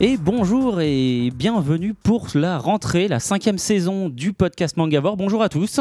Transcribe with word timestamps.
Et 0.00 0.16
bonjour 0.16 0.80
et 0.80 1.32
bienvenue 1.34 1.92
pour 1.92 2.28
la 2.36 2.58
rentrée, 2.58 3.08
la 3.08 3.18
cinquième 3.18 3.58
saison 3.58 4.08
du 4.08 4.32
podcast 4.32 4.76
Mangavore. 4.76 5.16
Bonjour 5.16 5.42
à 5.42 5.48
tous. 5.48 5.80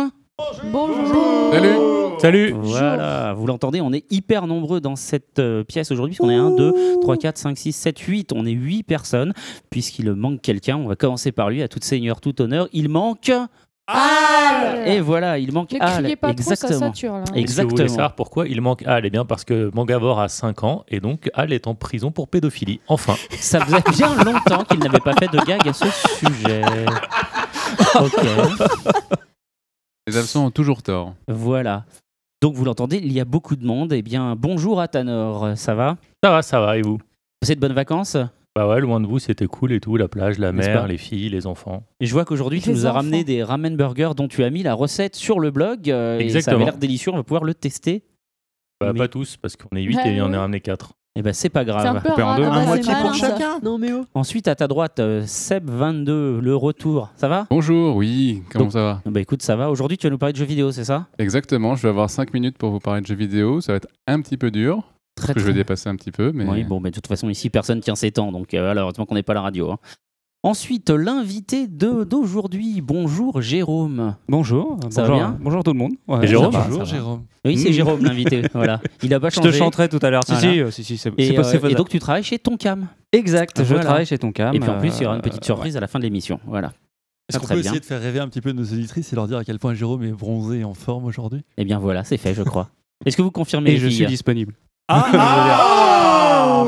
Bonjour. 0.71 1.51
Salut. 1.51 1.75
Salut. 2.17 2.51
Voilà, 2.57 3.33
vous 3.33 3.45
l'entendez, 3.45 3.79
on 3.79 3.93
est 3.93 4.11
hyper 4.11 4.47
nombreux 4.47 4.81
dans 4.81 4.95
cette 4.95 5.37
euh, 5.37 5.63
pièce 5.63 5.91
aujourd'hui, 5.91 6.15
puisqu'on 6.15 6.31
est 6.31 6.35
1, 6.35 6.49
2, 6.49 6.99
3, 7.01 7.15
4, 7.15 7.37
5, 7.37 7.57
6, 7.59 7.73
7, 7.73 7.99
8. 7.99 8.33
On 8.33 8.47
est 8.47 8.51
8 8.51 8.81
personnes, 8.81 9.33
puisqu'il 9.69 10.11
manque 10.13 10.41
quelqu'un. 10.41 10.77
On 10.77 10.87
va 10.87 10.95
commencer 10.95 11.31
par 11.31 11.51
lui, 11.51 11.61
à 11.61 11.67
toute 11.67 11.83
seigneur, 11.83 12.19
tout 12.19 12.41
honneur. 12.41 12.67
Il 12.73 12.89
manque. 12.89 13.31
Et 14.85 14.99
voilà, 15.01 15.37
il 15.37 15.51
manque 15.53 15.71
Ne 15.73 15.79
Al. 15.81 16.01
criez 16.03 16.15
pas 16.15 16.33
trop, 16.33 16.43
ça 16.43 16.53
Exactement. 16.53 16.79
sature 16.79 17.13
là. 17.13 17.19
Et 17.19 17.23
si 17.23 17.31
vous 17.31 17.33
voulez 17.33 17.41
Exactement. 17.41 17.87
savoir 17.87 18.15
pourquoi 18.15 18.47
il 18.47 18.61
manque 18.61 18.83
Al, 18.85 19.05
eh 19.05 19.09
bien 19.09 19.25
parce 19.25 19.43
que 19.43 19.71
Mangavore 19.73 20.19
a 20.19 20.27
5 20.29 20.63
ans 20.63 20.83
et 20.87 20.99
donc 20.99 21.29
Al 21.33 21.51
est 21.53 21.67
en 21.67 21.75
prison 21.75 22.11
pour 22.11 22.27
pédophilie. 22.27 22.79
Enfin. 22.87 23.15
Ça 23.39 23.59
faisait 23.61 23.83
bien 23.95 24.13
longtemps 24.23 24.63
qu'il 24.63 24.79
n'avait 24.79 24.99
pas 24.99 25.13
fait 25.13 25.27
de 25.27 25.37
gag 25.45 25.67
à 25.67 25.73
ce 25.73 25.85
sujet. 25.89 26.61
Ok. 27.99 28.13
Les 30.07 30.17
absents 30.17 30.45
ont 30.45 30.51
toujours 30.51 30.81
tort. 30.83 31.13
Voilà. 31.27 31.85
Donc 32.41 32.53
vous 32.55 32.63
l'entendez, 32.63 32.97
il 32.97 33.11
y 33.11 33.19
a 33.19 33.25
beaucoup 33.25 33.55
de 33.55 33.65
monde. 33.65 33.91
Eh 33.93 34.01
bien, 34.01 34.35
bonjour 34.37 34.79
à 34.79 34.87
Tanor, 34.87 35.51
ça 35.55 35.73
va? 35.75 35.97
Ça 36.23 36.31
va, 36.31 36.41
ça 36.41 36.59
va, 36.61 36.77
et 36.77 36.81
vous? 36.81 36.97
Passez 37.41 37.55
de 37.55 37.59
bonnes 37.59 37.73
vacances? 37.73 38.15
Bah 38.57 38.67
ouais, 38.67 38.81
loin 38.81 38.99
de 38.99 39.05
vous, 39.05 39.19
c'était 39.19 39.45
cool 39.45 39.71
et 39.71 39.79
tout, 39.79 39.97
la 39.97 40.07
plage, 40.07 40.39
la 40.39 40.51
N'est-ce 40.51 40.69
mer, 40.69 40.81
pas 40.81 40.87
les 40.87 40.97
filles, 40.97 41.29
les 41.29 41.45
enfants. 41.45 41.83
Et 41.99 42.07
je 42.07 42.13
vois 42.13 42.25
qu'aujourd'hui, 42.25 42.59
tu 42.59 42.69
Les 42.69 42.73
nous 42.75 42.85
as 42.87 42.89
enfants. 42.89 42.97
ramené 42.97 43.23
des 43.23 43.43
ramen 43.43 43.77
burgers 43.77 44.13
dont 44.17 44.27
tu 44.27 44.43
as 44.43 44.49
mis 44.49 44.63
la 44.63 44.73
recette 44.73 45.15
sur 45.15 45.39
le 45.39 45.51
blog. 45.51 45.91
euh, 45.91 46.15
et 46.17 46.21
ça 46.21 46.37
Exactement. 46.39 46.55
avait 46.55 46.65
l'air 46.65 46.77
délicieux, 46.79 47.11
on 47.13 47.17
va 47.17 47.21
pouvoir 47.23 47.43
le 47.43 47.53
tester. 47.53 48.01
Bah 48.81 48.93
Mais- 48.93 48.97
pas 48.97 49.07
tous, 49.07 49.37
parce 49.37 49.55
qu'on 49.57 49.75
est 49.77 49.83
8 49.83 49.97
Ouais, 49.97 50.09
et 50.09 50.15
il 50.15 50.21
en 50.23 50.31
ouais. 50.31 50.37
a 50.37 50.39
ramené 50.41 50.59
4. 50.59 50.93
Et 51.15 51.21
ben 51.21 51.33
c'est 51.33 51.49
pas 51.49 51.63
C'est 51.65 51.69
un 51.69 51.73
grave. 51.93 52.01
peu 52.01 52.09
Coupé 52.09 52.21
en 52.23 52.25
rare, 52.27 52.37
deux. 52.37 52.43
Un 52.45 52.49
bah, 52.49 52.65
moitié 52.65 52.93
pour 52.99 53.13
chacun 53.13 53.59
Non 53.61 53.77
mais 53.77 53.93
oh. 53.93 54.05
Ensuite, 54.15 54.47
à 54.47 54.55
ta 54.55 54.67
droite, 54.67 54.97
euh, 54.99 55.21
Seb22, 55.23 56.39
le 56.39 56.55
retour. 56.55 57.09
Ça 57.15 57.27
va? 57.27 57.45
Bonjour, 57.51 57.95
oui, 57.95 58.41
comment 58.51 58.65
Donc- 58.65 58.73
ça 58.73 58.81
va? 58.81 59.01
Bah 59.05 59.19
écoute, 59.19 59.43
ça 59.43 59.55
va. 59.55 59.69
Aujourd'hui, 59.69 59.97
tu 59.99 60.07
vas 60.07 60.11
nous 60.11 60.17
parler 60.17 60.33
de 60.33 60.37
jeux 60.39 60.45
vidéo, 60.45 60.71
c'est 60.71 60.83
ça? 60.83 61.05
Exactement, 61.19 61.75
je 61.75 61.83
vais 61.83 61.89
avoir 61.89 62.09
5 62.09 62.33
minutes 62.33 62.57
pour 62.57 62.71
vous 62.71 62.79
parler 62.79 63.01
de 63.01 63.07
jeux 63.07 63.15
vidéo. 63.15 63.61
Ça 63.61 63.73
va 63.73 63.77
être 63.77 63.87
un 64.07 64.19
petit 64.21 64.37
peu 64.37 64.49
dur, 64.51 64.83
Très 65.17 65.33
que 65.33 65.39
je 65.39 65.45
vais 65.45 65.53
dépasser 65.53 65.89
un 65.89 65.95
petit 65.95 66.11
peu, 66.11 66.31
mais 66.33 66.45
Oui, 66.45 66.63
bon, 66.63 66.79
mais 66.79 66.89
de 66.91 66.95
toute 66.95 67.07
façon, 67.07 67.27
ici, 67.29 67.49
personne 67.49 67.79
tient 67.81 67.95
ses 67.95 68.11
temps. 68.11 68.31
Donc, 68.31 68.53
euh, 68.53 68.73
heureusement 68.75 69.05
qu'on 69.05 69.15
n'est 69.15 69.23
pas 69.23 69.33
à 69.33 69.35
la 69.35 69.41
radio. 69.41 69.71
hein. 69.71 69.77
Ensuite, 70.43 70.91
l'invité 70.91 71.67
d'aujourd'hui. 71.67 72.79
Bonjour, 72.81 73.41
Jérôme. 73.41 74.15
Bonjour, 74.29 74.79
Ça 74.91 75.01
va 75.01 75.07
bonjour, 75.09 75.15
bien 75.27 75.37
bonjour 75.41 75.63
tout 75.63 75.73
le 75.73 75.79
monde. 75.79 75.93
Ouais, 76.07 76.23
Et 76.23 76.27
Jérôme 76.27 76.51
ça 76.51 76.59
va, 76.59 76.63
Bonjour, 76.65 76.85
ça 76.85 76.91
va. 76.91 76.97
Jérôme. 76.97 77.23
Oui, 77.43 77.57
c'est 77.57 77.69
Mm. 77.69 77.73
Jérôme, 77.73 78.03
l'invité. 78.05 78.41
voilà. 78.53 78.79
Il 79.01 79.13
a 79.13 79.19
pas 79.19 79.29
Je 79.29 79.35
changé. 79.35 79.49
te 79.51 79.55
chanterai 79.55 79.89
tout 79.89 79.99
à 80.01 80.09
l'heure. 80.11 80.23
Si, 80.23 80.31
Voilà. 80.33 80.53
si, 80.53 80.61
euh, 80.61 80.71
si, 80.71 80.83
si, 80.83 80.97
c'est 80.97 81.09
euh, 81.09 81.69
et 81.69 81.73
donc, 81.75 81.89
tu 81.89 81.99
travailles 81.99 82.23
chez 82.23 82.37
Tonkam. 82.39 82.87
Exact, 83.11 83.57
je 83.57 83.63
Voilà. 83.63 83.83
travaille 83.83 84.05
chez 84.05 84.17
Tonkam. 84.19 84.53
Et 84.55 84.59
puis 84.59 84.69
en 84.69 84.77
plus, 84.77 84.93
il 84.99 85.03
y 85.03 85.05
aura 85.07 85.15
une 85.15 85.21
petite 85.21 85.43
surprise 85.43 85.75
à 85.75 85.79
la 85.79 85.87
fin 85.87 85.97
de 85.99 86.03
l'émission. 86.03 86.39
Voilà. 86.45 86.71
Est-ce 87.29 87.39
qu'on 87.39 87.47
peut 87.47 87.55
bien. 87.55 87.63
essayer 87.63 87.79
de 87.79 87.85
faire 87.85 87.99
rêver 88.01 88.19
un 88.19 88.29
petit 88.29 88.39
peu 88.39 88.51
nos 88.53 88.63
auditrices 88.63 89.11
et 89.11 89.15
leur 89.15 89.27
dire 89.27 89.37
à 89.37 89.43
quel 89.43 89.59
point 89.59 89.73
Jérôme 89.73 90.03
est 90.03 90.11
bronzé 90.11 90.59
et 90.59 90.63
en 90.63 90.73
forme 90.75 91.05
aujourd'hui? 91.05 91.41
Eh 91.57 91.65
bien 91.65 91.77
voilà, 91.79 92.03
c'est 92.05 92.17
fait, 92.17 92.33
je 92.33 92.43
crois. 92.43 92.69
Est-ce 93.05 93.17
que 93.17 93.21
vous 93.21 93.31
confirmez 93.31 93.71
Et 93.71 93.77
je 93.77 93.87
suis 93.89 94.05
disponible. 94.05 94.53
Ah, 94.89 96.65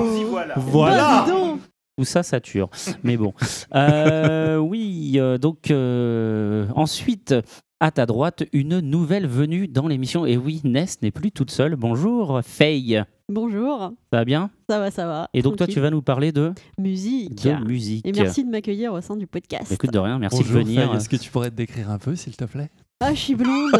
Bah, 0.73 1.23
dis 1.25 1.31
donc. 1.31 1.61
Tout 1.97 2.05
ça 2.05 2.23
sature. 2.23 2.69
Mais 3.03 3.17
bon. 3.17 3.33
Euh, 3.75 4.57
oui, 4.59 5.13
euh, 5.15 5.37
donc 5.37 5.69
euh, 5.71 6.65
ensuite, 6.75 7.35
à 7.79 7.91
ta 7.91 8.05
droite, 8.05 8.43
une 8.53 8.79
nouvelle 8.79 9.27
venue 9.27 9.67
dans 9.67 9.87
l'émission. 9.87 10.25
Et 10.25 10.37
oui, 10.37 10.61
Ness 10.63 11.01
n'est 11.01 11.11
plus 11.11 11.31
toute 11.31 11.51
seule. 11.51 11.75
Bonjour, 11.75 12.41
Faye. 12.43 13.03
Bonjour, 13.27 13.91
Ça 14.11 14.17
va 14.17 14.25
bien? 14.25 14.49
Ça 14.69 14.79
va, 14.79 14.91
ça 14.91 15.05
va. 15.05 15.29
Et 15.33 15.41
donc 15.41 15.57
toi, 15.57 15.67
tu 15.67 15.79
vas 15.79 15.89
nous 15.91 16.01
parler 16.01 16.31
de, 16.31 16.51
Musique. 16.79 17.43
de 17.43 17.63
musique. 17.65 18.07
Et 18.07 18.11
merci 18.11 18.43
de 18.43 18.49
m'accueillir 18.49 18.91
au 18.93 19.01
sein 19.01 19.15
du 19.15 19.27
podcast. 19.27 19.71
Écoute 19.71 19.91
de 19.93 19.99
rien, 19.99 20.17
merci 20.19 20.37
Bonjour, 20.39 20.55
de 20.55 20.65
venir. 20.65 20.93
Est-ce 20.95 21.07
que 21.09 21.15
tu 21.15 21.29
pourrais 21.29 21.51
te 21.51 21.55
décrire 21.55 21.91
un 21.91 21.99
peu, 21.99 22.15
s'il 22.15 22.35
te 22.35 22.45
plaît? 22.45 22.69
Ah, 23.01 23.13
je 23.13 23.19
suis 23.19 23.35
blonde. 23.35 23.71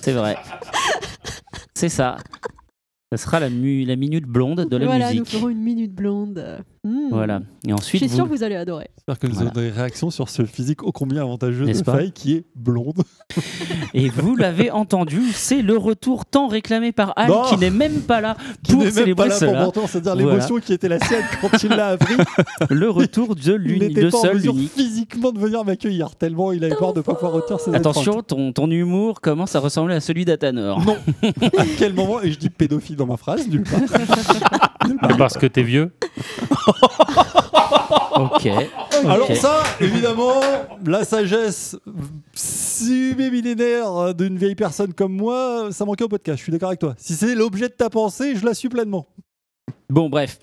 C'est 0.00 0.12
vrai. 0.12 0.36
C'est 1.74 1.88
ça. 1.88 2.16
Ce 3.16 3.24
sera 3.24 3.40
la, 3.40 3.50
mu- 3.50 3.84
la 3.84 3.96
minute 3.96 4.24
blonde 4.26 4.66
de 4.68 4.76
la 4.76 4.86
voilà, 4.86 5.12
nous 5.12 5.20
musique. 5.20 5.28
ferons 5.38 5.48
une 5.48 5.62
minute 5.62 5.94
blonde. 5.94 6.44
Hmm. 6.84 7.08
Voilà. 7.10 7.40
Et 7.66 7.70
Je 7.70 7.74
ensuite, 7.74 8.02
suis 8.02 8.10
sûre 8.10 8.24
vous- 8.26 8.32
que 8.32 8.36
vous 8.36 8.42
allez 8.42 8.56
adorer. 8.56 8.88
J'espère 8.98 9.18
que 9.18 9.26
nous 9.26 9.34
Voilà. 9.34 9.50
aurons 9.52 9.60
des 9.60 9.70
réactions 9.70 10.10
sur 10.10 10.28
ce 10.28 10.44
physique 10.44 10.82
ô 10.82 10.92
combien 10.92 11.22
avantageux 11.22 11.64
N'est-ce 11.64 11.80
de 11.80 11.84
pas 11.84 11.96
Faye 11.98 12.12
qui 12.12 12.34
est 12.34 12.44
blonde. 12.54 13.02
Et 13.94 14.08
vous 14.10 14.36
l'avez 14.36 14.70
entendu, 14.70 15.22
c'est 15.32 15.62
le 15.62 15.76
retour 15.78 16.26
tant 16.26 16.46
réclamé 16.46 16.92
par 16.92 17.12
Al 17.16 17.28
Non 17.30 17.42
qui 17.44 17.56
n'est 17.56 17.70
même 17.70 18.00
pas 18.02 18.20
là 18.20 18.36
Qui 18.62 18.72
pour 18.72 18.82
même 18.82 18.90
célébrer 18.92 19.14
pas 19.14 19.34
là 19.34 19.38
cela. 19.38 19.70
c'est-à-dire 19.86 20.14
Voilà. 20.16 20.32
l'émotion 20.36 20.56
qui 20.56 20.72
était 20.74 20.88
la 20.88 20.98
sienne 20.98 21.22
quand 21.40 21.62
il 21.62 21.70
l'a 21.70 21.88
appris. 21.88 22.14
Le 22.70 22.90
retour 22.90 23.34
de 23.34 23.40
Il 23.40 23.52
l'unique, 23.54 23.82
n'était 23.88 24.02
de 24.02 24.10
pas 24.10 24.18
en 24.18 24.22
seul, 24.22 24.34
mesure 24.36 24.52
l'unique. 24.52 24.72
physiquement 24.72 25.32
de 25.32 25.38
venir 25.38 25.64
m'accueillir, 25.64 26.14
tellement 26.16 26.52
il 26.52 26.62
avait 26.64 26.74
peur 26.76 26.92
de 26.92 26.98
ne 26.98 27.02
pas 27.02 27.14
pouvoir 27.14 27.32
retenir 27.32 27.60
ses 27.60 27.74
Attention, 27.74 28.22
ton, 28.22 28.52
ton 28.52 28.70
humour 28.70 29.20
commence 29.22 29.54
à 29.56 29.60
ressembler 29.60 29.94
à 29.94 30.00
celui 30.00 30.24
d'Athanor. 30.26 30.84
Non. 30.84 30.96
À 31.56 31.64
quel 31.78 31.94
moment 31.94 32.20
Et 32.22 32.30
je 32.30 32.38
dis 32.38 32.50
pédophile 32.50 32.96
dans 33.04 33.12
ma 33.12 33.16
phrase, 33.16 33.46
nulle 33.48 33.64
part. 33.64 33.80
Nulle 34.86 34.98
part. 34.98 35.10
C'est 35.10 35.18
parce 35.18 35.38
que 35.38 35.46
t'es 35.46 35.62
vieux 35.62 35.92
Ok. 38.16 38.48
Alors 39.06 39.34
ça, 39.36 39.62
évidemment, 39.80 40.40
la 40.86 41.04
sagesse 41.04 41.76
submillénaire 42.32 44.14
d'une 44.14 44.38
vieille 44.38 44.54
personne 44.54 44.94
comme 44.94 45.14
moi, 45.14 45.68
ça 45.72 45.84
manquait 45.84 46.04
au 46.04 46.08
podcast. 46.08 46.38
Je 46.38 46.44
suis 46.44 46.52
d'accord 46.52 46.68
avec 46.68 46.80
toi. 46.80 46.94
Si 46.96 47.14
c'est 47.14 47.34
l'objet 47.34 47.68
de 47.68 47.74
ta 47.74 47.90
pensée, 47.90 48.36
je 48.36 48.44
la 48.44 48.54
suis 48.54 48.68
pleinement. 48.68 49.06
Bon, 49.90 50.08
bref. 50.08 50.38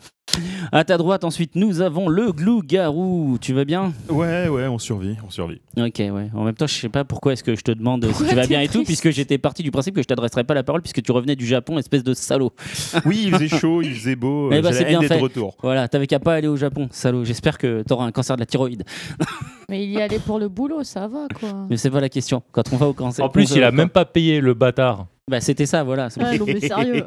À 0.71 0.85
ta 0.85 0.97
droite, 0.97 1.25
ensuite, 1.25 1.55
nous 1.55 1.81
avons 1.81 2.07
le 2.07 2.31
glou-garou. 2.31 3.37
Tu 3.41 3.53
vas 3.53 3.65
bien? 3.65 3.91
Ouais, 4.09 4.47
ouais, 4.47 4.67
on 4.67 4.79
survit, 4.79 5.17
on 5.25 5.29
survit. 5.29 5.59
Ok, 5.77 5.97
ouais. 5.97 6.29
En 6.33 6.45
même 6.45 6.55
temps, 6.55 6.67
je 6.67 6.73
sais 6.73 6.89
pas 6.89 7.03
pourquoi 7.03 7.33
est-ce 7.33 7.43
que 7.43 7.55
je 7.55 7.61
te 7.61 7.71
demande 7.71 8.05
si 8.13 8.25
tu 8.25 8.35
vas 8.35 8.47
bien 8.47 8.61
et 8.61 8.69
tout, 8.69 8.83
puisque 8.85 9.09
j'étais 9.09 9.37
parti 9.37 9.63
du 9.63 9.71
principe 9.71 9.95
que 9.95 10.01
je 10.01 10.07
t'adresserais 10.07 10.45
pas 10.45 10.53
la 10.53 10.63
parole, 10.63 10.81
puisque 10.81 11.01
tu 11.01 11.11
revenais 11.11 11.35
du 11.35 11.45
Japon, 11.45 11.77
espèce 11.77 12.03
de 12.03 12.13
salaud. 12.13 12.53
Oui, 13.05 13.23
il 13.25 13.33
faisait 13.33 13.47
chaud, 13.47 13.81
il 13.81 13.93
faisait 13.93 14.15
beau. 14.15 14.49
Eh 14.51 14.55
euh, 14.55 14.61
ben, 14.61 14.71
j'ai 14.71 14.79
c'est 14.79 14.85
bien 14.85 15.01
fait. 15.01 15.19
retour. 15.19 15.57
Voilà, 15.61 15.87
t'avais 15.87 16.07
qu'à 16.07 16.19
pas 16.19 16.35
aller 16.35 16.47
au 16.47 16.55
Japon, 16.55 16.87
salaud. 16.91 17.25
J'espère 17.25 17.57
que 17.57 17.83
t'auras 17.83 18.05
un 18.05 18.11
cancer 18.11 18.35
de 18.35 18.41
la 18.41 18.45
thyroïde. 18.45 18.83
Mais 19.69 19.83
il 19.83 19.91
y 19.91 20.01
allait 20.01 20.19
pour 20.19 20.39
le 20.39 20.47
boulot, 20.47 20.83
ça 20.83 21.07
va 21.07 21.27
quoi. 21.39 21.67
Mais 21.69 21.77
c'est 21.77 21.89
pas 21.89 22.01
la 22.01 22.09
question. 22.09 22.43
Quand 22.51 22.71
on 22.71 22.77
va 22.77 22.87
au 22.87 22.93
cancer. 22.93 23.25
En 23.25 23.29
plus, 23.29 23.51
il 23.55 23.63
a 23.63 23.71
même 23.71 23.89
pas 23.89 24.05
payé 24.05 24.39
le 24.39 24.53
bâtard. 24.53 25.07
Bah, 25.29 25.39
c'était 25.39 25.65
ça, 25.65 25.83
voilà. 25.83 26.09
C'est- 26.09 26.21
Ah 26.23 26.37
non, 26.37 26.45
mais 26.45 26.59
sérieux. 26.59 27.05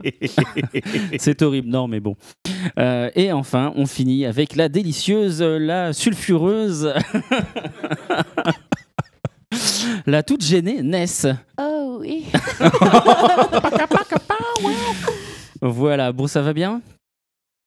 C'est 1.19 1.43
horrible, 1.43 1.69
non, 1.69 1.89
mais 1.89 2.01
bon. 2.01 2.17
Euh, 2.79 3.11
et 3.15 3.33
enfin, 3.33 3.73
on 3.77 3.87
finit 3.87 4.25
avec 4.25 4.57
la 4.57 4.69
délicieuse, 4.69 5.43
la 5.43 5.93
sulfureuse, 5.93 6.93
la 10.07 10.23
toute 10.23 10.43
gênée 10.43 10.83
Ness. 10.83 11.27
Oh 11.61 11.99
oui. 12.01 12.25
Voilà, 15.61 16.13
bon, 16.13 16.27
ça 16.27 16.43
va 16.43 16.53
bien? 16.53 16.81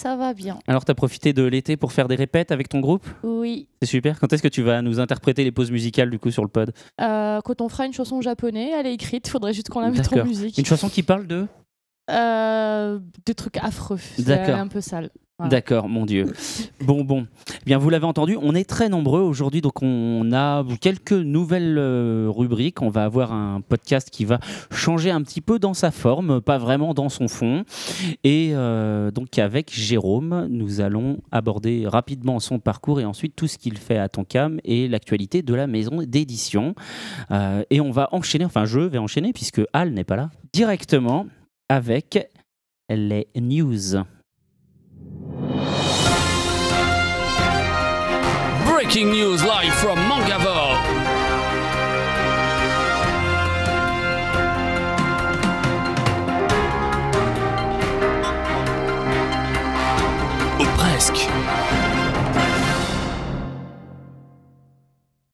Ça 0.01 0.15
va 0.15 0.33
bien. 0.33 0.59
Alors, 0.67 0.85
t'as 0.85 0.93
profité 0.93 1.33
de 1.33 1.43
l'été 1.43 1.75
pour 1.75 1.91
faire 1.91 2.07
des 2.07 2.15
répètes 2.15 2.51
avec 2.51 2.69
ton 2.69 2.79
groupe? 2.79 3.07
Oui. 3.23 3.67
C'est 3.81 3.87
super. 3.87 4.19
Quand 4.19 4.31
est-ce 4.31 4.43
que 4.43 4.47
tu 4.47 4.61
vas 4.61 4.81
nous 4.83 4.99
interpréter 4.99 5.43
les 5.43 5.51
pauses 5.51 5.71
musicales, 5.71 6.11
du 6.11 6.19
coup, 6.19 6.29
sur 6.29 6.43
le 6.43 6.49
pod? 6.49 6.71
Euh, 7.01 7.41
quand 7.41 7.61
on 7.61 7.69
fera 7.69 7.85
une 7.87 7.93
chanson 7.93 8.21
japonaise, 8.21 8.73
elle 8.77 8.85
est 8.85 8.93
écrite, 8.93 9.27
faudrait 9.27 9.53
juste 9.53 9.69
qu'on 9.69 9.79
la 9.79 9.89
mette 9.89 10.13
en 10.13 10.23
musique. 10.23 10.57
Une 10.57 10.65
chanson 10.65 10.89
qui 10.89 11.01
parle 11.01 11.25
de? 11.25 11.47
Euh, 12.11 12.99
des 13.25 13.33
trucs 13.33 13.57
affreux. 13.57 13.99
D'accord. 14.19 14.55
un 14.55 14.67
peu 14.67 14.81
sale. 14.81 15.09
D'accord, 15.45 15.87
mon 15.87 16.07
Dieu. 16.07 16.25
Bon, 16.83 17.03
bon. 17.03 17.27
Eh 17.47 17.65
Bien, 17.65 17.77
vous 17.77 17.91
l'avez 17.91 18.07
entendu, 18.07 18.35
on 18.41 18.55
est 18.55 18.67
très 18.67 18.89
nombreux 18.89 19.21
aujourd'hui, 19.21 19.61
donc 19.61 19.83
on 19.83 20.31
a 20.33 20.65
quelques 20.81 21.11
nouvelles 21.11 21.77
euh, 21.77 22.27
rubriques. 22.27 22.81
On 22.81 22.89
va 22.89 23.03
avoir 23.03 23.33
un 23.33 23.61
podcast 23.61 24.09
qui 24.09 24.25
va 24.25 24.39
changer 24.71 25.11
un 25.11 25.21
petit 25.21 25.41
peu 25.41 25.59
dans 25.59 25.75
sa 25.75 25.91
forme, 25.91 26.41
pas 26.41 26.57
vraiment 26.57 26.95
dans 26.95 27.09
son 27.09 27.27
fond. 27.27 27.65
Et 28.23 28.49
euh, 28.53 29.11
donc, 29.11 29.37
avec 29.37 29.71
Jérôme, 29.71 30.47
nous 30.49 30.81
allons 30.81 31.19
aborder 31.31 31.83
rapidement 31.85 32.39
son 32.39 32.57
parcours 32.57 32.99
et 32.99 33.05
ensuite 33.05 33.35
tout 33.35 33.47
ce 33.47 33.59
qu'il 33.59 33.77
fait 33.77 33.99
à 33.99 34.09
Tonkam 34.09 34.59
et 34.63 34.87
l'actualité 34.87 35.43
de 35.43 35.53
la 35.53 35.67
maison 35.67 36.01
d'édition. 36.01 36.73
Euh, 37.29 37.61
et 37.69 37.79
on 37.79 37.91
va 37.91 38.09
enchaîner, 38.11 38.45
enfin, 38.45 38.65
je 38.65 38.79
vais 38.79 38.97
enchaîner 38.97 39.33
puisque 39.33 39.61
Al 39.71 39.91
n'est 39.91 40.03
pas 40.03 40.15
là, 40.15 40.31
directement 40.51 41.27
avec 41.69 42.27
les 42.89 43.27
news. 43.35 43.97
Breaking 48.97 49.11
news 49.11 49.43
live 49.43 49.75
from 49.75 50.06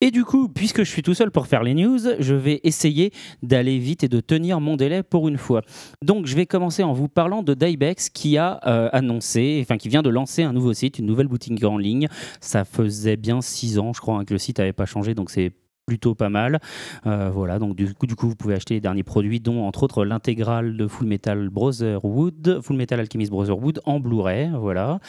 Et 0.04 0.12
du 0.12 0.26
coup, 0.26 0.50
puisque 0.50 0.80
je 0.80 0.90
suis 0.90 1.02
tout 1.02 1.14
seul 1.14 1.32
pour 1.32 1.48
faire 1.48 1.64
les 1.64 1.74
news, 1.74 1.98
je 2.20 2.36
vais 2.36 2.60
essayer 2.66 3.14
d'aller 3.42 3.80
vite 3.80 4.04
et 4.04 4.10
de 4.10 4.20
tenir 4.20 4.60
mon 4.60 4.76
délai 4.76 5.02
pour 5.02 5.30
une 5.30 5.38
fois. 5.38 5.62
Donc, 6.04 6.26
je 6.26 6.36
vais 6.36 6.46
commencer 6.46 6.84
en 6.84 6.92
vous 6.92 7.08
parlant 7.08 7.42
de 7.42 7.54
Dybex 7.54 8.10
qui 8.10 8.38
a 8.38 8.60
euh, 8.68 8.90
annoncé, 8.92 9.60
enfin 9.62 9.78
qui 9.78 9.88
vient 9.88 10.02
de 10.02 10.10
lancer 10.10 10.44
un 10.44 10.52
nouveau 10.52 10.74
site, 10.74 11.00
une 11.00 11.06
nouvelle 11.06 11.30
boutique 11.30 11.64
en 11.64 11.78
ligne. 11.78 12.10
Ça 12.42 12.66
faisait 12.66 13.16
bien 13.16 13.40
six 13.40 13.80
ans, 13.80 13.94
je 13.94 14.02
crois, 14.02 14.18
hein, 14.18 14.26
que 14.26 14.34
le 14.34 14.40
site 14.40 14.60
n'avait 14.60 14.74
pas 14.74 14.86
changé, 14.86 15.16
donc 15.16 15.30
c'est 15.30 15.54
plutôt 15.86 16.16
pas 16.16 16.30
mal. 16.30 16.60
Euh, 17.06 17.30
voilà, 17.34 17.60
donc 17.60 17.76
du 17.76 17.94
coup, 17.94 18.28
vous 18.28 18.36
pouvez 18.36 18.56
acheter 18.56 18.76
les 18.76 18.82
derniers 18.82 19.04
produits, 19.04 19.40
dont 19.40 19.66
entre 19.66 19.84
autres 19.84 20.06
l'intégrale 20.06 20.78
de 20.78 20.88
Full 20.88 21.08
Metal 21.08 21.50
Brotherhood, 21.50 22.60
Full 22.62 22.76
Metal 22.76 23.00
Alchemist 23.00 23.32
Brotherhood 23.32 23.82
en 23.86 24.00
Blu-ray. 24.00 24.52
Voilà. 24.58 25.00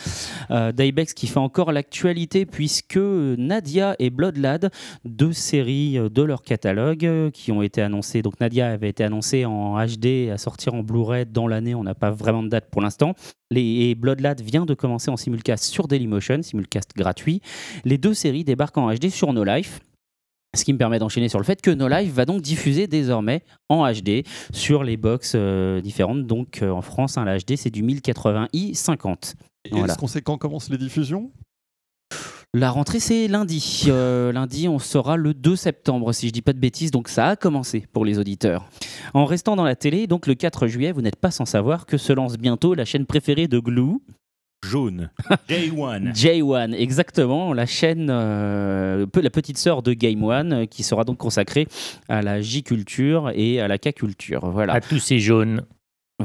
Euh, 0.51 0.73
Dybex 0.73 1.15
qui 1.15 1.27
fait 1.27 1.39
encore 1.39 1.73
l'actualité 1.73 2.47
puisque 2.47 2.97
Nadia 2.97 3.97
et 3.99 4.11
Bloodlad, 4.11 4.71
deux 5.05 5.33
séries 5.33 5.99
euh, 5.99 6.09
de 6.09 6.23
leur 6.23 6.43
catalogue 6.43 7.07
euh, 7.07 7.31
qui 7.31 7.53
ont 7.53 7.63
été 7.63 7.83
annoncées. 7.83 8.23
Donc 8.23 8.41
Nadia 8.41 8.69
avait 8.69 8.89
été 8.89 9.05
annoncée 9.05 9.45
en 9.45 9.77
HD 9.85 10.31
à 10.33 10.39
sortir 10.39 10.75
en 10.75 10.83
Blu-ray 10.83 11.27
dans 11.27 11.47
l'année. 11.47 11.75
On 11.75 11.85
n'a 11.85 11.95
pas 11.95 12.11
vraiment 12.11 12.43
de 12.43 12.49
date 12.49 12.69
pour 12.71 12.83
l'instant. 12.83 13.15
Et 13.55 13.95
Bloodlad 13.95 14.41
vient 14.41 14.67
de 14.67 14.75
commencer 14.75 15.11
en 15.11 15.17
simulcast 15.17 15.65
sur 15.65 15.87
Dailymotion, 15.87 16.43
simulcast 16.43 16.91
gratuit. 16.97 17.41
Les 17.85 17.99
deux 17.99 18.15
séries 18.15 18.43
débarquent 18.43 18.79
en 18.79 18.93
HD 18.93 19.11
sur 19.11 19.33
No 19.33 19.45
Life. 19.45 19.81
Ce 20.55 20.65
qui 20.65 20.73
me 20.73 20.79
permet 20.79 20.99
d'enchaîner 20.99 21.29
sur 21.29 21.39
le 21.39 21.45
fait 21.45 21.61
que 21.61 21.71
No 21.71 21.89
Life 21.89 22.13
va 22.13 22.25
donc 22.25 22.43
diffuser 22.43 22.87
désormais 22.87 23.43
en 23.69 23.91
HD 23.91 24.25
sur 24.53 24.85
les 24.85 24.97
box 24.97 25.33
euh, 25.35 25.81
différentes. 25.81 26.27
Donc 26.27 26.63
euh, 26.63 26.71
en 26.71 26.83
France, 26.83 27.19
hein, 27.19 27.25
la 27.25 27.39
HD 27.39 27.57
c'est 27.57 27.71
du 27.71 27.83
1080i 27.83 28.75
50. 28.75 29.35
Et 29.65 29.71
Voilà. 29.71 29.87
Est-ce 29.93 29.99
qu'on 29.99 30.07
sait 30.07 30.23
quand 30.23 30.39
commencent 30.39 30.71
les 30.71 30.79
diffusions? 30.79 31.31
La 32.57 32.71
rentrée 32.71 33.01
c'est 33.01 33.27
lundi. 33.27 33.87
Euh, 33.89 34.31
lundi 34.31 34.69
on 34.69 34.79
sera 34.79 35.17
le 35.17 35.35
2 35.35 35.57
septembre 35.57 36.13
si 36.13 36.29
je 36.29 36.33
dis 36.33 36.43
pas 36.43 36.53
de 36.53 36.61
bêtises. 36.61 36.93
Donc 36.93 37.09
ça 37.09 37.27
a 37.27 37.37
commencé 37.37 37.85
pour 37.93 38.05
les 38.05 38.19
auditeurs. 38.21 38.69
En 39.13 39.25
restant 39.25 39.57
dans 39.57 39.65
la 39.65 39.75
télé, 39.75 40.07
donc 40.07 40.29
le 40.29 40.35
4 40.35 40.69
juillet, 40.69 40.93
vous 40.93 41.03
n'êtes 41.03 41.17
pas 41.17 41.33
sans 41.33 41.47
savoir 41.47 41.85
que 41.85 41.97
se 41.97 42.13
lance 42.13 42.37
bientôt 42.39 42.75
la 42.75 42.85
chaîne 42.85 43.07
préférée 43.07 43.49
de 43.49 43.59
Glue. 43.59 43.99
Jaune. 44.65 45.11
J1. 45.49 46.15
J1, 46.15 46.73
exactement, 46.75 47.53
la 47.53 47.67
chaîne, 47.67 48.09
euh, 48.11 49.07
la 49.15 49.31
petite 49.31 49.59
sœur 49.59 49.83
de 49.83 49.93
Game 49.93 50.23
One, 50.23 50.53
euh, 50.53 50.67
qui 50.67 50.83
sera 50.83 51.05
donc 51.05 51.19
consacrée 51.19 51.67
à 52.09 52.23
la 52.23 52.41
J-culture 52.41 53.31
et 53.35 53.61
à 53.61 53.69
la 53.69 53.79
K-culture. 53.79 54.51
Voilà, 54.51 54.75
À 54.75 54.81
tous 54.81 54.99
ces 54.99 55.19
jaunes. 55.19 55.65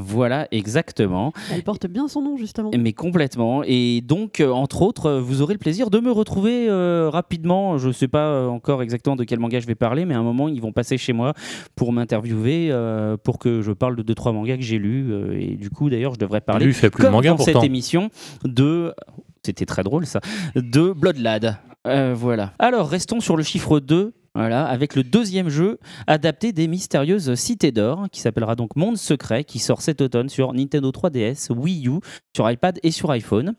Voilà, 0.00 0.48
exactement. 0.50 1.32
Elle 1.52 1.62
porte 1.62 1.86
bien 1.86 2.08
son 2.08 2.22
nom, 2.22 2.36
justement. 2.36 2.70
Mais 2.78 2.92
complètement. 2.92 3.62
Et 3.64 4.00
donc, 4.00 4.40
euh, 4.40 4.50
entre 4.50 4.82
autres, 4.82 5.06
euh, 5.06 5.20
vous 5.20 5.42
aurez 5.42 5.54
le 5.54 5.58
plaisir 5.58 5.90
de 5.90 5.98
me 6.00 6.10
retrouver 6.10 6.68
euh, 6.68 7.08
rapidement. 7.10 7.78
Je 7.78 7.88
ne 7.88 7.92
sais 7.92 8.08
pas 8.08 8.48
encore 8.48 8.82
exactement 8.82 9.16
de 9.16 9.24
quel 9.24 9.38
manga 9.38 9.60
je 9.60 9.66
vais 9.66 9.74
parler, 9.74 10.04
mais 10.04 10.14
à 10.14 10.18
un 10.18 10.22
moment, 10.22 10.48
ils 10.48 10.60
vont 10.60 10.72
passer 10.72 10.98
chez 10.98 11.12
moi 11.12 11.34
pour 11.76 11.92
m'interviewer, 11.92 12.68
euh, 12.70 13.16
pour 13.16 13.38
que 13.38 13.62
je 13.62 13.72
parle 13.72 13.96
de 13.96 14.02
deux 14.02 14.14
trois 14.14 14.32
mangas 14.32 14.56
que 14.56 14.62
j'ai 14.62 14.78
lus. 14.78 15.12
euh, 15.12 15.38
et 15.38 15.56
du 15.56 15.70
coup, 15.70 15.90
d'ailleurs, 15.90 16.14
je 16.14 16.18
devrais 16.18 16.40
parler 16.40 16.64
Lui, 16.64 16.72
il 16.72 16.74
fait 16.74 16.90
plus 16.90 17.02
comme 17.02 17.10
de 17.12 17.16
manga 17.16 17.30
dans 17.30 17.36
pourtant. 17.36 17.52
cette 17.60 17.64
émission 17.64 18.10
de 18.44 18.94
c'était 19.44 19.64
très 19.66 19.82
drôle 19.82 20.04
ça 20.06 20.20
de 20.54 20.92
Bloodlad 20.92 21.56
Euh, 21.86 22.14
voilà 22.14 22.52
alors 22.58 22.88
restons 22.88 23.20
sur 23.20 23.36
le 23.38 23.42
chiffre 23.42 23.80
2 23.80 24.12
voilà, 24.34 24.64
avec 24.66 24.94
le 24.94 25.02
deuxième 25.02 25.48
jeu 25.48 25.78
adapté 26.06 26.52
des 26.52 26.68
mystérieuses 26.68 27.34
cités 27.34 27.72
d'or, 27.72 28.06
qui 28.12 28.20
s'appellera 28.20 28.54
donc 28.54 28.76
Monde 28.76 28.96
Secret, 28.96 29.42
qui 29.44 29.58
sort 29.58 29.82
cet 29.82 30.00
automne 30.00 30.28
sur 30.28 30.52
Nintendo 30.52 30.90
3DS, 30.90 31.52
Wii 31.52 31.88
U, 31.88 31.98
sur 32.36 32.48
iPad 32.50 32.78
et 32.82 32.90
sur 32.92 33.10
iPhone. 33.10 33.54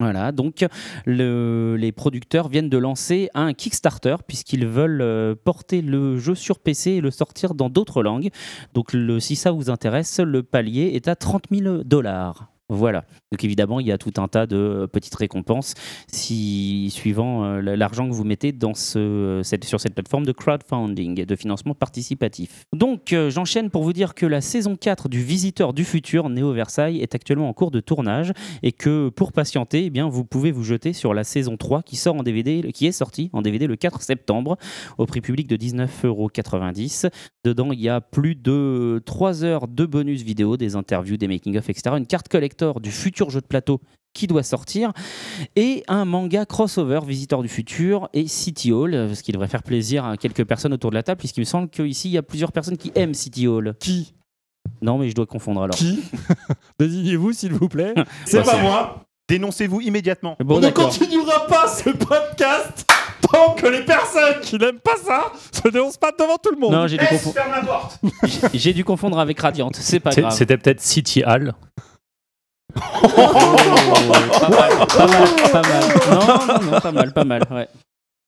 Voilà, 0.00 0.32
donc 0.32 0.66
le- 1.06 1.76
les 1.78 1.92
producteurs 1.92 2.48
viennent 2.48 2.68
de 2.68 2.76
lancer 2.78 3.30
un 3.32 3.54
Kickstarter 3.54 4.16
puisqu'ils 4.26 4.66
veulent 4.66 5.00
euh, 5.00 5.34
porter 5.36 5.82
le 5.82 6.18
jeu 6.18 6.34
sur 6.34 6.58
PC 6.58 6.90
et 6.92 7.00
le 7.00 7.12
sortir 7.12 7.54
dans 7.54 7.70
d'autres 7.70 8.02
langues. 8.02 8.30
Donc 8.74 8.94
si 9.20 9.36
ça 9.36 9.52
vous 9.52 9.70
intéresse, 9.70 10.18
le 10.18 10.42
palier 10.42 10.90
est 10.94 11.06
à 11.08 11.14
30 11.14 11.44
000 11.50 11.84
dollars. 11.84 12.48
Voilà. 12.70 13.04
Donc 13.30 13.44
évidemment, 13.44 13.78
il 13.78 13.86
y 13.86 13.92
a 13.92 13.98
tout 13.98 14.12
un 14.16 14.26
tas 14.26 14.46
de 14.46 14.56
euh, 14.56 14.86
petites 14.86 15.14
récompenses 15.14 15.74
si, 16.10 16.88
suivant 16.90 17.44
euh, 17.44 17.60
l'argent 17.60 18.08
que 18.08 18.14
vous 18.14 18.24
mettez 18.24 18.54
cette- 18.54 19.64
sur 19.64 19.80
cette 19.80 19.94
plateforme 19.94 20.24
de 20.24 20.32
crowdfunding, 20.32 21.26
de 21.26 21.36
financement 21.36 21.74
participatif. 21.74 22.64
Donc 22.74 23.12
euh, 23.12 23.28
j'enchaîne 23.28 23.68
pour 23.68 23.82
vous 23.82 23.92
dire 23.92 24.14
que 24.14 24.24
la 24.24 24.40
saison 24.40 24.76
4 24.76 25.10
du 25.10 25.22
Visiteur 25.22 25.74
du 25.74 25.84
futur, 25.84 26.30
Néo 26.30 26.52
Versailles, 26.52 27.00
est 27.00 27.14
actuellement 27.14 27.50
en 27.50 27.52
cours 27.52 27.70
de 27.70 27.80
tournage 27.80 28.32
et 28.62 28.72
que 28.72 29.10
pour 29.10 29.32
patienter, 29.32 29.84
eh 29.84 29.90
bien, 29.90 30.08
vous 30.08 30.24
pouvez 30.24 30.50
vous 30.50 30.64
jeter 30.64 30.94
sur 30.94 31.12
la 31.12 31.24
saison 31.24 31.58
3 31.58 31.82
qui, 31.82 31.96
sort 31.96 32.16
en 32.16 32.22
DVD, 32.22 32.72
qui 32.72 32.86
est 32.86 32.92
sortie 32.92 33.28
en 33.34 33.42
DVD 33.42 33.66
le 33.66 33.76
4 33.76 34.00
septembre 34.00 34.56
au 34.96 35.04
prix 35.04 35.20
public 35.20 35.48
de 35.48 35.56
19,90€. 35.56 37.10
Dedans, 37.44 37.72
il 37.72 37.80
y 37.80 37.90
a 37.90 38.00
plus 38.00 38.34
de 38.34 39.02
3 39.04 39.44
heures 39.44 39.68
de 39.68 39.84
bonus 39.84 40.22
vidéo, 40.22 40.56
des 40.56 40.76
interviews, 40.76 41.18
des 41.18 41.28
making-of, 41.28 41.68
etc. 41.68 41.96
Une 41.98 42.06
carte 42.06 42.28
collector 42.54 42.80
du 42.80 42.90
futur 42.90 43.30
jeu 43.30 43.40
de 43.40 43.46
plateau 43.46 43.80
qui 44.14 44.26
doit 44.28 44.44
sortir 44.44 44.92
et 45.56 45.82
un 45.88 46.04
manga 46.04 46.46
crossover 46.46 47.00
Visiteur 47.04 47.42
du 47.42 47.48
futur 47.48 48.08
et 48.12 48.28
City 48.28 48.70
Hall, 48.70 48.94
euh, 48.94 49.12
ce 49.14 49.22
qui 49.24 49.32
devrait 49.32 49.48
faire 49.48 49.64
plaisir 49.64 50.04
à 50.04 50.16
quelques 50.16 50.44
personnes 50.44 50.72
autour 50.72 50.90
de 50.90 50.94
la 50.94 51.02
table 51.02 51.18
puisqu'il 51.18 51.40
me 51.40 51.44
semble 51.44 51.68
qu'ici 51.68 52.08
il 52.08 52.12
y 52.12 52.18
a 52.18 52.22
plusieurs 52.22 52.52
personnes 52.52 52.76
qui 52.76 52.92
aiment 52.94 53.14
City 53.14 53.48
Hall. 53.48 53.74
Qui? 53.80 54.14
Non 54.82 54.98
mais 54.98 55.08
je 55.10 55.14
dois 55.16 55.26
confondre 55.26 55.62
alors. 55.62 55.74
Qui? 55.76 56.00
Désignez-vous, 56.78 57.32
s'il 57.32 57.52
vous 57.52 57.68
plaît. 57.68 57.92
C'est 58.24 58.38
Bah, 58.44 58.52
pas 58.52 58.62
moi. 58.62 59.04
Dénoncez-vous 59.28 59.80
immédiatement. 59.80 60.36
Bon 60.44 60.58
On 60.58 60.60
ne 60.60 60.70
continuera 60.70 61.46
pas 61.46 61.66
ce 61.66 61.90
podcast 61.90 62.86
tant 63.32 63.54
que 63.54 63.66
les 63.66 63.82
personnes 63.84 64.40
qui 64.42 64.58
n'aiment 64.58 64.78
pas 64.78 64.96
ça 65.02 65.32
se 65.50 65.68
dénoncent 65.70 65.96
pas 65.96 66.12
devant 66.16 66.36
tout 66.36 66.50
le 66.52 66.58
monde. 66.60 66.72
Non, 66.72 66.86
j'ai 66.86 66.98
dû, 66.98 67.06
confondre- 67.06 67.34
ferme 67.34 67.50
la 67.52 67.62
porte. 67.62 67.98
j'ai 68.54 68.72
dû 68.74 68.84
confondre 68.84 69.18
avec 69.18 69.40
Radiant, 69.40 69.70
c'est 69.72 69.98
pas 69.98 70.12
C'est- 70.12 70.20
grave. 70.20 70.34
C'était 70.34 70.56
peut-être 70.58 70.80
City 70.80 71.24
Hall. 71.24 71.52
Pas 72.74 74.48
mal, 74.50 74.72
pas 75.52 75.62
mal. 75.62 75.84
Non, 76.10 76.70
non, 76.72 76.80
pas 76.80 76.92
mal, 76.92 77.12
pas 77.12 77.24
mal, 77.24 77.42
ouais. 77.50 77.68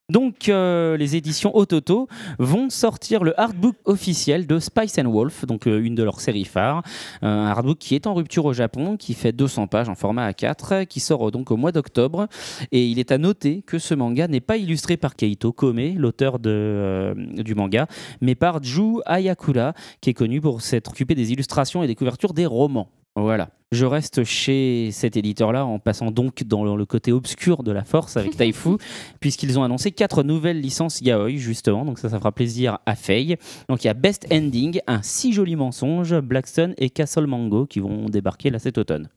Donc, 0.08 0.48
euh, 0.48 0.96
les 0.96 1.16
éditions 1.16 1.56
Ototo 1.56 2.06
vont 2.38 2.70
sortir 2.70 3.24
le 3.24 3.38
artbook 3.40 3.74
officiel 3.86 4.46
de 4.46 4.60
Spice 4.60 5.00
and 5.00 5.10
Wolf, 5.10 5.44
donc 5.46 5.66
euh, 5.66 5.82
une 5.82 5.96
de 5.96 6.04
leurs 6.04 6.20
séries 6.20 6.44
phares. 6.44 6.84
Un 7.22 7.46
artbook 7.46 7.78
qui 7.78 7.96
est 7.96 8.06
en 8.06 8.14
rupture 8.14 8.44
au 8.44 8.52
Japon, 8.52 8.96
qui 8.96 9.14
fait 9.14 9.32
200 9.32 9.66
pages 9.66 9.88
en 9.88 9.96
format 9.96 10.30
A4, 10.30 10.86
qui 10.86 11.00
sort 11.00 11.26
euh, 11.26 11.30
donc 11.32 11.50
au 11.50 11.56
mois 11.56 11.72
d'octobre. 11.72 12.28
Et 12.70 12.86
il 12.86 13.00
est 13.00 13.10
à 13.10 13.18
noter 13.18 13.62
que 13.62 13.80
ce 13.80 13.94
manga 13.94 14.28
n'est 14.28 14.40
pas 14.40 14.58
illustré 14.58 14.96
par 14.96 15.16
Keito 15.16 15.52
Kome, 15.52 15.96
l'auteur 15.96 16.38
du 16.38 17.54
manga, 17.56 17.88
mais 18.20 18.36
par 18.36 18.62
Ju 18.62 19.00
Ayakura, 19.06 19.72
qui 20.00 20.10
est 20.10 20.14
connu 20.14 20.40
pour 20.40 20.60
s'être 20.60 20.90
occupé 20.92 21.16
des 21.16 21.32
illustrations 21.32 21.82
et 21.82 21.88
des 21.88 21.96
couvertures 21.96 22.32
des 22.32 22.46
romans. 22.46 22.88
Voilà. 23.16 23.48
Je 23.72 23.84
reste 23.84 24.22
chez 24.22 24.90
cet 24.92 25.16
éditeur-là 25.16 25.66
en 25.66 25.78
passant 25.80 26.12
donc 26.12 26.44
dans 26.44 26.76
le 26.76 26.86
côté 26.86 27.10
obscur 27.12 27.64
de 27.64 27.72
la 27.72 27.82
force 27.82 28.16
avec 28.16 28.36
Taifu, 28.36 28.76
puisqu'ils 29.18 29.58
ont 29.58 29.64
annoncé 29.64 29.90
quatre 29.90 30.22
nouvelles 30.22 30.60
licences 30.60 31.00
yaoi, 31.00 31.30
justement. 31.36 31.84
Donc 31.84 31.98
ça, 31.98 32.08
ça 32.08 32.18
fera 32.18 32.30
plaisir 32.30 32.78
à 32.86 32.94
Faye. 32.94 33.36
Donc 33.68 33.82
il 33.82 33.88
y 33.88 33.90
a 33.90 33.94
Best 33.94 34.26
Ending, 34.30 34.80
un 34.86 35.02
si 35.02 35.32
joli 35.32 35.56
mensonge, 35.56 36.14
Blackstone 36.20 36.74
et 36.76 36.90
Castle 36.90 37.26
Mango 37.26 37.66
qui 37.66 37.80
vont 37.80 38.06
débarquer 38.06 38.50
là 38.50 38.58
cet 38.60 38.78
automne. 38.78 39.08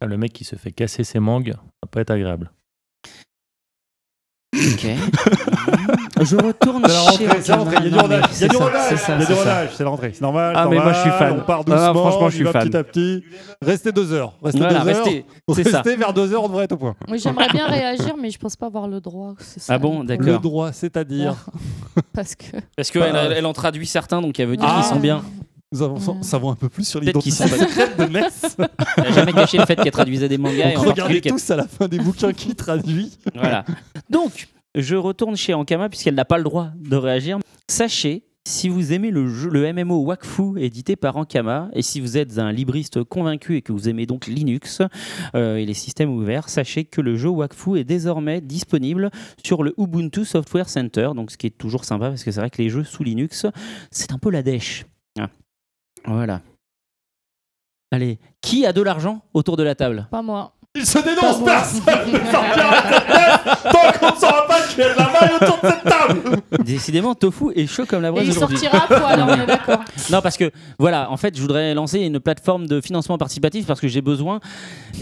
Ah, 0.00 0.06
Le 0.06 0.16
mec 0.16 0.32
qui 0.32 0.44
se 0.44 0.56
fait 0.56 0.72
casser 0.72 1.04
ses 1.04 1.20
mangues, 1.20 1.52
ça 1.52 1.60
va 1.84 1.88
pas 1.88 2.00
être 2.00 2.10
agréable. 2.10 2.50
Ok. 4.72 4.86
Je 6.24 6.36
retourne 6.36 6.84
C'est 6.86 7.24
la 7.26 7.34
chez 7.34 7.40
c'est 7.42 7.48
la 7.48 7.56
rentrée. 7.56 7.76
Il 7.80 7.84
y 7.84 7.88
a 7.88 7.90
du 7.90 7.98
rodage. 7.98 8.22
Il 8.22 8.22
y 8.22 8.24
a 8.24 8.28
c'est 8.32 8.48
du 8.48 8.56
rodage. 8.56 8.80
c'est 8.90 8.96
ça, 8.96 9.14
Il 9.14 9.20
y 9.20 9.22
a 9.22 9.26
du 9.26 9.26
c'est 9.26 9.34
ça. 9.34 9.40
rodage. 9.40 9.68
C'est 9.76 9.84
la 9.84 9.90
rentrée. 9.90 10.10
C'est 10.14 10.20
normal. 10.20 10.52
Ah, 10.56 10.66
mais 10.70 10.76
moi, 10.76 10.92
je 10.92 11.00
suis 11.00 11.10
fan. 11.10 11.32
On 11.38 11.44
part 11.44 11.60
Ah, 11.60 11.70
doucement. 11.70 11.94
franchement, 11.94 12.30
je 12.30 12.34
suis 12.36 12.44
fan. 12.46 12.68
Petit 12.68 12.76
à 12.76 12.84
petit. 12.84 13.24
Restez 13.60 13.92
deux 13.92 14.12
heures. 14.12 14.34
Restez 14.42 14.58
Voilà, 14.60 14.80
deux 14.84 14.88
heures. 14.90 15.04
restez. 15.04 15.24
Ça. 15.70 15.78
Restez 15.78 15.96
vers 15.96 16.12
deux 16.12 16.32
heures, 16.32 16.44
on 16.44 16.48
devrait 16.48 16.64
être 16.64 16.72
au 16.72 16.76
point. 16.76 16.94
Moi, 17.08 17.16
j'aimerais 17.16 17.48
bien 17.48 17.66
réagir, 17.66 18.14
mais 18.20 18.30
je 18.30 18.38
pense 18.38 18.54
pas 18.56 18.66
avoir 18.66 18.86
le 18.86 19.00
droit. 19.00 19.34
c'est 19.38 19.60
ça, 19.60 19.74
Ah 19.74 19.78
bon, 19.78 20.04
d'accord. 20.04 20.26
Le 20.26 20.38
droit, 20.38 20.72
c'est-à-dire. 20.72 21.34
Parce 22.14 22.34
que. 22.36 22.44
Parce 22.76 22.90
qu'elle 22.90 23.16
elle 23.36 23.46
en 23.46 23.52
traduit 23.52 23.86
certains, 23.86 24.20
donc 24.20 24.38
elle 24.38 24.48
veut 24.48 24.56
dire 24.56 24.72
qu'ils 24.74 24.84
sont 24.84 25.00
bien. 25.00 25.22
Nous 25.72 25.82
avons- 25.82 25.98
Mm. 26.14 26.22
savons 26.22 26.50
un 26.50 26.54
peu 26.56 26.68
plus 26.68 26.86
sur 26.86 27.00
Peut-être 27.00 27.18
qu'ils 27.20 27.32
l'identité 27.32 27.58
secrète 27.64 27.98
de 27.98 28.04
Ness. 28.04 28.56
Elle 28.98 29.04
n'a 29.04 29.12
jamais 29.12 29.32
caché 29.32 29.58
le 29.58 29.64
fait 29.66 29.76
qu'elle 29.76 29.90
traduisait 29.92 30.28
des 30.28 30.38
mangas. 30.38 30.70
et 30.70 30.76
en 30.76 30.82
Donc 30.82 30.92
regardez 30.92 30.94
particulier 30.94 31.20
qu'elle- 31.22 31.32
tous 31.32 31.50
à 31.50 31.56
la 31.56 31.66
fin 31.66 31.88
des 31.88 31.98
bouquins 31.98 32.32
qui 32.32 32.54
traduit. 32.54 33.10
Voilà. 33.34 33.64
Donc, 34.10 34.48
je 34.74 34.94
retourne 34.96 35.36
chez 35.36 35.54
Ankama 35.54 35.88
puisqu'elle 35.88 36.14
n'a 36.14 36.24
pas 36.24 36.38
le 36.38 36.44
droit 36.44 36.68
de 36.78 36.96
réagir. 36.96 37.38
Sachez 37.68 38.24
si 38.44 38.68
vous 38.68 38.92
aimez 38.92 39.12
le, 39.12 39.28
jeu, 39.28 39.48
le 39.50 39.72
MMO 39.72 39.98
Wakfu 40.04 40.58
édité 40.60 40.96
par 40.96 41.16
Ankama, 41.16 41.68
et 41.74 41.82
si 41.82 42.00
vous 42.00 42.18
êtes 42.18 42.38
un 42.40 42.50
libriste 42.50 43.04
convaincu 43.04 43.56
et 43.56 43.62
que 43.62 43.70
vous 43.70 43.88
aimez 43.88 44.04
donc 44.04 44.26
Linux 44.26 44.82
euh, 45.36 45.54
et 45.58 45.64
les 45.64 45.74
systèmes 45.74 46.10
ouverts, 46.10 46.48
sachez 46.48 46.84
que 46.84 47.00
le 47.00 47.14
jeu 47.16 47.28
Wakfu 47.28 47.78
est 47.78 47.84
désormais 47.84 48.40
disponible 48.40 49.12
sur 49.44 49.62
le 49.62 49.74
Ubuntu 49.78 50.24
Software 50.24 50.68
Center, 50.68 51.10
donc 51.14 51.30
ce 51.30 51.36
qui 51.36 51.46
est 51.46 51.56
toujours 51.56 51.84
sympa 51.84 52.08
parce 52.08 52.24
que 52.24 52.32
c'est 52.32 52.40
vrai 52.40 52.50
que 52.50 52.60
les 52.60 52.68
jeux 52.68 52.82
sous 52.82 53.04
Linux, 53.04 53.46
c'est 53.92 54.10
un 54.12 54.18
peu 54.18 54.30
la 54.30 54.42
dèche. 54.42 54.86
Ah. 55.20 55.28
Voilà. 56.06 56.40
Allez, 57.90 58.18
qui 58.40 58.64
a 58.66 58.72
de 58.72 58.80
l'argent 58.82 59.22
autour 59.34 59.56
de 59.56 59.62
la 59.62 59.74
table? 59.74 60.08
Pas 60.10 60.22
moi. 60.22 60.54
Il 60.74 60.86
se 60.86 60.98
dénonce 61.00 61.44
personne 61.44 61.80
ne 62.10 62.18
sortira 62.30 62.80
de 62.80 62.94
cette 62.94 63.06
pièce 63.06 63.62
tant 63.64 63.92
qu'on 63.98 64.14
ne 64.14 64.18
saura 64.18 64.46
pas 64.46 64.62
qui 64.66 64.80
est 64.80 64.94
la 64.96 65.04
maille 65.04 65.34
autour 65.38 65.58
de 65.62 65.68
cette 65.68 65.82
table 65.84 66.64
Décidément, 66.64 67.14
Tofu 67.14 67.52
est 67.54 67.66
chaud 67.66 67.84
comme 67.84 68.00
la 68.00 68.08
Et 68.08 68.12
braise 68.12 68.26
il 68.28 68.30
aujourd'hui. 68.30 68.56
sortira 68.56 68.84
à 68.84 68.86
poil, 68.86 69.20
hein, 69.20 69.26
on 69.28 69.42
est 69.42 69.46
d'accord. 69.46 69.80
Non, 70.10 70.22
parce 70.22 70.38
que 70.38 70.50
voilà, 70.78 71.10
en 71.10 71.18
fait, 71.18 71.36
je 71.36 71.42
voudrais 71.42 71.74
lancer 71.74 71.98
une 72.00 72.20
plateforme 72.20 72.66
de 72.66 72.80
financement 72.80 73.18
participatif 73.18 73.66
parce 73.66 73.80
que 73.82 73.88
j'ai 73.88 74.00
besoin, 74.00 74.40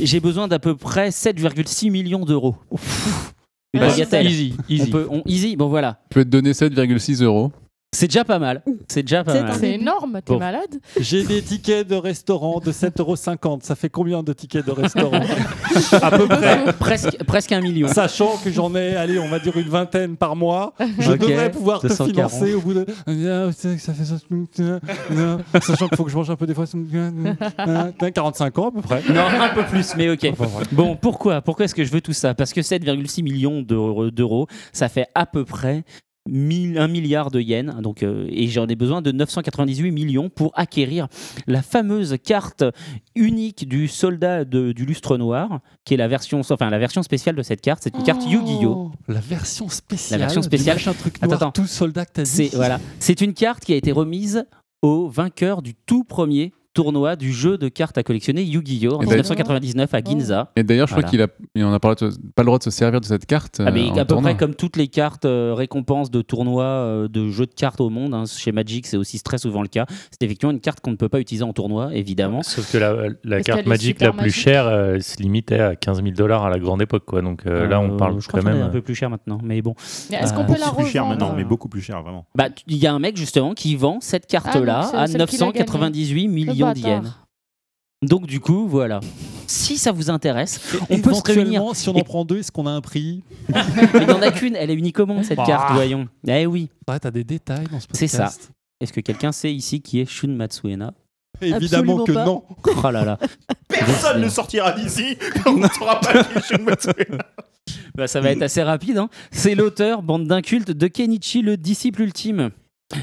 j'ai 0.01 0.19
besoin 0.19 0.49
d'à 0.49 0.59
peu 0.59 0.75
près 0.75 1.11
7,6 1.11 1.89
millions 1.93 2.25
d'euros. 2.25 2.57
Une 3.73 3.83
Ouais, 3.83 3.89
bagatelle. 3.91 4.27
Easy, 4.27 4.57
On 4.59 4.73
easy. 4.73 4.91
peut, 4.91 5.07
on- 5.09 5.23
easy, 5.27 5.55
bon 5.55 5.69
voilà. 5.69 6.01
Je 6.11 6.15
peux 6.17 6.25
te 6.25 6.31
donner 6.31 6.51
7,6 6.53 7.23
euros. 7.23 7.53
C'est 7.93 8.07
déjà 8.07 8.25
pas 8.25 8.39
mal. 8.39 8.63
C'est 8.89 9.03
déjà 9.03 9.25
pas 9.25 9.43
mal. 9.43 9.55
C'est 9.59 9.73
énorme, 9.73 10.21
t'es 10.25 10.33
Bon. 10.33 10.39
malade 10.39 10.77
J'ai 11.01 11.25
des 11.25 11.43
tickets 11.43 11.89
de 11.89 11.97
restaurant 11.97 12.61
de 12.61 12.71
7,50€. 12.71 13.63
Ça 13.65 13.75
fait 13.75 13.89
combien 13.89 14.23
de 14.23 14.33
tickets 14.33 14.65
de 14.65 14.71
restaurant 14.71 15.21
À 16.01 16.11
peu 16.13 16.29
près. 16.29 16.73
presque, 16.79 17.25
presque 17.25 17.51
un 17.51 17.61
million. 17.61 17.89
Sachant 17.89 18.37
que 18.45 18.51
j'en 18.53 18.75
ai, 18.77 18.95
allez, 18.95 19.19
on 19.19 19.29
va 19.29 19.41
dire 19.41 19.57
une 19.57 19.69
vingtaine 19.69 20.17
par 20.17 20.37
mois, 20.37 20.73
je 21.01 21.13
Ok, 21.13 21.19
devrais 21.19 21.51
pouvoir 21.51 21.81
te 21.81 21.89
240. 21.89 22.31
financer 22.31 22.55
au 22.55 22.61
bout 22.61 22.75
de. 22.75 22.87
Ah, 23.09 23.51
c'est 23.53 23.75
que 23.75 23.83
Ça 23.83 23.93
fait 23.93 24.05
ça. 24.05 24.17
Sachant 25.61 25.89
qu'il 25.89 25.97
faut 25.97 26.05
que 26.05 26.11
je 26.13 26.17
mange 26.17 26.31
un 26.31 26.37
peu 26.37 26.47
des 26.47 26.55
fois. 26.55 26.67
45 26.67 28.59
ans 28.59 28.69
à 28.69 28.71
peu 28.73 28.83
près. 28.83 29.03
Non, 29.13 29.23
un 29.27 29.49
peu 29.49 29.65
plus, 29.65 29.97
mais 29.97 30.11
ok. 30.11 30.33
Bon, 30.71 30.95
pourquoi? 30.97 31.41
Pourquoi 31.43 31.65
est-ce 31.65 31.75
que 31.75 31.85
je 31.85 31.91
veux 31.91 32.01
tout 32.01 32.13
ça? 32.13 32.35
Parce 32.35 32.53
que 32.53 32.61
7,6 32.61 33.23
millions 33.25 33.63
d'euros, 33.63 34.47
ça 34.73 34.89
fait 34.89 35.07
à 35.17 35.27
peu 35.27 35.45
près 35.45 35.83
1000 36.31 36.79
1 36.79 36.89
milliard 36.89 37.31
de 37.31 37.41
yens. 37.41 37.75
Donc, 37.83 38.03
euh, 38.03 38.27
et 38.31 38.47
j'en 38.49 38.67
ai 38.69 38.77
besoin 38.77 39.03
de 39.03 39.13
998 39.13 39.91
millions 39.91 40.29
pour 40.31 40.53
acquérir 40.55 41.09
la 41.47 41.63
fameuse 41.63 42.17
carte 42.25 42.65
unique 43.15 43.69
du 43.69 43.89
soldat 43.89 44.45
de- 44.45 44.73
du 44.73 44.85
lustre 44.87 45.17
noir, 45.19 45.61
qui 45.85 45.95
est 45.95 45.97
la 45.97 46.09
version, 46.09 46.41
enfin, 46.49 46.71
la 46.71 46.79
version 46.79 47.03
spéciale 47.03 47.37
de 47.37 47.43
cette 47.43 47.61
carte. 47.61 47.81
C'est 47.83 47.95
une 47.97 48.03
carte 48.05 48.23
Yu-Gi-Oh! 48.25 48.91
Oh, 48.91 48.91
La 49.09 49.21
version 49.21 49.69
spéciale. 49.69 50.21
La 50.21 50.27
version 50.27 50.43
spéciale. 50.43 50.79
Un 50.87 50.93
truc 50.93 51.17
Attends, 51.17 51.27
noir, 51.27 51.37
attends. 51.43 51.51
tout 51.53 51.67
soldat 51.67 52.05
que 52.07 52.13
t'as 52.15 52.23
dit. 52.23 52.31
C'est 52.31 52.55
voilà, 52.55 52.81
c'est 52.99 53.21
une 53.21 53.35
carte 53.35 53.65
qui 53.65 53.73
a 53.73 53.77
été 53.77 53.93
remise 53.93 54.45
au 54.83 55.09
vainqueur 55.09 55.61
du 55.63 55.75
tout 55.75 56.05
premier 56.05 56.53
tournoi 56.73 57.17
du 57.17 57.33
jeu 57.33 57.59
de 57.59 57.69
cartes 57.69 57.99
à 57.99 58.03
collectionner 58.03 58.43
Yu-Gi-Oh! 58.43 58.95
en 58.97 59.01
Et 59.03 59.07
d'ailleurs- 59.07 59.25
1999 59.25 59.95
à 59.95 60.01
Ginza. 60.03 60.53
Et 60.57 60.63
d'ailleurs, 60.63 60.87
je 60.87 60.95
Voilà. 60.95 61.09
crois 61.09 61.29
qu'il 61.53 61.65
en 61.65 61.73
a 61.73 61.81
pas, 61.81 61.89
le 61.91 61.95
droit 61.97 62.09
de- 62.11 62.17
pas 62.35 62.43
le 62.43 62.47
droit 62.47 62.59
de 62.59 62.63
se 62.65 62.71
servir 62.71 63.01
de 63.01 63.05
cette 63.07 63.27
carte. 63.27 63.61
Ah, 63.65 63.71
mais 63.71 63.83
euh, 63.83 63.89
en 63.89 63.93
à 63.97 64.05
peu 64.05 64.05
tournoi. 64.07 64.31
près 64.31 64.37
comme 64.39 64.55
toutes 64.55 64.77
les 64.77 64.89
cartes 64.89 65.25
euh, 65.25 65.53
récompenses 65.57 66.11
de 66.11 66.23
tournois 66.23 66.65
euh, 66.65 67.09
de 67.09 67.29
jeux 67.29 67.47
de 67.47 67.55
cartes 67.55 67.81
au 67.81 67.91
monde, 67.91 68.15
hein, 68.15 68.25
chez 68.27 68.53
Magic 68.53 68.87
c'est 68.87 68.97
aussi 68.97 69.21
très 69.23 69.39
souvent 69.39 69.63
le 69.63 69.69
cas. 69.69 69.87
C'est 70.11 70.23
effectivement 70.25 70.53
une 70.53 70.61
carte 70.61 70.81
qu'on 70.81 70.91
ne 70.93 70.97
peut 70.97 71.09
pas 71.09 71.21
utiliser 71.21 71.45
en 71.45 71.53
tournoi, 71.53 71.91
évidemment. 71.95 72.43
Sauf 72.43 72.71
que 72.73 72.79
la, 72.79 73.43
carte 73.43 73.61
est 73.61 73.67
Magic 73.67 74.01
la 74.01 74.11
plus 74.13 74.19
magique. 74.19 74.35
chère 74.35 74.67
euh, 74.67 74.95
elle 74.95 75.03
se 75.03 75.17
limitait 75.23 75.61
à 75.61 75.77
15 75.77 76.03
000 76.03 76.15
dollars 76.17 76.45
à 76.45 76.51
la 76.51 76.59
grande 76.59 76.83
époque. 76.83 77.05
Quoi. 77.07 77.23
Donc 77.23 77.47
euh, 77.47 77.67
là, 77.67 77.81
on 77.81 77.93
Euh, 77.93 77.97
parle 77.97 78.21
je 78.21 78.29
crois 78.29 78.41
quand 78.41 78.47
qu'elle 78.47 78.57
est 78.57 78.59
même. 78.61 78.69
un 78.69 78.71
peu 78.73 78.83
plus 78.83 78.95
cher 78.95 79.11
maintenant, 79.11 79.39
mais 79.43 79.61
bon. 79.63 79.75
Est-ce 80.11 80.33
qu'on 80.33 80.45
peut 80.45 80.53
la 80.59 80.67
C'est 80.67 80.77
plus 80.77 80.87
cher 80.87 81.05
maintenant, 81.07 81.35
mais 81.37 81.45
beaucoup 81.45 81.69
plus 81.69 81.81
cher, 81.81 82.03
vraiment. 82.03 82.27
Bah, 82.37 82.49
il 82.69 82.77
y 82.77 82.87
a 82.87 82.93
un 82.93 82.99
mec 82.99 83.17
justement 83.17 83.55
qui 83.55 83.75
vend 83.77 83.99
cette 84.01 84.27
carte-là 84.27 84.81
Ah, 84.85 84.89
c'est 84.91 84.97
à 84.97 85.07
celle 85.07 85.27
qu'il 85.27 85.43
a 85.43 85.47
998 85.47 86.47
Le 86.47 86.53
millions. 86.65 87.03
Donc 88.03 88.27
du 88.27 88.41
coup, 88.41 88.67
voilà. 88.67 89.01
Si 89.47 89.77
ça 89.77 89.93
vous 89.93 90.09
intéresse, 90.11 90.61
on 90.89 90.99
peut 91.01 91.13
se 91.13 91.23
réunir. 91.23 91.61
Éventuellement, 91.61 91.75
si 91.75 91.89
on 91.89 91.97
en 91.97 92.01
prend 92.03 92.25
deux, 92.25 92.39
est-ce 92.39 92.51
qu'on 92.53 92.67
a 92.67 92.71
un 92.71 92.81
prix? 92.81 93.23
Mais 93.53 93.61
il 94.01 94.07
n'y 94.07 94.13
en 94.13 94.23
a 94.23 94.31
qu'une, 94.31 94.57
elle 94.57 94.71
est 94.71 94.75
unique 94.75 94.99
au 95.01 95.07
monde 95.07 95.25
cette 95.25 95.37
Bah. 95.37 95.45
carte, 95.47 95.73
voyons. 95.75 96.09
Eh 96.27 96.47
oui. 96.47 96.71
Ouais, 96.89 96.99
t'as 96.99 97.11
des 97.11 97.25
détails 97.25 97.67
dans 97.71 97.79
ce 97.81 97.87
C'est 97.93 98.07
podcast. 98.11 98.43
ça. 98.45 98.49
Est-ce 98.81 98.93
que 98.93 99.01
quelqu'un 99.01 99.33
sait 99.33 99.53
ici 99.53 99.83
qui 99.83 100.01
est 100.01 100.07
Shun 100.07 100.29
Matsuena? 100.29 100.95
Évidemment 101.43 102.01
Absolument 102.01 102.05
que 102.05 102.13
pas. 102.13 102.25
non. 102.25 102.43
Oh 102.85 102.91
là 102.91 103.05
là. 103.05 103.19
Personne 103.69 104.23
ne 104.23 104.29
sortira 104.29 104.73
d'ici 104.73 105.17
quand 105.45 105.53
on 105.53 105.59
ne 105.59 105.69
saura 105.69 106.01
pas 106.01 106.25
qui 106.25 106.39
est 106.39 106.43
Shun 106.43 106.63
Matsuena. 106.65 107.19
Bah, 107.95 108.09
ça 108.09 108.21
va 108.21 108.31
être 108.31 108.43
assez 108.43 108.63
rapide. 108.63 108.99
hein. 108.99 109.09
C'est 109.31 109.55
l'auteur, 109.55 110.03
bande 110.03 110.27
d'incultes, 110.27 110.71
de 110.73 110.87
Kenichi, 110.89 111.43
le 111.43 111.57
disciple 111.57 112.03
ultime. 112.03 112.51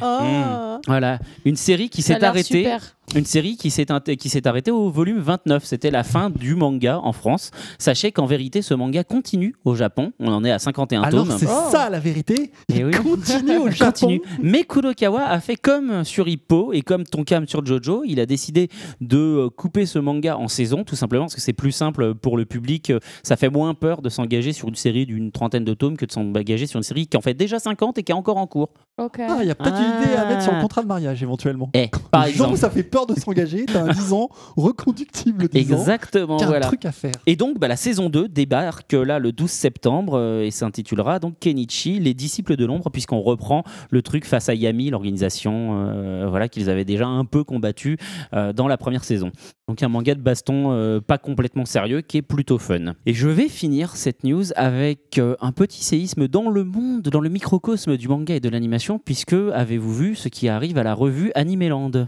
Oh. 0.01 0.79
Voilà, 0.87 1.19
une 1.45 1.55
série 1.55 1.89
qui 1.89 2.01
s'est 2.01 2.21
arrêtée. 2.23 2.63
super. 2.63 2.96
Une 3.15 3.23
série 3.25 3.55
qui 3.55 3.71
s'est 3.71 3.85
int- 3.89 4.17
qui 4.17 4.27
s'est 4.27 4.45
arrêtée 4.49 4.69
au 4.69 4.89
volume 4.89 5.19
29. 5.19 5.63
C'était 5.63 5.91
la 5.91 6.03
fin 6.03 6.29
du 6.29 6.55
manga 6.55 6.99
en 7.01 7.13
France. 7.13 7.51
Sachez 7.79 8.11
qu'en 8.11 8.25
vérité, 8.25 8.61
ce 8.61 8.73
manga 8.73 9.05
continue 9.05 9.55
au 9.63 9.75
Japon. 9.75 10.11
On 10.19 10.27
en 10.27 10.43
est 10.43 10.51
à 10.51 10.59
51 10.59 11.03
Alors 11.03 11.25
tomes. 11.25 11.37
c'est 11.39 11.47
Oh. 11.49 11.69
ça 11.71 11.89
la 11.89 12.01
vérité. 12.01 12.51
Eh 12.67 12.83
oui. 12.83 12.91
Continue 12.91 13.59
au 13.59 13.69
Japon. 13.71 13.91
Continue. 14.07 14.21
Mais 14.43 14.65
Kurokawa 14.65 15.21
a 15.23 15.39
fait 15.39 15.55
comme 15.55 16.03
sur 16.03 16.27
Hippo 16.27 16.73
et 16.73 16.81
comme 16.81 17.05
Tonkam 17.05 17.47
sur 17.47 17.65
Jojo. 17.65 18.03
Il 18.05 18.19
a 18.19 18.25
décidé 18.25 18.67
de 18.99 19.17
euh, 19.17 19.49
couper 19.49 19.85
ce 19.85 19.99
manga 19.99 20.35
en 20.37 20.49
saison, 20.49 20.83
tout 20.83 20.97
simplement 20.97 21.23
parce 21.25 21.35
que 21.35 21.41
c'est 21.41 21.53
plus 21.53 21.71
simple 21.71 22.13
pour 22.13 22.35
le 22.35 22.43
public. 22.43 22.91
Ça 23.23 23.37
fait 23.37 23.49
moins 23.49 23.73
peur 23.73 24.01
de 24.01 24.09
s'engager 24.09 24.51
sur 24.51 24.67
une 24.67 24.75
série 24.75 25.05
d'une 25.05 25.31
trentaine 25.31 25.63
de 25.63 25.73
tomes 25.73 25.95
que 25.95 26.05
de 26.05 26.11
s'engager 26.11 26.67
sur 26.67 26.75
une 26.77 26.83
série 26.83 27.07
qui 27.07 27.15
en 27.15 27.21
fait 27.21 27.33
déjà 27.35 27.57
50 27.57 27.97
et 27.99 28.03
qui 28.03 28.11
est 28.11 28.15
encore 28.15 28.35
en 28.37 28.47
cours. 28.47 28.67
Ok. 28.97 29.19
Ah, 29.21 29.37
il 29.41 29.47
y 29.47 29.51
a 29.51 29.55
peut-être 29.55 29.77
une 29.79 30.03
idée 30.03 30.15
à 30.15 30.25
mettre 30.25 30.41
sur 30.41 30.51
le 30.51 30.57
Ah. 30.57 30.61
contrat 30.61 30.81
de 30.81 30.87
mariage 30.87 31.23
éventuellement. 31.23 31.69
Eh, 31.73 31.89
par 32.11 32.25
exemple. 32.25 32.57
ça 32.57 32.69
fait 32.69 32.83
peur 32.83 32.96
de 33.05 33.19
s'engager, 33.19 33.65
t'as 33.65 33.83
un 33.83 33.91
10 33.91 34.13
ans 34.13 34.29
reconductible 34.55 35.47
10 35.49 35.73
ans. 35.73 35.77
Exactement, 35.77 36.37
Il 36.37 36.41
y 36.41 36.43
a 36.43 36.45
un 36.45 36.49
voilà. 36.49 36.65
truc 36.67 36.85
à 36.85 36.91
faire. 36.91 37.13
Et 37.25 37.35
donc, 37.35 37.59
bah, 37.59 37.67
la 37.67 37.75
saison 37.75 38.09
2 38.09 38.27
débarque 38.27 38.93
là 38.93 39.19
le 39.19 39.31
12 39.31 39.49
septembre 39.49 40.17
euh, 40.17 40.43
et 40.43 40.51
s'intitulera 40.51 41.19
donc 41.19 41.39
Kenichi, 41.39 41.99
les 41.99 42.13
disciples 42.13 42.55
de 42.55 42.65
l'ombre, 42.65 42.89
puisqu'on 42.89 43.21
reprend 43.21 43.63
le 43.91 44.01
truc 44.01 44.25
face 44.25 44.49
à 44.49 44.53
Yami, 44.53 44.89
l'organisation 44.89 45.87
euh, 45.87 46.27
voilà, 46.29 46.49
qu'ils 46.49 46.69
avaient 46.69 46.85
déjà 46.85 47.07
un 47.07 47.25
peu 47.25 47.43
combattu 47.43 47.97
euh, 48.33 48.53
dans 48.53 48.67
la 48.67 48.77
première 48.77 49.03
saison. 49.03 49.31
Donc, 49.67 49.83
un 49.83 49.89
manga 49.89 50.15
de 50.15 50.21
baston 50.21 51.01
pas 51.05 51.17
complètement 51.17 51.65
sérieux 51.65 51.99
qui 51.99 52.17
est 52.17 52.21
plutôt 52.21 52.57
fun. 52.57 52.93
Et 53.05 53.13
je 53.13 53.27
vais 53.27 53.49
finir 53.49 53.97
cette 53.97 54.23
news 54.23 54.45
avec 54.55 55.19
un 55.41 55.51
petit 55.51 55.83
séisme 55.83 56.29
dans 56.29 56.49
le 56.49 56.63
monde, 56.63 57.01
dans 57.01 57.19
le 57.19 57.27
microcosme 57.27 57.97
du 57.97 58.07
manga 58.07 58.33
et 58.33 58.39
de 58.39 58.47
l'animation, 58.47 58.97
puisque 58.97 59.33
avez-vous 59.33 59.93
vu 59.93 60.15
ce 60.15 60.29
qui 60.29 60.47
arrive 60.47 60.77
à 60.77 60.83
la 60.83 60.93
revue 60.93 61.31
Animeland? 61.35 62.07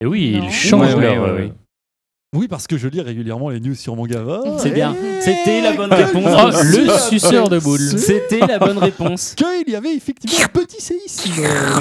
Et 0.00 0.06
oui, 0.06 0.36
Non. 0.36 0.44
ils 0.44 0.50
changent 0.52 0.94
Ouais, 0.94 0.94
ouais, 0.94 1.14
leur, 1.14 1.22
ouais, 1.24 1.30
euh, 1.30 1.36
ouais. 1.46 1.52
Oui, 2.36 2.48
parce 2.48 2.66
que 2.66 2.76
je 2.76 2.88
lis 2.88 3.00
régulièrement 3.00 3.50
les 3.50 3.60
news 3.60 3.76
sur 3.76 3.94
Mangava. 3.94 4.42
C'est 4.58 4.72
bien. 4.72 4.92
Et 4.92 5.20
C'était 5.20 5.60
la 5.62 5.72
bonne 5.76 5.92
réponse. 5.92 6.24
Oh, 6.26 6.50
le 6.64 6.98
suceur 7.08 7.48
de 7.48 7.60
boules. 7.60 7.78
C'était 7.78 8.40
la 8.44 8.58
bonne 8.58 8.78
réponse. 8.78 9.36
Qu'il 9.36 9.72
y 9.72 9.76
avait 9.76 9.94
effectivement 9.94 10.44
un 10.44 10.48
petit 10.48 10.80
séisme 10.82 11.30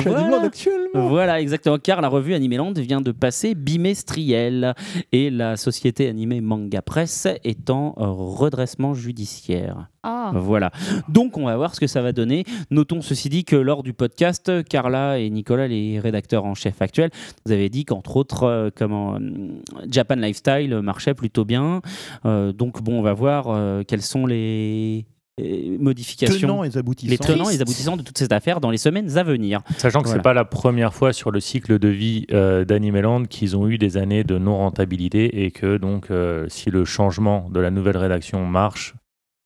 Voilà. 0.06 0.44
Actuellement. 0.44 1.10
Voilà, 1.10 1.42
exactement, 1.42 1.80
car 1.80 2.02
la 2.02 2.08
revue 2.08 2.36
Animeland 2.36 2.74
vient 2.74 3.02
de 3.02 3.12
passer 3.12 3.56
bimestrielle 3.56 4.76
et 5.12 5.32
la 5.32 5.58
société 5.58 6.08
animée 6.08 6.40
Manga 6.40 6.84
Press 6.84 7.28
est 7.44 7.72
en 7.72 7.94
redressement 7.98 8.94
judiciaire. 8.94 9.88
Ah. 10.04 10.32
Voilà. 10.36 10.72
Donc 11.10 11.38
on 11.38 11.46
va 11.46 11.56
voir 11.56 11.74
ce 11.76 11.80
que 11.80 11.88
ça 11.88 12.02
va 12.02 12.12
donner. 12.12 12.44
Notons 12.72 13.02
ceci 13.02 13.30
dit 13.30 13.46
que 13.46 13.56
lors 13.56 13.84
du 13.84 13.94
podcast, 13.94 14.52
Carla 14.68 15.18
et 15.20 15.30
Nicolas, 15.30 15.68
les 15.68 16.00
rédacteurs 16.00 16.46
en 16.46 16.56
chef 16.56 16.82
actuels, 16.82 17.12
vous 17.46 17.52
avez 17.52 17.70
dit 17.70 17.86
qu'entre 17.86 18.18
autres, 18.18 18.44
euh, 18.44 18.70
comment 18.76 19.12
hum, 19.14 19.62
Japan 19.90 20.16
Lifestyle 20.16 20.80
marchait 20.82 21.14
plutôt 21.14 21.46
bien. 21.46 21.82
Euh, 22.26 22.52
donc 22.52 22.82
bon, 22.84 23.00
on 23.00 23.02
va 23.02 23.14
voir 23.14 23.46
euh, 23.48 23.84
quelles 23.88 24.02
sont 24.02 24.26
les 24.26 25.06
euh, 25.40 25.78
modifications. 25.80 26.48
Tenants 26.48 26.64
et 26.64 26.78
aboutissants. 26.78 27.10
les 27.12 27.18
tenants 27.18 27.50
et 27.50 27.54
les 27.54 27.62
aboutissants 27.62 27.98
de 27.98 28.04
toute 28.04 28.18
cette 28.18 28.32
affaire 28.34 28.60
dans 28.60 28.70
les 28.70 28.78
semaines 28.78 29.18
à 29.18 29.24
venir. 29.24 29.62
Sachant 29.78 30.02
que 30.02 30.06
Voilà. 30.08 30.20
c'est 30.20 30.24
pas 30.24 30.34
la 30.34 30.46
première 30.46 30.94
fois 30.94 31.12
sur 31.14 31.32
le 31.32 31.40
cycle 31.40 31.80
de 31.80 31.88
vie 31.88 32.26
euh, 32.32 32.66
d'Animeland 32.66 33.24
qu'ils 33.24 33.58
ont 33.58 33.68
eu 33.68 33.78
des 33.78 33.98
années 33.98 34.24
de 34.24 34.38
non-rentabilité 34.38 35.44
et 35.46 35.52
que 35.52 35.78
donc 35.78 36.12
euh, 36.12 36.46
si 36.50 36.70
le 36.70 36.86
changement 36.86 37.50
de 37.50 37.60
la 37.60 37.72
nouvelle 37.72 37.98
rédaction 37.98 38.46
marche, 38.46 38.94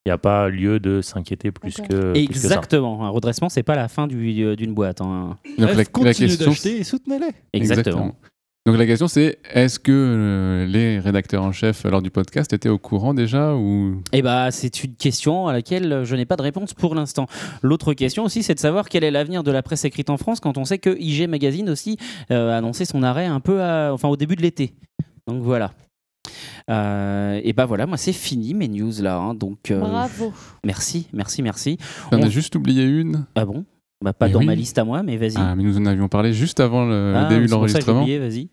il 0.07 0.11
n'y 0.11 0.13
a 0.13 0.17
pas 0.17 0.47
lieu 0.47 0.79
de 0.79 1.01
s'inquiéter 1.01 1.51
plus 1.51 1.75
que, 1.75 2.13
plus 2.13 2.27
que 2.27 2.33
ça. 2.35 2.47
Exactement. 2.47 3.05
Un 3.05 3.09
redressement, 3.09 3.49
c'est 3.49 3.61
pas 3.63 3.75
la 3.75 3.89
fin 3.89 4.07
du- 4.07 4.41
euh, 4.41 4.55
d'une 4.55 4.73
boîte. 4.73 5.01
hein. 5.01 5.35
Donc 5.57 5.67
Bref, 5.73 5.87
la, 5.97 6.03
la 6.05 6.13
question, 6.13 6.45
d'acheter 6.45 6.77
et 6.79 6.83
soutenez-les. 6.85 7.31
Exactement. 7.53 8.15
Donc 8.65 8.77
la 8.77 8.85
question 8.85 9.07
c'est 9.07 9.39
est-ce 9.53 9.79
que 9.79 9.91
euh, 9.93 10.65
les 10.65 10.99
rédacteurs 10.99 11.41
en 11.43 11.53
chef 11.53 11.85
lors 11.85 12.01
du 12.01 12.09
podcast 12.09 12.51
étaient 12.51 12.67
au 12.67 12.77
courant 12.77 13.13
déjà 13.13 13.55
ou 13.55 14.01
Eh 14.11 14.21
bah, 14.21 14.51
c'est 14.51 14.83
une 14.83 14.93
question 14.95 15.47
à 15.47 15.53
laquelle 15.53 16.01
je 16.03 16.15
n'ai 16.17 16.25
pas 16.25 16.35
de 16.35 16.41
réponse 16.41 16.73
pour 16.73 16.93
l'instant. 16.93 17.27
L'autre 17.61 17.93
question 17.93 18.25
aussi, 18.25 18.43
c'est 18.43 18.55
de 18.55 18.59
savoir 18.59 18.89
quel 18.89 19.05
est 19.05 19.11
l'avenir 19.11 19.43
de 19.43 19.51
la 19.51 19.61
presse 19.63 19.85
écrite 19.85 20.09
en 20.09 20.17
France 20.17 20.41
quand 20.41 20.57
on 20.57 20.65
sait 20.65 20.79
que 20.79 20.97
IG 20.99 21.29
Magazine 21.29 21.69
aussi 21.69 21.97
euh, 22.31 22.51
a 22.53 22.57
annoncé 22.57 22.83
son 22.83 23.03
arrêt 23.03 23.25
un 23.25 23.39
peu, 23.39 23.61
à- 23.61 23.91
enfin 23.93 24.09
au 24.09 24.17
début 24.17 24.35
de 24.35 24.41
l'été. 24.41 24.73
Donc 25.27 25.41
voilà. 25.41 25.71
Euh, 26.69 27.39
et 27.43 27.53
bah 27.53 27.65
voilà, 27.65 27.85
moi 27.85 27.95
c'est 27.97 28.11
fini 28.13 28.53
mes 28.53 28.67
news 28.67 28.91
là. 29.01 29.17
hein. 29.17 29.33
donc 29.33 29.71
euh, 29.71 29.79
Bravo. 29.79 30.33
merci, 30.65 31.07
merci, 31.13 31.41
merci. 31.41 31.77
On 32.11 32.19
On- 32.19 32.23
a 32.23 32.29
juste 32.29 32.55
oublié 32.55 32.83
une 32.83 33.25
Ah 33.35 33.45
bon? 33.45 33.63
Bah, 34.03 34.13
pas 34.13 34.27
Mais 34.27 34.33
dans 34.33 34.39
oui. 34.39 34.45
ma 34.45 34.53
liste 34.55 34.77
à 34.77 34.83
moi, 34.83 35.01
mais 35.01 35.17
vas-y. 35.17 35.33
Ah, 35.37 35.55
mais 35.55 35.63
nous 35.63 35.77
en 35.77 35.85
avions 35.87 36.07
parlé 36.07 36.31
juste 36.33 36.59
avant 36.59 36.85
le, 36.85 37.13
Ah, 37.15 37.25
début 37.29 37.43
de 37.43 37.47
c'est 37.47 37.55
pour 37.55 37.69
ça 37.69 37.79
que 37.79 37.85
j'ai 37.85 37.91
l'enregistrement. 37.91 38.01
oublié, 38.01 38.19
vas-y. 38.19 38.49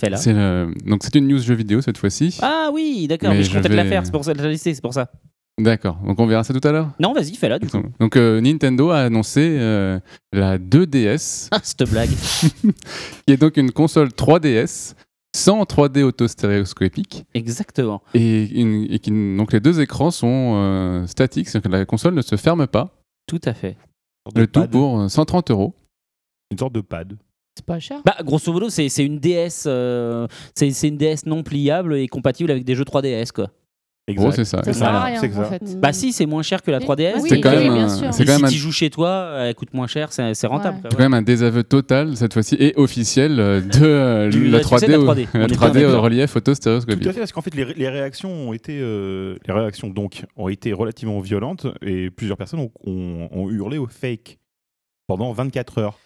Fais-la. 0.00 0.16
C'est 0.16 0.32
le- 0.32 0.72
Donc 0.86 1.02
c'est 1.04 1.14
une 1.14 1.28
news 1.28 1.38
jeu 1.38 1.54
vidéo 1.54 1.80
cette 1.82 1.98
fois-ci. 1.98 2.38
Ah 2.42 2.70
oui, 2.72 3.06
d'accord, 3.06 3.28
Mais 3.30 3.36
mais 3.36 3.42
je 3.44 3.50
je 3.50 3.56
comptais 3.56 3.68
te 3.68 3.74
la 3.74 3.82
vais- 3.84 3.88
faire, 3.90 4.04
c'est 4.06 4.10
pour 4.12 4.24
ça 4.24 4.32
que 4.32 4.38
je 4.40 4.44
l'ai 4.44 4.52
listé, 4.52 4.74
c'est 4.74 4.80
pour 4.80 4.94
ça. 4.94 5.10
D'accord. 5.60 5.98
Donc 6.06 6.18
on 6.18 6.26
verra 6.26 6.42
ça 6.42 6.54
tout 6.58 6.66
à 6.66 6.72
l'heure? 6.72 6.90
Non, 6.98 7.12
vas-y, 7.12 7.34
fais-la 7.34 7.58
du 7.58 7.68
coup. 7.68 7.82
Donc 8.00 8.16
euh, 8.16 8.40
Nintendo 8.40 8.90
a 8.90 9.00
annoncé 9.00 9.58
euh, 9.60 10.00
la 10.32 10.56
2DS, 10.58 11.48
Ah, 11.52 11.60
cette 11.62 11.88
blague. 11.90 12.08
qui 13.26 13.32
est 13.32 13.36
donc 13.36 13.58
une 13.58 13.70
console 13.70 14.08
3DS 14.08 14.94
sans 15.34 15.62
3D 15.62 16.02
auto-stéréoscopique 16.02 17.24
Exactement. 17.34 18.02
et, 18.14 18.44
une- 18.60 18.86
et 18.90 18.98
qui, 18.98 19.10
donc 19.10 19.52
les 19.52 19.60
deux 19.60 19.80
écrans 19.80 20.10
sont 20.10 20.54
euh, 20.56 21.06
statiques, 21.06 21.48
c'est-à-dire 21.48 21.70
que 21.70 21.76
la 21.76 21.86
console 21.86 22.14
ne 22.14 22.22
se 22.22 22.36
ferme 22.36 22.66
pas. 22.66 22.94
Tout 23.26 23.40
à 23.44 23.54
fait. 23.54 23.76
Le 24.34 24.46
tout 24.46 24.66
pour 24.68 25.00
euh, 25.00 25.08
130 25.08 25.50
euros. 25.50 25.74
Une 26.50 26.58
sorte 26.58 26.72
de 26.74 26.80
pad. 26.80 27.16
C'est 27.56 27.64
pas 27.64 27.78
cher. 27.78 28.00
Bah, 28.04 28.16
grosso 28.24 28.52
modo, 28.52 28.68
c'est 28.70 28.86
une 29.04 29.18
DS, 29.18 29.64
euh, 29.66 30.26
c'est 30.54 30.70
c'est 30.70 30.88
une 30.88 30.96
DS 30.96 31.26
non 31.26 31.42
pliable 31.42 31.94
et 31.96 32.08
compatible 32.08 32.50
avec 32.50 32.64
des 32.64 32.74
jeux 32.74 32.84
3DS, 32.84 33.32
quoi. 33.32 33.50
Gros, 34.14 34.30
c'est 34.32 34.44
ça. 34.44 34.62
Ça 34.62 34.72
sert 34.72 34.86
à 34.86 34.90
Voilà, 34.90 35.04
rien, 35.06 35.20
c'est 35.20 35.32
en 35.36 35.44
ça. 35.44 35.44
fait. 35.44 35.80
Bah 35.80 35.92
si, 35.92 36.12
c'est 36.12 36.26
moins 36.26 36.42
cher 36.42 36.62
que 36.62 36.70
la 36.70 36.78
Oui. 36.78 36.84
3DS. 36.84 37.14
Oui, 37.22 37.28
C'est 37.28 37.40
quand 37.40 37.50
oui, 37.50 37.64
même 37.64 37.74
bien 37.74 37.84
un- 37.84 37.88
sûr. 37.88 38.12
c'est 38.12 38.22
Et 38.22 38.26
quand 38.26 38.38
si 38.38 38.44
un- 38.44 38.48
tu 38.48 38.54
joues 38.58 38.72
chez 38.72 38.90
toi, 38.90 39.30
elle 39.40 39.54
coûte 39.54 39.72
moins 39.74 39.86
cher, 39.86 40.12
c'est 40.12 40.34
c'est 40.34 40.46
rentable. 40.46 40.76
Ouais. 40.78 40.88
C'est 40.90 40.96
quand 40.96 41.02
même 41.02 41.14
un 41.14 41.22
désaveu 41.22 41.62
total 41.64 42.16
cette 42.16 42.32
fois-ci 42.32 42.56
et 42.58 42.74
officiel 42.76 43.38
euh, 43.40 43.60
de 43.60 43.68
euh, 43.84 44.28
Du- 44.30 44.48
la 44.48 44.58
du 44.58 44.64
succès 44.64 44.86
3D, 44.86 44.86
de 44.86 44.92
la 44.92 44.98
au- 44.98 45.04
3D. 45.04 45.28
On 45.34 45.38
la 45.38 45.44
est 45.44 45.48
bien 45.48 45.56
3D 45.56 45.84
au 45.84 46.00
relief 46.00 46.32
Tout 46.32 46.38
auto-stéréoscopique. 46.38 47.06
à 47.06 47.12
fait, 47.12 47.18
parce 47.20 47.32
qu'en 47.32 47.42
fait, 47.42 47.54
les, 47.54 47.64
les 47.74 47.88
réactions 47.88 48.30
ont 48.30 48.52
été, 48.52 48.78
euh, 48.80 49.36
les 49.46 49.52
réactions 49.54 49.88
donc 49.88 50.24
ont 50.36 50.48
été 50.48 50.72
relativement 50.72 51.20
violentes 51.20 51.66
et 51.82 52.10
plusieurs 52.10 52.36
personnes 52.36 52.60
ont, 52.60 52.70
ont- 52.86 53.28
ont 53.32 53.50
hurlé 53.50 53.78
au 53.78 53.86
fake 53.86 54.38
pendant 55.06 55.32
24 55.32 55.78
heures. 55.78 55.98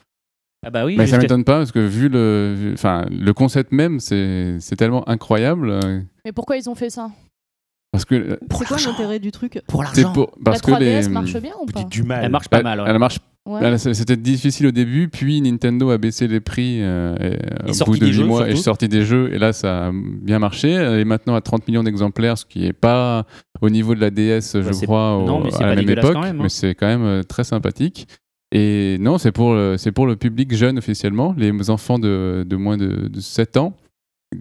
Ah 0.66 0.70
bah 0.70 0.86
oui, 0.86 0.94
Mais 0.96 1.06
ça 1.06 1.18
m'étonne 1.18 1.44
pas 1.44 1.58
parce 1.58 1.72
que 1.72 1.78
vu 1.78 2.08
le, 2.08 2.54
vu- 2.56 2.72
enfin, 2.72 3.04
le 3.10 3.34
concept 3.34 3.70
même, 3.70 4.00
c'est 4.00 4.56
c'est 4.60 4.76
tellement 4.76 5.06
incroyable 5.06 5.78
Mais 6.24 6.32
pourquoi 6.32 6.56
ils 6.56 6.70
ont 6.70 6.74
fait 6.74 6.88
ça? 6.88 7.10
Parce 7.94 8.04
que 8.04 8.14
euh, 8.14 8.36
C'est 8.58 8.66
quoi 8.66 8.76
l'intérêt 8.84 9.18
du 9.20 9.30
truc 9.30 9.60
pour 9.68 9.82
l'argent. 9.82 10.12
pour 10.12 10.32
parce 10.44 10.66
La 10.66 10.76
que 10.78 10.82
3DS 10.82 11.02
les 11.02 11.08
marche 11.08 11.36
bien 11.40 11.52
ou 11.62 11.66
pas 11.66 11.80
dites 11.80 11.88
du 11.90 12.02
mal. 12.02 12.24
Elle 12.24 12.30
marche 12.32 12.48
pas 12.48 12.62
mal. 12.62 12.80
ouais. 12.80 12.86
elle 12.88 12.98
marche. 12.98 13.18
Ouais. 13.46 13.76
C'était 13.78 14.16
difficile 14.16 14.68
au 14.68 14.70
début, 14.70 15.08
puis 15.08 15.40
Nintendo 15.42 15.90
a 15.90 15.98
baissé 15.98 16.26
les 16.28 16.40
prix 16.40 16.78
euh, 16.80 17.14
et, 17.20 17.24
euh, 17.24 17.72
Et 17.72 17.82
au 17.82 17.84
bout 17.84 17.94
de 17.96 18.00
des 18.00 18.06
8 18.06 18.12
jeux, 18.14 18.24
mois 18.24 18.48
et 18.48 18.56
sorti 18.56 18.88
des 18.88 19.04
jeux 19.04 19.34
et 19.34 19.38
là 19.38 19.52
ça 19.52 19.88
a 19.88 19.90
bien 19.92 20.38
marché. 20.38 20.70
Elle 20.70 20.98
est 21.00 21.04
maintenant 21.04 21.34
à 21.34 21.42
30 21.42 21.68
millions 21.68 21.82
d'exemplaires, 21.82 22.38
ce 22.38 22.46
qui 22.46 22.64
est 22.66 22.72
pas 22.72 23.26
au 23.60 23.68
niveau 23.70 23.94
de 23.94 24.00
la 24.00 24.10
DS, 24.10 24.40
je 24.54 24.58
Bah, 24.60 24.70
crois, 24.82 25.16
au- 25.18 25.26
non, 25.26 25.40
mais 25.44 25.50
c'est 25.50 25.62
à 25.62 25.66
la 25.66 25.74
pas 25.76 25.82
même 25.82 25.90
époque, 25.90 26.12
quand 26.14 26.22
même, 26.22 26.36
hein. 26.40 26.42
mais 26.44 26.48
c'est 26.48 26.74
quand 26.74 26.86
même 26.86 27.04
euh, 27.04 27.22
très 27.22 27.44
sympathique. 27.44 28.08
Et 28.50 28.96
non, 29.00 29.18
c'est 29.18 29.32
pour, 29.32 29.52
le- 29.54 29.76
c'est 29.76 29.92
pour 29.92 30.06
le 30.06 30.16
public 30.16 30.54
jeune 30.54 30.78
officiellement, 30.78 31.34
les 31.36 31.68
enfants 31.70 31.98
de, 31.98 32.46
de 32.48 32.56
moins 32.56 32.76
de, 32.78 33.08
de 33.08 33.20
7 33.20 33.56
ans. 33.58 33.76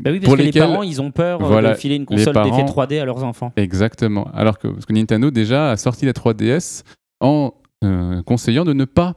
Bah 0.02 0.12
oui, 0.12 0.20
parce 0.20 0.26
pour 0.30 0.38
que 0.38 0.42
lesquels- 0.44 0.62
les 0.64 0.68
parents, 0.68 0.84
ils 0.84 1.02
ont 1.02 1.12
peur 1.12 1.42
euh, 1.42 1.46
Voilà, 1.48 1.72
de 1.72 1.76
filer 1.76 1.96
une 1.96 2.06
console 2.06 2.34
parents- 2.34 2.50
d'effet 2.58 2.68
3D 2.68 3.00
à 3.00 3.06
leurs 3.06 3.24
enfants. 3.24 3.52
Exactement. 3.56 4.28
Alors 4.34 4.60
que, 4.60 4.68
parce 4.68 4.86
que 4.86 4.94
Nintendo 4.94 5.32
déjà 5.32 5.72
a 5.72 5.78
sorti 5.78 6.06
la 6.06 6.14
3DS 6.14 6.84
en 7.22 7.54
euh, 7.84 8.22
conseillant 8.24 8.66
de 8.66 8.74
ne 8.74 8.86
pas 8.86 9.16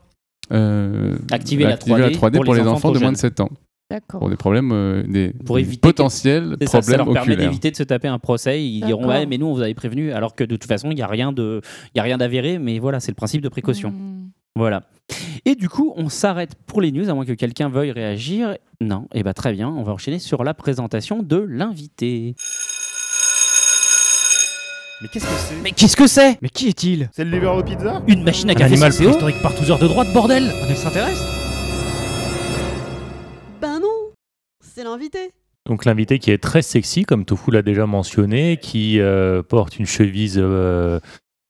euh, 0.53 1.17
Activer 1.31 1.65
la 1.65 1.77
3D 1.77 2.17
pour, 2.17 2.31
pour 2.45 2.55
les, 2.55 2.61
les 2.61 2.67
enfants, 2.67 2.77
enfants 2.89 2.93
de 2.93 2.99
moins 2.99 3.13
de 3.13 3.17
jeunes. 3.17 3.21
7 3.21 3.41
ans. 3.41 3.51
D'accord. 3.91 4.19
Pour 4.21 4.31
des 4.31 4.37
problèmes, 4.37 4.73
euh, 4.73 5.03
des, 5.07 5.33
Pour 5.45 5.57
des 5.57 5.63
éviter 5.63 5.81
potentiels 5.81 6.57
C'est 6.61 6.67
ça, 6.67 6.83
ça 6.83 6.97
problèmes 6.97 7.15
leur 7.15 7.15
permet 7.15 7.37
d'éviter 7.37 7.71
de 7.71 7.77
se 7.77 7.85
taper 7.85 8.09
un 8.09 8.19
procès. 8.19 8.65
Ils 8.65 8.85
diront 8.85 9.07
ouais, 9.07 9.27
mais 9.27 9.39
nous 9.39 9.47
on 9.47 9.55
vous 9.55 9.63
avait 9.63 9.75
prévenu, 9.75 10.11
alors 10.13 10.35
que 10.35 10.43
de 10.43 10.57
toute 10.57 10.67
façon 10.69 10.91
il 10.91 10.99
y 10.99 11.03
a 11.03 11.07
rien 11.07 11.31
de, 11.33 11.61
il 11.95 11.99
y 11.99 12.01
a 12.01 12.03
rien 12.03 12.19
d'avéré, 12.19 12.59
mais 12.59 12.81
voilà, 12.81 12.99
c'est 12.99 13.13
le 13.13 13.17
principe 13.17 13.43
de 13.43 13.49
précaution. 13.49 13.91
Hmm. 13.91 14.31
Voilà. 14.57 14.85
Et 15.45 15.55
du 15.55 15.69
coup, 15.69 15.93
on 15.97 16.09
s'arrête 16.09 16.55
pour 16.67 16.81
les 16.81 16.91
news, 16.91 17.11
à 17.11 17.15
moins 17.15 17.27
que 17.27 17.33
quelqu'un 17.33 17.69
veuille 17.69 17.93
réagir. 17.93 18.57
Non, 18.81 19.07
et 19.13 19.23
bah 19.23 19.35
très 19.35 19.53
bien, 19.53 19.69
on 19.69 19.83
va 19.83 19.93
enchaîner 19.93 20.19
sur 20.19 20.45
la 20.45 20.55
présentation 20.55 21.23
de 21.23 21.37
l'invité. 21.37 22.35
Mais 25.03 25.09
qu'est-ce 25.13 25.27
que 25.27 25.31
c'est? 25.37 25.63
Mais 25.63 25.71
qu'est-ce 25.73 25.97
que 25.97 26.07
c'est? 26.07 26.39
Mais 26.41 26.49
qui 26.49 26.69
est-il? 26.69 27.11
C'est 27.13 27.25
le 27.25 27.31
livreur 27.31 27.59
de 27.59 27.69
pizza? 27.69 28.03
Une 28.09 28.25
machine 28.25 28.49
à 28.49 28.53
Un 28.53 28.55
café 28.55 28.73
animal 28.73 28.93
sans 28.95 28.99
CO 28.99 29.05
préhistorique 29.11 29.43
partouzeur 29.43 29.79
de 29.79 29.87
droite, 29.89 30.09
bordel! 30.15 30.45
Un 30.45 30.71
extraterrestre! 30.71 31.23
Ben 33.61 33.79
non! 33.79 34.13
C'est 34.61 34.85
l'invité. 34.85 35.33
Donc 35.67 35.85
l'invité 35.85 36.19
qui 36.19 36.31
est 36.31 36.43
très 36.43 36.63
sexy, 36.63 37.05
comme 37.05 37.27
Tofu 37.27 37.51
l'a 37.51 37.61
déjà 37.61 37.85
mentionné, 37.87 38.57
qui 38.57 39.01
euh, 39.01 39.43
porte 39.43 39.79
une 39.79 39.87
chevise 39.87 40.39
euh, 40.39 40.99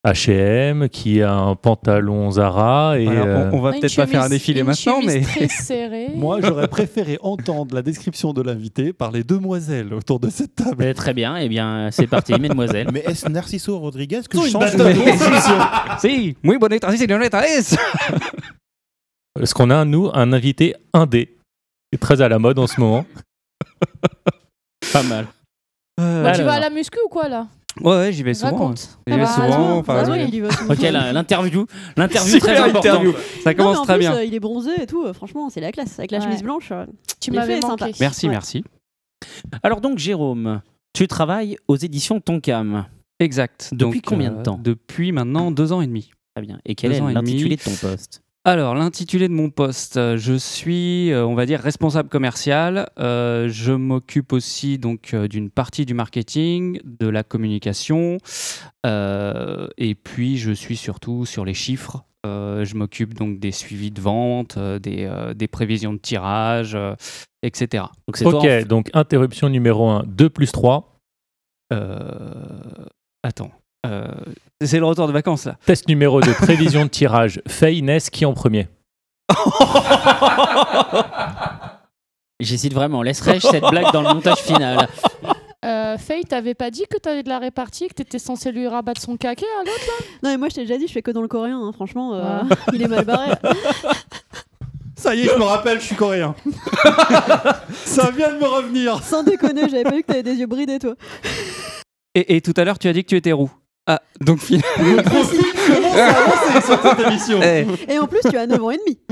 H&M, 0.06 0.88
qui 0.88 1.20
a 1.20 1.32
un 1.34 1.56
pantalon 1.56 2.30
Zara 2.30 2.96
et 2.96 3.08
euh, 3.08 3.50
on, 3.50 3.58
on 3.58 3.60
va 3.60 3.72
peut-être 3.72 3.96
pas 3.96 4.06
faire 4.06 4.22
un 4.22 4.28
défilé 4.28 4.62
maintenant, 4.62 5.00
mais. 5.04 5.22
Moi, 6.14 6.38
j'aurais 6.40 6.68
préféré 6.68 7.18
entendre 7.22 7.74
la 7.74 7.82
description 7.82 8.32
de 8.32 8.40
l'invité 8.40 8.92
par 8.92 9.10
les 9.10 9.24
demoiselles 9.24 9.92
autour 9.92 10.20
de 10.20 10.30
cette 10.30 10.54
table. 10.54 10.84
Euh, 10.84 10.94
Très 10.94 11.12
bien, 11.12 11.36
et 11.36 11.48
bien 11.48 11.88
c'est 11.90 12.06
parti, 12.06 12.32
mesdemoiselles. 12.40 12.88
Mais 12.92 13.00
est-ce 13.00 13.28
Narciso 13.28 13.78
Rodriguez 13.80 14.20
que 14.30 14.40
je 14.40 14.48
change 14.48 14.76
de-. 14.76 14.86
Si, 15.98 16.36
muy 16.42 16.58
bonita, 16.58 16.90
si, 16.92 16.98
señorita, 16.98 17.44
es. 17.44 17.74
Est-ce 19.40 19.54
qu'on 19.54 19.70
a, 19.70 19.84
nous, 19.84 20.08
un 20.14 20.32
invité 20.32 20.76
indé 20.92 21.26
qui 21.26 21.94
est 21.96 21.98
très 21.98 22.20
à 22.22 22.28
la 22.28 22.38
mode 22.38 22.58
en 22.60 22.68
ce 22.68 22.80
moment? 22.80 23.04
Pas 24.92 25.02
mal. 25.02 25.26
Euh, 25.98 26.22
tu 26.32 26.40
Alors. 26.40 26.46
vas 26.46 26.56
à 26.58 26.60
la 26.60 26.70
muscu 26.70 26.98
ou 27.04 27.08
quoi 27.08 27.28
là? 27.28 27.48
Ouais, 27.82 27.92
ouais, 27.96 28.12
j'y 28.12 28.22
vais 28.22 28.34
souvent. 28.34 28.52
Raconte. 28.52 28.98
J'y 29.06 29.14
vais 29.14 29.20
Ah 29.22 29.24
bah, 29.24 29.26
souvent. 29.26 29.84
Ah 29.88 30.04
souvent. 30.04 30.70
Ok, 30.70 30.80
l'interview, 30.80 31.66
l'interview 31.96 32.38
très 32.38 32.56
importante. 32.58 33.06
Ça 33.42 33.54
commence 33.54 33.78
en 33.78 33.84
très 33.84 33.94
plus, 33.94 34.00
bien. 34.00 34.14
euh, 34.16 34.24
il 34.24 34.34
est 34.34 34.40
bronzé 34.40 34.70
et 34.82 34.86
tout. 34.86 35.04
euh, 35.04 35.12
franchement, 35.12 35.50
c'est 35.50 35.60
la 35.60 35.72
classe. 35.72 35.98
Avec 35.98 36.10
la 36.10 36.18
Ouais. 36.18 36.24
chemise 36.24 36.42
blanche. 36.42 36.68
euh, 36.72 36.86
Tu 37.20 37.30
m'avais 37.32 37.60
sympa. 37.60 37.88
Merci, 38.00 38.26
Ouais. 38.26 38.32
merci. 38.32 38.64
Alors 39.62 39.80
donc 39.80 39.98
Jérôme, 39.98 40.60
tu 40.94 41.06
travailles 41.08 41.56
aux 41.68 41.76
éditions 41.76 42.20
Tonkam. 42.20 42.86
Exact. 43.18 43.70
Depuis 43.72 44.00
Donc, 44.00 44.04
combien 44.06 44.32
euh, 44.32 44.38
de 44.38 44.42
temps? 44.42 44.60
Depuis 44.62 45.12
maintenant 45.12 45.50
deux 45.50 45.72
ans 45.72 45.80
et 45.80 45.86
demi. 45.86 46.10
Très 46.34 46.44
bien. 46.44 46.58
Et 46.66 46.74
quel 46.74 46.90
Deux 46.92 46.96
est 47.08 47.12
l'intitulé 47.14 47.56
de 47.56 47.62
ton 47.62 47.74
poste? 47.74 48.22
Alors, 48.48 48.76
l'intitulé 48.76 49.26
de 49.26 49.32
mon 49.32 49.50
poste, 49.50 49.96
euh, 49.96 50.16
je 50.16 50.34
suis, 50.34 51.10
euh, 51.10 51.26
on 51.26 51.34
va 51.34 51.46
dire, 51.46 51.58
responsable 51.60 52.08
commercial. 52.08 52.88
Euh, 52.96 53.48
je 53.48 53.72
m'occupe 53.72 54.32
aussi 54.32 54.78
donc 54.78 55.16
d'une 55.16 55.50
partie 55.50 55.84
du 55.84 55.94
marketing, 55.94 56.78
de 56.84 57.08
la 57.08 57.24
communication, 57.24 58.18
euh, 58.86 59.66
et 59.78 59.96
puis 59.96 60.36
je 60.38 60.52
suis 60.52 60.76
surtout 60.76 61.26
sur 61.26 61.44
les 61.44 61.54
chiffres. 61.54 62.04
Euh, 62.24 62.64
je 62.64 62.76
m'occupe 62.76 63.14
donc 63.14 63.40
des 63.40 63.50
suivis 63.50 63.90
de 63.90 64.00
vente, 64.00 64.56
des, 64.58 65.10
des 65.34 65.48
prévisions 65.48 65.92
de 65.92 65.98
tirage, 65.98 66.78
etc. 67.42 67.86
Donc 68.06 68.16
c'est 68.16 68.24
toi, 68.24 68.38
Ok, 68.38 68.46
en- 68.46 68.62
donc 68.64 68.90
interruption 68.94 69.48
numéro 69.48 69.88
1, 69.88 70.04
2 70.06 70.30
plus 70.30 70.52
3. 70.52 71.00
Euh, 71.72 72.86
Attends, 73.24 73.50
euh, 73.90 74.06
c'est 74.62 74.78
le 74.78 74.84
retour 74.86 75.06
de 75.06 75.12
vacances 75.12 75.44
là. 75.46 75.56
Test 75.66 75.88
numéro 75.88 76.20
2, 76.20 76.32
prévision 76.34 76.84
de 76.84 76.88
tirage. 76.90 77.40
Faye, 77.48 77.82
Ness, 77.82 78.10
qui 78.10 78.24
en 78.24 78.32
premier? 78.34 78.68
J'hésite 82.40 82.74
vraiment. 82.74 83.02
Laisserai-je 83.02 83.46
cette 83.46 83.64
blague 83.64 83.92
dans 83.92 84.02
le 84.02 84.08
montage 84.12 84.38
final? 84.38 84.88
Euh, 85.64 85.96
Faye, 85.96 86.24
t'avais 86.24 86.54
pas 86.54 86.70
dit 86.70 86.84
que 86.90 86.98
t'avais 86.98 87.22
de 87.22 87.28
la 87.28 87.38
répartie, 87.38 87.88
que 87.88 87.94
t'étais 87.94 88.18
censé 88.18 88.52
lui 88.52 88.68
rabattre 88.68 89.00
son 89.00 89.16
caquet 89.16 89.46
à 89.60 89.64
l'autre 89.64 90.02
Non, 90.22 90.30
mais 90.30 90.36
moi, 90.36 90.48
je 90.50 90.54
t'ai 90.56 90.60
déjà 90.62 90.76
dit, 90.76 90.86
je 90.86 90.92
fais 90.92 91.02
que 91.02 91.10
dans 91.10 91.22
le 91.22 91.28
coréen. 91.28 91.58
hein, 91.58 91.72
Franchement, 91.72 92.14
euh, 92.14 92.42
il 92.74 92.82
est 92.82 92.88
mal 92.88 93.04
barré. 93.04 93.32
Ça 94.96 95.14
y 95.14 95.22
est, 95.22 95.30
je 95.32 95.38
me 95.38 95.44
rappelle, 95.44 95.80
je 95.80 95.86
suis 95.86 95.96
coréen. 95.96 96.34
Ça 97.84 98.10
vient 98.10 98.32
de 98.32 98.38
me 98.38 98.46
revenir. 98.46 99.02
Sans 99.02 99.22
déconner, 99.22 99.62
j'avais 99.68 99.84
pas 99.84 99.92
vu 99.92 100.02
que 100.02 100.06
t'avais 100.08 100.22
des 100.22 100.34
yeux 100.34 100.46
bridés, 100.46 100.78
toi. 100.78 100.94
Et, 102.14 102.36
et 102.36 102.40
tout 102.42 102.54
à 102.56 102.64
l'heure, 102.64 102.78
tu 102.78 102.88
as 102.88 102.92
dit 102.92 103.02
que 103.02 103.08
tu 103.08 103.16
étais 103.16 103.32
roux. 103.32 103.50
Ah, 103.86 104.00
donc 104.20 104.40
finalement. 104.40 105.02
Comment 105.04 105.92
ça 105.92 106.06
a 106.06 106.22
avancé 106.22 106.66
sur 106.66 106.82
cette 106.82 107.06
émission 107.06 107.40
Eh, 107.42 107.66
Et 107.92 107.98
en 107.98 108.06
plus, 108.08 108.20
tu 108.28 108.36
as 108.36 108.46
9 108.46 108.62
ans 108.62 108.70
et 108.70 108.78
demi. 108.78 108.98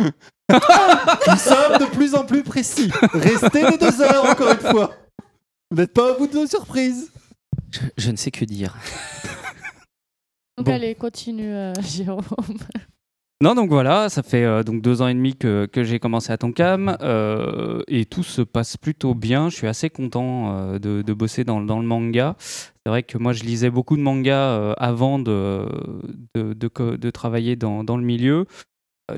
Nous 0.50 1.36
sommes 1.36 1.78
de 1.78 1.86
plus 1.94 2.14
en 2.14 2.24
plus 2.24 2.42
précis. 2.42 2.90
Restez 3.12 3.70
les 3.70 3.78
deux 3.78 4.00
heures, 4.02 4.24
encore 4.28 4.50
une 4.52 4.58
fois. 4.70 4.92
Vous 5.70 5.76
n'êtes 5.78 5.92
pas 5.94 6.12
au 6.12 6.18
bout 6.18 6.26
de 6.26 6.34
nos 6.34 6.46
surprises. 6.46 7.10
je, 7.70 7.80
je 7.96 8.10
ne 8.10 8.16
sais 8.16 8.30
que 8.30 8.44
dire. 8.44 8.76
Donc 10.58 10.66
Bon. 10.66 10.72
allez, 10.72 10.94
continue, 10.94 11.52
euh, 11.52 11.72
Jérôme. 11.80 12.22
Non, 13.44 13.54
donc 13.54 13.68
voilà, 13.68 14.08
ça 14.08 14.22
fait 14.22 14.42
euh, 14.42 14.62
donc 14.62 14.80
deux 14.80 15.02
ans 15.02 15.06
et 15.06 15.12
demi 15.12 15.36
que, 15.36 15.66
que 15.70 15.84
j'ai 15.84 15.98
commencé 15.98 16.32
à 16.32 16.38
Tonkam 16.38 16.96
euh, 17.02 17.82
et 17.88 18.06
tout 18.06 18.22
se 18.22 18.40
passe 18.40 18.78
plutôt 18.78 19.14
bien. 19.14 19.50
Je 19.50 19.54
suis 19.56 19.66
assez 19.66 19.90
content 19.90 20.56
euh, 20.56 20.78
de, 20.78 21.02
de 21.02 21.12
bosser 21.12 21.44
dans, 21.44 21.60
dans 21.60 21.78
le 21.78 21.84
manga. 21.84 22.36
C'est 22.38 22.88
vrai 22.88 23.02
que 23.02 23.18
moi, 23.18 23.34
je 23.34 23.44
lisais 23.44 23.68
beaucoup 23.68 23.98
de 23.98 24.00
mangas 24.00 24.72
avant 24.78 25.18
de, 25.18 25.66
travailler 27.10 27.54
dans, 27.54 27.84
dans 27.84 27.98
le 27.98 28.02
milieu. 28.02 28.46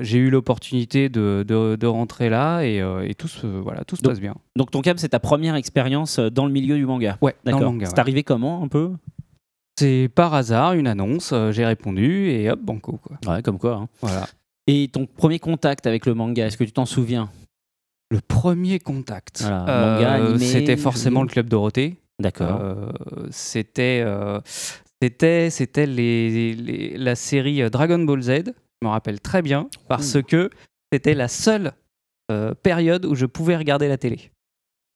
J'ai 0.01 0.17
eu 0.17 0.29
l'opportunité 0.29 1.07
de, 1.07 1.85
rentrer 1.85 2.29
là 2.29 2.63
et, 2.63 2.83
et 3.09 3.15
tout 3.15 3.29
se, 3.29 3.47
voilà, 3.47 3.85
tout 3.85 3.95
se 3.95 4.01
Donc- 4.01 4.11
passe 4.11 4.19
bien. 4.19 4.35
Donc 4.57 4.71
Tonkam, 4.71 4.97
c'est 4.97 5.07
ta 5.07 5.21
première 5.21 5.55
expérience 5.55 6.19
dans 6.19 6.45
le 6.45 6.51
milieu 6.51 6.75
du 6.75 6.85
manga. 6.85 7.17
Ouais, 7.21 7.37
D'accord. 7.45 7.61
manga. 7.61 7.85
C'est 7.85 7.93
ouais. 7.93 7.99
arrivé 8.01 8.23
comment 8.23 8.61
un 8.61 8.67
peu? 8.67 8.91
C'est 9.77 10.09
par 10.13 10.33
hasard 10.33 10.73
une 10.73 10.87
annonce, 10.87 11.31
euh, 11.33 11.51
j'ai 11.51 11.65
répondu 11.65 12.29
et 12.29 12.49
hop, 12.49 12.59
banco. 12.61 12.99
Quoi. 13.03 13.17
Ouais, 13.27 13.41
comme 13.43 13.59
quoi. 13.59 13.75
hein. 13.75 13.89
Voilà. 14.01 14.27
Et 14.65 14.89
ton 14.91 15.05
premier 15.05 15.39
contact 15.39 15.85
avec 15.87 16.05
le 16.05 16.13
manga, 16.13 16.45
est-ce 16.47 16.57
que 16.57 16.63
tu 16.63 16.71
t'en 16.71 16.85
souviens? 16.85 17.29
Le 18.09 18.19
premier 18.21 18.79
contact. 18.79 19.41
Voilà, 19.41 19.65
Euh, 19.69 19.95
manga, 19.95 20.13
animé, 20.13 20.39
C'était 20.45 20.77
forcément 20.77 21.21
le 21.21 21.27
Club 21.29 21.47
Dorothée. 21.49 21.97
D'accord. 22.19 22.59
Euh, 22.61 22.91
c'était 23.29 24.01
euh, 24.03 24.39
c'était 25.01 25.49
c'était 25.51 25.85
les, 25.85 26.53
les- 26.55 26.97
la 26.97 27.15
série 27.15 27.61
euh, 27.61 27.69
Dragon 27.69 27.99
Ball 27.99 28.21
Z. 28.21 28.29
Je 28.81 28.87
me 28.87 28.89
rappelle 28.89 29.19
très 29.21 29.41
bien 29.43 29.69
parce 29.87 30.21
que 30.23 30.49
c'était 30.91 31.13
la 31.13 31.27
seule 31.27 31.73
euh, 32.31 32.53
période 32.55 33.05
où 33.05 33.13
je 33.13 33.25
pouvais 33.27 33.55
regarder 33.57 33.87
la 33.87 33.97
télé. 33.97 34.31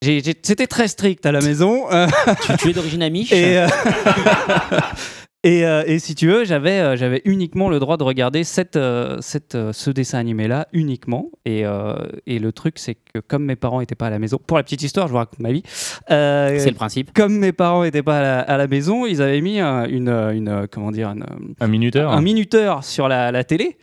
J'ai- 0.04 0.22
j'ai- 0.24 0.36
C'était 0.42 0.68
très 0.68 0.88
strict 0.88 1.26
à 1.26 1.32
la 1.32 1.42
maison. 1.42 1.92
euh, 1.92 2.08
tu, 2.46 2.58
tu 2.58 2.70
es 2.70 2.74
d'origine 2.74 3.04
amiche 3.04 3.32
et, 3.32 3.58
euh, 3.60 3.68
et, 5.44 5.66
euh, 5.66 5.84
et 5.86 6.00
si 6.00 6.16
tu 6.16 6.28
veux, 6.28 6.44
j'avais 6.44 6.98
j'avais 6.98 7.22
uniquement 7.26 7.70
le 7.70 7.80
droit 7.80 7.98
de 7.98 8.04
regarder 8.04 8.44
cette, 8.44 8.80
cette, 9.20 9.58
ce 9.72 9.90
dessin 9.92 10.18
animé-là 10.20 10.68
uniquement. 10.74 11.30
Et, 11.46 11.66
euh, 11.66 11.94
et 12.26 12.40
le 12.40 12.52
truc, 12.52 12.80
c'est 12.80 12.96
que 12.96 13.20
comme 13.20 13.46
mes 13.46 13.56
parents 13.56 13.80
n'étaient 13.80 13.96
pas 13.96 14.08
à 14.08 14.10
la 14.10 14.20
maison, 14.20 14.40
pour 14.46 14.58
la 14.58 14.64
petite 14.64 14.82
histoire, 14.84 15.08
je 15.08 15.12
vous 15.12 15.18
raconte 15.20 15.40
ma 15.40 15.52
vie. 15.52 15.64
euh, 16.10 16.58
C'est 16.60 16.70
le 16.70 16.76
principe. 16.76 17.14
Comme 17.14 17.38
mes 17.38 17.52
parents 17.52 17.84
n'étaient 17.84 18.04
pas 18.04 18.20
à 18.20 18.22
la, 18.22 18.40
à 18.40 18.58
la 18.58 18.68
maison, 18.68 19.06
ils 19.06 19.22
avaient 19.22 19.42
mis 19.42 19.60
un- 19.60 19.86
une, 19.88 20.10
une, 20.10 20.68
comment 20.72 20.92
dire, 20.92 21.10
une, 21.10 21.26
Un 21.60 21.68
minuteur 21.68 22.12
un 22.12 22.22
minuteur 22.22 22.84
sur 22.84 23.08
la, 23.08 23.32
la 23.32 23.44
télé 23.44 23.78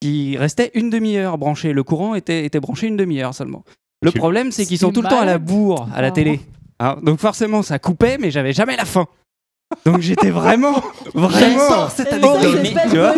qui 0.00 0.36
restait 0.38 0.70
une 0.74 0.90
demi-heure 0.90 1.36
branché. 1.38 1.72
Le 1.72 1.82
courant 1.82 2.14
était, 2.14 2.44
était 2.44 2.60
branché 2.60 2.86
une 2.86 2.96
demi-heure 2.96 3.34
seulement. 3.34 3.64
Le 4.02 4.10
problème, 4.12 4.52
c'est 4.52 4.64
qu'ils 4.66 4.78
sont 4.78 4.92
tout 4.92 5.02
le 5.02 5.08
temps 5.08 5.20
à 5.20 5.24
la 5.24 5.38
bourre 5.38 5.88
à 5.94 6.00
la 6.02 6.08
Ah. 6.08 6.12
télé. 6.12 6.40
Hein, 6.80 6.96
donc 7.02 7.18
forcément, 7.18 7.62
ça 7.62 7.78
coupait, 7.80 8.18
mais 8.18 8.30
j'avais 8.30 8.52
jamais 8.52 8.76
la 8.76 8.84
fin. 8.84 9.06
Donc 9.84 10.00
j'étais 10.00 10.30
vraiment, 10.30 10.80
vraiment. 11.14 11.88
Cette 11.90 12.12
Et 12.12 12.20
tu 12.20 12.96
vois 12.96 13.14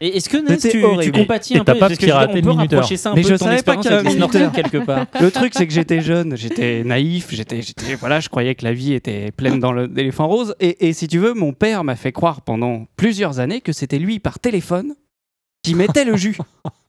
est-ce 0.00 0.28
que 0.30 0.36
Ness, 0.38 0.60
tu, 0.62 0.68
tu 0.70 0.84
horrible. 0.84 1.18
compatis 1.18 1.56
un 1.56 1.58
peu 1.64 1.72
pas 1.74 1.74
parce 1.78 1.96
que 1.98 2.04
piraté 2.04 2.32
on 2.32 2.36
le 2.36 2.42
peut 2.42 2.48
minuteur. 2.50 2.78
rapprocher 2.80 2.96
ça 2.96 3.10
un 3.10 3.14
Mais 3.14 3.22
peu 3.22 3.28
je 3.28 3.32
de 3.34 3.38
ton 3.38 3.44
savais 3.46 3.62
pas 3.62 3.74
expérience 3.74 4.02
qu'il 4.30 4.40
y 4.40 4.42
avait 4.44 4.52
quelque 4.62 4.78
part. 4.78 5.06
Le 5.20 5.30
truc, 5.30 5.52
c'est 5.54 5.66
que 5.66 5.72
j'étais 5.74 6.00
jeune, 6.00 6.36
j'étais 6.36 6.84
naïf, 6.84 7.26
j'étais, 7.30 7.60
voilà, 7.98 8.20
je 8.20 8.28
croyais 8.30 8.54
que 8.54 8.64
la 8.64 8.72
vie 8.72 8.94
était 8.94 9.30
pleine 9.32 9.58
dans 9.60 9.72
le- 9.72 9.88
d'éléphants 9.88 10.28
roses. 10.28 10.54
Et, 10.60 10.88
et 10.88 10.92
si 10.94 11.06
tu 11.08 11.18
veux, 11.18 11.34
mon 11.34 11.52
père 11.52 11.84
m'a 11.84 11.96
fait 11.96 12.12
croire 12.12 12.40
pendant 12.42 12.86
plusieurs 12.96 13.40
années 13.40 13.60
que 13.60 13.72
c'était 13.72 13.98
lui 13.98 14.20
par 14.20 14.38
téléphone 14.38 14.94
qui 15.62 15.74
mettait 15.74 16.04
le 16.06 16.16
jus. 16.16 16.38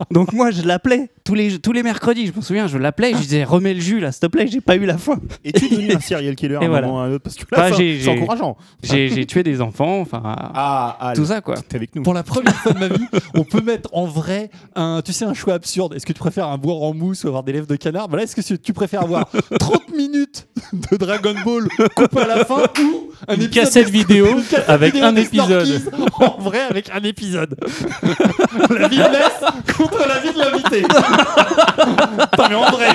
Donc 0.09 0.33
moi, 0.33 0.51
je 0.51 0.63
l'appelais 0.63 1.09
tous 1.23 1.35
les, 1.35 1.59
tous 1.59 1.71
les 1.71 1.83
mercredis. 1.83 2.27
Je 2.27 2.31
me 2.35 2.41
souviens, 2.41 2.67
je 2.67 2.77
l'appelais, 2.77 3.11
je 3.11 3.17
lui 3.17 3.23
disais 3.23 3.43
remets 3.43 3.73
le 3.73 3.79
jus 3.79 3.99
là, 3.99 4.11
s'il 4.11 4.21
te 4.21 4.25
plaît, 4.27 4.47
j'ai 4.47 4.61
pas 4.61 4.75
eu 4.75 4.85
la 4.85 4.97
fin. 4.97 5.19
Et 5.45 5.51
tu 5.51 5.65
es 5.65 5.69
devenu 5.69 5.91
un 5.95 5.99
serial 5.99 6.35
killer 6.35 6.55
à 6.55 6.61
Et 6.61 6.65
un 6.65 6.69
voilà. 6.69 6.87
moment 6.87 6.99
ou 6.99 7.01
à 7.01 7.05
un 7.05 7.11
autre 7.11 7.23
parce 7.23 7.35
que 7.35 7.43
là, 7.55 7.71
j'ai- 7.71 7.97
c'est 7.99 8.05
j'ai- 8.05 8.11
encourageant. 8.11 8.57
J'ai, 8.81 9.25
tué 9.25 9.43
des 9.43 9.61
enfants, 9.61 9.99
enfin, 10.01 10.21
Ah, 10.23 10.97
ah, 10.99 11.13
tout 11.15 11.25
ça 11.25 11.41
quoi. 11.41 11.55
T'es 11.67 11.75
avec 11.77 11.95
nous. 11.95 12.03
Pour 12.03 12.13
la 12.13 12.23
première 12.23 12.55
fois 12.55 12.73
de 12.73 12.79
ma 12.79 12.87
vie, 12.87 13.05
on 13.35 13.43
peut 13.43 13.61
mettre 13.61 13.89
en 13.93 14.05
vrai 14.05 14.49
un, 14.75 15.01
tu 15.05 15.13
sais, 15.13 15.25
un 15.25 15.33
choix 15.33 15.53
absurde. 15.53 15.93
Est-ce 15.93 16.05
que 16.05 16.13
tu 16.13 16.19
préfères 16.19 16.47
un 16.47 16.57
boire 16.57 16.81
en 16.81 16.93
mousse 16.93 17.23
ou 17.23 17.27
avoir 17.27 17.43
des 17.43 17.53
lèvres 17.53 17.67
de 17.67 17.75
canard? 17.75 18.07
Voilà, 18.07 18.23
est-ce 18.23 18.35
que 18.35 18.55
tu 18.55 18.73
préfères 18.73 19.03
avoir 19.03 19.29
30 19.59 19.95
minutes 19.95 20.47
de 20.91 20.97
Dragon 20.97 21.35
Ball 21.45 21.67
coupé 21.95 22.21
à 22.21 22.27
la 22.27 22.45
fin 22.45 22.63
ou 22.81 23.11
un 23.27 23.35
Une 23.35 23.41
épisode 23.43 23.63
cassette 23.63 23.89
vidéo 23.89 24.27
une 24.37 24.43
cassette 24.43 24.69
avec 24.69 24.93
vidéo 24.93 25.07
un 25.07 25.15
épisode. 25.15 25.81
En 26.13 26.37
vrai, 26.41 26.61
avec 26.69 26.89
un 26.89 27.03
épisode. 27.03 27.55
la 28.69 28.87
vie 28.87 29.01
contre 29.91 30.07
la 30.07 30.19
vie 30.19 30.33
de 30.33 30.39
l'invité. 30.39 30.81
Putain, 32.31 32.49
mais 32.49 32.55
en 32.55 32.71
vrai, 32.71 32.87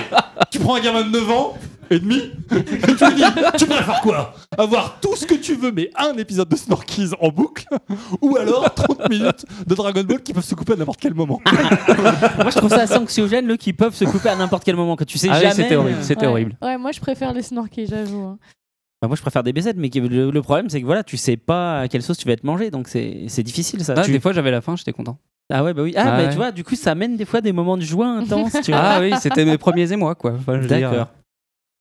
tu 0.51 0.59
prends 0.59 0.77
un 0.77 0.81
gamin 0.81 1.03
de 1.03 1.11
9 1.11 1.31
ans 1.31 1.55
et 1.89 2.01
demi 2.01 2.17
et 2.51 2.65
tu 2.65 2.75
lui 3.07 3.15
dis 3.15 3.23
Tu 3.59 3.67
préfères 3.67 4.01
quoi? 4.03 4.35
Avoir 4.59 4.99
tout 5.01 5.15
ce 5.15 5.25
que 5.25 5.35
tu 5.35 5.55
veux, 5.55 5.71
mais 5.71 5.91
un 5.97 6.15
épisode 6.19 6.49
de 6.49 6.57
Snorkies 6.57 7.11
en 7.21 7.29
boucle 7.29 7.67
ou 8.21 8.37
alors 8.37 8.75
30 8.75 9.09
minutes 9.09 9.45
de 9.67 9.75
Dragon 9.75 10.03
Ball 10.03 10.23
qui 10.23 10.33
peuvent 10.33 10.45
se 10.45 10.55
couper 10.57 10.73
à 10.73 10.77
n'importe 10.77 10.99
quel 11.01 11.15
moment. 11.15 11.41
Moi, 11.47 12.51
je 12.51 12.57
trouve 12.59 12.71
ça 12.71 12.99
anxiogène, 13.01 13.47
le 13.47 13.57
qui 13.57 13.73
peuvent 13.73 13.95
se 13.95 14.05
couper 14.05 14.31
à 14.31 14.37
n'importe 14.37 14.65
quel 14.65 14.75
moment, 14.77 14.97
que 14.97 15.05
tu 15.05 15.17
sais 15.19 15.29
Ah 15.31 15.35
oui, 15.37 15.43
jamais. 15.43 15.55
c'était 15.55 15.77
horrible, 15.77 15.99
c'était 16.03 16.23
Ouais. 16.27 16.33
horrible. 16.33 16.57
Ouais, 16.63 16.77
moi 16.79 16.91
je 16.93 17.01
préfère 17.01 17.33
les 17.33 17.43
snorkies, 17.43 17.87
j'avoue. 17.87 18.23
hein. 18.25 18.39
bah, 19.01 19.07
moi, 19.09 19.17
je 19.17 19.23
préfère 19.23 19.43
des 19.45 19.53
BZ, 19.53 19.75
mais 19.77 19.89
le, 19.95 20.31
le 20.31 20.43
problème, 20.43 20.69
c'est 20.69 20.81
que 20.81 20.87
voilà, 20.87 21.05
tu 21.05 21.17
sais 21.17 21.37
pas 21.37 21.81
à 21.83 21.89
quelle 21.89 22.03
sauce 22.03 22.19
tu 22.19 22.27
vas 22.27 22.33
être 22.33 22.45
mangé, 22.45 22.71
donc 22.73 22.89
c'est 22.89 23.27
c'est 23.29 23.43
difficile 23.45 23.85
ça. 23.85 23.95
Ah, 23.97 24.03
Tu- 24.03 24.11
Des 24.11 24.19
fois, 24.21 24.33
j'avais 24.33 24.51
la 24.51 24.61
fin, 24.61 24.75
j'étais 24.75 24.93
content. 24.93 25.19
Ah 25.53 25.63
ouais, 25.63 25.75
bah 25.75 25.83
oui. 25.83 25.95
Ah, 25.97 26.03
Ah 26.05 26.11
bah 26.17 26.17
ouais. 26.25 26.31
tu 26.31 26.37
vois, 26.37 26.51
du 26.51 26.65
coup, 26.65 26.75
ça 26.75 26.91
amène 26.93 27.17
des 27.17 27.25
fois 27.25 27.41
des 27.41 27.53
moments 27.53 27.77
de 27.77 27.83
joie 27.83 28.09
intense, 28.19 28.53
tu 28.65 28.73
vois. 28.73 28.81
Ah 28.81 29.01
oui, 29.01 29.13
c'était 29.21 29.45
mes 29.45 29.59
premiers 29.59 29.93
émois 29.93 30.15
quoi. 30.15 30.33
Enfin, 30.33 30.55
je 30.57 30.61
veux 30.63 30.67
dire, 30.67 30.91
D'accord. 30.91 31.09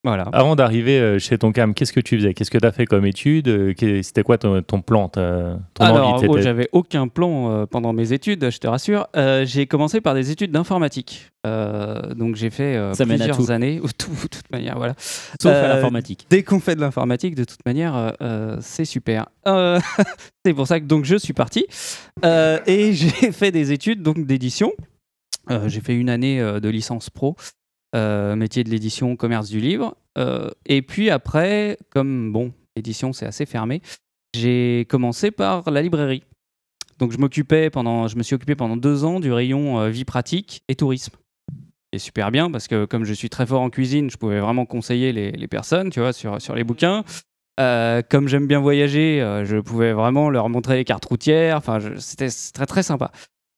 Voilà. 0.05 0.23
Avant 0.33 0.55
d'arriver 0.55 0.99
euh, 0.99 1.19
chez 1.19 1.37
ton 1.37 1.51
cam, 1.51 1.73
qu'est-ce 1.73 1.91
que 1.91 1.99
tu 1.99 2.17
faisais? 2.17 2.33
Qu'est-ce 2.33 2.51
que 2.51 2.57
tu 2.57 2.65
as 2.65 2.71
fait 2.71 2.85
comme 2.85 3.05
étude? 3.05 3.47
Euh, 3.47 3.73
C'était 4.03 4.23
quoi 4.23 4.37
ton, 4.37 4.61
ton 4.61 4.81
plan 4.81 5.09
ta- 5.09 5.57
ton 5.73 5.83
Alors, 5.83 6.13
envie 6.13 6.27
oh, 6.29 6.39
j'avais 6.39 6.69
aucun 6.71 7.07
plan 7.07 7.51
euh, 7.51 7.65
pendant 7.65 7.91
mes 7.91 8.13
études, 8.13 8.49
je 8.51 8.57
te 8.59 8.67
rassure. 8.67 9.07
Euh, 9.15 9.45
j'ai 9.45 9.65
commencé 9.65 10.01
par 10.01 10.13
des 10.13 10.31
études 10.31 10.51
d'informatique. 10.51 11.31
Euh, 11.47 12.13
donc 12.15 12.35
j'ai 12.35 12.49
fait 12.49 12.75
euh, 12.75 12.93
plusieurs 12.93 13.35
tout. 13.37 13.51
années, 13.51 13.79
ou 13.83 13.87
tout, 13.97 14.11
de 14.23 14.27
toute 14.27 14.51
manière, 14.51 14.77
voilà. 14.77 14.93
Sauf 14.97 15.51
à 15.51 15.67
l'informatique. 15.67 16.25
Dès 16.29 16.43
qu'on 16.43 16.59
fait 16.59 16.75
de 16.75 16.81
l'informatique, 16.81 17.35
de 17.35 17.43
toute 17.43 17.65
manière, 17.65 18.13
c'est 18.61 18.85
super. 18.85 19.25
Euh, 19.47 19.79
c'est 20.45 20.53
pour 20.53 20.67
ça 20.67 20.79
que 20.79 20.85
donc 20.85 21.05
je 21.05 21.15
suis 21.15 21.33
parti 21.33 21.65
Euh, 22.23 22.59
et 22.67 22.93
j'ai 22.99 23.31
fait 23.31 23.51
des 23.51 23.71
études 23.71 24.01
donc 24.01 24.25
d'édition. 24.25 24.71
Euh, 25.51 25.67
j'ai 25.69 25.81
fait 25.81 25.93
une 25.95 26.09
année 26.09 26.41
euh, 26.41 26.59
de 26.59 26.69
licence 26.69 27.09
pro, 27.11 27.35
euh, 27.39 27.64
métier 28.35 28.63
de 28.63 28.69
l'édition, 28.69 29.15
commerce 29.15 29.49
du 29.49 29.59
livre. 29.59 29.95
Euh, 30.17 30.49
et 30.65 30.81
puis 30.81 31.09
après, 31.09 31.77
comme 31.89 32.31
bon, 32.31 32.53
l'édition 32.75 33.13
c'est 33.13 33.25
assez 33.25 33.45
fermé, 33.45 33.81
j'ai 34.35 34.85
commencé 34.89 35.31
par 35.31 35.69
la 35.69 35.81
librairie. 35.81 36.23
Donc 36.99 37.11
je 37.11 37.17
m'occupais 37.17 37.69
pendant, 37.69 38.07
je 38.07 38.15
me 38.17 38.23
suis 38.23 38.35
occupé 38.35 38.55
pendant 38.55 38.77
deux 38.77 39.03
ans 39.03 39.19
du 39.19 39.31
rayon 39.31 39.79
euh, 39.79 39.89
vie 39.89 40.05
pratique 40.05 40.63
et 40.69 40.75
tourisme. 40.75 41.15
Et 41.91 41.99
super 41.99 42.31
bien 42.31 42.49
parce 42.49 42.67
que 42.67 42.85
comme 42.85 43.05
je 43.05 43.13
suis 43.13 43.29
très 43.29 43.45
fort 43.45 43.61
en 43.61 43.69
cuisine, 43.69 44.09
je 44.09 44.17
pouvais 44.17 44.39
vraiment 44.39 44.65
conseiller 44.65 45.11
les, 45.11 45.47
personnes, 45.47 45.89
tu 45.89 45.99
vois, 45.99 46.13
sur, 46.13 46.41
sur 46.41 46.55
les 46.55 46.63
bouquins. 46.63 47.03
Euh, 47.59 48.01
comme 48.09 48.27
j'aime 48.27 48.47
bien 48.47 48.59
voyager, 48.59 49.21
euh, 49.21 49.45
je 49.45 49.57
pouvais 49.57 49.93
vraiment 49.93 50.29
leur 50.29 50.49
montrer 50.49 50.75
les 50.75 50.83
cartes 50.83 51.05
routières. 51.05 51.57
Enfin, 51.57 51.79
c'était 51.97 52.27
très 52.53 52.65
très 52.65 52.83
sympa. 52.83 53.11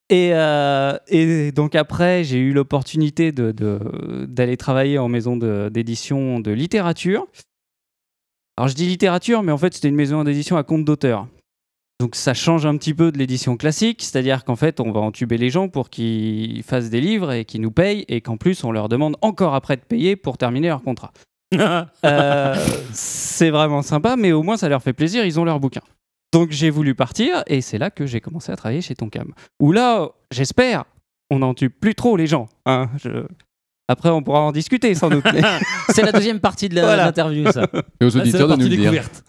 Et, 0.10 0.30
euh, 0.34 0.98
et 1.08 1.52
donc 1.52 1.76
après, 1.76 2.24
j'ai 2.24 2.38
eu 2.38 2.54
l'opportunité 2.54 3.32
de- 3.32 3.52
de- 3.52 4.26
d'aller 4.28 4.56
travailler 4.56 4.98
en 5.00 5.10
maison 5.10 5.36
de- 5.36 5.70
d'édition 5.72 6.40
de, 6.40 6.52
littérature. 6.52 7.28
Alors 8.58 8.70
je 8.70 8.74
dis 8.76 8.88
littérature, 8.88 9.44
mais 9.44 9.52
en 9.52 9.58
fait 9.58 9.74
c'était 9.74 9.90
une 9.90 9.96
maison 9.96 10.24
d'édition 10.24 10.56
à 10.58 10.64
compte 10.64 10.86
d'auteur. 10.86 11.28
Donc 12.00 12.16
ça 12.16 12.34
change 12.34 12.66
un 12.66 12.78
petit 12.78 12.94
peu 12.94 13.12
de 13.12 13.18
l'édition 13.18 13.58
classique, 13.58 14.02
c'est-à-dire 14.02 14.46
qu'en 14.46 14.56
fait 14.56 14.80
on 14.80 14.92
va 14.92 15.00
entuber 15.02 15.38
les 15.38 15.50
gens 15.50 15.68
pour 15.68 15.90
qu'ils 15.90 16.64
fassent 16.64 16.90
des 16.90 17.02
livres 17.02 17.32
et 17.34 17.44
qu'ils 17.44 17.62
nous 17.62 17.72
payent, 17.72 18.06
et 18.08 18.22
qu'en 18.22 18.38
plus 18.38 18.64
on 18.64 18.72
leur 18.72 18.88
demande 18.90 19.16
encore 19.22 19.56
après 19.56 19.76
de 19.76 19.82
payer 19.82 20.16
pour 20.16 20.38
terminer 20.38 20.70
leur 20.70 20.82
contrat. 20.84 21.12
Euh, 22.06 22.56
c'est 22.94 23.50
vraiment 23.50 23.82
sympa, 23.82 24.16
mais 24.18 24.32
au 24.32 24.44
moins 24.44 24.58
ça 24.58 24.70
leur 24.70 24.82
fait 24.84 24.94
plaisir, 24.94 25.26
ils 25.26 25.40
ont 25.40 25.44
leur 25.46 25.60
bouquin. 25.60 25.82
Donc 26.40 26.52
j'ai 26.52 26.70
voulu 26.70 26.94
partir, 26.96 27.44
et 27.48 27.62
c'est 27.62 27.78
là 27.78 27.90
que 27.90 28.06
j'ai 28.06 28.22
commencé 28.22 28.52
à 28.52 28.56
travailler 28.56 28.82
chez 28.82 28.96
Tonkam. 28.96 29.34
Où 29.60 29.72
là, 29.72 30.10
j'espère, 30.32 30.86
on 31.30 31.40
n'en 31.40 31.54
tue 31.54 31.70
plus 31.70 31.96
trop 31.96 32.16
les 32.18 32.28
gens. 32.28 32.48
hein. 32.66 32.90
Je- 33.04 33.26
Après 33.90 34.10
on 34.10 34.22
pourra 34.22 34.42
en 34.42 34.52
discuter 34.52 34.94
sans 34.96 35.10
doute. 35.10 35.24
mais- 35.34 35.42
C'est 35.90 36.04
la 36.04 36.12
deuxième 36.12 36.40
partie 36.42 36.68
de 36.70 36.80
Voilà. 36.80 37.06
l'interview, 37.06 37.50
ça. 37.52 37.68
Et 38.02 38.06
aux 38.06 38.10
c'est 38.10 38.20
auditeurs 38.20 38.48
la 38.48 38.56
de 38.58 38.62
nous 38.62 38.68
partie 38.68 38.70
le 38.70 38.70
dire. 38.70 38.92
découverte. 38.92 39.24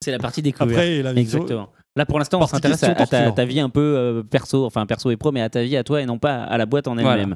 C'est 0.00 0.10
la 0.12 0.18
partie 0.18 0.42
découverte. 0.42 0.70
Après, 0.72 1.02
la 1.02 1.12
Exactement. 1.12 1.70
Là, 1.96 2.04
pour 2.06 2.18
l'instant, 2.18 2.40
on 2.42 2.46
s'intéresse 2.46 2.82
à, 2.84 3.06
ta, 3.32 3.44
vie 3.46 3.58
un 3.58 3.70
peu 3.70 3.80
euh, 3.80 4.22
perso, 4.22 4.66
enfin 4.66 4.84
perso 4.86 5.10
et 5.10 5.16
pro, 5.16 5.32
mais 5.32 5.40
à 5.40 5.48
ta 5.48 5.62
vie 5.62 5.76
à 5.78 5.82
toi 5.82 6.02
et 6.02 6.06
non 6.06 6.18
pas 6.18 6.42
à 6.44 6.58
la 6.58 6.66
boîte 6.66 6.88
en 6.88 6.94
Voilà. 6.94 7.26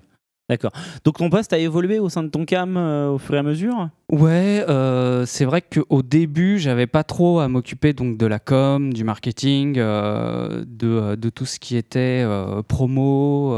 D'accord. 0.50 0.72
Donc 1.04 1.16
ton 1.18 1.30
poste 1.30 1.52
a 1.52 1.58
évolué 1.58 2.00
au 2.00 2.08
sein 2.08 2.24
de 2.24 2.28
ton 2.28 2.44
cam 2.44 2.76
euh, 2.76 3.10
au 3.10 3.18
fur 3.18 3.36
et 3.36 3.38
à 3.38 3.44
mesure? 3.44 3.88
Ouais, 4.10 4.64
euh, 4.68 5.24
c'est 5.24 5.44
vrai 5.44 5.62
qu'au 5.62 6.02
début, 6.02 6.58
j'avais 6.58 6.88
pas 6.88 7.04
trop 7.04 7.38
à 7.38 7.46
m'occuper 7.46 7.92
donc 7.92 8.18
de 8.18 8.26
la 8.26 8.40
com, 8.40 8.92
du 8.92 9.04
marketing, 9.04 9.78
euh, 9.78 10.64
de, 10.66 11.14
de 11.14 11.30
tout 11.30 11.46
ce 11.46 11.60
qui 11.60 11.76
était 11.76 12.26
promo 12.66 13.56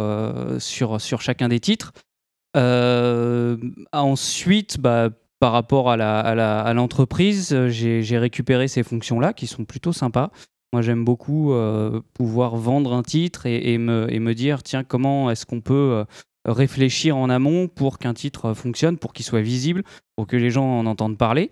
sur, 0.58 1.00
sur 1.00 1.22
chacun 1.22 1.48
des 1.48 1.60
titres. 1.60 1.94
Ensuite, 3.92 4.78
bah, 4.78 5.08
par 5.40 5.52
rapport 5.52 5.90
à 5.90 5.96
la- 5.96 6.20
à 6.20 6.74
l'entreprise, 6.74 7.68
j'ai 7.68 8.18
récupéré 8.18 8.68
ces 8.68 8.82
fonctions-là 8.82 9.32
qui 9.32 9.46
sont 9.46 9.64
plutôt 9.64 9.94
sympas. 9.94 10.30
Moi, 10.74 10.82
j'aime 10.82 11.06
beaucoup 11.06 11.54
pouvoir 12.12 12.56
vendre 12.56 12.92
un 12.92 13.02
titre 13.02 13.46
et, 13.46 13.78
me, 13.78 14.12
et 14.12 14.18
me 14.18 14.34
dire, 14.34 14.62
tiens, 14.62 14.84
comment 14.84 15.30
est-ce 15.30 15.46
qu'on 15.46 15.62
peut 15.62 16.04
réfléchir 16.44 17.16
en 17.16 17.30
amont 17.30 17.68
pour 17.68 17.98
qu'un 17.98 18.14
titre 18.14 18.54
fonctionne, 18.54 18.98
pour 18.98 19.12
qu'il 19.12 19.24
soit 19.24 19.42
visible, 19.42 19.82
pour 20.16 20.26
que 20.26 20.36
les 20.36 20.50
gens 20.50 20.64
en 20.64 20.86
entendent 20.86 21.18
parler. 21.18 21.50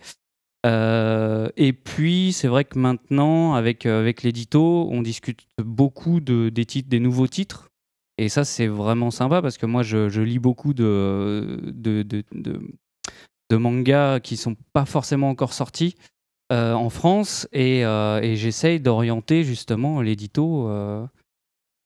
Euh, 0.67 1.49
et 1.57 1.73
puis, 1.73 2.33
c'est 2.33 2.49
vrai 2.49 2.65
que 2.65 2.79
maintenant, 2.79 3.55
avec, 3.55 3.87
euh, 3.87 4.01
avec 4.01 4.23
l'édito, 4.23 4.89
on 4.91 5.03
discute 5.03 5.47
beaucoup 5.59 6.21
de, 6.21 6.51
des 6.51 6.67
titres, 6.67 6.89
des 6.89 7.01
nouveaux 7.01 7.29
titres. 7.29 7.71
Et 8.19 8.29
ça, 8.29 8.45
c'est 8.45 8.67
vraiment 8.67 9.11
sympa 9.11 9.41
parce 9.41 9.57
que 9.57 9.67
moi, 9.67 9.83
je, 9.83 10.21
lis 10.21 10.39
beaucoup 10.39 10.75
de, 10.75 11.59
de, 11.73 13.57
mangas 13.57 14.21
qui 14.21 14.37
sont 14.37 14.57
pas 14.75 14.85
forcément 14.85 15.31
encore 15.31 15.55
sortis 15.55 15.95
euh, 16.53 16.75
en 16.75 16.91
France 16.91 17.49
et, 17.53 17.83
j'essaye 18.37 18.81
d'orienter 18.81 19.43
justement 19.43 20.03
l'édito 20.03 20.71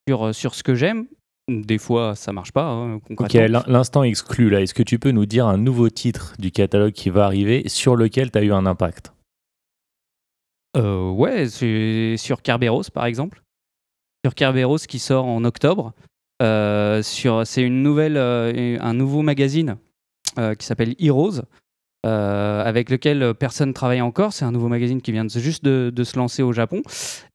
sur, 0.09 0.35
sur 0.35 0.57
ce 0.57 0.65
que 0.65 0.75
j'aime. 0.75 1.07
Des 1.49 1.77
fois, 1.79 2.15
ça 2.15 2.33
marche 2.33 2.53
pas, 2.53 2.65
hein, 2.67 2.95
Ok, 2.95 3.17
concrètement. 3.17 3.63
l'instant 3.67 4.03
exclu 4.03 4.49
là, 4.49 4.63
est-ce 4.63 4.73
que 4.73 4.83
tu 4.83 4.99
peux 4.99 5.11
nous 5.11 5.27
dire 5.27 5.47
un 5.47 5.59
nouveau 5.59 5.91
titre 5.91 6.35
du 6.39 6.51
catalogue 6.51 6.93
qui 6.93 7.11
va 7.11 7.27
arriver 7.27 7.69
sur 7.69 7.97
lequel 7.97 8.31
tu 8.31 8.39
as 8.39 8.43
eu 8.43 8.53
un 8.53 8.65
impact? 8.65 9.13
Euh, 10.77 11.11
ouais, 11.11 11.49
c'est 11.49 12.17
sur 12.17 12.41
Kerberos 12.43 12.85
par 12.93 13.05
exemple. 13.05 13.43
Sur 14.25 14.35
Kerberos 14.35 14.79
qui 14.89 14.99
sort 14.99 15.27
en 15.27 15.45
octobre. 15.45 15.93
Euh, 16.43 17.03
sur, 17.03 17.47
c'est 17.47 17.63
une 17.63 17.83
nouvelle, 17.83 18.17
euh, 18.17 18.79
un 18.81 18.95
nouveau 18.95 19.23
magazine 19.23 19.77
euh, 20.39 20.55
qui 20.55 20.65
s'appelle 20.67 20.95
Heroes, 20.99 21.43
euh, 22.05 22.63
avec 22.65 22.91
lequel 22.91 23.35
personne 23.35 23.73
travaille 23.73 24.01
encore. 24.03 24.33
C'est 24.33 24.45
un 24.45 24.53
nouveau 24.53 24.69
magazine 24.69 25.01
qui 25.01 25.11
vient 25.13 25.25
de, 25.25 25.31
juste 25.31 25.65
de, 25.65 25.91
de 25.95 26.05
se 26.05 26.17
lancer 26.19 26.43
au 26.43 26.53
Japon. 26.53 26.83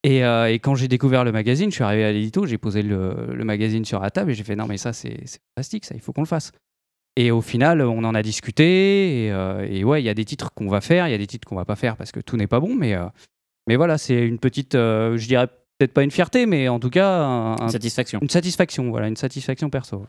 Et, 0.04 0.24
euh, 0.24 0.52
et 0.52 0.60
quand 0.60 0.76
j'ai 0.76 0.88
découvert 0.88 1.24
le 1.24 1.32
magazine, 1.32 1.70
je 1.72 1.76
suis 1.76 1.84
arrivé 1.84 2.06
à 2.06 2.12
l'édito, 2.12 2.46
j'ai 2.46 2.58
posé 2.58 2.82
le, 2.84 3.34
le 3.34 3.44
magazine 3.44 3.84
sur 3.86 4.00
la 4.00 4.10
table 4.12 4.32
et 4.32 4.34
j'ai 4.36 4.44
fait 4.44 4.56
non 4.56 4.68
mais 4.68 4.78
ça 4.78 4.94
c'est, 4.94 5.18
fantastique, 5.56 5.86
ça 5.86 5.96
il 5.96 6.02
faut 6.02 6.14
qu'on 6.14 6.22
le 6.22 6.28
fasse. 6.28 6.52
Et 7.16 7.32
au 7.32 7.42
final, 7.42 7.82
on 7.82 8.04
en 8.04 8.16
a 8.16 8.22
discuté. 8.22 9.26
Et, 9.26 9.32
euh, 9.32 9.68
et 9.70 9.84
ouais, 9.84 10.02
il 10.02 10.06
y 10.06 10.10
a 10.10 10.14
des 10.14 10.24
titres 10.26 10.52
qu'on 10.54 10.70
va 10.70 10.80
faire, 10.80 11.08
il 11.08 11.12
y 11.12 11.16
a 11.16 11.18
des 11.18 11.28
titres 11.28 11.48
qu'on 11.48 11.56
va 11.56 11.66
pas 11.66 11.76
faire 11.76 11.98
parce 11.98 12.12
que 12.12 12.20
tout 12.22 12.38
n'est 12.38 12.48
pas 12.48 12.60
bon. 12.60 12.76
Mais, 12.76 12.94
euh, 12.94 13.06
mais 13.68 13.76
voilà, 13.76 13.98
c'est 13.98 14.26
une 14.26 14.40
petite, 14.40 14.76
euh, 14.76 15.18
je 15.18 15.28
dirais 15.28 15.48
peut-être 15.80 15.94
pas 15.94 16.04
une 16.04 16.12
fierté, 16.12 16.46
mais 16.46 16.70
en 16.70 16.80
tout 16.80 16.90
cas 16.92 17.10
un- 17.10 17.56
un- 17.60 17.68
Satisfaction. 17.70 18.20
une 18.22 18.30
satisfaction. 18.30 18.90
Voilà, 18.92 19.08
une 19.08 19.16
satisfaction 19.18 19.70
perso. 19.70 20.06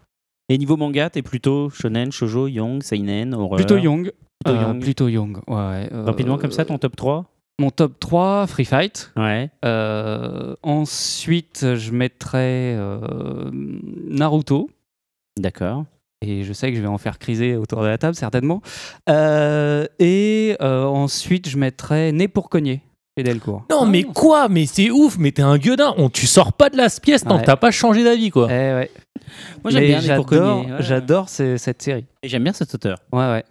Et 0.49 0.59
niveau 0.59 0.77
manga, 0.77 1.11
t'es 1.11 1.23
plutôt 1.23 1.71
shonen, 1.71 2.13
shoujo, 2.13 2.47
young, 2.49 2.83
seinen, 2.83 3.35
horreur? 3.35 3.57
Plutôt 3.57 3.79
young. 3.79 4.11
Plutôt 4.45 4.59
Euh, 4.59 4.63
young. 4.63 4.81
plutôt 4.81 5.09
young. 5.09 5.37
Ouais, 5.49 5.89
euh, 5.93 6.05
Rapidement 6.05 6.39
comme 6.39 6.53
ça, 6.53 6.65
ton 6.65 6.79
top 6.79 6.97
3 6.97 7.27
Mon 7.61 7.71
top 7.71 8.01
3, 8.01 8.47
Free 8.47 8.65
Fight. 8.65 9.13
Ouais. 9.17 9.51
Euh, 9.67 10.55
ensuite, 10.63 11.75
je 11.75 11.91
mettrais 11.93 12.75
euh, 12.79 13.51
Naruto. 14.09 14.71
D'accord. 15.39 15.85
Et 16.23 16.43
je 16.43 16.53
sais 16.55 16.71
que 16.71 16.77
je 16.77 16.83
vais 16.83 16.87
en 16.89 16.99
faire 16.99 17.19
criser 17.19 17.57
autour 17.57 17.83
de 17.83 17.87
la 17.87 17.99
table, 17.99 18.15
certainement. 18.15 18.63
Euh, 19.09 19.87
et 19.99 20.57
euh, 20.63 20.85
ensuite, 20.85 21.49
je 21.49 21.57
mettrais 21.59 22.13
Né 22.13 22.29
pour 22.29 22.49
cogner 22.51 22.83
Delcourt. 23.19 23.65
Non, 23.71 23.85
mais 23.85 24.05
quoi? 24.05 24.49
Mais 24.49 24.65
c'est 24.65 24.91
ouf, 24.91 25.19
mais 25.19 25.31
t'es 25.33 25.43
un 25.43 25.59
gueudin. 25.59 25.93
On, 25.99 26.09
tu 26.09 26.27
sors 26.27 26.55
pas 26.55 26.71
de 26.71 26.79
la 26.79 26.89
pièce 26.89 27.25
tant 27.25 27.35
Ouais. 27.37 27.41
que 27.43 27.47
t'as 27.47 27.57
pas 27.57 27.71
changé 27.71 28.03
d'avis, 28.03 28.31
quoi. 28.31 28.47
Eh 28.51 28.55
ouais. 28.75 28.91
Moi, 29.63 29.71
j'aime 29.71 29.85
bien 29.85 30.01
Né 30.01 30.17
pour 30.17 30.29
j'adore, 30.81 31.27
ouais. 31.39 31.59
cette 31.59 31.83
série. 31.83 32.07
Et 32.23 32.29
j'aime 32.29 32.45
bien 32.45 32.55
cet 32.55 32.75
auteur. 32.75 32.99
Ouais, 33.13 33.19
ouais. 33.31 33.45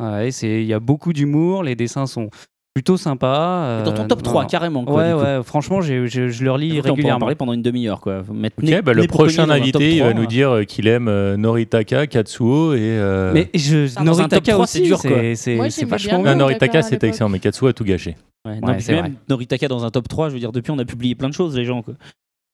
Ouais, 0.00 0.30
c'est- 0.30 0.60
il 0.62 0.66
y 0.66 0.74
a 0.74 0.80
beaucoup 0.80 1.12
d'humour, 1.12 1.62
les 1.62 1.74
dessins 1.74 2.06
sont 2.06 2.28
plutôt 2.74 2.98
sympas. 2.98 3.82
Dans 3.84 3.92
ton 3.92 4.02
euh, 4.02 4.06
top 4.06 4.22
3, 4.22 4.42
non. 4.42 4.48
carrément. 4.48 4.84
Quoi, 4.84 4.94
Ouais, 4.94 5.12
ouais, 5.14 5.42
franchement, 5.42 5.80
je, 5.80 6.04
je 6.06 6.44
leur 6.44 6.58
lis 6.58 6.72
Écoute, 6.76 6.80
On 6.80 6.82
peut 6.82 6.90
en 6.90 6.94
régulièrement. 6.96 7.20
parler 7.20 7.34
pendant 7.34 7.52
une 7.54 7.62
demi-heure. 7.62 8.00
Quoi. 8.02 8.22
Faut 8.22 8.34
Mettre 8.34 8.56
Ok, 8.58 8.64
Né- 8.64 8.82
bah, 8.82 8.92
le 8.92 9.06
prochain 9.06 9.48
invité, 9.48 9.94
il 9.96 10.02
va 10.02 10.10
3, 10.10 10.20
nous 10.20 10.26
dire 10.26 10.50
euh, 10.50 10.64
qu'il 10.64 10.86
aime 10.86 11.08
euh, 11.08 11.38
Noritaka, 11.38 12.06
Katsuo 12.06 12.74
et. 12.74 12.78
euh, 12.82 13.32
Mais 13.32 13.48
je, 13.54 13.94
dans 13.94 14.20
un 14.20 14.28
top 14.28 14.44
Noritaka 14.46 14.52
3, 14.52 14.64
aussi, 14.64 14.78
c'est 14.78 14.84
dur, 14.84 15.00
quoi. 15.00 15.10
c'est- 15.34 15.84
vachement 15.86 16.22
bien. 16.22 16.34
Noritaka, 16.34 16.82
c'était 16.82 17.08
excellent, 17.08 17.30
mais 17.30 17.38
Katsuo 17.38 17.68
a 17.68 17.72
tout 17.72 17.84
gâché. 17.84 18.16
Ouais, 18.46 18.60
non, 18.60 18.68
Ouais, 18.68 18.74
même 18.86 19.00
vrai. 19.00 19.12
Noritaka 19.30 19.68
dans 19.68 19.84
un 19.86 19.90
top 19.90 20.06
3, 20.08 20.28
je 20.28 20.34
veux 20.34 20.40
dire, 20.40 20.52
depuis 20.52 20.70
on 20.70 20.78
a 20.78 20.84
publié 20.84 21.14
plein 21.14 21.28
de 21.30 21.34
choses, 21.34 21.56
les 21.56 21.64
gens. 21.64 21.80
Quoi. 21.80 21.94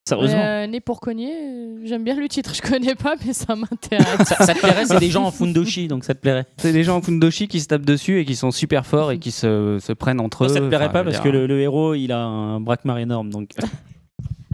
Sérieusement. 0.08 0.42
Euh, 0.42 0.66
né 0.66 0.80
pour 0.80 0.98
cogner, 1.00 1.32
euh, 1.32 1.76
j'aime 1.84 2.02
bien 2.02 2.16
le 2.16 2.26
titre, 2.28 2.52
je 2.54 2.60
connais 2.60 2.96
pas, 2.96 3.14
mais 3.24 3.32
ça 3.32 3.54
m'intéresse. 3.54 4.26
Ça, 4.26 4.46
ça 4.46 4.54
te 4.54 4.58
plairait, 4.58 4.84
c'est 4.84 4.98
des 4.98 5.10
gens 5.10 5.24
en 5.24 5.30
fundoshi, 5.30 5.86
donc 5.86 6.02
ça 6.04 6.14
te 6.14 6.20
plairait. 6.20 6.44
C'est 6.56 6.72
des 6.72 6.82
gens 6.82 6.96
en 6.96 7.02
fundoshi 7.02 7.46
qui 7.46 7.60
se 7.60 7.68
tapent 7.68 7.86
dessus 7.86 8.18
et 8.20 8.24
qui 8.24 8.34
sont 8.34 8.50
super 8.50 8.84
forts 8.84 9.12
et 9.12 9.18
qui 9.18 9.30
se, 9.30 9.78
se 9.80 9.92
prennent 9.92 10.20
entre 10.20 10.44
eux. 10.46 10.48
Ça 10.48 10.58
te 10.60 10.66
plairait 10.66 10.86
Enfin, 10.86 10.92
pas 10.92 11.04
parce 11.04 11.16
dire, 11.16 11.22
que 11.22 11.28
le, 11.28 11.46
le 11.46 11.60
héros, 11.60 11.94
il 11.94 12.10
a 12.10 12.18
un 12.18 12.58
braquemar 12.60 12.98
énorme, 12.98 13.30
donc 13.30 13.50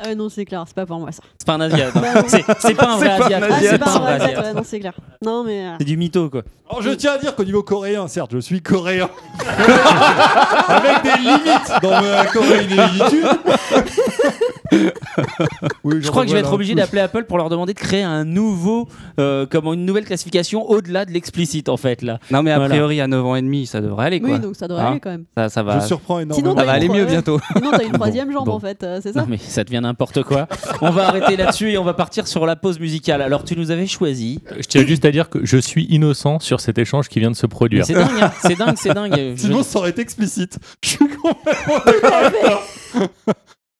Ah 0.00 0.14
non, 0.14 0.28
c'est 0.28 0.44
clair, 0.44 0.62
c'est 0.66 0.76
pas 0.76 0.86
pour 0.86 1.00
moi 1.00 1.10
ça. 1.10 1.22
c'est 1.38 1.44
pas 1.46 1.54
un 1.54 1.60
hein. 1.62 1.68
Non. 1.68 2.22
C'est 2.28 2.74
pas 2.74 2.92
un 2.92 2.96
vrai 2.98 3.10
C'est 3.18 3.18
pas 3.18 3.26
un 3.26 3.42
asiate. 3.42 3.42
Ah, 3.50 3.58
C'est 3.60 3.78
pas 3.78 3.90
un 3.96 3.98
vrai 4.18 4.36
ouais, 4.36 4.54
non, 4.54 4.62
c'est 4.64 4.78
clair. 4.78 4.92
Non, 5.24 5.42
mais. 5.42 5.66
euh, 5.66 5.74
C'est 5.78 5.84
du 5.86 5.96
mytho, 5.96 6.30
quoi. 6.30 6.42
Alors, 6.70 6.82
je 6.82 6.90
tiens 6.90 7.14
à 7.14 7.18
dire 7.18 7.34
qu'au 7.34 7.42
niveau 7.44 7.64
coréen, 7.64 8.06
certes, 8.06 8.30
je 8.32 8.38
suis 8.38 8.60
coréen. 8.62 9.08
Avec 10.68 11.02
des 11.02 11.18
limites 11.20 11.72
dans 11.82 12.00
ma 12.00 12.26
corénéitude. 12.26 13.26
oui, 15.84 15.96
Je 16.00 16.08
crois 16.10 16.22
que 16.24 16.28
je 16.28 16.34
vais 16.34 16.40
être 16.40 16.52
obligé 16.52 16.74
d'appeler 16.74 17.00
Apple 17.02 17.24
pour 17.24 17.38
leur 17.38 17.48
demander 17.48 17.74
de 17.74 17.78
créer 17.78 18.02
un 18.02 18.24
nouveau, 18.24 18.88
euh, 19.18 19.46
comment 19.50 19.72
une 19.74 19.84
nouvelle 19.84 20.04
classification 20.04 20.68
au-delà 20.68 21.04
de 21.04 21.10
l'explicite 21.12 21.68
en 21.68 21.76
fait 21.76 22.02
là. 22.02 22.18
Non, 22.30 22.42
mais 22.42 22.50
a 22.52 22.56
Voilà. 22.58 22.74
priori, 22.74 23.00
à 23.00 23.06
9 23.06 23.24
ans 23.24 23.34
et 23.36 23.42
demi, 23.42 23.66
ça 23.66 23.80
devrait 23.80 24.06
aller. 24.06 24.20
Quoi. 24.20 24.30
Oui, 24.32 24.38
donc 24.40 24.56
ça 24.56 24.68
devrait 24.68 24.84
Hein 24.84 24.90
aller 24.92 25.00
quand 25.00 25.10
même. 25.10 25.24
ça, 25.36 25.48
ça 25.48 25.62
va, 25.62 25.80
Je 25.80 25.86
surprends 25.86 26.18
Sinon, 26.20 26.34
énormément. 26.36 26.56
ça 26.60 26.64
va 26.66 26.72
aller 26.72 26.88
mieux 26.88 27.04
bientôt. 27.04 27.40
Sinon, 27.56 27.70
t'as 27.70 27.84
une 27.84 27.92
troisième 27.98 28.30
jambe 28.32 28.46
bon. 28.46 28.52
en 28.52 28.60
fait, 28.60 28.82
euh, 28.82 29.00
c'est 29.02 29.14
Non 29.14 29.22
ça 29.22 29.26
mais 29.28 29.38
ça 29.38 29.64
devient 29.64 29.80
n'importe 29.82 30.22
quoi. 30.22 30.46
on 30.80 30.90
va 30.90 31.08
arrêter 31.08 31.36
là-dessus 31.36 31.70
et 31.72 31.78
on 31.78 31.84
va 31.84 31.94
partir 31.94 32.26
sur 32.26 32.46
la 32.46 32.56
pause 32.56 32.78
musicale. 32.80 33.22
Alors 33.22 33.44
tu 33.44 33.56
nous 33.56 33.70
avais 33.70 33.86
choisi. 33.86 34.40
Je 34.58 34.66
tiens 34.66 34.84
juste 34.86 35.04
à 35.04 35.10
dire 35.10 35.28
que 35.28 35.44
je 35.44 35.56
suis 35.56 35.84
innocent 35.86 36.38
sur 36.40 36.60
cet 36.60 36.78
échange 36.78 37.08
qui 37.08 37.20
vient 37.20 37.30
de 37.30 37.36
se 37.36 37.46
produire. 37.46 37.84
C'est 37.86 37.94
dingue, 37.94 38.08
hein. 38.20 38.32
c'est 38.42 38.58
dingue, 38.58 38.76
c'est 38.76 38.94
dingue. 38.94 39.14
Je- 39.36 39.40
Sinon, 39.42 39.62
ça 39.62 39.78
aurait 39.78 39.90
été 39.90 40.02
explicite. 40.02 40.58
Je 40.82 40.88
suis 40.90 40.98
complètement. 40.98 42.58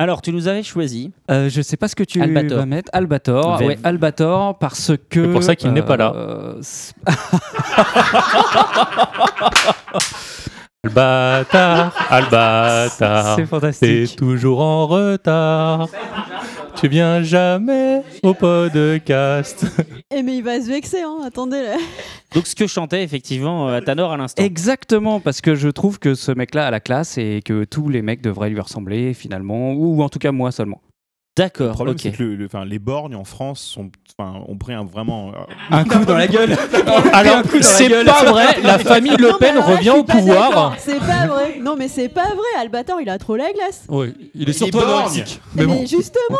Alors 0.01 0.23
tu 0.23 0.33
nous 0.33 0.47
avais 0.47 0.63
choisi. 0.63 1.11
Euh, 1.29 1.49
je 1.51 1.61
sais 1.61 1.77
pas 1.77 1.89
ce 1.89 1.97
que 1.97 2.05
tu 2.05 2.23
Albator. 2.23 2.59
vas 2.59 2.67
mettre. 2.67 2.89
Albator. 2.93 3.61
Ouais, 3.61 3.77
Albator 3.83 4.57
parce 4.59 4.93
que. 5.11 5.25
C'est 5.27 5.33
pour 5.33 5.43
ça 5.43 5.57
qu'il 5.57 5.73
n'est 5.73 5.83
pas 5.83 5.97
là. 5.97 6.13
euh, 6.15 6.55
c'est- 6.63 6.95
Albatar, 10.85 11.93
Albatar, 12.09 13.35
C'est 13.35 13.43
t'es 13.43 13.47
fantastique. 13.47 14.17
toujours 14.17 14.61
en 14.61 14.87
retard. 14.87 15.89
Tu 16.81 16.89
viens 16.89 17.23
jamais 17.23 18.03
au 18.23 18.35
podcast. 18.35 19.67
Eh, 20.11 20.23
mais 20.23 20.39
il 20.39 20.43
va 20.43 20.59
se 20.59 20.67
vexer, 20.69 21.03
hein, 21.03 21.19
attendez 21.27 21.61
là. 21.63 21.77
Donc 22.35 22.47
ce 22.47 22.55
que 22.57 22.67
chantait 22.67 23.05
effectivement 23.05 23.69
euh, 23.69 23.81
Tanor 23.83 24.11
à 24.13 24.17
l'instant. 24.17 24.43
Exactement, 24.43 25.21
parce 25.21 25.43
que 25.43 25.55
je 25.55 25.69
trouve 25.69 25.99
que 25.99 26.15
ce 26.15 26.33
mec-là 26.33 26.67
a 26.67 26.71
la 26.71 26.81
classe 26.81 27.19
et 27.19 27.43
que 27.45 27.65
tous 27.65 27.91
les 27.91 28.01
mecs 28.01 28.23
devraient 28.23 28.49
lui 28.49 28.59
ressembler 28.59 29.13
finalement, 29.13 29.73
ou 29.75 30.03
en 30.03 30.09
tout 30.09 30.19
cas 30.19 30.33
moi 30.33 30.51
seulement. 30.51 30.81
Le 31.37 31.43
D'accord. 31.45 31.73
problème, 31.73 31.95
Ok. 31.95 32.01
c'est 32.03 32.13
que 32.13 32.23
le- 32.23 32.37
le- 32.37 32.49
les 32.65 32.79
borgnes 32.79 33.15
en 33.17 33.25
France 33.25 33.61
sont, 33.61 33.91
ont 34.19 34.57
pris 34.57 34.73
un 34.73 34.85
vraiment. 34.85 35.29
euh, 35.29 35.33
Un 35.71 35.85
coup 35.85 36.05
dans 36.07 36.17
la 36.17 36.27
gueule. 36.27 36.57
Alors, 37.13 37.43
c'est 37.61 37.91
pas 38.05 38.25
vrai, 38.25 38.63
la 38.63 38.79
famille 38.79 39.17
Le 39.19 39.37
Pen 39.39 39.59
revient 39.59 39.91
au 39.91 40.05
pouvoir. 40.05 40.75
C'est 40.79 40.99
pas 41.01 41.27
vrai. 41.27 41.59
Non, 41.61 41.77
mais 41.79 41.89
c'est 41.89 42.09
pas 42.09 42.29
vrai. 42.29 42.61
Albator, 42.63 42.99
il 43.03 43.11
a 43.11 43.19
trop 43.19 43.37
la 43.37 43.53
glace. 43.53 43.85
Oui, 43.91 44.15
il 44.35 44.49
est 44.49 44.55
surtout 44.55 44.81
anorexique. 44.81 45.39
Mais, 45.55 45.67
Mais 45.67 45.75
bon. 45.75 45.87
justement, 45.87 46.39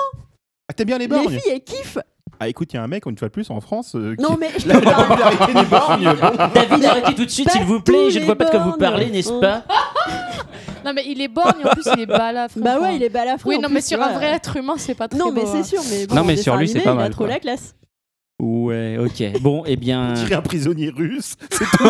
Ah, 0.69 0.75
t'aimes 0.75 0.87
bien 0.87 0.99
les 0.99 1.05
les 1.07 1.09
borgnes 1.09 1.39
filles, 1.39 1.53
elles 1.53 1.61
kiffent. 1.65 1.99
Ah, 2.41 2.49
écoute, 2.49 2.73
il 2.73 2.77
y 2.77 2.79
a 2.79 2.83
un 2.83 2.87
mec, 2.89 3.07
une 3.07 3.17
fois 3.19 3.29
de 3.29 3.33
plus, 3.33 3.51
en 3.51 3.61
France. 3.61 3.95
euh, 3.97 4.15
qui- 4.15 4.23
Non, 4.23 4.37
mais 4.39 4.51
je 4.59 4.65
te 4.69 4.79
parle. 4.85 5.09
popularité 5.09 5.55
des 5.55 5.65
borgnes. 5.65 6.05
bon. 6.21 6.49
David, 6.55 6.85
arrêtez 6.85 7.15
tout 7.15 7.25
de 7.25 7.31
suite, 7.31 7.47
Pas 7.47 7.53
s'il 7.53 7.65
vous 7.65 7.79
tous 7.79 7.85
plaît. 7.93 8.11
Je 8.11 8.15
ne 8.17 8.21
les 8.21 8.27
vois 8.27 8.37
pas 8.37 8.45
de 8.45 8.51
quoi 8.51 8.61
vous 8.61 8.77
parlez, 8.77 9.11
n'est-ce 9.11 9.33
pas 9.41 9.65
non, 10.85 10.93
mais 10.95 11.05
il 11.07 11.21
est 11.21 11.29
borgne, 11.29 11.65
en 11.65 11.71
plus, 11.71 11.89
il 11.97 12.01
est 12.03 12.07
balafre. 12.07 12.59
Bah 12.59 12.79
ouais, 12.81 12.97
il 12.97 13.03
est 13.03 13.09
balafré. 13.09 13.49
Oui, 13.49 13.57
en 13.57 13.63
non, 13.63 13.69
plus, 13.69 13.75
mais 13.75 13.81
sur 13.81 14.01
un 14.01 14.13
vrai 14.13 14.27
être 14.27 14.57
humain, 14.57 14.75
c'est 14.77 14.95
pas 14.95 15.09
très 15.09 15.19
Non, 15.19 15.33
mais 15.33 15.41
beau, 15.43 15.49
c'est 15.53 15.59
hein. 15.59 15.63
sûr. 15.65 15.81
Mais 15.91 16.07
bon, 16.07 16.15
Non, 16.15 16.25
mais 16.25 16.39
en 16.39 16.43
sur 16.43 16.57
lui, 16.57 16.69
c'est 16.69 16.81
pas 16.81 16.91
animé, 16.91 16.93
Il 16.93 16.97
mal, 17.03 17.07
a 17.07 17.11
trop 17.11 17.25
quoi. 17.25 17.29
la 17.35 17.41
classe. 17.41 17.75
Ouais, 18.41 18.99
ok. 18.99 19.41
Bon, 19.41 19.65
eh 19.67 19.75
bien. 19.77 20.11
On 20.11 20.13
dirait 20.13 20.37
un 20.37 20.43
prisonnier 20.43 20.91
russe. 20.91 21.35
C'est 21.51 21.65
tout. 21.65 21.85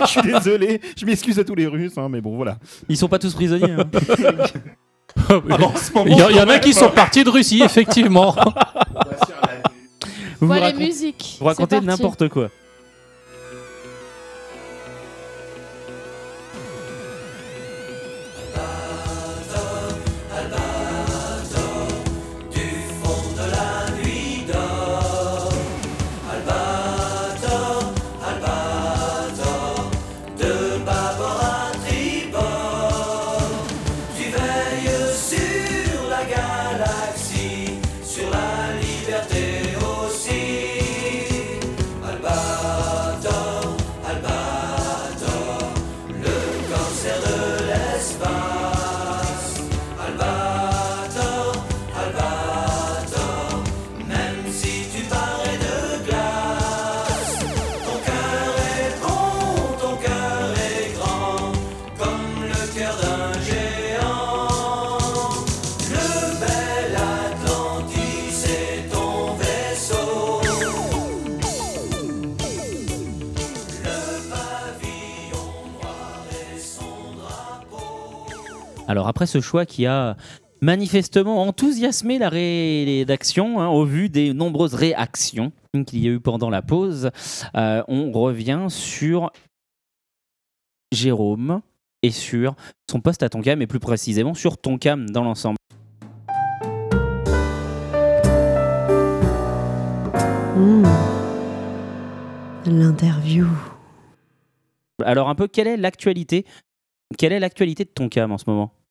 je 0.00 0.06
suis 0.06 0.22
désolé. 0.22 0.80
Je 0.96 1.04
m'excuse 1.04 1.38
à 1.38 1.44
tous 1.44 1.54
les 1.54 1.66
Russes, 1.66 1.98
hein, 1.98 2.08
mais 2.08 2.22
bon, 2.22 2.34
voilà. 2.36 2.56
Ils 2.88 2.96
sont 2.96 3.08
pas 3.08 3.18
tous 3.18 3.34
prisonniers. 3.34 3.72
hein. 3.72 3.84
Moment, 5.28 5.72
Il 6.06 6.16
y, 6.18 6.22
en- 6.22 6.28
il 6.28 6.36
y 6.36 6.40
en 6.40 6.48
a 6.48 6.58
qui 6.58 6.72
sont 6.72 6.90
partis 6.90 7.24
de 7.24 7.30
Russie, 7.30 7.62
effectivement. 7.62 8.34
Vous, 10.40 10.48
vous 10.48 10.54
les 10.54 10.72
musiques. 10.72 11.36
vous 11.40 11.46
racontez 11.46 11.80
n'importe 11.80 12.28
quoi. 12.28 12.48
Alors 78.92 79.08
après 79.08 79.24
ce 79.24 79.40
choix 79.40 79.64
qui 79.64 79.86
a 79.86 80.18
manifestement 80.60 81.44
enthousiasmé 81.44 82.18
la 82.18 82.28
rédaction 82.28 83.58
hein, 83.58 83.68
au 83.68 83.86
vu 83.86 84.10
des 84.10 84.34
nombreuses 84.34 84.74
réactions 84.74 85.50
qu'il 85.86 86.00
y 86.00 86.08
a 86.08 86.10
eu 86.10 86.20
pendant 86.20 86.50
la 86.50 86.60
pause, 86.60 87.08
euh, 87.54 87.82
on 87.88 88.12
revient 88.12 88.66
sur 88.68 89.32
Jérôme 90.92 91.62
et 92.02 92.10
sur 92.10 92.54
son 92.90 93.00
poste 93.00 93.22
à 93.22 93.30
Tonkam 93.30 93.62
et 93.62 93.66
plus 93.66 93.80
précisément 93.80 94.34
sur 94.34 94.58
Tonkam 94.58 95.08
dans 95.08 95.24
l'ensemble. 95.24 95.56
Hmm. 100.54 100.84
L'interview. 102.66 103.46
Alors 105.02 105.30
un 105.30 105.34
peu 105.34 105.48
quelle 105.48 105.68
est 105.68 105.78
l'actualité? 105.78 106.44
Quelle 107.16 107.32
est 107.32 107.40
l'actualité 107.40 107.86
de 107.86 107.90
Tonkam 107.90 108.32
en 108.32 108.36
ce 108.36 108.44
moment? 108.46 108.81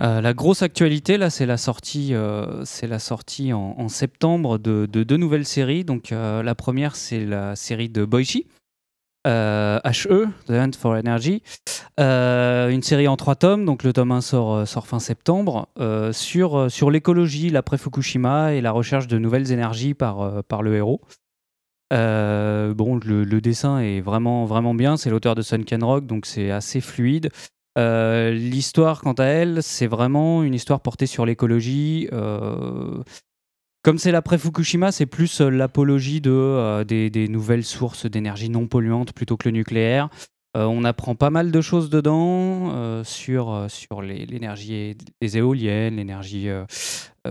Euh, 0.00 0.20
la 0.20 0.34
grosse 0.34 0.62
actualité, 0.62 1.18
là, 1.18 1.30
c'est 1.30 1.46
la 1.46 1.56
sortie, 1.56 2.14
euh, 2.14 2.64
c'est 2.64 2.90
en, 3.52 3.88
septembre 3.88 4.58
de, 4.58 4.86
de 4.86 5.04
deux 5.04 5.16
nouvelles 5.16 5.46
séries. 5.46 5.84
Donc, 5.84 6.10
euh, 6.10 6.42
la 6.42 6.54
première, 6.54 6.96
c'est 6.96 7.24
la 7.24 7.54
série 7.54 7.88
de 7.88 8.04
Boichi, 8.04 8.46
HE, 9.24 10.26
The 10.46 10.50
Hunt 10.50 10.72
for 10.76 10.94
Energy. 10.96 11.42
Une 11.98 12.82
série 12.82 13.06
en 13.06 13.16
trois 13.16 13.36
tomes. 13.36 13.64
Donc, 13.64 13.84
le 13.84 13.92
tome 13.92 14.10
1 14.10 14.20
sort, 14.20 14.66
fin 14.66 14.98
septembre 14.98 15.68
sur, 16.12 16.90
l'écologie, 16.90 17.50
l'après-Fukushima 17.50 18.54
et 18.54 18.60
la 18.60 18.72
recherche 18.72 19.06
de 19.06 19.18
nouvelles 19.18 19.52
énergies 19.52 19.94
par, 19.94 20.42
par 20.44 20.62
le 20.62 20.74
héros. 20.74 21.00
Bon, 21.92 22.98
le, 23.04 23.22
le 23.22 23.40
dessin 23.40 23.78
est 23.78 24.00
vraiment, 24.00 24.44
vraiment 24.44 24.74
bien. 24.74 24.96
C'est 24.96 25.08
l'auteur 25.08 25.36
de 25.36 25.42
Sunken 25.42 25.84
Rock, 25.84 26.06
donc 26.06 26.26
c'est 26.26 26.50
assez 26.50 26.80
fluide. 26.80 27.30
Euh, 27.76 28.30
L'histoire, 28.30 29.00
quant 29.00 29.14
à 29.14 29.24
elle, 29.24 29.62
c'est 29.62 29.86
vraiment 29.86 30.42
une 30.42 30.54
histoire 30.54 30.80
portée 30.80 31.06
sur 31.06 31.26
l'écologie. 31.26 32.08
Euh, 32.12 33.02
comme 33.82 33.98
c'est 33.98 34.12
l'après 34.12 34.38
Fukushima, 34.38 34.92
c'est 34.92 35.06
plus 35.06 35.40
euh, 35.40 35.50
l'apologie 35.50 36.20
de, 36.20 36.82
des, 36.84 37.28
nouvelles 37.28 37.64
sources 37.64 38.06
d'énergie 38.06 38.48
non 38.48 38.66
polluantes 38.66 39.12
plutôt 39.12 39.36
que 39.36 39.48
le 39.48 39.52
nucléaire. 39.52 40.08
On 40.56 40.84
apprend 40.84 41.16
pas 41.16 41.30
mal 41.30 41.50
de 41.50 41.60
choses 41.60 41.90
dedans 41.90 43.02
sur, 43.02 43.66
sur 43.68 44.02
l'énergie 44.02 44.96
des 45.20 45.36
éoliennes, 45.36 45.96
l'énergie 45.96 46.46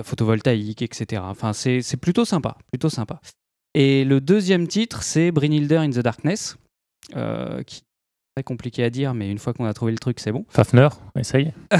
photovoltaïque, 0.03 0.81
etc. 0.81 1.21
Enfin, 1.25 1.53
c'est 1.53 1.95
plutôt 1.95 2.25
sympa, 2.25 2.57
plutôt 2.69 2.89
sympa. 2.89 3.21
Et 3.75 4.03
le 4.03 4.19
deuxième 4.19 4.67
titre, 4.67 5.03
c'est 5.03 5.31
Brynhilder 5.31 5.77
in 5.77 5.91
the 5.91 5.99
Darkness, 5.99 6.57
qui 7.65 7.83
très 8.35 8.43
compliqué 8.43 8.83
à 8.83 8.89
dire, 8.89 9.13
mais 9.13 9.29
une 9.29 9.37
fois 9.37 9.53
qu'on 9.53 9.65
a 9.65 9.73
trouvé 9.73 9.91
le 9.91 9.97
truc, 9.99 10.19
c'est 10.19 10.31
bon. 10.31 10.45
Fafner, 10.49 10.89
essaye. 11.17 11.53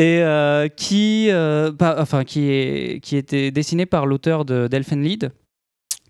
Et 0.00 0.22
euh, 0.22 0.68
qui, 0.68 1.28
euh, 1.30 1.72
pas- 1.72 2.00
enfin, 2.00 2.22
qui, 2.24 2.48
est, 2.50 3.00
qui 3.02 3.16
était 3.16 3.50
dessiné 3.50 3.84
par 3.84 4.06
l'auteur 4.06 4.44
de 4.44 4.68
d'Elfenlied, 4.68 5.32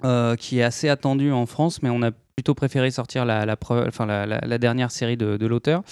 euh, 0.04 0.37
qui 0.37 0.59
est 0.59 0.62
assez 0.62 0.90
attendu 0.90 1.33
en 1.33 1.46
France, 1.46 1.83
mais 1.83 1.88
on 1.88 2.02
a 2.02 2.11
plutôt 2.11 2.54
préféré 2.54 2.90
sortir 2.90 3.24
la, 3.24 3.46
la, 3.46 3.57
pre- 3.57 3.88
enfin, 3.88 4.04
la, 4.04 4.26
la- 4.26 4.40
la 4.40 4.59
dernière 4.59 4.90
série 4.90 5.16
de, 5.16 5.37
de 5.38 5.46
l'auteur. 5.46 5.83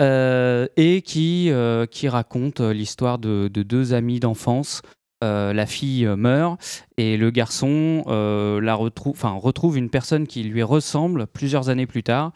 Euh, 0.00 0.68
et 0.76 1.02
qui, 1.02 1.50
qui 1.90 2.08
raconte 2.08 2.60
l'histoire 2.60 3.18
de, 3.18 3.48
de 3.52 3.62
deux 3.64 3.92
amis 3.94 4.20
d'enfance. 4.20 4.80
Euh, 5.24 5.52
la 5.52 5.66
fille 5.66 6.06
euh, 6.06 6.14
meurt 6.14 6.60
et 6.96 7.16
le 7.16 7.30
garçon 7.32 8.04
euh, 8.06 8.60
la 8.60 8.76
retrouve, 8.76 9.14
enfin, 9.16 9.32
retrouve 9.32 9.76
une 9.76 9.90
personne 9.90 10.28
qui 10.28 10.44
lui 10.44 10.62
ressemble 10.62 11.26
plusieurs 11.26 11.68
années 11.70 11.86
plus 11.88 12.04
tard. 12.04 12.32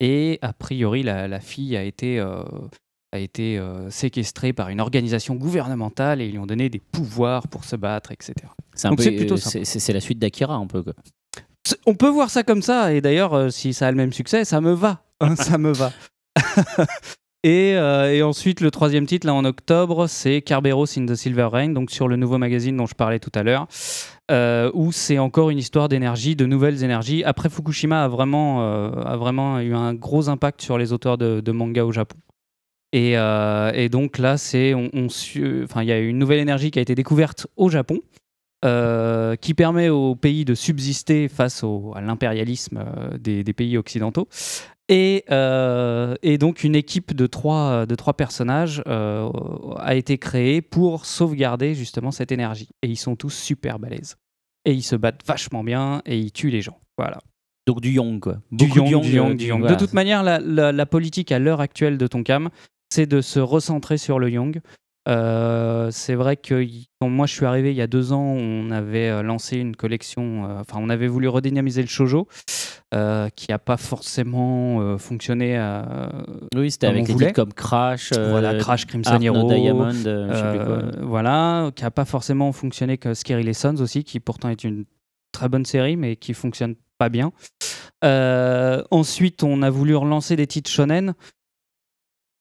Et 0.00 0.38
a 0.42 0.52
priori, 0.52 1.02
la, 1.02 1.26
la 1.26 1.40
fille 1.40 1.74
a 1.76 1.82
été, 1.82 2.18
euh, 2.20 2.42
a 3.12 3.18
été 3.18 3.58
séquestrée 3.88 4.52
par 4.52 4.68
une 4.68 4.80
organisation 4.80 5.36
gouvernementale 5.36 6.20
et 6.20 6.26
ils 6.26 6.32
lui 6.32 6.38
ont 6.38 6.44
donné 6.46 6.68
des 6.68 6.80
pouvoirs 6.80 7.48
pour 7.48 7.64
se 7.64 7.76
battre, 7.76 8.12
etc. 8.12 8.34
C'est 8.74 8.86
un 8.88 8.90
Donc 8.90 8.98
peu- 8.98 9.04
c'est 9.04 9.12
plutôt 9.12 9.36
c'est- 9.38 9.92
la 9.94 10.00
suite 10.00 10.18
d'Akira 10.18 10.54
un 10.54 10.66
peu. 10.66 10.82
quoi. 10.82 10.92
On 11.86 11.94
peut 11.94 12.08
voir 12.10 12.28
ça 12.30 12.42
comme 12.44 12.62
ça, 12.62 12.92
et 12.92 13.00
d'ailleurs, 13.00 13.50
si 13.52 13.72
ça 13.74 13.88
a 13.88 13.90
le 13.90 13.96
même 13.96 14.12
succès, 14.12 14.44
ça 14.44 14.60
me 14.60 14.72
va. 14.72 15.02
Hein, 15.20 15.34
ça 15.36 15.56
me 15.58 15.72
va. 15.72 15.92
et, 17.44 17.76
euh, 17.76 18.12
et 18.12 18.22
ensuite, 18.22 18.60
le 18.60 18.70
troisième 18.70 19.06
titre, 19.06 19.26
là 19.26 19.34
en 19.34 19.44
octobre, 19.44 20.06
c'est 20.06 20.42
Carberos 20.42 20.98
in 20.98 21.06
the 21.06 21.14
Silver 21.14 21.48
Rain, 21.50 21.70
donc 21.70 21.90
sur 21.90 22.08
le 22.08 22.16
nouveau 22.16 22.38
magazine 22.38 22.76
dont 22.76 22.86
je 22.86 22.94
parlais 22.94 23.18
tout 23.18 23.32
à 23.34 23.42
l'heure, 23.42 23.66
euh, 24.30 24.70
où 24.74 24.92
c'est 24.92 25.18
encore 25.18 25.50
une 25.50 25.58
histoire 25.58 25.88
d'énergie, 25.88 26.36
de 26.36 26.46
nouvelles 26.46 26.82
énergies. 26.82 27.24
Après, 27.24 27.48
Fukushima 27.48 28.04
a 28.04 28.08
vraiment, 28.08 28.62
euh, 28.62 28.90
a 29.04 29.16
vraiment 29.16 29.60
eu 29.60 29.74
un 29.74 29.94
gros 29.94 30.28
impact 30.28 30.62
sur 30.62 30.78
les 30.78 30.92
auteurs 30.92 31.18
de, 31.18 31.40
de 31.40 31.52
manga 31.52 31.84
au 31.84 31.92
Japon. 31.92 32.16
Et, 32.92 33.12
et 33.12 33.88
donc 33.90 34.16
là, 34.16 34.38
c'est, 34.38 34.72
on, 34.72 34.88
enfin, 35.62 35.82
il 35.82 35.88
y 35.88 35.92
a 35.92 35.98
une 35.98 36.18
nouvelle 36.18 36.38
énergie 36.38 36.70
qui 36.70 36.78
a 36.78 36.82
été 36.82 36.94
découverte 36.94 37.46
au 37.56 37.68
Japon, 37.68 38.00
euh, 38.64 39.36
qui 39.36 39.54
permet 39.54 39.88
au 39.88 40.14
pays 40.16 40.44
de 40.44 40.54
subsister 40.54 41.28
face 41.28 41.62
au- 41.62 41.92
à 41.94 42.00
l'impérialisme 42.00 42.78
euh, 42.78 43.16
des, 43.18 43.44
des 43.44 43.52
pays 43.52 43.76
occidentaux. 43.78 44.28
Et, 44.90 45.24
euh, 45.30 46.14
et 46.22 46.38
donc 46.38 46.64
une 46.64 46.74
équipe 46.74 47.14
de 47.14 47.26
trois, 47.26 47.84
de 47.86 47.94
trois 47.94 48.14
personnages 48.14 48.82
euh, 48.88 49.28
a 49.76 49.94
été 49.94 50.16
créée 50.18 50.62
pour 50.62 51.04
sauvegarder 51.04 51.74
justement 51.74 52.10
cette 52.10 52.32
énergie. 52.32 52.70
Et 52.82 52.88
ils 52.88 52.96
sont 52.96 53.14
tous 53.14 53.30
super 53.30 53.78
balèzes. 53.78 54.16
Et 54.64 54.72
ils 54.72 54.82
se 54.82 54.96
battent 54.96 55.20
vachement 55.26 55.62
bien 55.62 56.02
et 56.06 56.18
ils 56.18 56.32
tuent 56.32 56.50
les 56.50 56.62
gens. 56.62 56.78
Voilà. 56.96 57.18
Donc 57.66 57.82
du 57.82 57.90
Yang, 57.92 58.20
quoi. 58.20 58.36
Du 58.50 58.66
de 58.66 58.70
du 59.36 59.50
voilà. 59.60 59.74
De 59.74 59.78
toute 59.78 59.92
manière, 59.92 60.22
la, 60.22 60.40
la- 60.40 60.72
la 60.72 60.86
politique 60.86 61.32
à 61.32 61.38
l'heure 61.38 61.60
actuelle 61.60 61.98
de 61.98 62.06
Tonkam, 62.06 62.48
c'est 62.90 63.06
de 63.06 63.20
se 63.20 63.40
recentrer 63.40 63.98
sur 63.98 64.18
le 64.18 64.30
yang. 64.30 64.60
Euh, 65.08 65.90
c'est 65.90 66.14
vrai 66.14 66.36
que 66.36 66.66
quand 67.00 67.08
moi 67.08 67.26
je 67.26 67.32
suis 67.32 67.46
arrivé 67.46 67.70
il 67.70 67.76
y 67.76 67.80
a 67.82 67.86
deux 67.86 68.12
ans, 68.12 68.20
on 68.22 68.70
avait 68.70 69.08
euh, 69.08 69.22
lancé 69.22 69.56
une 69.56 69.74
collection, 69.74 70.44
euh, 70.44 70.60
enfin 70.60 70.78
on 70.82 70.90
avait 70.90 71.06
voulu 71.08 71.28
redynamiser 71.28 71.80
le 71.80 71.88
shojo, 71.88 72.28
euh, 72.94 73.28
qui 73.34 73.50
n'a 73.50 73.58
pas 73.58 73.76
forcément 73.78 74.98
fonctionné. 74.98 75.56
à- 75.56 76.10
Oui, 76.54 76.70
c'était 76.70 76.88
avec 76.88 77.06
des 77.06 77.12
titres 77.28 77.32
comme 77.34 77.52
Crash, 77.54 78.12
voilà, 78.30 78.54
Crash 78.58 78.84
Crimson 78.86 79.10
Art 79.12 79.20
No 79.20 79.24
Hero, 79.26 79.48
Diamond, 79.48 79.92
je 79.92 80.34
sais 80.34 80.50
plus 80.50 80.66
quoi. 80.66 80.78
voilà, 81.02 81.70
qui 81.74 81.84
n'a 81.84 81.90
pas 81.90 82.04
forcément 82.04 82.52
fonctionné 82.52 82.98
que 82.98 83.14
Scary 83.14 83.44
Lessons 83.44 83.76
aussi, 83.80 84.04
qui 84.04 84.20
pourtant 84.20 84.50
est 84.50 84.62
une 84.64 84.84
très 85.32 85.48
bonne 85.48 85.64
série, 85.64 85.96
mais 85.96 86.16
qui 86.16 86.34
fonctionne 86.34 86.74
pas 86.98 87.08
bien. 87.08 87.32
Ensuite, 88.90 89.42
on 89.42 89.62
a 89.62 89.70
voulu 89.70 89.94
relancer 89.96 90.36
des 90.36 90.46
titres 90.46 90.70
shonen. 90.70 91.14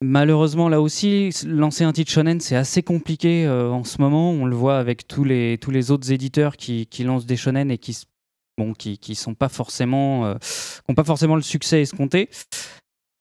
Malheureusement, 0.03 0.69
là 0.69 0.79
aussi, 0.79 1.31
lancer 1.47 1.83
un 1.83 1.91
titre 1.91 2.11
shonen, 2.11 2.39
c'est 2.39 2.55
assez 2.55 2.83
compliqué 2.83 3.47
euh, 3.47 3.71
en 3.71 3.83
ce 3.83 3.99
moment. 3.99 4.29
On 4.29 4.45
le 4.45 4.55
voit 4.55 4.77
avec 4.77 5.07
tous 5.07 5.23
les, 5.23 5.57
tous 5.57 5.71
les 5.71 5.89
autres 5.89 6.11
éditeurs 6.11 6.55
qui, 6.55 6.85
qui 6.85 7.03
lancent 7.03 7.25
des 7.25 7.35
shonen 7.35 7.71
et 7.71 7.79
qui 7.79 7.97
bon, 8.59 8.73
qui, 8.73 8.99
qui 8.99 9.15
sont 9.15 9.33
pas 9.33 9.49
forcément, 9.49 10.27
euh, 10.27 10.35
pas 10.95 11.03
forcément 11.03 11.35
le 11.35 11.41
succès 11.41 11.81
escompté. 11.81 12.29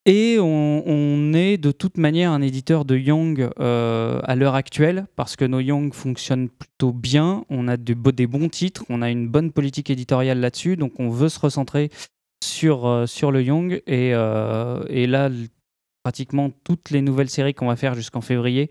Et 0.04 0.36
on, 0.38 1.32
est 1.32 1.56
de 1.56 1.72
toute 1.72 1.96
manière 1.96 2.30
un 2.30 2.42
éditeur 2.42 2.84
de 2.84 2.96
Young 2.96 3.50
euh, 3.58 4.20
à 4.22 4.36
l'heure 4.36 4.54
actuelle 4.54 5.06
parce 5.16 5.34
que 5.34 5.44
nos 5.46 5.60
Young 5.60 5.94
fonctionnent 5.94 6.50
plutôt 6.50 6.92
bien. 6.92 7.44
On 7.48 7.68
a 7.68 7.78
de 7.78 7.94
des 8.10 8.26
bons 8.26 8.48
titres, 8.50 8.84
on 8.90 9.00
a 9.00 9.10
une 9.10 9.28
bonne 9.28 9.50
politique 9.50 9.90
éditoriale 9.90 10.40
là-dessus, 10.40 10.76
donc 10.76 11.00
on 11.00 11.08
veut 11.08 11.30
se 11.30 11.40
recentrer 11.40 11.90
sur, 12.44 13.04
sur 13.08 13.32
le 13.32 13.42
Young. 13.42 13.82
Et, 13.88 14.10
et 14.10 15.06
là, 15.08 15.28
pratiquement 16.06 16.50
toutes 16.62 16.90
les 16.90 17.02
nouvelles 17.02 17.28
séries 17.28 17.52
qu'on 17.52 17.66
va 17.66 17.74
faire 17.74 17.94
jusqu'en 17.96 18.20
février 18.20 18.70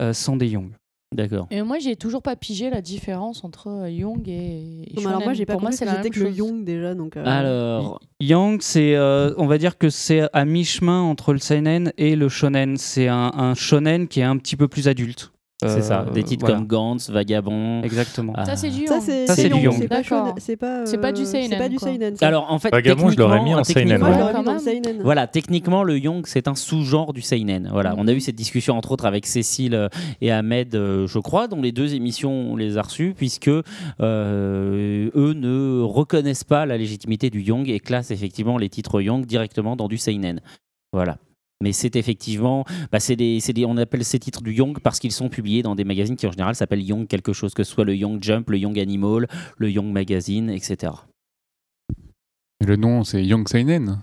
euh, 0.00 0.14
sont 0.14 0.38
des 0.38 0.48
Young. 0.48 0.70
D'accord. 1.14 1.46
Et 1.50 1.60
moi, 1.60 1.78
j'ai 1.78 1.94
toujours 1.94 2.22
pas 2.22 2.36
pigé 2.36 2.70
la 2.70 2.80
différence 2.80 3.44
entre 3.44 3.66
euh, 3.68 3.90
Young 3.90 4.26
et, 4.26 4.84
et 4.86 4.94
Non, 4.94 5.02
mais 5.02 5.06
alors 5.08 5.12
moi, 5.12 5.20
shonen. 5.24 5.34
j'ai 5.34 5.44
pas 5.44 5.52
Pour 5.52 5.60
moi, 5.60 5.70
compris 5.72 5.76
c'est 5.76 5.84
que 5.84 5.90
la 5.90 5.96
c'était 6.02 6.08
même 6.08 6.12
que 6.14 6.30
le. 6.30 6.30
Young 6.30 6.64
déjà. 6.64 6.94
Donc, 6.94 7.18
euh, 7.18 7.24
Alors, 7.26 8.00
Yang, 8.18 8.62
c'est, 8.62 8.94
euh, 8.96 9.34
on 9.36 9.46
va 9.46 9.58
dire 9.58 9.76
que 9.76 9.90
c'est 9.90 10.22
à 10.32 10.46
mi-chemin 10.46 11.02
entre 11.02 11.34
le 11.34 11.38
seinen 11.38 11.92
et 11.98 12.16
le 12.16 12.30
shonen. 12.30 12.78
C'est 12.78 13.08
un, 13.08 13.30
un 13.34 13.54
shonen 13.54 14.08
qui 14.08 14.20
est 14.20 14.24
un 14.24 14.38
petit 14.38 14.56
peu 14.56 14.66
plus 14.66 14.88
adulte. 14.88 15.32
C'est 15.68 15.82
ça. 15.82 16.06
Euh, 16.08 16.12
Des 16.12 16.22
titres 16.22 16.40
voilà. 16.46 16.56
comme 16.56 16.66
Gantz, 16.66 17.10
Vagabond. 17.10 17.82
Exactement. 17.82 18.32
Ah. 18.36 18.44
Ça, 18.44 18.56
c'est 18.56 18.70
du 18.70 18.86
Ça, 18.86 18.94
Young. 18.94 19.02
c'est 19.04 19.26
Ça, 19.26 19.34
c'est 19.34 19.48
du 19.48 19.58
Young. 19.60 19.74
C'est 19.78 19.88
pas, 19.88 20.00
shonen- 20.02 20.34
c'est 20.38 20.56
pas, 20.56 20.86
C'est 20.86 20.98
pas 20.98 21.12
du 21.12 21.22
euh, 21.22 21.24
seinen, 21.24 21.48
C'est 21.50 21.58
pas 21.58 21.68
du 21.68 21.78
seinen. 21.78 22.14
Alors 22.20 22.50
en 22.50 22.58
fait, 22.58 22.70
Vagabond, 22.70 23.10
je 23.10 23.16
l'aurais 23.18 23.42
mis 23.42 23.54
en 23.54 23.62
techniquement- 23.62 24.06
seinen, 24.06 24.96
ouais. 24.96 25.02
Voilà, 25.02 25.26
techniquement, 25.26 25.82
le 25.82 25.98
Young, 25.98 26.24
c'est 26.26 26.48
un 26.48 26.54
sous-genre 26.54 27.12
du 27.12 27.22
Seinen. 27.22 27.68
Voilà, 27.72 27.94
on 27.98 28.06
a 28.08 28.12
eu 28.12 28.20
cette 28.20 28.36
discussion 28.36 28.76
entre 28.76 28.92
autres 28.92 29.04
avec 29.06 29.26
Cécile 29.26 29.74
euh, 29.74 29.88
et 30.20 30.30
Ahmed, 30.32 30.74
euh, 30.74 31.06
je 31.06 31.18
crois, 31.18 31.48
dont 31.48 31.60
les 31.60 31.72
deux 31.72 31.94
émissions 31.94 32.30
on 32.32 32.56
les 32.56 32.78
a 32.78 32.82
reçues, 32.82 33.14
puisque 33.16 33.48
euh, 33.48 35.10
eux 35.14 35.32
ne 35.34 35.82
reconnaissent 35.82 36.44
pas 36.44 36.66
la 36.66 36.76
légitimité 36.78 37.30
du 37.30 37.40
Young 37.42 37.68
et 37.68 37.80
classent 37.80 38.10
effectivement 38.10 38.58
les 38.58 38.68
titres 38.68 39.00
Young 39.00 39.24
directement 39.26 39.76
dans 39.76 39.88
du 39.88 39.98
Seinen. 39.98 40.40
Voilà. 40.92 41.18
Mais 41.62 41.72
c'est 41.72 41.94
effectivement, 41.96 42.64
bah, 42.90 43.00
c'est 43.00 43.16
des, 43.16 43.38
c'est 43.40 43.52
des- 43.52 43.66
on 43.66 43.76
appelle 43.76 44.04
ces 44.04 44.18
titres 44.18 44.42
du 44.42 44.52
Young 44.54 44.78
parce 44.80 44.98
qu'ils 44.98 45.12
sont 45.12 45.28
publiés 45.28 45.62
dans 45.62 45.74
des 45.74 45.84
magazines 45.84 46.16
qui 46.16 46.26
en 46.26 46.30
général 46.32 46.54
s'appellent 46.54 46.82
Young 46.82 47.06
quelque 47.06 47.32
chose, 47.34 47.52
que 47.52 47.64
ce 47.64 47.72
soit 47.72 47.84
le 47.84 47.94
Young 47.94 48.22
Jump, 48.22 48.48
le 48.48 48.56
Young 48.58 48.78
Animal, 48.78 49.28
le 49.58 49.70
Young 49.70 49.92
Magazine, 49.92 50.48
etc. 50.48 50.92
Le 52.64 52.76
nom, 52.76 53.04
c'est 53.04 53.22
Young 53.24 53.46
Seinen. 53.46 54.00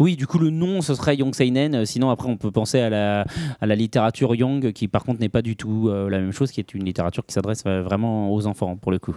Oui, 0.00 0.16
du 0.16 0.26
coup, 0.26 0.38
le 0.38 0.50
nom, 0.50 0.82
ce 0.82 0.94
serait 0.94 1.16
Young 1.16 1.34
Seinen. 1.34 1.74
Euh, 1.74 1.84
Sinon, 1.84 2.10
après, 2.10 2.28
on 2.28 2.36
peut 2.36 2.50
penser 2.50 2.80
à 2.80 2.90
la, 2.90 3.24
à 3.60 3.66
la 3.66 3.76
littérature 3.76 4.34
Young, 4.34 4.72
qui 4.72 4.88
par 4.88 5.04
contre 5.04 5.20
n'est 5.20 5.28
pas 5.28 5.40
du 5.42 5.56
tout 5.56 5.88
euh, 5.88 6.10
la 6.10 6.18
même 6.20 6.32
chose, 6.32 6.50
qui 6.50 6.60
est 6.60 6.74
une 6.74 6.84
littérature 6.84 7.24
qui 7.24 7.32
s'adresse 7.32 7.62
euh, 7.66 7.82
vraiment 7.82 8.30
aux 8.34 8.46
enfants, 8.46 8.76
pour 8.76 8.90
le 8.92 8.98
coup. 8.98 9.16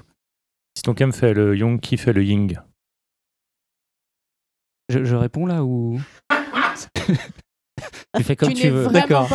Si 0.76 0.84
ton 0.84 0.93
cam 0.93 1.11
fait 1.11 1.34
le 1.34 1.57
Young, 1.57 1.80
qui 1.82 1.97
fait 1.97 2.13
le 2.13 2.24
Ying 2.24 2.57
Je, 4.89 5.03
je 5.03 5.15
réponds 5.15 5.45
là 5.47 5.65
ou? 5.65 5.99
Tu 8.15 8.23
fais 8.23 8.36
comme 8.36 8.53
tu 8.53 8.69
veux. 8.69 8.88
D'accord. 8.88 9.30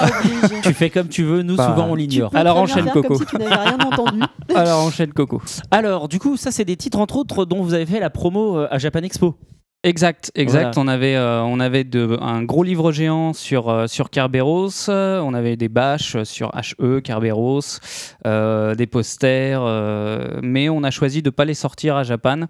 Tu 0.63 0.75
fais 0.75 0.91
comme 0.91 1.09
tu 1.09 1.23
veux, 1.23 1.43
nous, 1.43 1.57
Bah, 1.57 1.69
souvent, 1.69 1.89
on 1.91 1.95
l'ignore. 1.95 2.35
Alors, 2.35 2.57
enchaîne, 2.57 2.91
Coco. 2.91 3.09
Comme 3.09 3.17
si 3.19 3.27
tu 3.27 3.37
n'avais 3.37 3.55
rien 3.55 3.79
entendu. 3.79 4.21
Alors 4.55 4.85
enchaîne 4.85 5.13
Coco. 5.13 5.41
Alors, 5.71 6.09
du 6.09 6.19
coup, 6.19 6.37
ça, 6.37 6.51
c'est 6.51 6.65
des 6.65 6.77
titres, 6.77 6.99
entre 6.99 7.17
autres, 7.17 7.45
dont 7.45 7.63
vous 7.63 7.75
avez 7.75 7.87
fait 7.87 8.01
la 8.01 8.11
promo 8.11 8.59
euh, 8.59 8.69
à 8.71 8.79
Japan 8.79 9.01
Expo. 9.01 9.37
Exact, 9.85 10.31
exact. 10.37 10.79
On 10.79 10.87
avait, 10.87 11.17
euh, 11.17 11.43
on 11.43 11.59
avait 11.59 11.85
un 12.21 12.45
gros 12.45 12.63
livre 12.63 12.93
géant 12.93 13.33
sur, 13.33 13.69
euh, 13.69 13.89
sur 13.89 14.11
Kerberos, 14.11 14.89
on 14.89 15.35
avait 15.35 15.57
des 15.57 15.69
bâches 15.69 16.23
sur 16.23 16.53
HE, 16.55 17.01
Kerberos, 17.01 17.81
euh, 18.25 18.77
des 18.77 18.87
posters, 18.87 19.63
euh, 19.65 20.39
mais 20.41 20.69
on 20.69 20.85
a 20.85 20.93
choisi 20.93 21.21
de 21.21 21.29
ne 21.29 21.33
pas 21.33 21.45
les 21.45 21.55
sortir 21.55 21.97
à 21.97 22.05
Japan. 22.05 22.43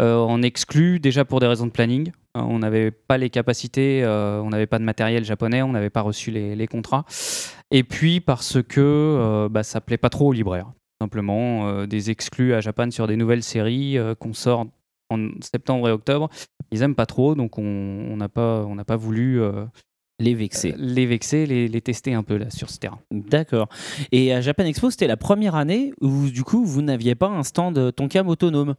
Euh, 0.00 0.18
en 0.18 0.40
exclu, 0.40 1.00
déjà 1.00 1.24
pour 1.24 1.40
des 1.40 1.48
raisons 1.48 1.66
de 1.66 1.72
planning. 1.72 2.12
On 2.36 2.60
n'avait 2.60 2.92
pas 2.92 3.18
les 3.18 3.30
capacités, 3.30 4.06
on 4.06 4.50
n'avait 4.50 4.68
pas 4.68 4.78
de 4.78 4.84
matériel 4.84 5.24
japonais, 5.24 5.62
on 5.62 5.72
n'avait 5.72 5.90
pas 5.90 6.02
reçu 6.02 6.30
les, 6.30 6.66
contrats. 6.68 7.04
Et 7.72 7.82
puis 7.82 8.20
parce 8.20 8.62
que 8.62 9.48
bah, 9.50 9.64
ça 9.64 9.80
plaît 9.80 9.96
pas 9.96 10.10
trop 10.10 10.28
aux 10.28 10.32
libraires. 10.32 10.70
Simplement, 11.02 11.84
des 11.86 12.10
exclus 12.10 12.54
à 12.54 12.60
Japan 12.60 12.92
sur 12.92 13.08
des 13.08 13.16
nouvelles 13.16 13.42
séries 13.42 13.98
qu'on 14.20 14.34
sort 14.34 14.66
en 15.10 15.28
septembre 15.40 15.88
et 15.88 15.92
octobre 15.92 16.28
ils 16.70 16.82
aiment 16.82 16.94
pas 16.94 17.06
trop, 17.06 17.34
donc 17.34 17.58
on 17.58 18.14
n'a 18.16 18.28
pas, 18.28 18.64
on 18.68 18.76
pas 18.76 18.96
voulu 18.96 19.40
euh, 19.40 19.64
Les 20.20 20.34
vexer. 20.34 20.74
les 20.76 21.06
vexer, 21.06 21.46
les, 21.46 21.66
les 21.68 21.80
tester 21.80 22.12
un 22.12 22.22
peu 22.22 22.36
là 22.36 22.50
sur 22.50 22.68
ce 22.68 22.78
terrain. 22.78 22.98
D'accord. 23.10 23.68
Et 24.12 24.32
à 24.34 24.40
Japan 24.42 24.64
Expo, 24.64 24.90
c'était 24.90 25.06
la 25.06 25.16
première 25.16 25.54
année 25.54 25.92
où, 26.02 26.28
du 26.28 26.44
coup, 26.44 26.64
vous 26.66 26.82
n'aviez 26.82 27.14
pas 27.14 27.28
un 27.28 27.42
stand 27.42 27.94
Tonkam 27.94 28.28
autonome. 28.28 28.74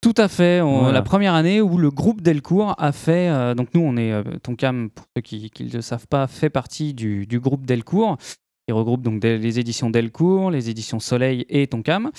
Tout 0.00 0.14
à 0.16 0.28
fait. 0.28 0.60
on- 0.62 0.78
Voilà. 0.78 0.92
La 0.92 1.02
première 1.02 1.34
année 1.34 1.60
où 1.60 1.76
le 1.78 1.90
groupe 1.90 2.22
Delcourt 2.22 2.74
a 2.78 2.92
fait, 2.92 3.28
euh, 3.28 3.54
donc 3.54 3.68
nous 3.74 3.80
on 3.82 3.96
est 3.96 4.12
euh, 4.12 4.22
Tonkam 4.42 4.88
pour 4.90 5.04
ceux 5.16 5.20
qui 5.22 5.50
qui 5.50 5.64
ne 5.64 5.70
le 5.70 5.80
savent 5.82 6.06
pas, 6.06 6.26
fait 6.26 6.50
partie 6.50 6.94
du, 6.94 7.26
du 7.26 7.38
groupe 7.40 7.66
Delcourt. 7.66 8.16
Qui 8.66 8.72
regroupe 8.72 9.02
donc 9.02 9.20
des- 9.20 9.38
les 9.38 9.60
éditions 9.60 9.90
Delcourt, 9.90 10.50
les 10.50 10.70
éditions 10.70 10.98
Soleil 10.98 11.46
et 11.48 11.68
Tonkam. 11.68 12.10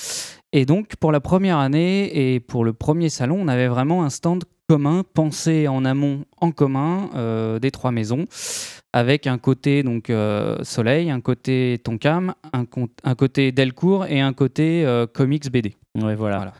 Et 0.53 0.65
donc 0.65 0.95
pour 0.95 1.11
la 1.11 1.19
première 1.19 1.57
année 1.57 2.33
et 2.33 2.39
pour 2.39 2.63
le 2.63 2.71
premier 2.73 3.09
salon, 3.09 3.37
on 3.39 3.47
avait 3.49 3.67
vraiment 3.67 4.03
un 4.03 4.09
stand 4.09 4.45
commun, 4.69 5.03
pensé 5.13 5.67
en 5.67 5.83
amont, 5.85 6.23
en 6.39 6.51
commun, 6.51 7.09
euh, 7.15 7.59
des 7.59 7.71
trois 7.71 7.91
maisons, 7.91 8.25
avec 8.93 9.27
un 9.27 9.37
côté 9.37 9.83
donc 9.83 10.09
euh, 10.09 10.57
Soleil, 10.63 11.09
un 11.09 11.21
côté 11.21 11.79
Tonkam, 11.83 12.33
un, 12.53 13.15
côté 13.15 13.51
Delcourt 13.51 14.05
et 14.05 14.21
un 14.21 14.33
côté 14.33 14.85
euh, 14.85 15.05
comics 15.05 15.49
BD. 15.51 15.75
Ouais, 16.01 16.15
voilà. 16.15 16.37
Voilà. 16.37 16.53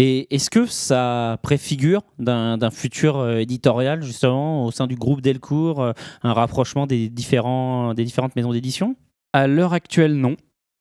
Et 0.00 0.32
est-ce 0.32 0.50
que 0.50 0.66
ça 0.66 1.38
préfigure 1.42 2.02
d'un 2.20 2.70
futur 2.70 3.28
éditorial, 3.36 4.00
justement, 4.02 4.64
au 4.64 4.70
sein 4.70 4.86
du 4.86 4.94
groupe 4.94 5.20
Delcourt, 5.20 5.92
un 6.22 6.32
rapprochement 6.32 6.86
des, 6.86 7.08
différents, 7.08 7.94
des 7.94 8.04
différentes 8.04 8.36
maisons 8.36 8.52
d'édition? 8.52 8.94
À 9.32 9.46
l'heure 9.46 9.72
actuelle, 9.72 10.14
non. 10.14 10.36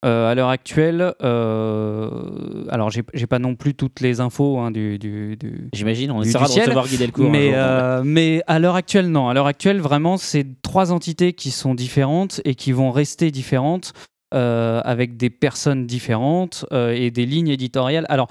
Euh, 0.05 0.29
à 0.31 0.35
l'heure 0.35 0.49
actuelle, 0.49 1.13
euh, 1.23 2.65
alors 2.69 2.91
j'ai 2.91 3.01
j'ai 3.15 3.25
pas 3.25 3.39
non 3.39 3.55
plus 3.55 3.73
toutes 3.73 3.99
les 3.99 4.19
infos 4.19 4.59
hein, 4.59 4.69
du, 4.69 4.99
du- 4.99 5.35
du- 5.37 5.69
J'imagine, 5.73 6.11
on 6.11 6.21
Du- 6.21 6.27
essaiera 6.29 6.45
du 6.45 6.49
de 6.49 6.53
ciel, 6.53 6.63
recevoir 6.65 6.87
Guy 6.87 6.97
Delcourt. 6.97 7.29
mais, 7.31 7.49
euh, 7.55 8.03
mais 8.05 8.43
à 8.45 8.59
l'heure 8.59 8.75
actuelle, 8.75 9.09
non. 9.09 9.27
À 9.27 9.33
l'heure 9.33 9.47
actuelle, 9.47 9.81
vraiment, 9.81 10.17
c'est 10.17 10.45
trois 10.61 10.91
entités 10.91 11.33
qui 11.33 11.49
sont 11.49 11.73
différentes 11.73 12.41
et 12.45 12.53
qui 12.53 12.71
vont 12.73 12.91
rester 12.91 13.31
différentes 13.31 13.93
euh, 14.35 14.81
avec 14.85 15.17
des 15.17 15.31
personnes 15.31 15.87
différentes 15.87 16.65
et 16.71 17.09
des 17.11 17.25
lignes 17.25 17.47
éditoriales. 17.49 18.05
Alors, 18.09 18.27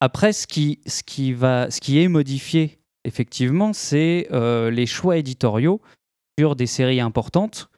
après, 0.00 0.32
ce 0.32 0.46
qui, 0.46 0.80
ce 0.86 1.02
qui, 1.02 1.32
va, 1.34 1.70
ce 1.70 1.80
qui 1.80 2.00
est 2.00 2.08
modifié, 2.08 2.78
effectivement, 3.04 3.72
c'est 3.74 4.26
les 4.32 4.86
choix 4.86 5.18
éditoriaux 5.18 5.80
sur 6.38 6.56
des 6.56 6.66
séries 6.66 7.00
importantes. 7.00 7.68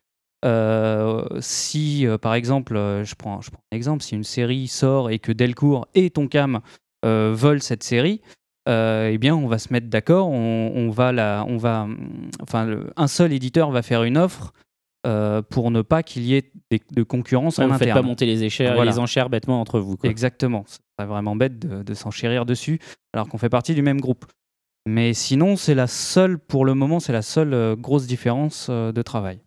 Euh, 0.45 1.24
si, 1.41 2.07
euh, 2.07 2.18
par 2.18 2.34
exemple, 2.34 2.76
euh, 2.76 3.05
je 3.05 3.14
prends, 3.14 3.41
je 3.41 3.51
prends 3.51 3.62
un 3.72 3.76
exemple, 3.76 4.03
si 4.03 4.14
une 4.14 4.24
série 4.24 4.68
sort 4.68 5.11
et 5.11 5.18
que 5.18 5.32
Delcourt 5.32 5.89
et 5.95 6.11
Tonkam 6.11 6.61
veulent 7.05 7.62
cette 7.62 7.84
série, 7.84 8.20
eh 8.68 9.16
bien, 9.20 9.37
on 9.37 9.47
va 9.47 9.59
se 9.59 9.72
mettre 9.72 9.87
d'accord. 9.89 10.28
On, 10.28 10.72
on 10.74 10.91
va 10.91 11.12
la, 11.12 11.45
on 11.49 11.57
va, 11.57 11.82
hum, 11.82 12.30
enfin, 12.43 12.64
le- 12.66 12.91
un 12.97 13.07
seul 13.07 13.32
éditeur 13.32 13.70
va 13.70 13.82
faire 13.82 14.03
une 14.03 14.18
offre 14.18 14.53
pour 15.51 15.70
ne 15.70 15.82
pas 15.82 16.03
qu'il 16.03 16.24
y 16.24 16.34
ait 16.34 16.51
des- 16.72 16.82
de 16.91 17.05
concurrence 17.05 17.59
Ouais, 17.59 17.64
en 17.64 17.68
vous 17.68 17.74
faites 17.74 17.82
interne. 17.82 18.01
pas 18.01 18.07
monter 18.07 18.26
les, 18.26 18.43
échelles, 18.43 18.74
Voilà. 18.74 18.91
les 18.91 18.99
enchères 18.99 19.30
bêtement 19.30 19.61
entre 19.61 19.78
vous. 19.78 19.97
quoi. 19.97 20.11
Exactement. 20.11 20.64
Ce 20.66 20.78
serait 20.99 21.07
vraiment 21.09 21.37
bête 21.37 21.61
de, 21.61 21.84
de 21.84 21.95
s'enchérir 21.95 22.45
dessus 22.45 22.80
alors 23.14 23.28
qu'on 23.28 23.39
fait 23.39 23.49
partie 23.49 23.74
du 23.76 23.82
même 23.82 24.01
groupe. 24.01 24.24
Mais 24.89 25.14
sinon, 25.14 25.55
c'est 25.55 25.76
la 25.76 25.87
seule, 25.87 26.37
pour 26.41 26.64
le 26.64 26.74
moment, 26.74 26.99
c'est 26.99 27.12
la 27.12 27.22
seule 27.22 27.76
grosse 27.76 28.09
différence 28.09 28.68
de 28.68 29.03
travail. 29.03 29.39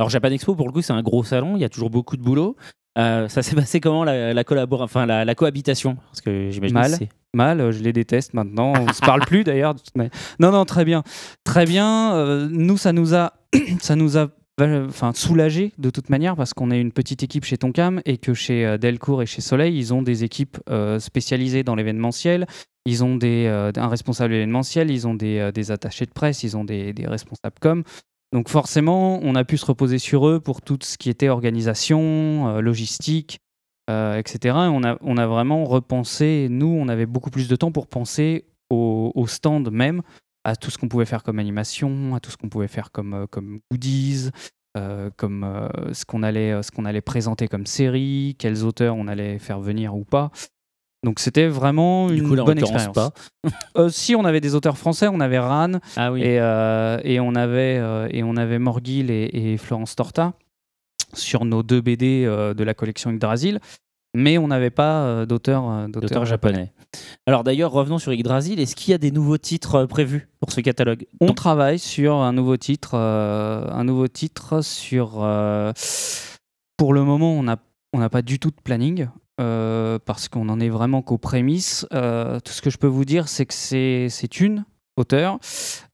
Alors 0.00 0.08
Japan 0.08 0.30
Expo, 0.30 0.54
pour 0.54 0.66
le 0.66 0.72
coup, 0.72 0.80
c'est 0.80 0.94
un 0.94 1.02
gros 1.02 1.22
salon, 1.24 1.56
il 1.56 1.60
y 1.60 1.64
a 1.64 1.68
toujours 1.68 1.90
beaucoup 1.90 2.16
de 2.16 2.22
boulot. 2.22 2.56
Euh, 2.98 3.28
ça 3.28 3.42
s'est 3.42 3.54
passé 3.64 3.80
comment 3.80 4.02
la, 4.02 4.32
la, 4.32 4.42
collabora- 4.44 4.84
enfin, 4.84 5.04
la, 5.04 5.26
la 5.26 5.34
cohabitation? 5.34 5.96
Parce 6.06 6.22
que 6.22 6.48
j'imagine 6.50 6.74
Mal. 6.74 6.98
que 6.98 7.04
Mal, 7.34 7.60
euh, 7.60 7.70
je 7.70 7.82
les 7.82 7.92
déteste 7.92 8.32
maintenant. 8.32 8.72
On 8.80 8.90
se 8.94 9.00
parle 9.02 9.20
plus 9.26 9.44
d'ailleurs. 9.44 9.74
Non, 10.40 10.52
non, 10.52 10.64
très 10.64 10.86
bien, 10.86 11.02
très 11.44 11.66
bien. 11.66 12.14
Euh, 12.14 12.48
nous, 12.50 12.78
ça 12.78 12.94
nous 12.94 13.14
a, 13.14 13.34
ça 13.80 13.94
nous 13.94 14.16
a, 14.16 14.28
enfin, 14.58 15.12
soulagé 15.14 15.72
de 15.76 15.90
toute 15.90 16.08
manière 16.08 16.34
parce 16.34 16.54
qu'on 16.54 16.70
est 16.70 16.80
une 16.80 16.92
petite 16.92 17.22
équipe 17.22 17.44
chez 17.44 17.58
Tonkam 17.58 18.00
et 18.06 18.16
que 18.16 18.32
chez 18.32 18.78
Delcourt 18.78 19.20
et 19.22 19.26
chez 19.26 19.42
Soleil, 19.42 19.76
ils 19.78 19.92
ont 19.92 20.00
des 20.00 20.24
équipes 20.24 20.56
euh, 20.70 20.98
spécialisées 20.98 21.62
dans 21.62 21.74
l'événementiel. 21.74 22.46
Ils 22.86 23.04
ont 23.04 23.16
des, 23.16 23.44
euh, 23.46 23.70
un 23.76 23.88
responsable 23.88 24.32
événementiel, 24.32 24.90
ils 24.90 25.06
ont 25.06 25.12
des, 25.14 25.38
euh, 25.38 25.52
des 25.52 25.70
attachés 25.70 26.06
de 26.06 26.10
presse, 26.12 26.42
ils 26.42 26.56
ont 26.56 26.64
des, 26.64 26.94
des 26.94 27.06
responsables 27.06 27.56
com. 27.60 27.84
Donc 28.32 28.48
forcément, 28.48 29.18
on 29.22 29.34
a 29.34 29.44
pu 29.44 29.58
se 29.58 29.66
reposer 29.66 29.98
sur 29.98 30.28
eux 30.28 30.38
pour 30.38 30.62
tout 30.62 30.78
ce 30.82 30.96
qui 30.96 31.10
était 31.10 31.28
organisation, 31.28 32.48
euh, 32.48 32.60
logistique, 32.60 33.40
euh, 33.90 34.16
etc. 34.16 34.38
Et 34.44 34.98
on 35.02 35.16
a, 35.16 35.26
vraiment 35.26 35.64
repensé, 35.64 36.46
nous, 36.48 36.68
on 36.68 36.88
avait 36.88 37.06
beaucoup 37.06 37.30
plus 37.30 37.48
de 37.48 37.56
temps 37.56 37.72
pour 37.72 37.88
penser 37.88 38.46
au, 38.70 39.26
stand 39.26 39.72
même, 39.72 40.02
à 40.44 40.54
tout 40.54 40.70
ce 40.70 40.78
qu'on 40.78 40.86
pouvait 40.86 41.06
faire 41.06 41.24
comme 41.24 41.40
animation, 41.40 42.14
à 42.14 42.20
tout 42.20 42.30
ce 42.30 42.36
qu'on 42.36 42.48
pouvait 42.48 42.68
faire 42.68 42.92
comme, 42.92 43.14
euh, 43.14 43.58
goodies, 43.70 44.30
comme 45.16 45.68
ce 45.92 46.04
qu'on 46.04 46.22
allait 46.22 47.00
présenter 47.00 47.48
comme 47.48 47.66
série, 47.66 48.36
quels 48.38 48.62
auteurs 48.62 48.94
on 48.94 49.08
allait 49.08 49.40
faire 49.40 49.58
venir 49.58 49.96
ou 49.96 50.04
pas. 50.04 50.30
Donc 51.02 51.18
c'était 51.18 51.46
vraiment 51.48 52.08
Du 52.08 52.18
une 52.18 52.28
coup, 52.28 52.34
là, 52.34 52.44
bonne 52.44 52.58
expérience. 52.58 52.96
Euh, 53.78 53.88
si 53.88 54.14
on 54.14 54.24
avait 54.26 54.40
des 54.42 54.54
auteurs 54.54 54.76
français, 54.76 55.08
on 55.08 55.20
avait 55.20 55.38
Ran 55.38 55.72
Ah 55.96 56.12
oui. 56.12 56.20
et, 56.22 56.38
euh, 56.40 56.98
et 57.04 57.20
on 57.20 57.34
avait 57.34 57.78
euh, 57.78 58.06
et 58.10 58.22
on 58.22 58.36
avait 58.36 58.58
Morgil 58.58 59.10
et, 59.10 59.30
et 59.32 59.56
Florence 59.56 59.96
Torta 59.96 60.34
sur 61.14 61.44
nos 61.46 61.62
deux 61.62 61.80
BD 61.80 62.24
euh, 62.26 62.52
de 62.52 62.62
la 62.64 62.74
collection 62.74 63.10
Yggdrasil, 63.10 63.60
mais 64.14 64.36
on 64.36 64.48
n'avait 64.48 64.70
pas 64.70 65.24
d'auteur 65.24 65.86
japonais. 66.26 66.72
Alors 67.26 67.44
d'ailleurs, 67.44 67.70
revenons 67.72 67.98
sur 67.98 68.12
Yggdrasil. 68.12 68.60
Est-ce 68.60 68.76
qu'il 68.76 68.90
y 68.90 68.94
a 68.94 68.98
des 68.98 69.10
nouveaux 69.10 69.38
titres 69.38 69.86
prévus 69.86 70.28
pour 70.40 70.52
ce 70.52 70.60
catalogue? 70.60 71.06
On 71.20 71.32
travaille 71.32 71.78
sur 71.78 72.16
un 72.16 72.32
nouveau 72.34 72.56
titre, 72.58 72.94
un 72.96 73.84
nouveau 73.84 74.08
titre 74.08 74.60
sur. 74.62 75.10
pour 76.76 76.92
le 76.92 77.04
moment, 77.04 77.32
on 77.32 77.44
n'a 77.44 77.56
on 77.92 77.98
n'a 77.98 78.08
pas 78.10 78.22
du 78.22 78.38
tout 78.38 78.50
de 78.50 78.60
planning. 78.62 79.08
Euh, 79.40 79.98
parce 80.04 80.28
qu'on 80.28 80.48
en 80.48 80.60
est 80.60 80.68
vraiment 80.68 81.02
qu'aux 81.02 81.18
prémices. 81.18 81.86
Euh, 81.92 82.38
tout 82.40 82.52
ce 82.52 82.62
que 82.62 82.70
je 82.70 82.78
peux 82.78 82.86
vous 82.86 83.04
dire, 83.04 83.28
c'est 83.28 83.46
que 83.46 83.54
c'est 83.54 84.08
c'est 84.10 84.40
une 84.40 84.64
auteure 84.96 85.38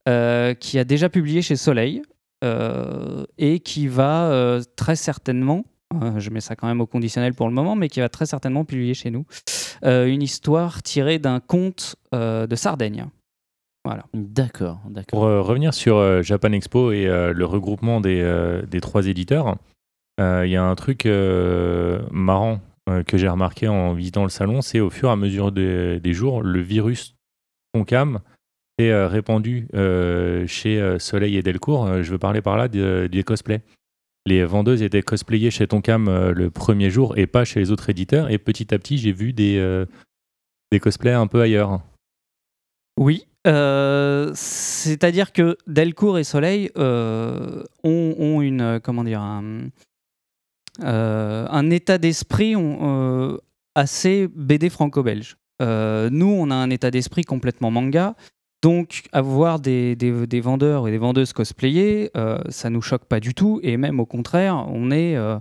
euh, 0.07 0.53
qui 0.53 0.77
a 0.79 0.83
déjà 0.83 1.09
publié 1.09 1.41
chez 1.41 1.55
Soleil 1.55 2.01
euh, 2.43 3.25
et 3.37 3.59
qui 3.59 3.87
va 3.87 4.25
euh, 4.25 4.61
très 4.75 4.95
certainement, 4.95 5.65
euh, 6.01 6.19
je 6.19 6.29
mets 6.29 6.41
ça 6.41 6.55
quand 6.55 6.67
même 6.67 6.81
au 6.81 6.85
conditionnel 6.85 7.33
pour 7.33 7.47
le 7.47 7.53
moment, 7.53 7.75
mais 7.75 7.89
qui 7.89 7.99
va 7.99 8.09
très 8.09 8.25
certainement 8.25 8.65
publier 8.65 8.93
chez 8.93 9.09
nous 9.09 9.25
euh, 9.85 10.07
une 10.07 10.21
histoire 10.21 10.83
tirée 10.83 11.19
d'un 11.19 11.39
conte 11.39 11.95
euh, 12.13 12.47
de 12.47 12.55
Sardaigne. 12.55 13.05
Voilà. 13.85 14.03
D'accord, 14.13 14.81
d'accord. 14.89 15.19
Pour 15.19 15.25
euh, 15.25 15.41
revenir 15.41 15.73
sur 15.73 15.95
euh, 15.95 16.21
Japan 16.21 16.51
Expo 16.51 16.91
et 16.91 17.07
euh, 17.07 17.31
le 17.31 17.45
regroupement 17.45 18.01
des, 18.01 18.19
euh, 18.19 18.63
des 18.63 18.81
trois 18.81 19.07
éditeurs, 19.07 19.55
euh, 20.19 20.43
il 20.45 20.51
y 20.51 20.57
a 20.57 20.63
un 20.63 20.75
truc 20.75 21.05
euh, 21.05 22.01
marrant 22.11 22.59
que 23.05 23.17
j'ai 23.17 23.27
remarqué 23.27 23.67
en 23.67 23.93
visitant 23.93 24.23
le 24.23 24.29
salon, 24.29 24.61
c'est 24.61 24.79
au 24.79 24.89
fur 24.89 25.09
et 25.09 25.11
à 25.11 25.15
mesure 25.15 25.51
des, 25.51 26.13
jours, 26.13 26.41
le 26.41 26.61
virus 26.61 27.15
Tonkam 27.73 28.19
s'est 28.79 28.91
euh, 28.91 29.07
répandu 29.07 29.67
euh, 29.73 30.45
chez 30.47 30.79
euh, 30.79 30.99
Soleil 30.99 31.35
et 31.37 31.43
Delcourt. 31.43 31.85
Euh, 31.87 32.03
je 32.03 32.11
veux 32.11 32.17
parler 32.19 32.41
par 32.41 32.57
là 32.57 32.67
de- 32.67 33.07
des 33.11 33.23
cosplays. 33.23 33.61
Les 34.25 34.43
vendeuses 34.43 34.81
étaient 34.81 35.01
cosplayées 35.01 35.51
chez 35.51 35.67
Tonkam 35.67 36.07
euh, 36.07 36.33
le 36.33 36.49
premier 36.49 36.89
jour 36.89 37.17
et 37.17 37.27
pas 37.27 37.45
chez 37.45 37.59
les 37.59 37.71
autres 37.71 37.89
éditeurs. 37.89 38.29
Et 38.29 38.37
petit 38.37 38.73
à 38.73 38.79
petit, 38.79 38.97
j'ai 38.97 39.11
vu 39.13 39.33
des, 39.33 39.57
euh, 39.57 39.85
des 40.71 40.79
cosplays 40.79 41.13
un 41.13 41.27
peu 41.27 41.41
ailleurs. 41.41 41.81
Oui. 42.99 43.25
euh, 43.47 44.31
C'est-à-dire 44.33 45.31
que 45.31 45.57
Delcourt 45.67 46.17
et 46.19 46.23
Soleil 46.23 46.71
euh, 46.77 47.63
ont, 47.83 48.41
une 48.41 48.61
euh, 48.61 48.79
comment 48.79 49.03
dire 49.03 49.21
euh, 49.21 49.61
un 50.81 51.69
état 51.69 51.97
d'esprit 51.97 52.55
euh, 52.55 53.37
assez 53.75 54.27
BD 54.27 54.69
franco-belge. 54.69 55.37
Euh, 55.61 56.09
nous, 56.11 56.27
on 56.27 56.51
a 56.51 56.55
un 56.55 56.69
état 56.69 56.91
d'esprit 56.91 57.23
complètement 57.23 57.71
manga. 57.71 58.15
Donc, 58.63 59.03
avoir 59.11 59.59
des, 59.59 59.95
vendeurs 60.43 60.87
et 60.87 60.91
des 60.91 60.97
vendeuses 60.97 61.31
cosplayer, 61.31 62.09
euh, 62.17 62.39
ça 62.49 62.69
nous 62.69 62.81
choque 62.81 63.05
pas 63.05 63.19
du 63.19 63.33
tout. 63.33 63.59
Et 63.63 63.77
même 63.77 63.99
au 63.99 64.05
contraire, 64.05 64.65
on 64.69 64.89
est, 64.89 65.15
euh, 65.15 65.39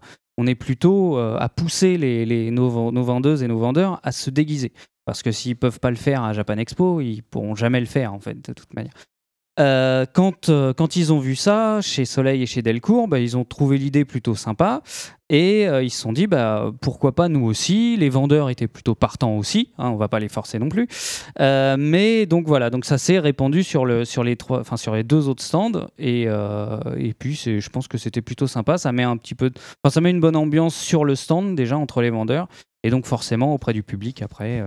plutôt 0.59 1.19
euh, 1.19 1.37
à 1.39 1.49
pousser 1.49 1.97
nos, 2.53 2.93
nos 2.93 3.03
vendeuses 3.03 3.43
et 3.43 3.49
nos 3.49 3.59
vendeurs 3.59 4.01
à 4.03 4.13
se 4.13 4.29
déguiser. 4.29 4.73
Parce 5.07 5.23
que 5.23 5.33
s'ils 5.33 5.57
peuvent 5.57 5.81
pas 5.81 5.91
le 5.91 5.97
faire 5.97 6.25
à 6.25 6.33
Japan 6.35 6.59
Expo, 6.59 7.01
ils 7.01 7.23
pourront 7.23 7.55
jamais 7.55 7.81
le 7.81 7.87
faire, 7.87 8.13
en 8.13 8.21
fait, 8.21 8.47
de 8.47 8.53
toute 8.53 8.75
manière. 8.75 8.93
Euh, 9.59 10.05
quand, 10.13 10.51
euh, 10.51 10.75
quand 10.75 10.97
ils 10.97 11.13
ont 11.15 11.19
vu 11.19 11.35
ça 11.35 11.81
chez 11.81 12.05
Soleil 12.05 12.43
et 12.43 12.47
chez 12.47 12.61
Delcourt, 12.61 13.09
bah, 13.09 13.19
ils 13.19 13.37
ont 13.37 13.45
trouvé 13.45 13.79
l'idée 13.79 14.05
plutôt 14.05 14.35
sympa 14.35 14.83
et 15.31 15.67
euh, 15.67 15.83
ils 15.83 15.91
se 15.91 16.01
sont 16.01 16.13
dit 16.13 16.27
bah, 16.27 16.71
pourquoi 16.83 17.15
pas 17.15 17.29
nous 17.29 17.45
aussi? 17.47 17.97
Les 17.97 18.11
vendeurs 18.11 18.51
étaient 18.51 18.69
plutôt 18.69 18.95
partants 18.95 19.37
aussi, 19.39 19.73
hein, 19.79 19.89
on 19.89 19.97
va 19.97 20.09
pas 20.09 20.21
les 20.21 20.29
forcer 20.29 20.59
non 20.59 20.69
plus. 20.69 20.89
Mais 21.39 22.27
donc 22.27 22.47
voilà, 22.47 22.69
donc 22.69 22.85
ça 22.85 22.99
s'est 22.99 23.19
répandu 23.19 23.63
sur, 23.63 23.87
le, 23.87 24.05
sur, 24.05 24.25
les 24.25 24.37
deux 25.05 25.29
autres 25.29 25.43
stands 25.43 25.87
et, 25.99 26.23
et 26.25 27.15
puis 27.15 27.35
je 27.35 27.69
pense 27.71 27.89
que 27.89 27.99
c'était 27.99 28.23
plutôt 28.23 28.47
sympa. 28.47 28.79
Ça 28.79 28.93
met 28.93 29.05
un 29.05 29.17
petit 29.17 29.35
peu, 29.35 29.51
ça 29.89 30.01
met 30.01 30.11
une 30.11 30.21
bonne 30.21 30.37
ambiance 30.37 30.75
sur 30.75 31.05
le 31.05 31.15
stand 31.15 31.57
déjà 31.57 31.79
entre 31.79 32.03
les 32.03 32.11
vendeurs 32.11 32.49
et 32.83 32.91
donc 32.91 33.07
forcément 33.07 33.55
auprès 33.55 33.73
du 33.73 33.83
public 33.83 34.23
après. 34.23 34.63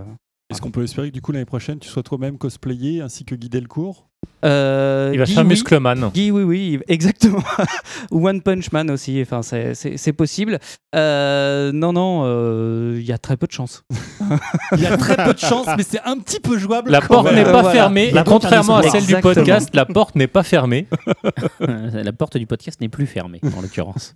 Est-ce 0.51 0.61
qu'on 0.61 0.71
peut 0.71 0.83
espérer 0.83 1.09
que 1.09 1.13
du 1.13 1.21
coup 1.21 1.31
l'année 1.31 1.45
prochaine 1.45 1.77
tu 1.77 1.87
sois 1.87 2.01
toi-même 2.01 2.39
cosplayé 2.39 3.01
ainsi 3.01 3.23
que 3.23 3.35
Guy 3.35 3.49
Delcourt 3.49 4.07
Euh, 4.43 5.11
Il 5.13 5.19
va 5.19 5.25
Guy, 5.25 5.33
faire 5.35 5.43
oui. 5.43 5.49
Muscleman. 5.49 6.09
Guy, 6.11 6.31
oui, 6.31 6.41
oui, 6.41 6.79
exactement. 6.87 7.43
One 8.11 8.41
Punch 8.41 8.71
Man 8.71 8.89
aussi, 8.89 9.21
enfin, 9.21 9.43
c'est- 9.43 10.13
possible. 10.13 10.57
Euh, 10.95 11.71
non, 11.71 11.93
non, 11.93 12.23
euh, 12.25 12.95
il 12.99 13.05
y 13.05 13.11
a 13.11 13.19
très 13.19 13.37
peu 13.37 13.45
de 13.45 13.51
chance. 13.51 13.83
Il 14.75 14.79
y 14.81 14.87
a 14.87 14.97
très 14.97 15.15
peu 15.23 15.33
de 15.35 15.39
chance, 15.39 15.67
mais 15.77 15.83
c'est 15.83 16.01
un 16.03 16.17
petit 16.17 16.39
peu 16.39 16.57
jouable. 16.57 16.89
La 16.89 17.01
porte 17.01 17.31
n'est 17.31 17.43
pas 17.43 17.51
Voilà. 17.61 17.71
fermée. 17.71 18.09
La 18.11 18.23
contrairement 18.23 18.77
à 18.77 18.83
celle 18.89 19.05
du 19.05 19.15
podcast, 19.17 19.69
la 19.75 19.85
porte 19.85 20.15
n'est 20.15 20.27
pas 20.27 20.41
fermée. 20.43 20.87
La 21.59 22.11
porte 22.11 22.37
du 22.37 22.47
podcast 22.47 22.81
n'est 22.81 22.89
plus 22.89 23.05
fermée, 23.05 23.39
en 23.55 23.61
l'occurrence. 23.61 24.15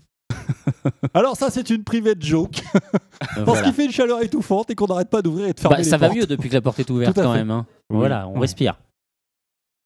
Alors 1.13 1.35
ça 1.35 1.49
c'est 1.49 1.69
une 1.69 1.83
private 1.83 2.21
joke. 2.23 2.61
Parce 3.19 3.41
Voilà. 3.45 3.61
qu'il 3.63 3.73
fait 3.73 3.85
une 3.85 3.91
chaleur 3.91 4.21
étouffante 4.21 4.69
et 4.71 4.75
qu'on 4.75 4.87
n'arrête 4.87 5.09
pas 5.09 5.21
d'ouvrir 5.21 5.47
et 5.47 5.53
de 5.53 5.59
fermer 5.59 5.75
Bah, 5.77 5.81
les 5.81 5.87
ça 5.89 5.97
va 5.97 6.09
mieux 6.13 6.25
depuis 6.25 6.49
que 6.49 6.53
la 6.55 6.61
porte 6.61 6.79
est 6.79 6.89
ouverte 6.89 7.15
quand 7.15 7.31
fait. 7.33 7.39
même. 7.39 7.51
hein. 7.51 7.65
Oui. 7.89 7.97
Voilà, 7.97 8.27
on 8.27 8.39
respire. 8.39 8.79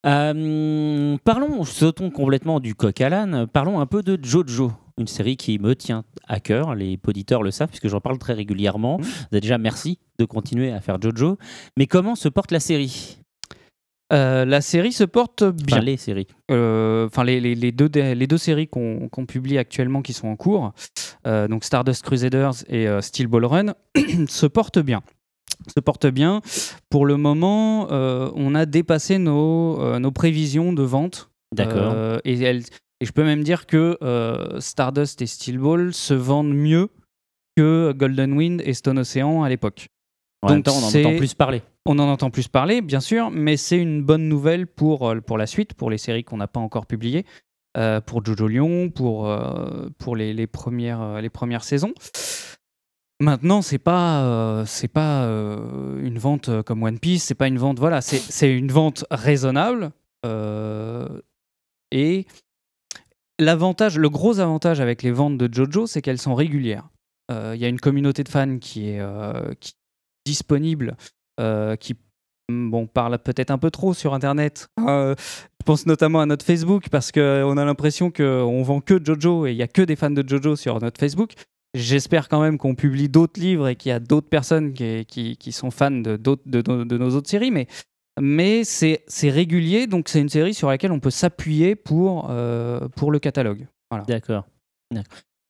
Euh, 0.05 1.17
parlons, 1.23 1.63
sautons 1.63 2.09
complètement 2.11 2.59
du 2.59 2.75
coq 2.75 3.01
à 3.01 3.09
l'âne. 3.09 3.47
Parlons 3.47 3.79
un 3.79 3.85
peu 3.85 4.03
de 4.03 4.17
Jojo, 4.23 4.71
une 4.97 5.07
série 5.07 5.35
qui 5.37 5.59
me 5.59 5.75
tient 5.75 6.03
à 6.27 6.39
cœur. 6.39 6.75
Les 6.75 6.99
auditeurs 7.05 7.43
le 7.43 7.51
savent 7.51 7.69
puisque 7.69 7.87
j'en 7.87 7.99
parle 7.99 8.17
très 8.17 8.33
régulièrement. 8.33 8.99
Déjà, 9.31 9.57
merci 9.57 9.99
de 10.19 10.25
continuer 10.25 10.71
à 10.71 10.79
faire 10.81 11.01
Jojo. 11.01 11.37
Mais 11.77 11.87
comment 11.87 12.15
se 12.15 12.29
porte 12.29 12.51
la 12.51 12.59
série? 12.59 13.17
Euh, 14.13 14.45
la 14.45 14.61
série 14.61 14.93
se 14.93 15.03
porte 15.03 15.43
bien. 15.43 15.77
Enfin, 15.77 15.85
les 15.85 15.97
séries. 15.97 16.27
Euh, 16.51 17.07
Enfin, 17.07 17.23
les, 17.23 17.39
les- 17.41 17.55
les 17.55 17.71
deux, 17.71 17.89
dé- 17.89 18.15
les 18.15 18.27
deux 18.27 18.37
séries 18.37 18.67
qu'on 18.67 19.09
publie 19.27 19.57
actuellement 19.57 20.01
qui 20.01 20.13
sont 20.13 20.27
en 20.29 20.35
cours, 20.35 20.71
euh, 21.25 21.47
donc 21.47 21.63
Stardust 21.65 22.03
Crusaders 22.03 22.53
et 22.69 22.87
Steel 23.01 23.27
Ball 23.27 23.45
Run, 23.45 23.73
se 24.27 24.45
portent 24.45 24.79
bien. 24.79 25.01
Se 25.73 25.79
portent 25.81 26.07
bien. 26.07 26.41
Pour 26.89 27.05
le 27.05 27.17
moment, 27.17 27.87
on 27.89 28.55
a 28.55 28.65
dépassé 28.65 29.17
nos, 29.17 29.99
nos 29.99 30.11
prévisions 30.11 30.71
de 30.73 30.83
vente. 30.83 31.29
D'accord. 31.55 32.19
Et, 32.23 32.61
je 32.99 33.11
peux 33.11 33.23
même 33.23 33.43
dire 33.43 33.65
que 33.67 33.97
Stardust 34.59 35.21
et 35.21 35.27
Steel 35.27 35.57
Ball 35.59 35.93
se 35.93 36.13
vendent 36.13 36.53
mieux 36.53 36.89
que 37.57 37.91
Golden 37.95 38.33
Wind 38.33 38.61
et 38.65 38.73
Stone 38.73 38.99
Ocean 38.99 39.43
à 39.43 39.49
l'époque. 39.49 39.87
En 40.43 40.49
même 40.49 40.61
Donc 40.61 40.65
temps, 40.65 40.79
on 40.79 40.83
en 40.85 40.87
entend 40.89 41.17
plus 41.17 41.33
parler. 41.33 41.61
On 41.89 41.99
en 41.99 42.09
entend 42.09 42.29
plus 42.29 42.49
parler, 42.49 42.81
bien 42.81 42.99
sûr, 42.99 43.31
mais 43.31 43.55
c'est 43.55 43.77
une 43.77 44.03
bonne 44.03 44.27
nouvelle 44.27 44.67
pour, 44.67 45.07
euh, 45.07 45.21
pour 45.21 45.37
la 45.37 45.47
suite, 45.47 45.73
pour 45.73 45.89
les 45.89 45.97
séries 45.97 46.25
qu'on 46.25 46.35
n'a 46.35 46.47
pas 46.49 46.59
encore 46.59 46.85
publiées, 46.85 47.25
euh, 47.77 48.01
pour 48.01 48.25
Jojo 48.25 48.45
Lyon, 48.45 48.89
pour, 48.89 49.29
euh, 49.29 49.87
pour 49.97 50.17
les, 50.17 50.47
premières, 50.47 51.21
les 51.21 51.29
premières 51.29 51.63
saisons. 51.63 51.93
Maintenant, 53.21 53.61
c'est 53.61 53.77
pas, 53.77 54.65
pas 54.93 55.23
une 55.23 56.19
vente 56.19 56.61
comme 56.63 56.83
One 56.83 56.99
Piece, 56.99 57.23
c'est 57.23 57.35
pas 57.35 57.47
une 57.47 57.57
vente, 57.57 57.79
voilà, 57.79 58.01
c'est 58.01 58.53
une 58.53 58.69
vente 58.69 59.05
raisonnable. 59.09 59.91
et 61.91 62.27
l'avantage, 63.39 63.97
le 63.97 64.09
gros 64.09 64.39
avantage 64.39 64.81
avec 64.81 65.03
les 65.03 65.11
ventes 65.11 65.37
de 65.37 65.51
Jojo, 65.51 65.87
c'est 65.87 66.01
qu'elles 66.01 66.19
sont 66.19 66.35
régulières. 66.35 66.89
Il 67.31 67.55
y 67.55 67.65
a 67.65 67.69
une 67.69 67.79
communauté 67.79 68.23
de 68.23 68.29
fans 68.29 68.59
qui 68.59 68.89
est, 68.89 69.01
qui 69.61 69.71
est 69.71 70.29
disponible, 70.29 70.95
qui 71.77 71.95
mm, 72.49 72.69
bon, 72.69 72.87
parle 72.87 73.17
peut-être 73.19 73.51
un 73.51 73.57
peu 73.57 73.71
trop 73.71 73.93
sur 73.93 74.13
Internet. 74.13 74.67
Euh, 74.79 75.15
je 75.17 75.63
pense 75.65 75.85
notamment 75.85 76.21
à 76.21 76.25
notre 76.25 76.45
Facebook 76.45 76.89
parce 76.89 77.11
qu'on 77.11 77.57
a 77.57 77.65
l'impression 77.65 78.09
qu'on 78.11 78.63
vend 78.63 78.79
que 78.81 79.03
Jojo 79.03 79.45
et 79.47 79.51
il 79.51 79.57
y 79.57 79.63
a 79.63 79.67
que 79.67 79.81
des 79.81 79.95
fans 79.95 80.09
de 80.11 80.23
Jojo 80.27 80.55
sur 80.55 80.79
notre 80.79 80.99
Facebook. 80.99 81.33
J'espère 81.73 82.29
quand 82.29 82.41
même 82.41 82.57
qu'on 82.57 82.73
publie 82.75 83.09
d'autres 83.09 83.39
livres 83.39 83.67
et 83.67 83.75
qu'il 83.75 83.89
y 83.89 83.93
a 83.93 83.99
d'autres 83.99 84.29
personnes 84.29 84.73
qui, 84.73 85.05
qui- 85.05 85.35
qui 85.37 85.51
sont 85.51 85.69
fans 85.69 85.91
de, 85.91 86.15
de, 86.15 86.37
de- 86.45 86.61
de 86.85 86.97
nos 86.97 87.09
autres 87.15 87.29
séries, 87.29 87.51
mais, 87.51 87.67
mais 88.19 88.63
c'est 88.63 89.03
régulier, 89.29 89.85
donc 89.85 90.07
c'est 90.07 90.21
une 90.21 90.29
série 90.29 90.53
sur 90.53 90.69
laquelle 90.69 90.93
on 90.93 90.99
peut 91.01 91.11
s'appuyer 91.11 91.75
pour, 91.75 92.27
euh, 92.29 92.87
pour 92.95 93.11
le 93.11 93.19
catalogue. 93.19 93.67
Voilà. 93.91 94.05
D'accord. 94.05 94.45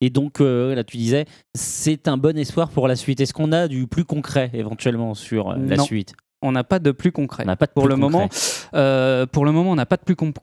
Et 0.02 0.10
donc, 0.10 0.42
euh, 0.42 0.76
là, 0.76 0.84
tu 0.84 0.98
disais, 0.98 1.26
c'est 1.56 2.08
un 2.08 2.18
bon 2.18 2.38
espoir 2.38 2.70
pour 2.70 2.88
la 2.88 2.96
suite. 2.96 3.20
Est-ce 3.20 3.34
qu'on 3.34 3.52
a 3.52 3.68
du 3.68 3.88
plus 3.88 4.06
concret 4.06 4.52
éventuellement 4.54 5.14
sur 5.16 5.50
euh, 5.52 5.56
la 5.58 5.78
Non. 5.78 5.84
suite? 5.84 6.14
On 6.44 6.52
n'a 6.52 6.64
pas 6.64 6.78
de 6.78 6.92
plus 6.92 7.12
concret. 7.12 7.44
On 7.44 7.48
n'a 7.48 7.56
pas 7.56 7.66
de 7.66 7.72
pour 7.72 7.84
plus 7.86 7.96
le 7.96 8.00
concret. 8.00 8.12
moment. 8.20 8.30
Euh, 8.76 9.26
pour 9.26 9.44
le 9.46 9.52
moment, 9.52 9.72
on 9.72 9.76
n'a 9.76 9.88
pas 9.88 9.98
de 9.98 10.04
plus 10.04 10.16
con- 10.16 10.34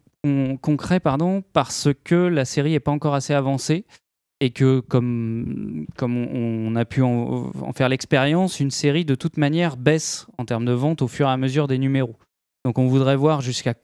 concret, 0.60 0.98
pardon, 0.98 1.44
parce 1.52 1.88
que 2.02 2.14
la 2.16 2.44
série 2.44 2.72
n'est 2.72 2.80
pas 2.80 2.90
encore 2.90 3.14
assez 3.14 3.32
avancée 3.32 3.84
et 4.40 4.50
que, 4.50 4.80
comme, 4.80 5.86
comme 5.96 6.16
on, 6.16 6.72
on 6.72 6.74
a 6.76 6.84
pu 6.84 7.02
en, 7.02 7.52
en 7.60 7.72
faire 7.72 7.88
l'expérience, 7.88 8.58
une 8.58 8.72
série 8.72 9.04
de 9.04 9.14
toute 9.14 9.36
manière 9.36 9.76
baisse 9.76 10.26
en 10.36 10.44
termes 10.44 10.64
de 10.64 10.72
vente 10.72 11.00
au 11.00 11.06
fur 11.08 11.28
et 11.28 11.30
à 11.30 11.36
mesure 11.36 11.68
des 11.68 11.78
numéros. 11.78 12.16
Donc, 12.64 12.78
on 12.78 12.88
voudrait 12.88 13.14
voir 13.16 13.40
jusqu'à 13.40 13.74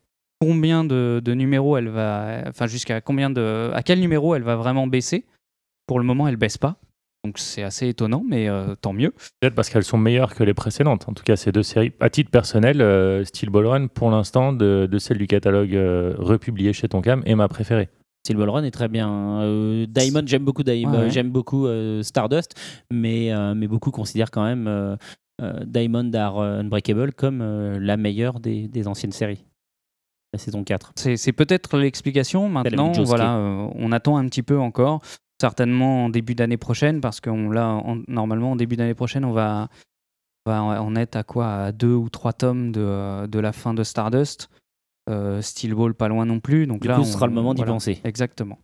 combien 0.40 0.82
de, 0.84 1.20
de 1.24 1.34
numéros 1.34 1.76
elle 1.76 1.90
va, 1.90 2.42
enfin 2.48 2.66
jusqu'à 2.66 3.00
combien 3.00 3.30
de, 3.30 3.70
à 3.72 3.82
quel 3.84 4.00
numéro 4.00 4.34
elle 4.34 4.42
va 4.42 4.56
vraiment 4.56 4.86
baisser. 4.88 5.26
Pour 5.90 5.98
le 5.98 6.04
moment, 6.06 6.28
elle 6.28 6.36
baisse 6.36 6.56
pas. 6.56 6.76
Donc 7.24 7.36
c'est 7.38 7.64
assez 7.64 7.88
étonnant, 7.88 8.22
mais 8.24 8.48
euh, 8.48 8.76
tant 8.80 8.92
mieux. 8.92 9.10
Peut-être 9.40 9.56
parce 9.56 9.68
qu'elles 9.70 9.82
sont 9.82 9.98
meilleures 9.98 10.36
que 10.36 10.44
les 10.44 10.54
précédentes. 10.54 11.08
En 11.08 11.14
tout 11.14 11.24
cas, 11.24 11.34
ces 11.34 11.50
deux 11.50 11.64
séries. 11.64 11.92
À 11.98 12.08
titre 12.10 12.30
personnel, 12.30 12.80
euh, 12.80 13.24
Steel 13.24 13.50
Ball 13.50 13.66
Run, 13.66 13.86
pour 13.88 14.08
l'instant, 14.12 14.52
de, 14.52 14.86
de 14.88 14.98
celle 14.98 15.18
du 15.18 15.26
catalogue 15.26 15.74
euh, 15.74 16.14
republié 16.16 16.72
chez 16.72 16.86
Tonkam, 16.86 17.24
est 17.26 17.34
ma 17.34 17.48
préférée. 17.48 17.88
Steel 18.24 18.36
Ball 18.36 18.50
Run 18.50 18.62
est 18.62 18.70
très 18.70 18.86
bien. 18.86 19.40
Euh, 19.42 19.84
Diamond, 19.88 20.22
j'aime 20.26 20.44
beaucoup, 20.44 20.62
Diamond, 20.62 20.92
Ouais, 20.92 20.98
ouais. 21.06 21.10
j'aime 21.10 21.30
beaucoup 21.30 21.66
euh, 21.66 22.04
Stardust, 22.04 22.54
mais, 22.92 23.32
euh, 23.32 23.54
mais 23.56 23.66
beaucoup 23.66 23.90
considèrent 23.90 24.30
quand 24.30 24.44
même 24.44 24.68
euh, 24.68 24.94
euh, 25.42 25.64
Diamond 25.66 26.12
Are 26.14 26.38
Unbreakable 26.40 27.14
comme 27.14 27.40
euh, 27.42 27.80
la 27.80 27.96
meilleure 27.96 28.38
des, 28.38 28.68
des 28.68 28.86
anciennes 28.86 29.10
séries. 29.10 29.44
La 30.32 30.38
saison 30.38 30.62
4. 30.62 30.92
C'est 30.94 31.32
peut-être 31.32 31.76
l'explication. 31.78 32.48
Maintenant, 32.48 32.92
voilà, 33.02 33.34
euh, 33.38 33.66
on 33.74 33.90
attend 33.90 34.16
un 34.16 34.26
petit 34.28 34.44
peu 34.44 34.56
encore, 34.60 35.00
certainement 35.40 36.04
en 36.04 36.08
début 36.10 36.34
d'année 36.34 36.56
prochaine, 36.56 37.00
parce 37.00 37.20
qu'on 37.20 37.50
là, 37.50 37.68
en- 37.68 37.98
normalement, 38.08 38.52
en 38.52 38.56
début 38.56 38.76
d'année 38.76 38.94
prochaine, 38.94 39.24
on 39.24 39.32
va, 39.32 39.68
on 40.46 40.50
va 40.50 40.82
en 40.82 40.94
être 40.96 41.16
à 41.16 41.22
quoi? 41.22 41.46
À 41.52 41.72
deux 41.72 41.94
ou 41.94 42.08
trois 42.08 42.32
tomes 42.32 42.72
de, 42.72 43.26
de 43.26 43.38
la 43.38 43.52
fin 43.52 43.74
de 43.74 43.82
Stardust. 43.82 44.48
Euh, 45.08 45.40
Steel 45.42 45.74
Ball, 45.74 45.94
pas 45.94 46.08
loin 46.08 46.24
non 46.26 46.40
plus. 46.40 46.66
Donc 46.66 46.82
Du 46.82 46.88
là, 46.88 46.96
coup, 46.96 47.04
ce 47.04 47.08
on- 47.08 47.12
sera 47.12 47.26
le 47.26 47.32
moment 47.32 47.54
d'y 47.54 47.64
penser. 47.64 48.00
Exactement. 48.04 48.58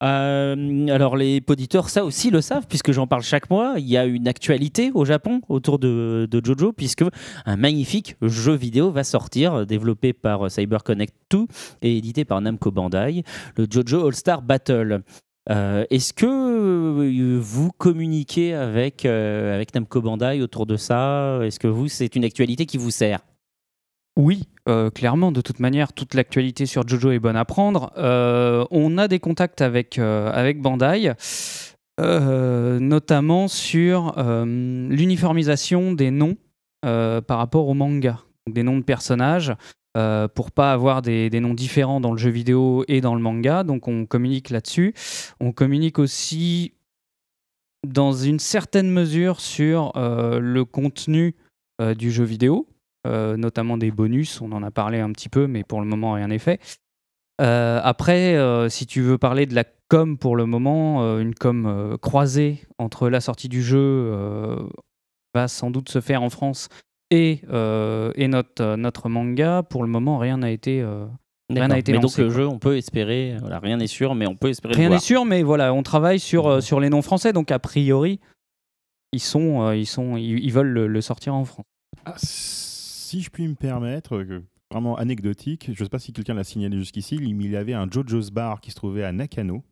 Euh, 0.00 0.86
alors 0.88 1.16
les 1.16 1.42
auditeurs, 1.48 1.88
ça 1.88 2.04
aussi 2.04 2.30
le 2.30 2.40
savent, 2.40 2.66
puisque 2.68 2.92
j'en 2.92 3.08
parle 3.08 3.22
chaque 3.22 3.50
mois. 3.50 3.74
Il 3.78 3.86
y 3.88 3.96
a 3.96 4.04
une 4.04 4.28
actualité 4.28 4.92
au 4.94 5.04
Japon 5.04 5.40
autour 5.48 5.80
de, 5.80 6.28
de 6.30 6.44
Jojo, 6.44 6.72
puisque 6.72 7.02
un 7.46 7.56
magnifique 7.56 8.14
jeu 8.22 8.54
vidéo 8.54 8.92
va 8.92 9.02
sortir, 9.02 9.66
développé 9.66 10.12
par 10.12 10.48
CyberConnect 10.50 11.14
2 11.30 11.46
et 11.82 11.96
édité 11.96 12.24
par 12.24 12.40
Namco 12.40 12.70
Bandai, 12.70 13.24
le 13.56 13.66
Jojo 13.68 14.06
All-Star 14.06 14.42
Battle. 14.42 15.02
Euh, 15.50 15.86
Est-ce 15.90 16.12
que 16.12 16.26
euh, 16.26 17.38
vous 17.40 17.70
communiquez 17.72 18.54
avec, 18.54 19.06
euh, 19.06 19.54
avec 19.54 19.74
Namco 19.74 20.02
Bandai 20.02 20.42
autour 20.42 20.66
de 20.66 20.76
ça? 20.76 21.40
Est-ce 21.42 21.58
que 21.58 21.68
vous, 21.68 21.88
c'est 21.88 22.16
une 22.16 22.24
actualité 22.24 22.66
qui 22.66 22.76
vous 22.76 22.90
sert? 22.90 23.20
Oui, 24.16 24.48
clairement, 24.96 25.30
de 25.30 25.40
toute 25.40 25.60
manière, 25.60 25.92
toute 25.92 26.14
l'actualité 26.14 26.66
sur 26.66 26.86
Jojo 26.86 27.12
est 27.12 27.20
bonne 27.20 27.36
à 27.36 27.44
prendre. 27.44 27.92
On 27.96 28.98
a 28.98 29.06
des 29.06 29.20
contacts 29.20 29.60
avec, 29.60 29.96
avec 29.96 30.60
Bandai, 30.60 31.12
notamment 32.00 33.46
sur 33.46 34.16
l'uniformisation 34.18 35.92
des 35.92 36.10
noms 36.10 36.36
par 36.82 37.38
rapport 37.38 37.68
au 37.68 37.74
manga. 37.74 38.18
Des 38.50 38.64
noms 38.64 38.78
de 38.78 38.82
personnages. 38.82 39.54
Euh, 39.96 40.28
pour 40.28 40.52
pas 40.52 40.72
avoir 40.72 41.02
des, 41.02 41.30
noms 41.40 41.54
différents 41.54 42.00
dans 42.00 42.12
le 42.12 42.18
jeu 42.18 42.30
vidéo 42.30 42.84
et 42.88 43.00
dans 43.00 43.14
le 43.14 43.20
manga. 43.20 43.64
Donc 43.64 43.88
on 43.88 44.06
communique 44.06 44.50
là-dessus. 44.50 44.94
On 45.40 45.52
communique 45.52 45.98
aussi 45.98 46.74
dans 47.86 48.12
une 48.12 48.38
certaine 48.38 48.90
mesure 48.90 49.40
sur 49.40 49.92
euh, 49.96 50.40
le 50.40 50.64
contenu 50.64 51.36
euh, 51.80 51.94
du 51.94 52.10
jeu 52.10 52.24
vidéo, 52.24 52.68
euh, 53.06 53.36
notamment 53.36 53.78
des 53.78 53.90
bonus. 53.90 54.40
On 54.40 54.52
en 54.52 54.62
a 54.62 54.70
parlé 54.70 55.00
un 55.00 55.12
petit 55.12 55.28
peu, 55.28 55.46
mais 55.46 55.64
pour 55.64 55.80
le 55.80 55.86
moment 55.86 56.12
rien 56.12 56.28
n'est 56.28 56.38
fait. 56.38 56.60
Après, 57.40 58.36
si 58.68 58.84
tu 58.84 59.00
veux 59.00 59.16
parler 59.16 59.46
de 59.46 59.54
la 59.54 59.62
com 59.86 60.18
pour 60.18 60.34
le 60.34 60.44
moment, 60.44 61.18
une 61.18 61.36
com 61.36 61.96
croisée 62.02 62.66
entre 62.78 63.08
la 63.08 63.20
sortie 63.20 63.48
du 63.48 63.62
jeu 63.62 64.12
va 65.32 65.46
sans 65.46 65.70
doute 65.70 65.88
se 65.88 66.00
faire 66.00 66.24
en 66.24 66.30
France 66.30 66.68
et, 67.10 67.40
euh, 67.50 68.12
et 68.14 68.28
notre, 68.28 68.62
euh, 68.62 68.76
notre 68.76 69.08
manga. 69.08 69.62
Pour 69.62 69.82
le 69.82 69.88
moment, 69.88 70.18
rien 70.18 70.38
n'a 70.38 70.50
été, 70.50 70.80
euh, 70.80 71.06
rien 71.48 71.60
D'accord. 71.62 71.68
n'a 71.68 71.78
été 71.78 71.92
mais 71.92 71.98
lancé. 72.00 72.22
donc 72.22 72.28
le 72.28 72.34
quoi. 72.34 72.42
jeu, 72.42 72.48
on 72.48 72.58
peut 72.58 72.76
espérer, 72.76 73.36
voilà, 73.40 73.58
rien 73.58 73.76
n'est 73.76 73.86
sûr, 73.86 74.14
mais 74.14 74.26
on 74.26 74.36
peut 74.36 74.48
espérer 74.48 74.74
Rien 74.74 74.90
n'est 74.90 74.98
sûr, 74.98 75.24
mais 75.24 75.42
voilà, 75.42 75.72
on 75.72 75.82
travaille 75.82 76.20
sur, 76.20 76.46
euh, 76.46 76.60
sur 76.60 76.80
les 76.80 76.90
noms 76.90 77.02
français, 77.02 77.32
donc 77.32 77.50
a 77.50 77.58
priori, 77.58 78.20
ils, 79.12 79.20
sont, 79.20 79.62
euh, 79.62 79.76
ils, 79.76 79.86
sont, 79.86 80.16
ils, 80.16 80.38
ils 80.44 80.52
veulent 80.52 80.68
le, 80.68 80.86
le 80.86 81.00
sortir 81.00 81.34
en 81.34 81.44
France. 81.44 81.64
Ah, 82.04 82.14
si 82.16 83.22
je 83.22 83.30
puis 83.30 83.48
me 83.48 83.54
permettre, 83.54 84.22
vraiment 84.70 84.96
anecdotique, 84.96 85.66
je 85.66 85.70
ne 85.70 85.84
sais 85.84 85.88
pas 85.88 85.98
si 85.98 86.12
quelqu'un 86.12 86.34
l'a 86.34 86.44
signalé 86.44 86.76
jusqu'ici, 86.76 87.16
il 87.16 87.28
il 87.42 87.50
y 87.50 87.56
avait 87.56 87.72
un 87.72 87.88
JoJo's 87.90 88.30
Bar 88.30 88.60
qui 88.60 88.70
se 88.70 88.76
trouvait 88.76 89.04
à 89.04 89.12
Nakano. 89.12 89.62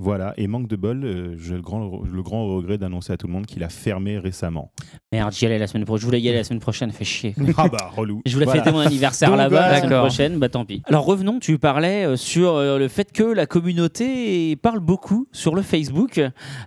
Voilà, 0.00 0.32
et 0.36 0.46
manque 0.46 0.68
de 0.68 0.76
bol, 0.76 1.02
euh, 1.04 1.34
j'ai 1.38 1.54
le 1.56 1.60
grand, 1.60 2.02
le 2.04 2.22
grand 2.22 2.46
regret 2.46 2.78
d'annoncer 2.78 3.12
à 3.12 3.16
tout 3.16 3.26
le 3.26 3.32
monde 3.32 3.46
qu'il 3.46 3.64
a 3.64 3.68
fermé 3.68 4.16
récemment. 4.18 4.70
Merde, 5.10 5.32
j'y 5.32 5.44
allais 5.46 5.58
la 5.58 5.66
semaine 5.66 5.84
prochaine. 5.84 6.00
Je 6.02 6.06
voulais 6.06 6.20
y 6.20 6.28
aller 6.28 6.38
la 6.38 6.44
semaine 6.44 6.60
prochaine, 6.60 6.92
fait 6.92 7.04
chier. 7.04 7.34
ah 7.56 7.66
bah, 7.68 7.90
relou. 7.96 8.22
Je 8.24 8.32
voulais 8.32 8.44
Voilà. 8.44 8.62
fêter 8.62 8.72
mon 8.76 8.80
anniversaire 8.80 9.28
Donc, 9.30 9.38
là-bas 9.38 9.70
la 9.72 9.80
semaine 9.80 9.98
prochaine, 9.98 10.38
bah 10.38 10.48
tant 10.48 10.64
pis. 10.64 10.82
Alors 10.84 11.04
revenons, 11.04 11.40
tu 11.40 11.58
parlais 11.58 12.04
euh, 12.06 12.14
sur 12.16 12.54
euh, 12.54 12.78
le 12.78 12.86
fait 12.86 13.10
que 13.10 13.24
la 13.24 13.46
communauté 13.46 14.54
parle 14.54 14.78
beaucoup 14.78 15.26
sur 15.32 15.56
le 15.56 15.62
Facebook. 15.62 16.20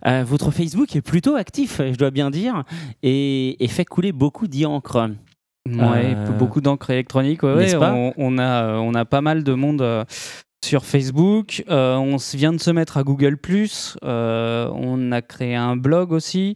Euh, 0.05 0.23
votre 0.25 0.51
Facebook 0.51 0.93
est 0.97 1.01
plutôt 1.01 1.35
actif, 1.35 1.79
je 1.79 1.95
dois 1.97 2.11
bien 2.11 2.31
dire, 2.31 2.63
et, 3.01 3.63
et 3.63 3.67
fait 3.69 3.85
couler 3.85 4.11
beaucoup 4.11 4.47
d'encre. 4.49 5.09
Ouais, 5.69 6.15
Euh, 6.15 6.31
beaucoup 6.37 6.59
d'encre 6.59 6.89
électronique. 6.89 7.43
Ouais, 7.43 7.55
n'est-ce 7.55 7.75
ouais, 7.75 7.79
pas? 7.79 7.93
on, 7.93 8.13
on 8.17 8.37
a, 8.39 8.77
on 8.79 8.93
a 8.95 9.05
pas 9.05 9.21
mal 9.21 9.43
de 9.43 9.53
monde 9.53 9.81
euh, 9.83 10.03
sur 10.63 10.85
Facebook. 10.85 11.63
Euh, 11.69 11.95
on 11.95 12.17
vient 12.37 12.53
de 12.53 12.59
se 12.59 12.71
mettre 12.71 12.97
à 12.97 13.03
Google. 13.03 13.37
Euh, 14.03 14.69
on 14.73 15.11
a 15.11 15.21
créé 15.21 15.55
un 15.55 15.75
blog 15.75 16.11
aussi. 16.11 16.55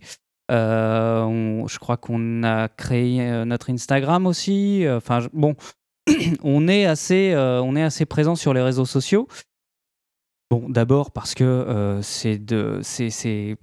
Euh, 0.52 1.68
je 1.68 1.80
crois 1.80 1.98
qu'on 1.98 2.44
a 2.44 2.68
créé 2.68 3.46
notre 3.46 3.72
Instagram 3.72 4.28
aussi. 4.28 4.86
Enfin, 4.88 5.28
bon, 5.34 5.56
on 6.44 6.68
est 6.68 6.86
assez, 6.86 7.34
on 7.36 7.76
est 7.76 7.84
assez 7.84 8.06
présent 8.06 8.36
sur 8.36 8.54
les 8.54 8.62
réseaux 8.62 8.86
sociaux. 8.86 9.28
Bon, 10.52 10.70
d'abord 10.70 11.12
parce 11.12 11.34
que 11.34 12.00
c'est 12.04 12.38
de, 12.38 12.80
c'est- 12.84 13.58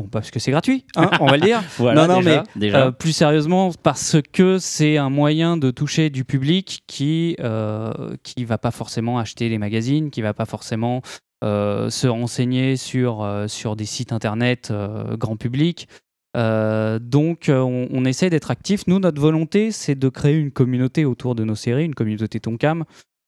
bon, 0.00 0.08
parce 0.08 0.30
que 0.30 0.38
c'est 0.38 0.50
gratuit, 0.50 0.84
hein, 0.96 1.10
on 1.20 1.26
va 1.26 1.36
le 1.36 1.42
dire. 1.42 1.62
Voilà, 1.78 2.06
non, 2.06 2.14
non, 2.14 2.18
déjà, 2.20 2.42
mais 2.54 2.60
déjà. 2.60 2.86
euh, 2.86 2.90
plus 2.90 3.12
sérieusement, 3.12 3.70
parce 3.82 4.16
que 4.32 4.58
c'est 4.58 4.96
un 4.96 5.10
moyen 5.10 5.56
de 5.56 5.70
toucher 5.70 6.10
du 6.10 6.24
public 6.24 6.82
qui 6.86 7.36
euh, 7.40 7.92
qui 8.22 8.44
va 8.44 8.58
pas 8.58 8.70
forcément 8.70 9.18
acheter 9.18 9.48
les 9.48 9.58
magazines, 9.58 10.10
qui 10.10 10.22
va 10.22 10.34
pas 10.34 10.46
forcément 10.46 11.02
euh, 11.44 11.88
se 11.90 12.06
renseigner 12.06 12.76
sur 12.76 13.22
euh, 13.22 13.48
sur 13.48 13.76
des 13.76 13.86
sites 13.86 14.12
internet 14.12 14.72
grand 15.18 15.36
public. 15.36 15.88
Donc, 16.34 17.46
on, 17.48 17.88
on 17.90 18.04
essaie 18.04 18.30
d'être 18.30 18.50
actif. 18.50 18.86
Nous, 18.86 18.98
notre 19.00 19.20
volonté, 19.20 19.72
c'est 19.72 19.96
de 19.96 20.08
créer 20.08 20.36
une 20.36 20.52
communauté 20.52 21.04
autour 21.04 21.34
de 21.34 21.44
nos 21.44 21.56
séries, 21.56 21.84
une 21.84 21.94
communauté 21.94 22.38
Tonkam, 22.38 22.84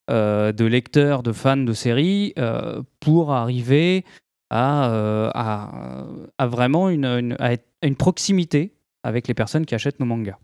de 0.08 0.64
lecteurs, 0.64 1.22
de 1.24 1.32
fans 1.32 1.56
de 1.56 1.72
séries, 1.72 2.32
pour 3.00 3.32
arriver 3.32 4.04
à, 4.52 4.90
euh, 4.92 5.30
à, 5.34 6.46
vraiment 6.46 6.90
une, 6.90 7.36
à 7.40 7.56
une 7.82 7.96
proximité 7.96 8.74
avec 9.02 9.26
les 9.26 9.34
personnes 9.34 9.64
qui 9.64 9.74
achètent 9.74 9.98
nos 9.98 10.06
mangas. 10.06 10.36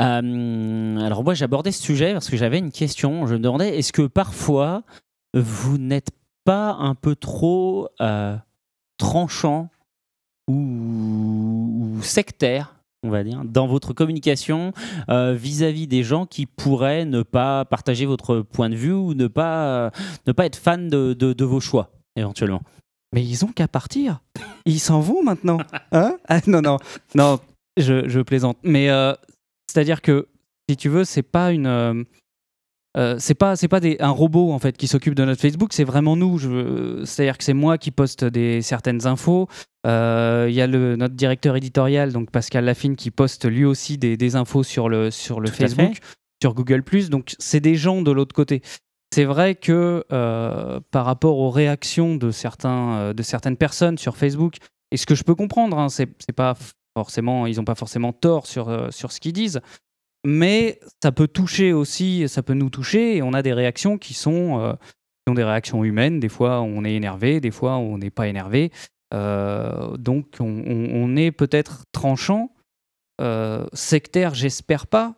Euh, 0.00 0.96
alors 0.98 1.22
moi 1.24 1.34
j'abordais 1.34 1.72
ce 1.72 1.82
sujet 1.82 2.12
parce 2.12 2.30
que 2.30 2.36
j'avais 2.36 2.58
une 2.58 2.70
question. 2.70 3.26
Je 3.26 3.34
me 3.34 3.40
demandais 3.40 3.76
est-ce 3.78 3.92
que 3.92 4.06
parfois 4.06 4.84
vous 5.34 5.76
n'êtes 5.76 6.12
pas 6.44 6.74
un 6.74 6.94
peu 6.94 7.16
trop 7.16 7.88
euh, 8.00 8.36
tranchant 8.96 9.70
ou, 10.48 11.98
sectaire, 12.02 12.76
on 13.02 13.10
va 13.10 13.24
dire, 13.24 13.42
dans 13.44 13.66
votre 13.66 13.92
communication 13.92 14.72
vis-à-vis 15.08 15.86
des 15.88 16.02
gens 16.04 16.26
qui 16.26 16.46
pourraient 16.46 17.04
ne 17.06 17.22
pas 17.22 17.64
partager 17.64 18.06
votre 18.06 18.40
point 18.40 18.68
de 18.68 18.76
vue 18.76 18.92
ou 18.92 19.14
ne 19.14 19.26
pas, 19.26 19.90
ne 20.26 20.32
pas 20.32 20.46
être 20.46 20.56
fan 20.56 20.88
de, 20.88 21.12
de- 21.14 21.32
de 21.32 21.44
vos 21.44 21.60
choix 21.60 21.90
éventuellement? 22.16 22.60
Mais 23.14 23.24
ils 23.24 23.44
ont 23.44 23.48
qu'à 23.52 23.68
partir. 23.68 24.20
Ils 24.66 24.80
s'en 24.80 25.00
vont 25.00 25.22
maintenant. 25.22 25.58
Hein? 25.92 26.16
Ah, 26.28 26.40
Non, 26.46 26.60
non, 26.60 26.78
non, 27.14 27.38
je, 27.76 28.08
je 28.08 28.20
plaisante. 28.20 28.58
Mais 28.64 28.90
euh, 28.90 29.12
c'est-à-dire 29.70 30.02
que, 30.02 30.26
si 30.68 30.76
tu 30.76 30.88
veux, 30.88 31.04
c'est 31.04 31.22
pas 31.22 31.52
une. 31.52 31.66
euh, 31.66 32.02
euh, 32.96 33.16
c'est 33.18 33.34
pas, 33.34 33.56
c'est 33.56 33.66
pas 33.68 33.80
des, 33.80 33.96
un 34.00 34.10
robot 34.10 34.52
en 34.52 34.58
fait 34.60 34.76
qui 34.76 34.86
s'occupe 34.86 35.14
de 35.14 35.24
notre 35.24 35.40
Facebook, 35.40 35.72
c'est 35.72 35.84
vraiment 35.84 36.16
nous. 36.16 36.38
C'est-à-dire 37.04 37.38
que 37.38 37.44
c'est 37.44 37.52
moi 37.54 37.76
qui 37.78 37.90
poste 37.90 38.24
des, 38.24 38.62
certaines 38.62 39.06
infos. 39.06 39.48
Euh, 39.86 40.46
Il 40.48 40.54
y 40.54 40.60
a 40.60 40.66
le, 40.66 40.94
notre 40.96 41.14
directeur 41.14 41.56
éditorial, 41.56 42.12
donc 42.12 42.30
Pascal 42.30 42.64
Laffine, 42.64 42.94
qui 42.96 43.10
poste 43.10 43.46
lui 43.46 43.64
aussi 43.64 43.98
des, 43.98 44.16
des 44.16 44.36
infos 44.36 44.62
sur 44.62 44.88
le, 44.88 45.10
sur 45.10 45.40
le 45.40 45.48
Tout 45.48 45.56
Facebook, 45.56 45.98
sur 46.42 46.54
Google. 46.54 46.82
Donc 47.10 47.34
c'est 47.38 47.60
des 47.60 47.74
gens 47.74 48.00
de 48.02 48.10
l'autre 48.12 48.34
côté. 48.34 48.62
C'est 49.14 49.26
vrai 49.26 49.54
que 49.54 50.04
euh, 50.12 50.80
par 50.90 51.04
rapport 51.04 51.38
aux 51.38 51.50
réactions 51.50 52.18
euh, 52.20 53.12
de 53.12 53.22
certaines 53.22 53.56
personnes 53.56 53.96
sur 53.96 54.16
Facebook, 54.16 54.56
et 54.90 54.96
ce 54.96 55.06
que 55.06 55.14
je 55.14 55.22
peux 55.22 55.36
comprendre, 55.36 55.78
hein, 55.78 55.88
c'est 55.88 56.08
pas 56.34 56.56
forcément, 56.98 57.46
ils 57.46 57.58
n'ont 57.58 57.64
pas 57.64 57.76
forcément 57.76 58.12
tort 58.12 58.48
sur, 58.48 58.68
euh, 58.68 58.90
sur 58.90 59.12
ce 59.12 59.20
qu'ils 59.20 59.32
disent, 59.32 59.60
mais 60.26 60.80
ça 61.00 61.12
peut 61.12 61.28
toucher 61.28 61.72
aussi, 61.72 62.28
ça 62.28 62.42
peut 62.42 62.54
nous 62.54 62.70
toucher, 62.70 63.16
et 63.16 63.22
on 63.22 63.34
a 63.34 63.42
des 63.42 63.52
réactions 63.52 63.98
qui 63.98 64.14
sont, 64.14 64.76
qui 65.24 65.30
ont 65.30 65.34
des 65.34 65.44
réactions 65.44 65.84
humaines. 65.84 66.18
Des 66.18 66.28
fois, 66.28 66.62
on 66.62 66.84
est 66.84 66.94
énervé, 66.94 67.38
des 67.38 67.52
fois, 67.52 67.76
on 67.76 67.98
n'est 67.98 68.10
pas 68.10 68.26
énervé. 68.26 68.72
Donc, 69.12 70.38
on, 70.40 71.16
est 71.16 71.30
peut-être 71.30 71.84
tranchant, 71.92 72.50
sectaire, 73.74 74.34
j'espère 74.34 74.88
pas. 74.88 75.14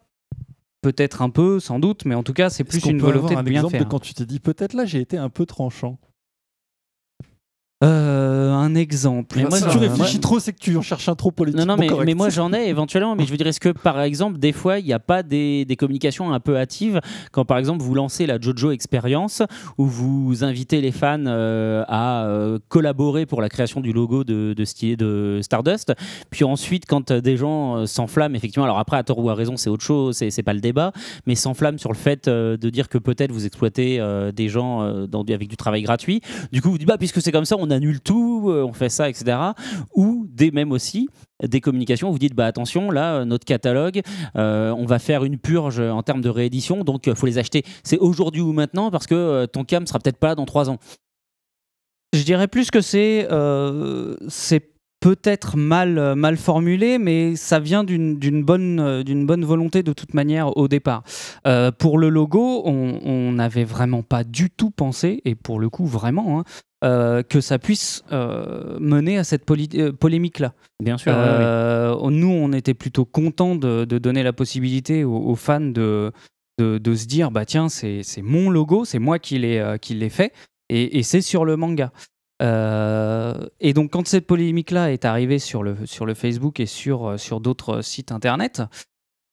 Peut-être 0.82 1.22
un 1.22 1.30
peu, 1.30 1.58
sans 1.58 1.78
doute, 1.78 2.04
mais 2.04 2.14
en 2.14 2.22
tout 2.22 2.32
cas, 2.32 2.50
c'est 2.50 2.64
plus 2.64 2.84
une 2.84 3.00
volonté 3.00 3.34
avoir 3.34 3.44
de 3.44 3.48
un 3.48 3.50
bien 3.50 3.60
exemple 3.60 3.72
faire. 3.72 3.84
de 3.84 3.90
quand 3.90 4.00
tu 4.00 4.14
t'es 4.14 4.26
dit 4.26 4.40
peut-être 4.40 4.74
là 4.74 4.84
j'ai 4.84 5.00
été 5.00 5.16
un 5.16 5.30
peu 5.30 5.46
tranchant. 5.46 5.98
Euh, 7.84 8.52
un 8.54 8.74
exemple. 8.74 9.36
Mais 9.36 9.44
moi, 9.44 9.58
si 9.58 9.68
tu 9.68 9.76
réfléchis 9.76 10.14
moi- 10.14 10.20
trop, 10.22 10.40
c'est 10.40 10.54
que 10.54 10.58
tu 10.58 10.74
en 10.78 10.80
cherches 10.80 11.10
un 11.10 11.14
trop 11.14 11.30
politique. 11.30 11.60
Non, 11.60 11.66
non, 11.66 11.76
mais, 11.76 11.88
mais 12.06 12.14
moi 12.14 12.30
j'en 12.30 12.50
ai 12.54 12.68
éventuellement. 12.68 13.14
Mais 13.14 13.26
je 13.26 13.30
veux 13.30 13.36
dire, 13.36 13.46
est-ce 13.46 13.60
que 13.60 13.68
par 13.68 14.00
exemple, 14.00 14.38
des 14.38 14.52
fois, 14.52 14.78
il 14.78 14.86
n'y 14.86 14.94
a 14.94 14.98
pas 14.98 15.22
des, 15.22 15.66
des 15.66 15.76
communications 15.76 16.32
un 16.32 16.40
peu 16.40 16.56
hâtives 16.56 17.00
quand 17.32 17.44
par 17.44 17.58
exemple 17.58 17.82
vous 17.82 17.94
lancez 17.94 18.24
la 18.24 18.40
JoJo 18.40 18.70
Experience 18.70 19.42
où 19.76 19.84
vous 19.84 20.42
invitez 20.42 20.80
les 20.80 20.90
fans 20.90 21.22
euh, 21.26 21.84
à 21.86 22.24
euh, 22.24 22.58
collaborer 22.70 23.26
pour 23.26 23.42
la 23.42 23.50
création 23.50 23.82
du 23.82 23.92
logo 23.92 24.24
de, 24.24 24.54
de, 24.56 24.94
de 24.94 25.40
Stardust. 25.42 25.92
Puis 26.30 26.44
ensuite, 26.44 26.86
quand 26.86 27.12
des 27.12 27.36
gens 27.36 27.76
euh, 27.76 27.86
s'enflamment, 27.86 28.34
effectivement, 28.36 28.64
alors 28.64 28.78
après, 28.78 28.96
à 28.96 29.02
tort 29.02 29.18
ou 29.18 29.28
à 29.28 29.34
raison, 29.34 29.58
c'est 29.58 29.68
autre 29.68 29.84
chose, 29.84 30.16
c'est 30.16 30.30
c'est 30.30 30.42
pas 30.42 30.54
le 30.54 30.60
débat, 30.60 30.92
mais 31.26 31.34
s'enflamment 31.34 31.76
sur 31.78 31.90
le 31.92 31.98
fait 31.98 32.26
euh, 32.26 32.56
de 32.56 32.70
dire 32.70 32.88
que 32.88 32.96
peut-être 32.96 33.32
vous 33.32 33.44
exploitez 33.44 34.00
euh, 34.00 34.32
des 34.32 34.48
gens 34.48 34.80
euh, 34.80 35.06
dans 35.06 35.26
avec 35.26 35.48
du 35.48 35.56
travail 35.56 35.82
gratuit. 35.82 36.20
Du 36.52 36.62
coup, 36.62 36.70
vous 36.70 36.78
dites, 36.78 36.86
bah, 36.88 36.96
puisque 36.98 37.20
c'est 37.20 37.32
comme 37.32 37.44
ça, 37.44 37.56
on 37.58 37.68
annule 37.76 38.00
tout, 38.00 38.46
euh, 38.48 38.64
on 38.64 38.72
fait 38.72 38.88
ça, 38.88 39.08
etc. 39.08 39.38
Ou 39.94 40.26
des 40.28 40.50
même 40.50 40.72
aussi 40.72 41.08
des 41.42 41.60
communications 41.60 42.10
vous 42.10 42.18
dites 42.18 42.34
bah 42.34 42.46
attention 42.46 42.90
là 42.90 43.16
euh, 43.16 43.24
notre 43.24 43.44
catalogue 43.44 44.00
euh, 44.36 44.72
on 44.76 44.86
va 44.86 44.98
faire 44.98 45.24
une 45.24 45.38
purge 45.38 45.80
en 45.80 46.02
termes 46.02 46.22
de 46.22 46.28
réédition 46.28 46.82
donc 46.82 47.12
faut 47.14 47.26
les 47.26 47.38
acheter 47.38 47.62
c'est 47.82 47.98
aujourd'hui 47.98 48.40
ou 48.40 48.52
maintenant 48.52 48.90
parce 48.90 49.06
que 49.06 49.14
euh, 49.14 49.46
ton 49.46 49.64
cam 49.64 49.86
sera 49.86 49.98
peut-être 49.98 50.18
pas 50.18 50.28
là 50.28 50.34
dans 50.34 50.46
trois 50.46 50.70
ans 50.70 50.78
Je 52.14 52.22
dirais 52.22 52.48
plus 52.48 52.70
que 52.70 52.80
c'est 52.80 53.28
c'est 54.28 54.70
peut-être 55.00 55.56
mal, 55.56 56.14
mal 56.16 56.36
formulé, 56.36 56.98
mais 56.98 57.36
ça 57.36 57.60
vient 57.60 57.84
d'une 57.84 58.42
bonne, 58.42 59.04
bonne 59.26 59.44
volonté 59.44 59.82
de 59.82 59.92
toute 59.92 60.14
manière 60.14 60.56
au 60.56 60.68
départ. 60.68 61.04
Pour 61.78 61.98
le 61.98 62.08
logo, 62.08 62.62
on 62.64 63.32
n'avait 63.32 63.64
vraiment 63.64 64.02
pas 64.02 64.24
du 64.24 64.48
tout 64.50 64.70
pensé, 64.70 65.20
et 65.24 65.34
pour 65.34 65.60
le 65.60 65.68
coup 65.68 65.86
vraiment, 65.86 66.40
hein, 66.40 66.44
que 67.22 67.40
ça 67.40 67.58
puisse 67.58 68.04
euh, 68.12 68.78
mener 68.78 69.18
à 69.18 69.24
cette 69.24 69.44
euh, 69.50 69.92
polémique-là. 69.92 70.54
bien 70.82 70.98
sûr 70.98 71.12
Euh, 71.14 72.10
Nous, 72.10 72.28
on 72.30 72.52
était 72.52 72.74
plutôt 72.74 73.04
contents 73.04 73.54
de, 73.56 73.84
de 73.84 73.98
donner 73.98 74.22
la 74.22 74.32
possibilité 74.32 75.04
aux, 75.04 75.16
aux 75.16 75.36
fans 75.36 75.60
de, 75.60 76.12
de, 76.58 76.78
de 76.78 76.94
se 76.94 77.06
dire 77.06 77.30
bah 77.30 77.44
tiens, 77.44 77.68
c'est 77.68 78.02
mon 78.22 78.50
logo, 78.50 78.84
c'est 78.84 78.98
moi 78.98 79.18
qui 79.18 79.38
l'ai 79.38 79.58
euh, 79.58 79.78
qui 79.78 79.94
l'ai 79.94 80.10
fait, 80.10 80.32
et, 80.68 80.98
et 80.98 81.02
c'est 81.02 81.22
sur 81.22 81.44
le 81.44 81.56
manga. 81.56 81.92
Euh, 82.42 83.34
et 83.60 83.72
donc, 83.72 83.90
quand 83.92 84.06
cette 84.06 84.26
polémique-là 84.26 84.92
est 84.92 85.04
arrivée 85.04 85.38
sur 85.38 85.62
le, 85.62 85.76
sur 85.86 86.04
le 86.06 86.14
Facebook 86.14 86.60
et 86.60 86.66
sur, 86.66 87.06
euh, 87.08 87.16
sur 87.16 87.40
d'autres 87.40 87.80
sites 87.82 88.12
internet, 88.12 88.62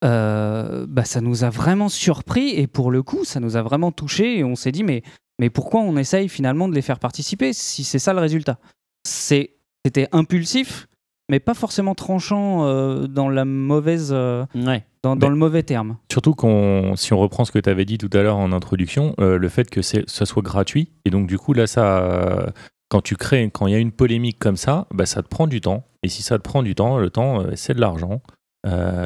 euh, 0.06 0.86
bah, 0.88 1.04
ça 1.04 1.22
nous 1.22 1.43
a 1.43 1.49
vraiment 1.49 1.89
surpris 1.89 2.49
et 2.51 2.68
pour 2.68 2.91
le 2.91 3.04
coup, 3.04 3.26
ça 3.26 3.39
nous 3.39 3.58
a 3.58 3.62
vraiment 3.62 3.91
touché 3.91 4.38
et 4.38 4.43
on 4.43 4.56
s'est 4.56 4.72
dit, 4.72 4.84
mais, 4.84 5.04
mais 5.40 5.50
pourquoi 5.50 5.82
on 5.82 5.98
essaye 5.98 6.30
finalement 6.30 6.68
de 6.68 6.76
les 6.76 6.82
faire 6.82 7.00
participer 7.00 7.54
si 7.54 7.84
c'est 7.84 8.00
ça 8.00 8.14
le 8.14 8.20
résultat? 8.20 8.60
C'était 9.06 10.08
impulsif, 10.12 10.88
mais 11.30 11.40
pas 11.40 11.54
forcément 11.54 11.96
tranchant 11.96 12.66
euh, 12.66 13.08
dans 13.08 13.30
la 13.30 13.46
mauvaise, 13.46 14.12
euh, 14.14 14.46
Ouais. 14.56 14.86
dans, 15.04 15.16
le 15.16 15.36
mauvais 15.36 15.64
terme. 15.64 15.98
Surtout 16.12 16.34
qu'on, 16.36 16.94
si 16.96 17.14
on 17.14 17.18
reprend 17.18 17.46
ce 17.46 17.52
que 17.52 17.60
tu 17.60 17.70
avais 17.70 17.86
dit 17.86 17.98
tout 17.98 18.10
à 18.14 18.22
l'heure 18.22 18.38
en 18.38 18.52
introduction, 18.52 19.14
euh, 19.20 19.38
le 19.38 19.50
fait 19.50 19.70
que 19.70 19.82
ça 19.82 20.26
soit 20.26 20.42
gratuit, 20.42 20.92
et 21.06 21.10
donc 21.10 21.28
du 21.28 21.38
coup 21.38 21.54
là, 21.54 21.68
ça, 21.68 22.54
quand 22.90 23.02
tu 23.02 23.16
crées, 23.16 23.50
quand 23.52 23.68
il 23.68 23.74
y 23.74 23.76
a 23.76 23.80
une 23.80 23.92
polémique 23.92 24.40
comme 24.40 24.58
ça, 24.58 24.88
bah, 24.94 25.06
ça 25.06 25.22
te 25.24 25.28
prend 25.28 25.48
du 25.48 25.60
temps. 25.62 25.86
Et 26.04 26.10
si 26.10 26.22
ça 26.22 26.38
te 26.38 26.44
prend 26.44 26.64
du 26.64 26.76
temps, 26.76 26.98
le 26.98 27.10
temps, 27.10 27.44
c'est 27.56 27.74
de 27.74 27.82
l'argent. 27.82 28.22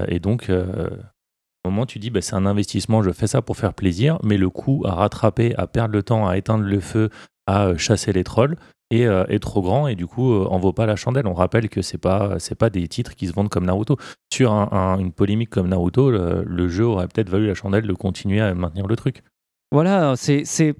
Et 0.07 0.19
donc, 0.19 0.51
moment, 1.69 1.85
tu 1.85 1.99
dis, 1.99 2.09
bah, 2.09 2.21
c'est 2.21 2.35
un 2.35 2.45
investissement, 2.45 3.01
je 3.03 3.11
fais 3.11 3.27
ça 3.27 3.41
pour 3.41 3.57
faire 3.57 3.73
plaisir, 3.73 4.17
mais 4.23 4.37
le 4.37 4.49
coût 4.49 4.83
à 4.85 4.93
rattraper, 4.95 5.53
à 5.55 5.67
perdre 5.67 5.93
le 5.93 6.03
temps, 6.03 6.27
à 6.27 6.37
éteindre 6.37 6.63
le 6.63 6.79
feu, 6.79 7.09
à 7.45 7.67
euh, 7.67 7.77
chasser 7.77 8.11
les 8.13 8.23
trolls, 8.23 8.55
est, 8.89 9.05
euh, 9.05 9.25
est 9.27 9.39
trop 9.39 9.61
grand 9.61 9.87
et 9.87 9.95
du 9.95 10.07
coup, 10.07 10.31
euh, 10.33 10.45
en 10.49 10.57
vaut 10.59 10.71
pas 10.73 10.85
la 10.85 10.95
chandelle. 10.95 11.27
On 11.27 11.33
rappelle 11.33 11.67
que 11.69 11.81
c'est 11.81 11.97
pas, 11.97 12.39
c'est 12.39 12.55
pas 12.55 12.69
des 12.69 12.87
titres 12.87 13.15
qui 13.15 13.27
se 13.27 13.33
vendent 13.33 13.49
comme 13.49 13.65
Naruto. 13.65 13.97
Sur 14.33 14.51
un- 14.53 14.69
un- 14.71 14.99
une 14.99 15.11
polémique 15.11 15.49
comme 15.49 15.67
Naruto, 15.67 16.09
le, 16.09 16.67
jeu 16.69 16.85
aurait 16.85 17.07
peut-être 17.07 17.29
valu 17.29 17.47
la 17.47 17.53
chandelle 17.53 17.85
de 17.85 17.93
continuer 17.93 18.39
à 18.41 18.53
maintenir 18.53 18.87
le 18.87 18.95
truc. 18.95 19.23
Voilà, 19.71 20.15
c'est, 20.15 20.43
c'est- 20.45 20.75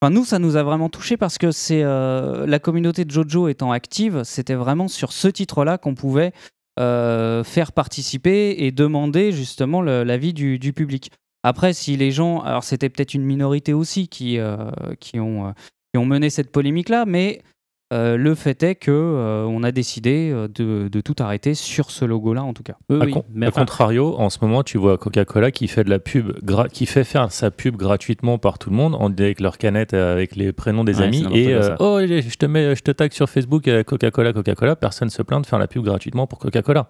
Enfin, 0.00 0.10
nous, 0.10 0.24
ça 0.24 0.40
nous 0.40 0.56
a 0.56 0.64
vraiment 0.64 0.88
touché 0.88 1.16
parce 1.16 1.38
que 1.38 1.52
c'est 1.52 1.82
euh, 1.84 2.44
la 2.46 2.58
communauté 2.58 3.04
de 3.04 3.10
JoJo 3.12 3.46
étant 3.46 3.70
active, 3.70 4.22
c'était 4.24 4.56
vraiment 4.56 4.88
sur 4.88 5.12
ce 5.12 5.28
titre-là 5.28 5.78
qu'on 5.78 5.94
pouvait 5.94 6.32
euh, 6.80 7.44
faire 7.44 7.72
participer 7.72 8.56
et 8.58 8.72
demander 8.72 9.32
justement 9.32 9.82
l'avis 9.82 10.32
du, 10.32 10.58
du 10.58 10.72
public. 10.72 11.10
Après, 11.42 11.72
si 11.72 11.96
les 11.96 12.10
gens, 12.10 12.40
alors 12.40 12.64
c'était 12.64 12.88
peut-être 12.88 13.14
une 13.14 13.24
minorité 13.24 13.72
aussi 13.72 14.08
qui, 14.08 14.38
euh, 14.38 14.70
qui, 15.00 15.18
ont, 15.18 15.48
euh, 15.48 15.50
qui 15.92 15.98
ont 15.98 16.06
mené 16.06 16.30
cette 16.30 16.52
polémique-là, 16.52 17.04
mais 17.04 17.42
euh, 17.92 18.16
le 18.16 18.34
fait 18.34 18.62
est 18.62 18.74
que 18.74 18.90
euh, 18.90 19.44
on 19.44 19.62
a 19.62 19.70
décidé 19.70 20.30
euh, 20.32 20.48
de, 20.48 20.88
de 20.88 21.00
tout 21.00 21.14
arrêter 21.20 21.54
sur 21.54 21.90
ce 21.90 22.04
logo-là 22.04 22.42
en 22.42 22.54
tout 22.54 22.62
cas. 22.62 22.74
Oui, 22.88 22.98
A, 23.00 23.04
oui, 23.04 23.10
con- 23.12 23.24
mais 23.34 23.46
a 23.46 23.48
enfin- 23.50 23.60
contrario, 23.60 24.14
en 24.18 24.30
ce 24.30 24.38
moment, 24.42 24.62
tu 24.62 24.78
vois 24.78 24.96
Coca-Cola 24.98 25.50
qui 25.50 25.68
fait 25.68 25.84
de 25.84 25.90
la 25.90 25.98
pub, 25.98 26.32
qui 26.72 26.86
fait 26.86 27.04
faire 27.04 27.30
sa 27.30 27.50
pub 27.50 27.76
gratuitement 27.76 28.38
par 28.38 28.58
tout 28.58 28.70
le 28.70 28.76
monde, 28.76 28.94
en- 28.94 29.10
avec 29.12 29.40
leurs 29.40 29.58
canettes, 29.58 29.94
euh, 29.94 30.12
avec 30.14 30.34
les 30.36 30.52
prénoms 30.52 30.84
des 30.84 30.98
Ouais, 30.98 31.04
amis, 31.04 31.26
et 31.32 31.52
euh, 31.54 31.76
oh, 31.78 31.98
je 32.00 32.36
te 32.36 32.46
mets, 32.46 32.74
je 32.74 32.82
te 32.82 32.90
tag 32.90 33.12
sur 33.12 33.28
Facebook 33.28 33.68
euh, 33.68 33.82
Coca-Cola, 33.82 34.32
Coca-Cola. 34.32 34.74
Personne 34.76 35.10
se 35.10 35.22
plaint 35.22 35.42
de 35.42 35.46
faire 35.46 35.58
la 35.58 35.66
pub 35.68 35.82
gratuitement 35.84 36.26
pour 36.26 36.38
Coca-Cola. 36.38 36.88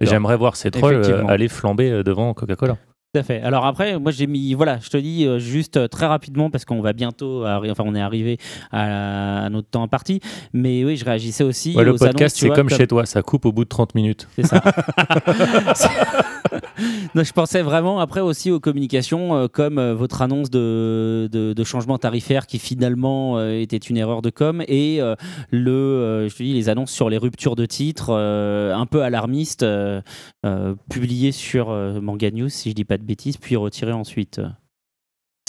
J'aimerais 0.00 0.36
voir 0.36 0.56
ces 0.56 0.70
trolls 0.70 0.94
euh, 1.04 1.26
aller 1.26 1.48
flamber 1.48 1.90
euh, 1.90 2.02
devant 2.02 2.34
Coca-Cola. 2.34 2.76
Tout 3.14 3.18
à 3.18 3.24
fait. 3.24 3.42
Alors 3.42 3.66
après, 3.66 3.98
moi 3.98 4.10
j'ai 4.10 4.26
mis, 4.26 4.54
voilà, 4.54 4.78
je 4.80 4.88
te 4.88 4.96
dis 4.96 5.26
euh, 5.26 5.38
juste 5.38 5.76
euh, 5.76 5.86
très 5.86 6.06
rapidement 6.06 6.48
parce 6.48 6.64
qu'on 6.64 6.80
va 6.80 6.94
bientôt, 6.94 7.46
enfin 7.46 7.84
on 7.84 7.94
est 7.94 8.00
arrivé 8.00 8.38
à, 8.70 9.44
à 9.44 9.50
notre 9.50 9.68
temps 9.68 9.82
imparti, 9.82 10.20
mais 10.54 10.82
oui, 10.82 10.96
je 10.96 11.04
réagissais 11.04 11.44
aussi 11.44 11.76
Ouais, 11.76 11.84
le 11.84 11.92
aux 11.92 11.98
podcast, 11.98 12.34
c'est 12.38 12.48
comme, 12.48 12.70
chez 12.70 12.86
toi, 12.86 13.04
ça 13.04 13.20
coupe 13.20 13.44
au 13.44 13.52
bout 13.52 13.64
de 13.64 13.68
30 13.68 13.94
minutes. 13.94 14.28
C'est 14.34 14.46
ça. 14.46 14.62
non, 17.14 17.22
je 17.22 17.32
pensais 17.32 17.60
vraiment 17.60 18.00
après 18.00 18.20
aussi 18.22 18.50
aux 18.50 18.60
communications 18.60 19.36
euh, 19.36 19.46
comme 19.46 19.78
votre 19.92 20.22
annonce 20.22 20.48
de, 20.48 21.28
de, 21.30 21.52
de 21.52 21.64
changement 21.64 21.98
tarifaire 21.98 22.46
qui 22.46 22.58
finalement 22.58 23.38
était 23.46 23.76
une 23.76 23.98
erreur 23.98 24.22
de 24.22 24.30
com 24.30 24.62
et 24.68 25.00
le, 25.50 26.28
je 26.28 26.34
te 26.34 26.42
dis, 26.42 26.54
les 26.54 26.70
annonces 26.70 26.90
sur 26.90 27.10
les 27.10 27.18
ruptures 27.18 27.56
de 27.56 27.66
titres 27.66 28.12
un 28.12 28.86
peu 28.86 29.02
alarmistes 29.02 29.66
publiées 30.88 31.32
sur 31.32 31.68
Manga 32.00 32.30
News 32.30 32.48
si 32.48 32.70
je 32.70 32.74
dis 32.74 32.84
pas 32.84 32.96
de 32.96 33.01
bêtises 33.04 33.36
puis 33.36 33.56
retirées 33.56 33.92
ensuite. 33.92 34.40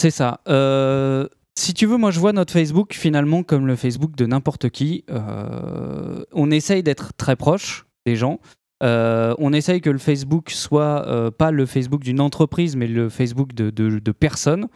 C'est 0.00 0.10
ça. 0.10 0.40
Euh, 0.48 1.28
si 1.56 1.72
tu 1.74 1.86
veux, 1.86 1.96
moi 1.96 2.10
je 2.10 2.18
vois 2.20 2.32
notre 2.32 2.52
Facebook 2.52 2.94
finalement 2.94 3.42
comme 3.42 3.66
le 3.66 3.76
Facebook 3.76 4.16
de 4.16 4.26
n'importe 4.26 4.68
qui. 4.70 5.04
Euh, 5.10 6.24
on 6.32 6.50
essaye 6.50 6.82
d'être 6.82 7.12
très 7.16 7.36
proche 7.36 7.86
des 8.06 8.16
gens. 8.16 8.40
Euh, 8.82 9.34
on 9.38 9.52
essaye 9.52 9.80
que 9.80 9.90
le 9.90 9.98
Facebook 9.98 10.50
soit 10.50 11.30
pas 11.38 11.50
le 11.52 11.64
Facebook 11.64 12.02
d'une 12.02 12.20
entreprise, 12.20 12.76
mais 12.76 12.86
le 12.88 13.08
Facebook 13.08 13.54
de, 13.54 13.70
de- 13.70 13.98
de 13.98 14.12
personnes. 14.12 14.66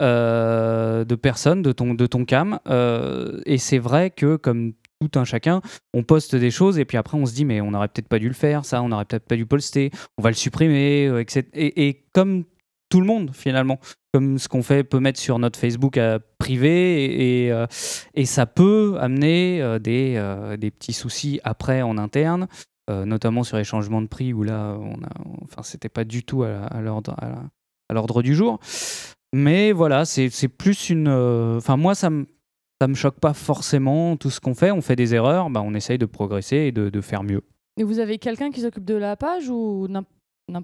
De 0.00 1.14
personnes, 1.14 1.60
de 1.60 1.72
ton, 1.72 1.92
de 1.92 2.06
ton 2.06 2.24
cam. 2.24 2.58
Et 3.44 3.58
c'est 3.58 3.78
vrai 3.78 4.10
que, 4.10 4.36
comme 4.36 4.72
tout 5.00 5.18
un 5.18 5.24
chacun, 5.24 5.62
on 5.94 6.02
poste 6.02 6.36
des 6.36 6.50
choses 6.50 6.78
et 6.78 6.84
puis 6.84 6.98
après 6.98 7.16
on 7.16 7.24
se 7.24 7.32
dit, 7.32 7.44
mais 7.44 7.60
on 7.60 7.70
n'aurait 7.70 7.88
peut-être 7.88 8.08
pas 8.08 8.18
dû 8.18 8.28
le 8.28 8.34
faire, 8.34 8.64
ça, 8.64 8.82
on 8.82 8.88
n'aurait 8.88 9.06
peut-être 9.06 9.26
pas 9.26 9.36
dû 9.36 9.46
poster, 9.46 9.90
on 10.18 10.22
va 10.22 10.30
le 10.30 10.36
supprimer, 10.36 11.06
euh, 11.06 11.20
etc. 11.20 11.46
Et, 11.54 12.04
comme 12.12 12.44
tout 12.90 13.00
le 13.00 13.06
monde 13.06 13.30
finalement, 13.32 13.78
comme 14.12 14.38
ce 14.38 14.48
qu'on 14.48 14.62
fait 14.62 14.84
peut 14.84 15.00
mettre 15.00 15.18
sur 15.18 15.38
notre 15.38 15.58
Facebook 15.58 15.96
euh, 15.96 16.18
privé 16.38 17.44
et, 17.44 17.52
euh, 17.52 17.66
et 18.14 18.26
ça 18.26 18.44
peut 18.46 18.96
amener 19.00 19.78
des, 19.80 20.56
des 20.58 20.70
petits 20.70 20.92
soucis 20.92 21.40
après 21.44 21.82
en 21.82 21.96
interne, 21.96 22.48
notamment 22.88 23.44
sur 23.44 23.56
les 23.56 23.64
changements 23.64 24.02
de 24.02 24.08
prix 24.08 24.32
où 24.32 24.42
là, 24.42 24.76
on 24.80 25.02
a, 25.04 25.10
enfin, 25.44 25.62
c'était 25.62 25.88
pas 25.88 26.04
du 26.04 26.24
tout 26.24 26.42
à, 26.42 26.80
l'ordre 26.80 27.14
à 27.88 27.94
l'ordre 27.94 28.22
du 28.22 28.34
jour. 28.34 28.58
Mais 29.32 29.70
voilà, 29.70 30.04
c'est 30.04 30.48
plus 30.48 30.90
une. 30.90 31.08
Enfin, 31.08 31.76
moi, 31.76 31.94
ça 31.94 32.10
me. 32.10 32.26
Ça 32.80 32.88
me 32.88 32.94
choque 32.94 33.20
pas 33.20 33.34
forcément 33.34 34.16
tout 34.16 34.30
ce 34.30 34.40
qu'on 34.40 34.54
fait. 34.54 34.70
On 34.70 34.80
fait 34.80 34.96
des 34.96 35.14
erreurs, 35.14 35.50
bah, 35.50 35.60
on 35.62 35.74
essaye 35.74 35.98
de 35.98 36.06
progresser 36.06 36.56
et 36.56 36.72
de, 36.72 36.88
de 36.88 37.00
faire 37.02 37.22
mieux. 37.22 37.42
Et 37.78 37.84
vous 37.84 37.98
avez 37.98 38.18
quelqu'un 38.18 38.50
qui 38.50 38.62
s'occupe 38.62 38.86
de 38.86 38.94
la 38.94 39.16
page 39.16 39.50
ou 39.50 39.86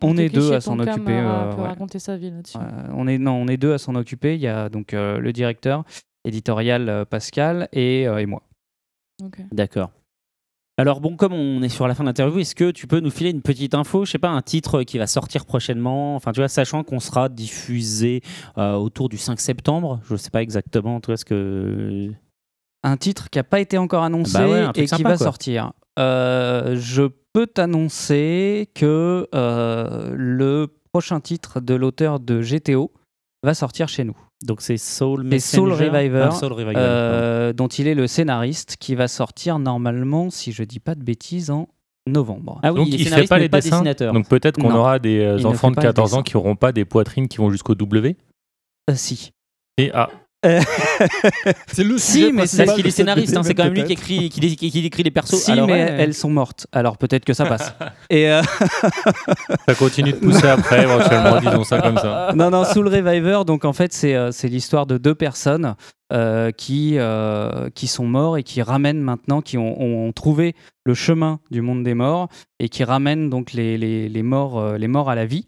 On 0.02 0.16
est 0.16 0.30
deux 0.30 0.52
à 0.52 0.60
s'en 0.60 0.78
occuper, 0.78 1.12
euh, 1.12 1.28
euh, 1.28 1.52
peut 1.54 1.60
ouais. 1.60 1.68
raconter 1.68 1.98
sa 1.98 2.16
vie 2.16 2.30
là-dessus. 2.30 2.56
Euh, 2.56 2.88
on 2.94 3.06
est 3.06 3.18
non, 3.18 3.32
on 3.34 3.48
est 3.48 3.58
deux 3.58 3.74
à 3.74 3.78
s'en 3.78 3.94
occuper. 3.94 4.34
Il 4.34 4.40
y 4.40 4.48
a 4.48 4.70
donc 4.70 4.94
euh, 4.94 5.18
le 5.18 5.32
directeur 5.32 5.84
éditorial 6.24 6.88
euh, 6.88 7.04
Pascal 7.04 7.68
et, 7.72 8.08
euh, 8.08 8.18
et 8.18 8.26
moi. 8.26 8.42
D'accord. 9.52 9.90
Alors 10.78 11.00
bon, 11.00 11.16
comme 11.16 11.32
on 11.32 11.62
est 11.62 11.70
sur 11.70 11.88
la 11.88 11.94
fin 11.94 12.04
de 12.04 12.08
l'interview, 12.08 12.38
est-ce 12.40 12.54
que 12.54 12.70
tu 12.70 12.86
peux 12.86 13.00
nous 13.00 13.10
filer 13.10 13.30
une 13.30 13.40
petite 13.40 13.72
info, 13.74 14.04
je 14.04 14.10
sais 14.10 14.18
pas, 14.18 14.28
un 14.28 14.42
titre 14.42 14.82
qui 14.82 14.98
va 14.98 15.06
sortir 15.06 15.46
prochainement, 15.46 16.16
enfin 16.16 16.32
tu 16.32 16.40
vois, 16.40 16.48
sachant 16.48 16.84
qu'on 16.84 17.00
sera 17.00 17.30
diffusé 17.30 18.20
euh, 18.58 18.74
autour 18.74 19.08
du 19.08 19.16
5 19.16 19.40
septembre, 19.40 20.00
je 20.08 20.16
sais 20.16 20.28
pas 20.30 20.42
exactement, 20.42 21.00
tu 21.00 21.06
vois 21.06 21.16
ce 21.16 21.24
que... 21.24 22.10
Un 22.82 22.96
titre 22.98 23.30
qui 23.30 23.38
n'a 23.38 23.44
pas 23.44 23.60
été 23.60 23.78
encore 23.78 24.02
annoncé 24.04 24.34
Bah 24.38 24.48
ouais, 24.48 24.66
et 24.74 24.82
qui 24.82 24.88
sympa, 24.88 25.10
va 25.10 25.16
quoi. 25.16 25.24
sortir. 25.24 25.72
Euh, 25.98 26.76
je 26.78 27.04
peux 27.32 27.46
t'annoncer 27.46 28.68
que 28.74 29.26
euh, 29.34 30.12
le 30.14 30.68
prochain 30.92 31.20
titre 31.20 31.60
de 31.60 31.74
l'auteur 31.74 32.20
de 32.20 32.42
GTO 32.42 32.92
va 33.42 33.54
sortir 33.54 33.88
chez 33.88 34.04
nous. 34.04 34.16
Donc 34.44 34.60
c'est 34.60 34.76
Soul 34.76 35.24
Messenger 35.24 35.86
Reviver, 35.86 36.28
Ah, 36.28 36.30
Soul 36.30 36.52
Reviver, 36.52 36.74
euh, 36.76 37.52
dont 37.52 37.68
il 37.68 37.86
est 37.88 37.94
le 37.94 38.06
scénariste, 38.06 38.76
qui 38.78 38.94
va 38.94 39.08
sortir 39.08 39.58
normalement, 39.58 40.30
si 40.30 40.52
je 40.52 40.62
dis 40.62 40.80
pas 40.80 40.94
de 40.94 41.02
bêtises, 41.02 41.50
en 41.50 41.68
novembre. 42.06 42.60
Ah 42.62 42.72
oui, 42.72 42.80
Donc 42.80 42.88
il 42.88 43.08
fait 43.08 43.26
pas 43.26 43.38
les 43.38 43.48
pas 43.48 43.58
dessins. 43.60 43.76
dessinateur. 43.78 44.12
Donc 44.12 44.28
peut-être 44.28 44.60
qu'on 44.60 44.74
aura 44.74 44.98
des 44.98 45.20
euh, 45.20 45.38
Il 45.38 45.46
enfants 45.46 45.70
de 45.70 45.76
pas 45.76 45.82
les 45.82 45.88
14 45.88 46.14
ans 46.14 46.22
qui 46.22 46.36
auront 46.36 46.54
pas 46.56 46.72
des 46.72 46.84
poitrines 46.84 47.28
qui 47.28 47.38
vont 47.38 47.50
jusqu'au 47.50 47.74
W. 47.74 48.16
Euh, 48.90 48.94
si. 48.94 49.32
Et 49.78 49.90
ah, 49.92 50.10
C'est 50.42 51.84
le 51.84 51.98
Si, 51.98 52.32
mais 52.32 52.46
c'est- 52.46 52.64
Parce 52.64 52.76
qu'il 52.76 52.86
est 52.86 52.90
scénariste, 52.90 53.36
hein, 53.36 53.42
c'est 53.42 53.54
quand 53.54 53.64
même 53.64 53.74
lui 53.74 53.84
qui 53.84 53.92
écrit, 53.92 54.28
qui, 54.28 54.56
qui 54.56 54.86
écrit 54.86 55.02
les 55.02 55.10
persos. 55.10 55.36
Si, 55.42 55.50
Alors, 55.52 55.66
mais 55.66 55.72
ouais, 55.72 55.96
elles 55.98 56.14
sont 56.14 56.30
mortes. 56.30 56.66
Alors 56.72 56.98
peut-être 56.98 57.24
que 57.24 57.32
ça 57.32 57.44
passe. 57.46 57.74
Et 58.10 58.30
euh, 58.30 58.42
ça 59.66 59.74
continue 59.78 60.12
de 60.12 60.16
pousser 60.18 60.46
après, 60.48 60.82
éventuellement, 60.82 61.40
disons 61.40 61.64
ça 61.64 61.80
comme 61.80 61.96
ça. 61.98 62.32
non, 62.36 62.50
non, 62.50 62.64
Soul 62.64 62.88
Reviver, 62.88 63.40
donc 63.46 63.64
en 63.64 63.72
fait, 63.72 63.92
c'est 63.92 64.14
euh, 64.14 64.30
l'histoire 64.44 64.86
de 64.86 64.98
deux 64.98 65.14
personnes 65.14 65.74
euh, 66.12 66.50
qui, 66.52 66.94
euh, 66.98 67.68
qui 67.74 67.86
sont 67.86 68.06
morts 68.06 68.36
et 68.38 68.42
qui 68.42 68.62
ramènent 68.62 69.00
maintenant, 69.00 69.40
qui 69.42 69.58
ont, 69.58 69.80
ont 69.80 70.12
trouvé 70.12 70.54
le 70.84 70.94
chemin 70.94 71.40
du 71.50 71.62
monde 71.62 71.82
des 71.82 71.94
morts 71.94 72.28
et 72.60 72.68
qui 72.68 72.84
ramènent 72.84 73.28
donc 73.30 73.52
les, 73.52 73.76
les, 73.76 74.08
les 74.08 74.22
morts, 74.22 74.58
euh, 74.58 74.78
les 74.78 74.88
morts 74.88 75.10
à 75.10 75.14
la 75.14 75.26
vie. 75.26 75.46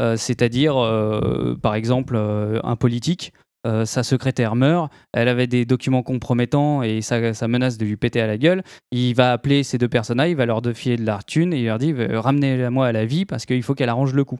Euh, 0.00 0.16
C'est-à-dire, 0.16 0.76
euh, 0.82 1.56
par 1.60 1.74
exemple, 1.74 2.14
euh, 2.16 2.60
un 2.64 2.76
politique. 2.76 3.32
Euh, 3.66 3.84
sa 3.84 4.02
secrétaire 4.02 4.54
meurt, 4.54 4.90
elle 5.12 5.28
avait 5.28 5.48
des 5.48 5.64
documents 5.64 6.02
compromettants 6.02 6.82
et 6.82 7.00
ça, 7.02 7.18
menace 7.48 7.76
de 7.76 7.84
lui 7.84 7.96
péter 7.96 8.20
à 8.20 8.26
la 8.26 8.38
gueule. 8.38 8.62
Il 8.92 9.14
va 9.14 9.32
appeler 9.32 9.64
ces 9.64 9.78
deux 9.78 9.88
personnes-là, 9.88 10.28
il 10.28 10.36
va 10.36 10.46
leur 10.46 10.62
filer 10.74 10.96
de 10.96 11.04
la 11.04 11.18
thune 11.26 11.52
et 11.52 11.60
il 11.60 11.66
leur 11.66 11.78
dit 11.78 11.92
euh, 11.92 12.20
ramenez-la 12.20 12.70
moi 12.70 12.86
à 12.86 12.92
la 12.92 13.04
vie 13.04 13.24
parce 13.24 13.46
qu'il 13.46 13.62
faut 13.62 13.74
qu'elle 13.74 13.88
arrange 13.88 14.14
le 14.14 14.24
coup. 14.24 14.38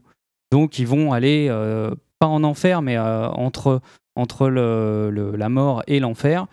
Donc 0.53 0.79
ils 0.79 0.87
vont 0.87 1.13
aller, 1.13 1.49
euh, 1.51 1.91
pas 2.21 2.27
en 2.27 2.45
enfer, 2.45 2.81
mais 2.81 2.99
entre, 2.99 3.81
entre 4.17 4.49
la 4.49 5.49
mort 5.49 5.83
et 5.87 6.01
l'enfer. 6.01 6.47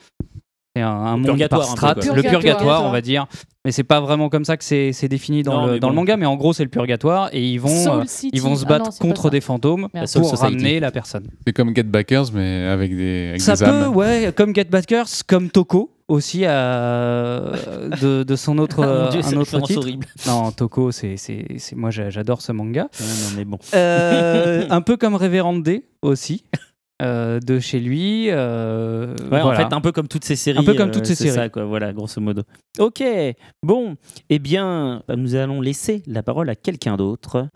C'est 0.76 0.82
un, 0.82 0.90
un 0.90 1.48
par 1.48 1.60
peu, 1.62 1.66
strates, 1.66 2.06
quoi. 2.06 2.16
le 2.16 2.22
Purgatoire. 2.22 2.84
on 2.84 2.92
va 2.92 3.00
dire. 3.02 3.28
Mais 3.64 3.72
c'est 3.72 3.84
pas 3.84 4.02
vraiment 4.02 4.28
comme 4.30 4.44
ça 4.46 4.58
que 4.58 4.64
c'est 4.64 4.92
c'est 4.92 5.08
défini 5.08 5.42
dans, 5.42 5.62
Non, 5.62 5.68
le, 5.68 5.80
le 5.80 5.92
manga, 5.92 6.18
mais 6.18 6.26
en 6.26 6.36
gros, 6.36 6.52
c'est 6.54 6.64
le 6.64 6.70
purgatoire 6.70 7.30
et 7.32 7.42
ils 7.44 7.58
vont, 7.60 7.70
Soul 7.70 8.02
euh, 8.02 8.30
ils 8.34 8.42
vont 8.42 8.56
se 8.56 8.66
Ah 8.66 8.70
battre 8.70 8.86
non, 8.92 9.10
contre 9.10 9.30
des 9.30 9.42
fantômes 9.42 9.88
Merde. 9.94 10.08
Soul 10.08 10.22
pour 10.24 10.32
Society. 10.32 10.54
ramener 10.58 10.80
la 10.82 10.92
personne. 10.92 11.28
C'est 11.48 11.54
comme 11.54 11.74
Get 11.76 11.84
Backers, 11.84 12.26
mais 12.34 12.66
avec 12.68 12.96
des, 12.96 13.28
avec 13.30 13.42
Ça 13.42 13.54
des 13.56 13.64
peut, 13.66 13.72
âmes. 13.72 13.96
ouais, 13.96 14.34
comme 14.36 14.54
Get 14.54 14.66
Backers, 14.66 15.08
comme 15.28 15.50
Toko 15.50 15.92
aussi 16.10 16.42
euh, 16.44 17.54
de, 18.02 18.24
de 18.24 18.36
son 18.36 18.58
autre, 18.60 18.84
Ah, 18.84 18.88
euh, 18.88 19.10
Dieu, 19.12 19.22
c'est 19.24 19.36
un 19.36 19.40
autre 19.40 19.60
titre. 19.62 19.80
horrible. 19.80 20.06
Non, 20.28 20.52
Toko, 20.52 20.92
c'est, 20.92 21.16
c'est, 21.18 21.46
c'est- 21.58 21.76
moi 21.76 21.90
j'a- 21.90 22.10
j'adore 22.12 22.42
ce 22.42 22.52
manga. 22.52 22.90
Non, 23.00 23.06
mais 23.38 23.46
bon. 23.46 23.58
Euh, 23.74 24.66
un 24.70 24.82
peu 24.82 24.98
comme 24.98 25.16
Révérend 25.16 25.54
D 25.58 25.86
aussi, 26.04 26.44
euh, 27.02 27.39
de 27.39 27.60
chez 27.60 27.80
lui. 27.80 28.28
euh, 28.30 29.16
Ouais, 29.32 29.41
en 29.41 29.54
fait, 29.54 29.74
un 29.74 29.82
peu 29.82 29.91
comme 29.91 30.08
toutes 30.08 30.26
ces 30.26 30.36
séries. 30.36 30.60
Un 30.60 30.64
peu 30.64 30.74
comme 30.76 30.89
euh, 30.89 30.93
toutes 30.93 31.06
ces 31.06 31.16
c'est 31.16 31.24
séries. 31.26 31.36
ça, 31.36 31.50
quoi, 31.50 31.66
voilà, 31.66 31.91
grosso 31.93 32.22
modo. 32.22 32.43
Ok, 32.80 33.04
bon, 33.64 33.96
eh 34.30 34.39
bien, 34.39 35.04
nous 35.16 35.36
allons 35.36 35.62
laisser 35.62 36.04
la 36.08 36.24
parole 36.24 36.50
à 36.50 36.56
quelqu'un 36.56 36.96
d'autre. 36.98 37.48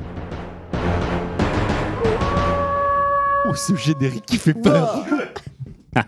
Oh, 3.47 3.55
ce 3.55 3.75
générique 3.75 4.25
qui 4.25 4.37
fait 4.37 4.53
peur. 4.53 5.05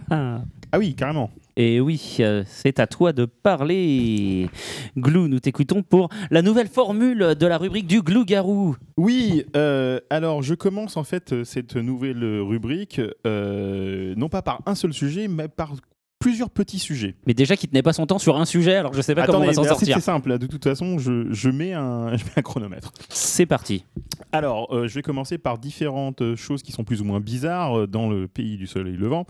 Ah 0.74 0.78
oui, 0.78 0.94
carrément. 0.96 1.30
Et 1.58 1.82
oui, 1.82 2.18
euh, 2.20 2.44
c'est 2.48 2.80
à 2.80 2.88
toi 2.88 3.12
de 3.12 3.26
parler. 3.26 4.50
Glou, 4.98 5.28
nous 5.28 5.40
t'écoutons 5.40 5.84
pour 5.84 6.10
la 6.30 6.42
nouvelle 6.42 6.68
formule 6.68 7.36
de 7.38 7.46
la 7.46 7.58
rubrique 7.58 7.88
du 7.88 8.02
Glou-Garou. 8.02 8.78
Oui, 8.98 9.46
euh, 9.56 10.00
alors 10.10 10.42
je 10.42 10.54
commence 10.54 10.96
en 10.96 11.04
fait 11.04 11.34
euh, 11.34 11.44
cette 11.44 11.76
nouvelle 11.76 12.24
rubrique, 12.24 13.02
non 13.26 14.30
pas 14.30 14.42
par 14.42 14.62
un 14.66 14.76
seul 14.76 14.94
sujet, 14.94 15.28
mais 15.28 15.48
par 15.48 15.74
plusieurs 16.22 16.50
petits 16.50 16.80
sujets. 16.80 17.16
Mais 17.28 17.34
déjà 17.34 17.58
qui 17.58 17.68
tenait 17.68 17.82
pas 17.82 17.92
son 17.92 18.06
temps 18.06 18.20
sur 18.20 18.38
un 18.38 18.46
sujet, 18.46 18.76
alors 18.76 18.94
je 18.94 19.02
sais 19.02 19.14
pas 19.16 19.26
comment 19.26 19.40
on 19.40 19.46
va 19.46 19.54
s'en 19.54 19.64
sortir. 19.66 19.96
c'est 19.96 20.02
simple, 20.02 20.38
de 20.38 20.48
toute 20.48 20.64
façon, 20.64 20.98
je, 20.98 21.32
je 21.32 21.50
mets, 21.50 21.74
un, 21.74 22.16
je 22.16 22.24
mets 22.24 22.32
un 22.38 22.42
chronomètre. 22.42 22.94
C'est 23.10 23.46
parti. 23.46 23.84
Alors, 24.32 24.74
euh, 24.74 24.88
je 24.88 24.96
vais 24.96 25.02
commencer 25.02 25.38
par 25.38 25.58
différentes 25.58 26.36
choses 26.36 26.64
qui 26.64 26.72
sont 26.72 26.86
plus 26.86 27.02
ou 27.02 27.04
moins 27.04 27.20
bizarres 27.20 27.82
euh, 27.82 27.88
dans 27.88 28.10
le 28.10 28.30
pays 28.30 28.56
du 28.56 28.68
soleil 28.68 28.96
levant. 28.96 29.26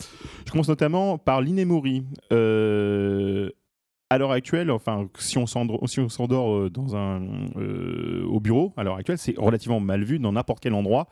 Je 0.45 0.51
commence 0.51 0.69
notamment 0.69 1.17
par 1.17 1.41
l'inémori. 1.41 2.03
Euh, 2.31 3.49
à 4.11 4.17
l'heure 4.17 4.31
actuelle, 4.31 4.69
enfin, 4.71 5.07
si 5.17 5.37
on 5.37 5.47
s'endort, 5.47 5.87
si 5.87 6.01
euh, 6.01 6.69
dans 6.69 6.95
un, 6.97 7.21
euh, 7.55 8.25
au 8.25 8.41
bureau, 8.41 8.73
à 8.75 8.83
l'heure 8.83 8.97
actuelle, 8.97 9.17
c'est 9.17 9.35
relativement 9.37 9.79
mal 9.79 10.03
vu 10.03 10.19
dans 10.19 10.33
n'importe 10.33 10.59
quel 10.59 10.73
endroit, 10.73 11.07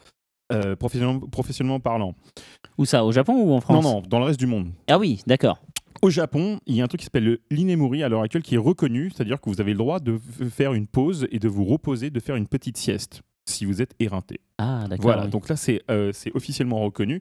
euh, 0.51 0.75
professionnellement, 0.75 1.21
professionnellement 1.27 1.79
parlant. 1.79 2.13
Où 2.77 2.83
ça 2.83 3.05
Au 3.05 3.13
Japon 3.13 3.35
ou 3.35 3.53
en 3.53 3.61
France? 3.61 3.81
Non, 3.81 3.89
non, 3.89 4.03
dans 4.05 4.19
le 4.19 4.25
reste 4.25 4.39
du 4.39 4.47
monde. 4.47 4.71
Ah 4.89 4.99
oui, 4.99 5.21
d'accord. 5.27 5.61
Au 6.01 6.09
Japon, 6.09 6.59
il 6.65 6.75
y 6.75 6.81
a 6.81 6.83
un 6.83 6.87
truc 6.87 6.99
qui 7.01 7.05
s'appelle 7.05 7.25
le- 7.25 7.41
l'inemori 7.51 8.03
à 8.03 8.09
l'heure 8.09 8.21
actuelle 8.21 8.43
qui 8.43 8.55
est 8.55 8.59
reconnu, 8.59 9.11
c'est-à-dire 9.13 9.39
que 9.41 9.49
vous 9.49 9.59
avez 9.59 9.71
le 9.73 9.77
droit 9.77 9.99
de 9.99 10.19
faire 10.49 10.73
une 10.73 10.87
pause 10.87 11.27
et 11.31 11.39
de 11.39 11.47
vous 11.47 11.65
reposer, 11.65 12.09
de 12.09 12.19
faire 12.19 12.35
une 12.35 12.47
petite 12.47 12.77
sieste 12.77 13.21
si 13.45 13.65
vous 13.65 13.81
êtes 13.81 13.95
éreinté. 13.99 14.39
Ah, 14.59 14.85
d'accord. 14.87 15.01
Voilà, 15.03 15.23
oui. 15.23 15.29
donc 15.31 15.49
là 15.49 15.55
c'est 15.55 15.81
euh, 15.89 16.11
officiellement 16.35 16.79
reconnu. 16.81 17.19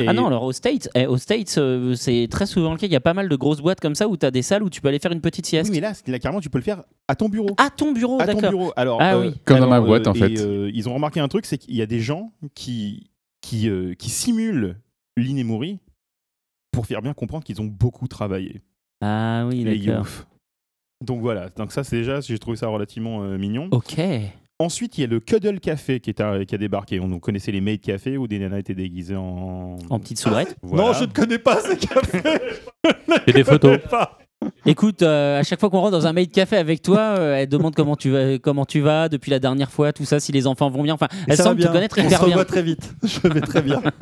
Et- 0.00 0.06
Ah 0.06 0.12
non, 0.12 0.26
alors 0.28 0.44
aux 0.44 0.52
States, 0.52 0.88
eh, 0.94 1.06
aux 1.06 1.16
States 1.18 1.56
euh, 1.58 1.94
c'est 1.96 2.28
très 2.30 2.46
souvent 2.46 2.70
le 2.72 2.78
cas. 2.78 2.86
Il 2.86 2.92
y 2.92 2.96
a 2.96 3.00
pas 3.00 3.12
mal 3.12 3.28
de 3.28 3.34
grosses 3.36 3.60
boîtes 3.60 3.80
comme 3.80 3.96
ça 3.96 4.06
où 4.08 4.16
tu 4.16 4.24
as 4.24 4.30
des 4.30 4.42
salles 4.42 4.62
où 4.62 4.70
tu 4.70 4.80
peux 4.80 4.86
aller 4.88 5.00
faire 5.00 5.10
une 5.12 5.20
petite 5.20 5.46
sieste. 5.46 5.70
Oui, 5.70 5.76
mais 5.76 5.80
là, 5.80 5.92
c'est- 5.92 6.06
là, 6.08 6.18
carrément, 6.20 6.40
tu 6.40 6.48
peux 6.48 6.58
le 6.58 6.64
faire 6.64 6.84
à 7.08 7.16
ton 7.16 7.28
bureau. 7.28 7.50
À 7.56 7.70
ton 7.70 7.90
bureau, 7.92 8.20
à 8.20 8.26
ton 8.26 8.34
d'accord. 8.34 8.50
bureau. 8.50 8.72
Alors, 8.76 8.98
Ah 9.02 9.16
euh, 9.16 9.28
oui. 9.30 9.34
Comme 9.44 9.58
dans 9.58 9.68
ma 9.68 9.80
boîte, 9.80 10.06
euh, 10.06 10.10
en 10.10 10.14
fait. 10.14 10.30
et, 10.32 10.38
euh, 10.38 10.70
ils 10.72 10.88
ont 10.88 10.94
remarqué 10.94 11.18
un 11.18 11.28
truc, 11.28 11.44
c'est 11.44 11.58
qu'il 11.58 11.74
y 11.74 11.82
a 11.82 11.86
des 11.86 12.00
gens 12.00 12.30
qui, 12.54 13.10
qui, 13.40 13.68
euh, 13.68 13.94
qui 13.94 14.10
simulent 14.10 14.76
l'inemori 15.16 15.80
pour 16.74 16.86
faire 16.86 17.02
bien 17.02 17.14
comprendre 17.14 17.44
qu'ils 17.44 17.60
ont 17.60 17.66
beaucoup 17.66 18.08
travaillé. 18.08 18.62
Ah 19.00 19.46
oui, 19.48 19.64
Les 19.64 19.78
d'accord. 19.78 20.06
Donc 21.04 21.20
voilà, 21.20 21.50
donc 21.50 21.72
ça 21.72 21.84
c'est 21.84 21.96
déjà, 21.96 22.20
j'ai 22.20 22.38
trouvé 22.38 22.56
ça 22.56 22.68
relativement 22.68 23.22
euh, 23.22 23.36
mignon. 23.36 23.68
Ok. 23.72 24.00
Ensuite, 24.60 24.96
il 24.96 25.00
y 25.00 25.04
a 25.04 25.08
le 25.08 25.18
Cuddle 25.18 25.58
Café 25.58 25.98
qui, 25.98 26.10
est 26.10 26.20
à- 26.20 26.44
qui 26.44 26.54
a 26.54 26.58
débarqué. 26.58 27.00
On 27.00 27.18
connaissait 27.18 27.50
les 27.50 27.60
Maid 27.60 27.80
Café 27.80 28.16
où 28.16 28.28
des 28.28 28.38
nanas 28.38 28.58
étaient 28.58 28.74
déguisées 28.74 29.16
en... 29.16 29.76
En 29.90 29.98
petite 29.98 30.18
soubrette. 30.18 30.56
Voilà. 30.62 30.84
Non, 30.86 30.92
je 30.92 31.04
ne 31.04 31.10
connais 31.12 31.38
pas 31.38 31.60
ces 31.60 31.76
cafés. 31.76 32.22
Et 33.26 33.32
des 33.32 33.42
photos. 33.42 33.78
Écoute, 34.64 35.02
euh, 35.02 35.40
à 35.40 35.42
chaque 35.42 35.58
fois 35.58 35.70
qu'on 35.70 35.80
rentre 35.80 35.90
dans 35.92 36.06
un 36.06 36.12
maid 36.12 36.30
café 36.30 36.56
avec 36.56 36.82
toi, 36.82 37.00
euh, 37.18 37.34
elle 37.34 37.48
demande 37.48 37.74
comment 37.74 37.96
tu 37.96 38.10
vas, 38.10 38.38
comment 38.38 38.64
tu 38.64 38.80
vas 38.80 39.08
depuis 39.08 39.30
la 39.32 39.40
dernière 39.40 39.72
fois, 39.72 39.92
tout 39.92 40.04
ça, 40.04 40.20
si 40.20 40.30
les 40.30 40.46
enfants 40.46 40.70
vont 40.70 40.82
bien. 40.84 40.94
Enfin, 40.94 41.08
elle 41.26 41.36
Ça 41.36 41.42
va 41.42 41.48
semble 41.50 41.56
te 41.60 41.62
bien. 41.64 41.72
connaître 41.72 41.96
On 41.98 42.02
se 42.02 42.06
hyper 42.06 42.18
bien. 42.20 42.28
revoit 42.28 42.44
très 42.44 42.62
vite. 42.62 42.94
Je 43.02 43.26
vais 43.28 43.40
très 43.40 43.60
bien. 43.60 43.82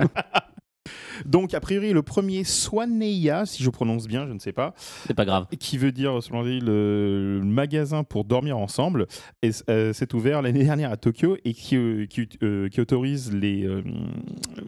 Donc, 1.27 1.55
a 1.55 1.61
priori, 1.61 1.93
le 1.93 2.03
premier 2.03 2.45
Swaneya, 2.45 3.47
si 3.47 3.63
je 3.63 3.71
prononce 3.71 4.07
bien, 4.09 4.27
je 4.27 4.33
ne 4.33 4.39
sais 4.39 4.53
pas, 4.53 4.75
C'est 5.07 5.15
pas 5.15 5.25
grave. 5.25 5.47
qui 5.59 5.79
veut 5.79 5.93
dire, 5.93 6.23
selon 6.23 6.43
lui, 6.43 6.61
le, 6.61 7.39
le 7.41 7.45
magasin 7.45 8.05
pour 8.05 8.25
dormir 8.25 8.59
ensemble, 8.59 9.07
et, 9.43 9.51
euh, 9.71 9.93
s'est 9.93 10.15
ouvert 10.15 10.43
l'année 10.43 10.65
dernière 10.65 10.91
à 10.93 10.97
Tokyo 10.97 11.37
et 11.45 11.55
qui, 11.55 11.77
euh, 11.77 12.07
qui, 12.07 12.29
euh, 12.43 12.69
qui 12.69 12.81
autorise 12.81 13.33
les, 13.33 13.65
euh, 13.65 13.83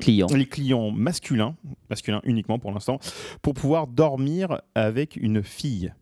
Clients. 0.00 0.26
les 0.34 0.46
clients 0.46 0.90
masculins, 0.90 1.54
masculins 1.90 2.20
uniquement 2.24 2.58
pour 2.58 2.72
l'instant, 2.72 2.98
pour 3.42 3.54
pouvoir 3.54 3.86
dormir 3.86 4.60
avec 4.74 5.16
une 5.16 5.42
fille. 5.42 5.92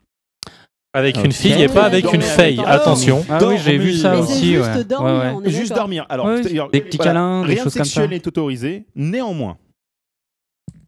Avec 0.95 1.17
une 1.25 1.33
fille 1.33 1.63
et 1.63 1.69
pas 1.69 1.85
avec 1.85 2.13
une 2.13 2.21
fille. 2.21 2.43
avec- 2.43 2.67
Attention. 2.67 3.25
Ah 3.31 3.39
oui, 3.47 3.55
j'ai 3.65 3.79
vu 3.79 3.95
ça 3.95 4.15
Mais 4.15 4.23
c'est 4.27 4.33
aussi. 4.35 4.53
juste 4.57 4.67
ouais. 4.77 4.85
dormir, 4.85 5.13
Ouais, 5.15 5.21
ouais. 5.21 5.33
on 5.37 5.43
est 5.43 5.51
Juste 5.51 5.75
dormir. 5.75 6.05
Alors, 6.11 6.27
des 6.35 6.43
petits 6.83 6.99
voilà, 6.99 7.13
câlins, 7.13 7.41
des 7.47 7.55
rien 7.55 7.65
choses 7.65 7.73
comme 7.75 7.85
sexuel 7.85 8.05
ça. 8.05 8.11
n'est 8.11 8.29
autorisé. 8.29 8.85
Néanmoins, 8.95 9.57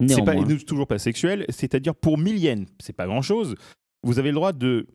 c'est 0.09 0.23
pas, 0.25 0.35
toujours 0.67 0.87
pas 0.87 0.99
sexuel, 0.99 1.45
c'est-à-dire 1.49 1.95
pour 1.95 2.19
1000 2.19 2.39
yens, 2.39 2.67
c'est 2.81 2.93
pas 2.93 3.07
grand-chose. 3.07 3.55
Vous 4.03 4.19
avez 4.19 4.31
le 4.31 4.35
droit 4.35 4.53
de 4.53 4.87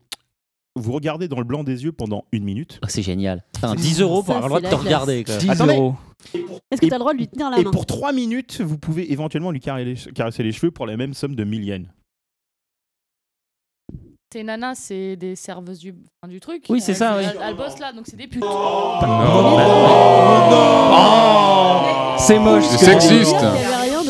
vous 0.76 0.92
regarder 0.92 1.26
dans 1.28 1.38
le 1.38 1.44
blanc 1.44 1.64
des 1.64 1.82
yeux 1.84 1.92
pendant 1.92 2.24
une 2.32 2.44
minute. 2.44 2.78
Oh, 2.82 2.86
c'est 2.88 3.02
génial. 3.02 3.44
Putain, 3.54 3.74
10 3.74 4.00
euros 4.02 4.22
pour 4.22 4.36
avoir 4.36 4.60
le 4.60 4.60
droit 4.60 4.60
c'est 4.60 4.66
de 4.66 4.70
te 4.70 4.86
classe. 4.86 5.02
regarder. 5.02 5.24
quoi. 5.24 5.36
10 5.36 5.50
Attendez. 5.50 5.74
euros. 5.74 5.94
Est-ce 6.70 6.80
que 6.80 6.86
Et- 6.86 6.88
t'as 6.88 6.96
le 6.96 7.00
droit 7.00 7.12
de 7.12 7.18
lui 7.18 7.28
tenir 7.28 7.50
la 7.50 7.58
Et 7.58 7.64
main 7.64 7.70
pour 7.70 7.86
3 7.86 8.12
minutes, 8.12 8.60
vous 8.60 8.78
pouvez 8.78 9.10
éventuellement 9.12 9.50
lui 9.50 9.60
caresser 9.60 10.42
les, 10.42 10.52
cheveux 10.52 10.70
pour 10.70 10.86
la 10.86 10.96
même 10.96 11.12
somme 11.14 11.34
de 11.34 11.42
1000 11.44 11.64
yens. 11.64 11.86
Tes 14.30 14.44
nanas, 14.44 14.76
c'est 14.76 15.16
des 15.16 15.34
serveuses 15.34 15.80
du, 15.80 15.92
enfin, 16.22 16.30
du 16.30 16.38
truc. 16.38 16.64
Oui, 16.68 16.80
c'est 16.80 16.94
ça, 16.94 17.16
Elles- 17.18 17.26
oui. 17.26 17.32
Elles, 17.34 17.48
elles 17.48 17.56
bossent 17.56 17.80
là, 17.80 17.92
donc 17.92 18.06
c'est 18.06 18.16
des 18.16 18.28
putes. 18.28 18.44
C'est 22.18 22.38
moche. 22.38 22.64
C'est 22.64 22.78
ce 22.78 22.84
que 22.84 22.92
tu 22.92 22.98
dis. 23.00 23.24
sexiste. 23.24 23.34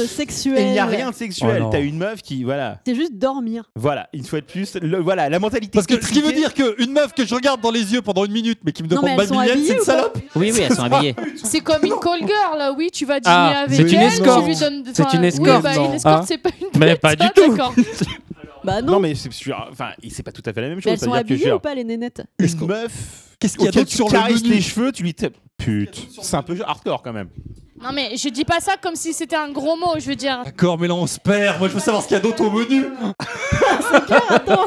De 0.01 0.07
sexuel. 0.07 0.67
Il 0.67 0.73
n'y 0.73 0.79
a 0.79 0.87
rien 0.87 1.11
de 1.11 1.15
sexuel. 1.15 1.63
Oh. 1.65 1.69
T'as 1.71 1.81
une 1.81 1.99
meuf 1.99 2.23
qui, 2.23 2.45
voilà, 2.45 2.81
C'est 2.87 2.95
juste 2.95 3.15
dormir. 3.15 3.71
voilà, 3.77 4.09
une 4.13 4.25
fois 4.25 4.41
de 4.41 4.47
plus, 4.47 4.75
le- 4.77 4.99
voilà, 4.99 5.29
la 5.29 5.39
mentalité. 5.39 5.73
Parce 5.75 5.87
que 5.87 6.01
ce 6.05 6.11
qui 6.13 6.21
veut 6.23 6.33
dire 6.33 6.55
qu'une 6.55 6.93
meuf 6.93 7.13
que 7.15 7.25
je 7.27 7.35
regarde 7.35 7.61
dans 7.61 7.71
les 7.71 7.93
yeux 7.93 8.03
pendant 8.03 8.25
une 8.25 8.33
minute, 8.33 8.61
mais 8.65 8.73
qui 8.73 8.83
me 8.83 8.89
Non, 8.89 8.97
demande 9.03 9.11
mais 9.11 9.17
ma 9.17 9.23
elles 9.23 9.29
sont 9.29 9.35
millienne, 9.41 9.49
c'est 9.57 9.61
habillées 9.63 9.75
une 9.79 9.85
salope. 9.85 10.19
Oui, 10.37 10.53
oui, 10.55 10.61
elles 10.61 10.75
sont 10.77 10.83
habillées. 10.83 11.17
C'est 11.43 11.61
comme 11.61 11.85
une 11.85 11.95
call 12.03 12.21
girl, 12.21 12.59
là, 12.59 12.73
oui, 12.73 12.91
tu 12.93 13.05
vas 13.05 13.21
dîner 13.21 13.35
Ah, 13.35 13.61
avec 13.65 13.77
c'est 13.77 13.83
elle. 13.83 13.93
une 13.95 14.01
escorte. 14.01 14.43
tu 14.45 14.49
lui 14.51 14.57
donnes- 14.57 14.85
C'est 14.93 15.15
une 15.15 15.25
escorte, 15.25 15.57
Oui, 15.57 15.63
bah, 15.63 15.77
une 15.77 15.93
escorte, 15.95 16.25
c'est 16.29 16.39
pas 16.39 16.51
une 16.61 16.81
Mais 16.81 16.97
pas 16.97 17.17
du 17.17 17.27
tout. 17.35 17.57
Bah 18.65 18.83
non. 18.83 18.93
Non, 18.93 19.01
mais 19.01 19.15
c'est 19.15 19.31
enfin, 19.71 19.91
c'est 20.11 20.23
pas 20.23 20.33
tout 20.33 20.43
à 20.45 20.53
fait 20.53 20.61
la 20.61 20.69
même 20.69 20.77
Mais 20.77 20.83
chose. 20.83 20.93
elles 20.93 20.99
sont 21.01 21.11
que 21.13 21.17
habillées 21.17 21.47
genre, 21.49 21.57
ou 21.57 21.61
pas 21.61 21.75
les 21.75 21.83
nénettes 21.85 22.23
une 22.39 22.67
meuf. 22.67 22.93
Qu'est-ce 23.39 23.57
qu'il 23.57 23.65
y 23.65 23.69
a 23.69 23.71
d'autre 23.73 23.91
sur 23.91 24.05
le 24.07 24.13
caresses 24.13 24.43
menu 24.43 24.55
les 24.55 24.61
cheveux, 24.61 24.93
tu 24.93 25.03
lui 25.03 25.15
tapes. 25.15 25.33
Pute. 25.57 26.09
C'est 26.21 26.37
un 26.37 26.43
peu 26.43 26.57
hardcore 26.67 27.03
quand 27.03 27.13
même. 27.15 27.29
Non, 27.83 27.93
mais 27.95 28.17
je 28.17 28.29
dis 28.29 28.45
pas 28.45 28.61
ça 28.61 28.73
comme 28.81 28.95
si 28.95 29.13
c'était 29.15 29.37
un 29.37 29.51
gros 29.51 29.75
mot, 29.77 29.95
je 29.99 30.07
veux 30.07 30.15
dire. 30.17 30.43
D'accord, 30.45 30.79
mais 30.79 30.87
là 30.87 30.95
on 30.95 31.07
se 31.07 31.19
perd. 31.19 31.59
Moi 31.59 31.69
je 31.69 31.75
veux 31.75 31.81
savoir 31.81 32.03
ce 32.03 32.09
qu'il 32.09 32.17
y 32.17 32.21
a 32.21 32.23
d'autre 32.23 32.45
au 32.45 32.51
menu. 32.51 32.85
Attends. 34.29 34.67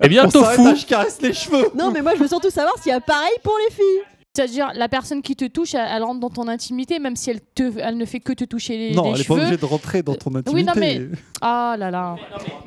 Eh 0.00 0.08
bien, 0.08 0.24
On 0.26 0.30
s'arrête 0.30 0.56
tofu. 0.56 0.68
là, 0.68 0.74
je 0.74 0.86
caresse 0.86 1.18
les 1.20 1.32
cheveux. 1.32 1.70
Non, 1.74 1.90
mais 1.90 2.00
moi 2.00 2.12
je 2.14 2.20
veux 2.20 2.28
surtout 2.28 2.50
savoir 2.50 2.74
s'il 2.82 2.92
y 2.92 2.94
a 2.94 3.00
pareil 3.00 3.32
pour 3.42 3.56
les 3.68 3.74
filles. 3.74 4.02
C'est-à-dire, 4.36 4.72
la 4.74 4.88
personne 4.88 5.22
qui 5.22 5.36
te 5.36 5.44
touche, 5.44 5.74
elle, 5.74 5.86
elle 5.88 6.02
rentre 6.02 6.18
dans 6.18 6.28
ton 6.30 6.48
intimité, 6.48 6.98
même 6.98 7.14
si 7.14 7.30
elle, 7.30 7.40
te, 7.40 7.78
elle 7.78 7.96
ne 7.96 8.04
fait 8.04 8.18
que 8.18 8.32
te 8.32 8.42
toucher 8.42 8.76
les, 8.76 8.90
Non, 8.92 9.04
les 9.04 9.10
elle 9.10 9.14
est 9.14 9.18
pas 9.18 9.34
cheveux. 9.34 9.40
obligée 9.42 9.56
de 9.56 9.64
rentrer 9.64 10.02
dans 10.02 10.14
ton 10.16 10.34
intimité. 10.34 10.50
Oui, 10.52 10.64
non, 10.64 10.72
mais- 10.76 11.02
Ah 11.40 11.76
là 11.78 11.88
là. 11.92 12.16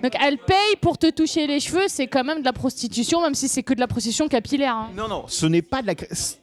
Donc, 0.01 0.13
elle 0.25 0.37
paye 0.37 0.75
pour 0.79 0.97
te 0.97 1.09
toucher 1.11 1.45
les 1.45 1.59
cheveux, 1.59 1.83
c'est 1.89 2.07
quand 2.07 2.23
même 2.23 2.39
de 2.39 2.45
la 2.45 2.53
prostitution, 2.53 3.21
même 3.21 3.35
si 3.35 3.49
c'est 3.49 3.63
que 3.63 3.73
de 3.73 3.81
la 3.81 3.87
prostitution 3.87 4.29
capillaire. 4.29 4.75
hein. 4.77 4.89
Non, 4.95 5.09
non, 5.09 5.25
ce 5.27 5.45
n'est 5.45 5.61
pas 5.61 5.81
de 5.81 5.87
la. 5.87 5.93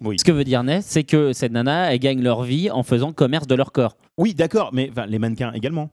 Oui, 0.03 0.19
Ce 0.19 0.25
que 0.25 0.33
veut 0.33 0.45
dire 0.45 0.63
Ness, 0.63 0.85
c'est 0.87 1.05
que 1.05 1.33
cette 1.33 1.53
nana, 1.53 1.91
elle 1.95 2.01
gagne 2.01 2.21
leur 2.23 2.43
vie 2.43 2.71
en 2.71 2.83
faisant 2.83 3.13
commerce 3.15 3.47
de 3.47 3.55
leur 3.55 3.73
corps. 3.73 3.97
oui 4.19 4.35
d'accord, 4.35 4.71
mais 4.75 4.91
enfin, 4.93 5.07
les 5.07 5.19
mannequins 5.19 5.53
également. 5.55 5.89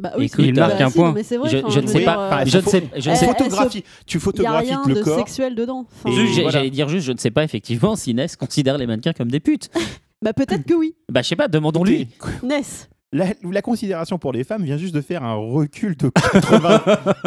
Bah 0.00 0.12
oui, 0.16 0.30
il 0.38 0.54
marque 0.54 0.80
un 0.80 0.90
point. 0.92 1.12
mais 1.12 1.24
Je, 1.24 1.56
je 1.70 1.80
ne 1.80 1.86
sais 1.88 1.98
dire, 1.98 2.04
pas. 2.04 2.40
euh, 2.40 2.44
je 2.46 2.58
ne 2.58 2.62
sais. 2.62 2.84
Je 2.96 3.10
Photographie, 3.10 3.82
tu 4.06 4.12
Il 4.12 4.14
y 4.14 4.16
a 4.16 4.20
photographies 4.20 4.68
rien 4.68 4.82
le 4.86 4.94
de 4.94 5.02
corps. 5.02 5.18
sexuel 5.18 5.56
dedans. 5.56 5.86
Voilà. 6.04 6.50
J'allais 6.50 6.70
dire 6.70 6.88
juste, 6.88 7.04
je 7.06 7.12
ne 7.12 7.18
sais 7.18 7.32
pas 7.32 7.42
effectivement 7.42 7.96
si 7.96 8.14
Ness 8.14 8.36
considère 8.36 8.78
les 8.78 8.86
mannequins 8.86 9.12
comme 9.12 9.30
des 9.30 9.40
putes. 9.40 9.70
Bah 10.20 10.32
peut-être 10.32 10.64
que 10.64 10.74
oui. 10.74 10.96
Bah, 11.12 11.22
je 11.22 11.28
sais 11.28 11.36
pas, 11.36 11.46
demandons-lui. 11.46 12.08
Ness. 12.42 12.88
La, 13.12 13.26
la 13.48 13.62
considération 13.62 14.18
pour 14.18 14.32
les 14.32 14.42
femmes 14.42 14.64
vient 14.64 14.76
juste 14.76 14.92
de 14.94 15.00
faire 15.00 15.22
un 15.22 15.34
recul 15.34 15.96
de 15.96 16.08
80 16.08 16.82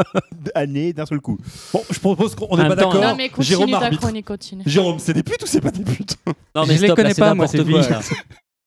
années 0.55 0.91
d'un 0.91 1.05
seul 1.05 1.22
coup. 1.22 1.38
Bon, 1.74 1.82
je 1.89 1.97
propose 1.99 2.36
qu'on 2.36 2.57
n'est 2.57 2.67
pas 2.67 2.76
d'accord. 2.76 2.95
Non, 3.01 3.15
mais 3.15 3.30
continue 3.30 3.45
Jérôme 3.47 3.72
ta 3.72 3.89
chronique, 3.91 4.26
continue. 4.28 4.63
Jérôme, 4.65 4.99
c'est 4.99 5.13
des 5.13 5.24
putes 5.24 5.41
ou 5.41 5.47
c'est 5.47 5.61
pas 5.61 5.72
des 5.72 5.86
putes? 5.86 6.17
Non, 6.53 6.65
Je 6.65 6.72
les 6.72 6.78
stop, 6.80 6.89
là, 6.89 6.95
connais 6.95 7.13
c'est 7.13 7.22
pas, 7.22 7.34
moi, 7.34 7.47
ces 7.47 7.63
filles. 7.63 7.82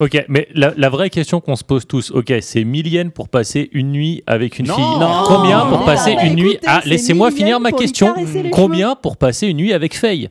Ok, 0.00 0.24
mais 0.28 0.48
la, 0.54 0.74
la 0.76 0.88
vraie 0.88 1.08
question 1.08 1.40
qu'on 1.40 1.54
se 1.54 1.62
pose 1.62 1.86
tous, 1.86 2.10
ok, 2.10 2.32
c'est 2.40 2.64
1000 2.64 2.88
yens 2.88 3.12
pour 3.14 3.28
passer 3.28 3.68
une 3.72 3.92
nuit 3.92 4.22
avec 4.26 4.58
une 4.58 4.66
Non. 4.66 4.74
fille. 4.74 4.84
Non. 4.84 5.22
Combien 5.26 5.60
pour 5.66 5.80
Non. 5.80 5.84
passer 5.86 6.16
Bah, 6.16 6.24
une 6.24 6.34
nuit 6.34 6.58
Ah, 6.66 6.82
laissez-moi 6.84 7.30
1000 7.30 7.38
finir 7.38 7.60
ma 7.60 7.70
question. 7.70 8.12
Combien 8.52 8.96
pour 8.96 9.16
passer 9.16 9.46
une 9.46 9.58
nuit 9.58 9.72
avec 9.72 9.94
Faye 9.96 10.30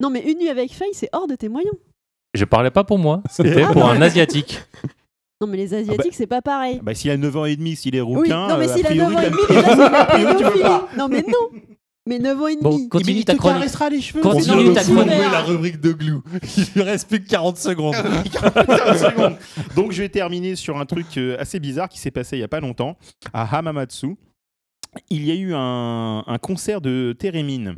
Non, 0.00 0.10
mais 0.10 0.20
une 0.20 0.38
nuit 0.38 0.48
avec 0.50 0.72
Faye, 0.72 0.90
c'est 0.92 1.08
hors 1.12 1.26
de 1.26 1.36
tes 1.36 1.48
moyens. 1.48 1.74
Je 2.34 2.44
parlais 2.44 2.70
pas 2.70 2.84
pour 2.84 2.98
moi, 2.98 3.22
c'était 3.30 3.62
pour 3.66 3.86
un 3.88 4.00
asiatique. 4.02 4.60
Non, 5.40 5.46
mais 5.48 5.56
les 5.56 5.72
Asiatiques, 5.72 6.14
c'est 6.14 6.26
pas 6.26 6.42
pareil. 6.42 6.80
Bah, 6.82 6.94
s'il 6.94 7.10
a 7.10 7.16
9 7.16 7.36
ans 7.38 7.44
et 7.46 7.56
demi, 7.56 7.74
s'il 7.74 7.96
est 7.96 8.02
oui, 8.02 8.14
rouquin, 8.14 8.46
non, 8.46 8.58
mais 8.58 8.68
euh, 8.68 8.76
s'il 8.76 8.86
a 8.86 8.94
9 8.94 9.06
priori, 9.08 9.16
ans 9.16 9.20
et 9.26 9.30
demi, 9.30 9.40
déjà, 9.48 9.62
c'est 9.70 9.76
la 9.90 10.04
pédophilie. 10.34 10.64
Non, 10.98 11.08
mais 11.08 11.22
non. 11.22 11.60
Mais 12.06 12.18
9 12.18 12.40
ans 12.40 12.46
et 12.48 12.56
Bon, 12.56 12.76
demi. 12.76 12.88
continue 12.88 13.18
il 13.18 13.24
ta 13.24 13.34
te 13.34 13.38
chronique. 13.38 13.58
caressera 13.58 13.90
les 13.90 14.00
cheveux. 14.00 14.22
Continue 14.22 14.72
ta 14.72 14.82
chronique. 14.82 15.06
la 15.32 15.42
rubrique 15.42 15.80
de 15.80 15.92
Glou. 15.92 16.22
Il 16.56 16.64
lui 16.74 16.82
reste 16.82 17.08
plus 17.08 17.22
que 17.22 17.28
40 17.28 17.58
secondes. 17.58 17.94
45 18.32 18.94
secondes. 18.96 19.36
Donc 19.76 19.92
je 19.92 20.02
vais 20.02 20.08
terminer 20.08 20.56
sur 20.56 20.78
un 20.78 20.86
truc 20.86 21.06
euh, 21.18 21.36
assez 21.38 21.60
bizarre 21.60 21.88
qui 21.88 21.98
s'est 21.98 22.10
passé 22.10 22.36
il 22.36 22.40
y 22.40 22.44
a 22.44 22.48
pas 22.48 22.60
longtemps 22.60 22.96
à 23.34 23.44
Hamamatsu. 23.56 24.16
Il 25.10 25.24
y 25.24 25.30
a 25.30 25.34
eu 25.34 25.52
un, 25.54 26.24
un 26.26 26.38
concert 26.38 26.80
de 26.80 27.14
Theremin. 27.18 27.74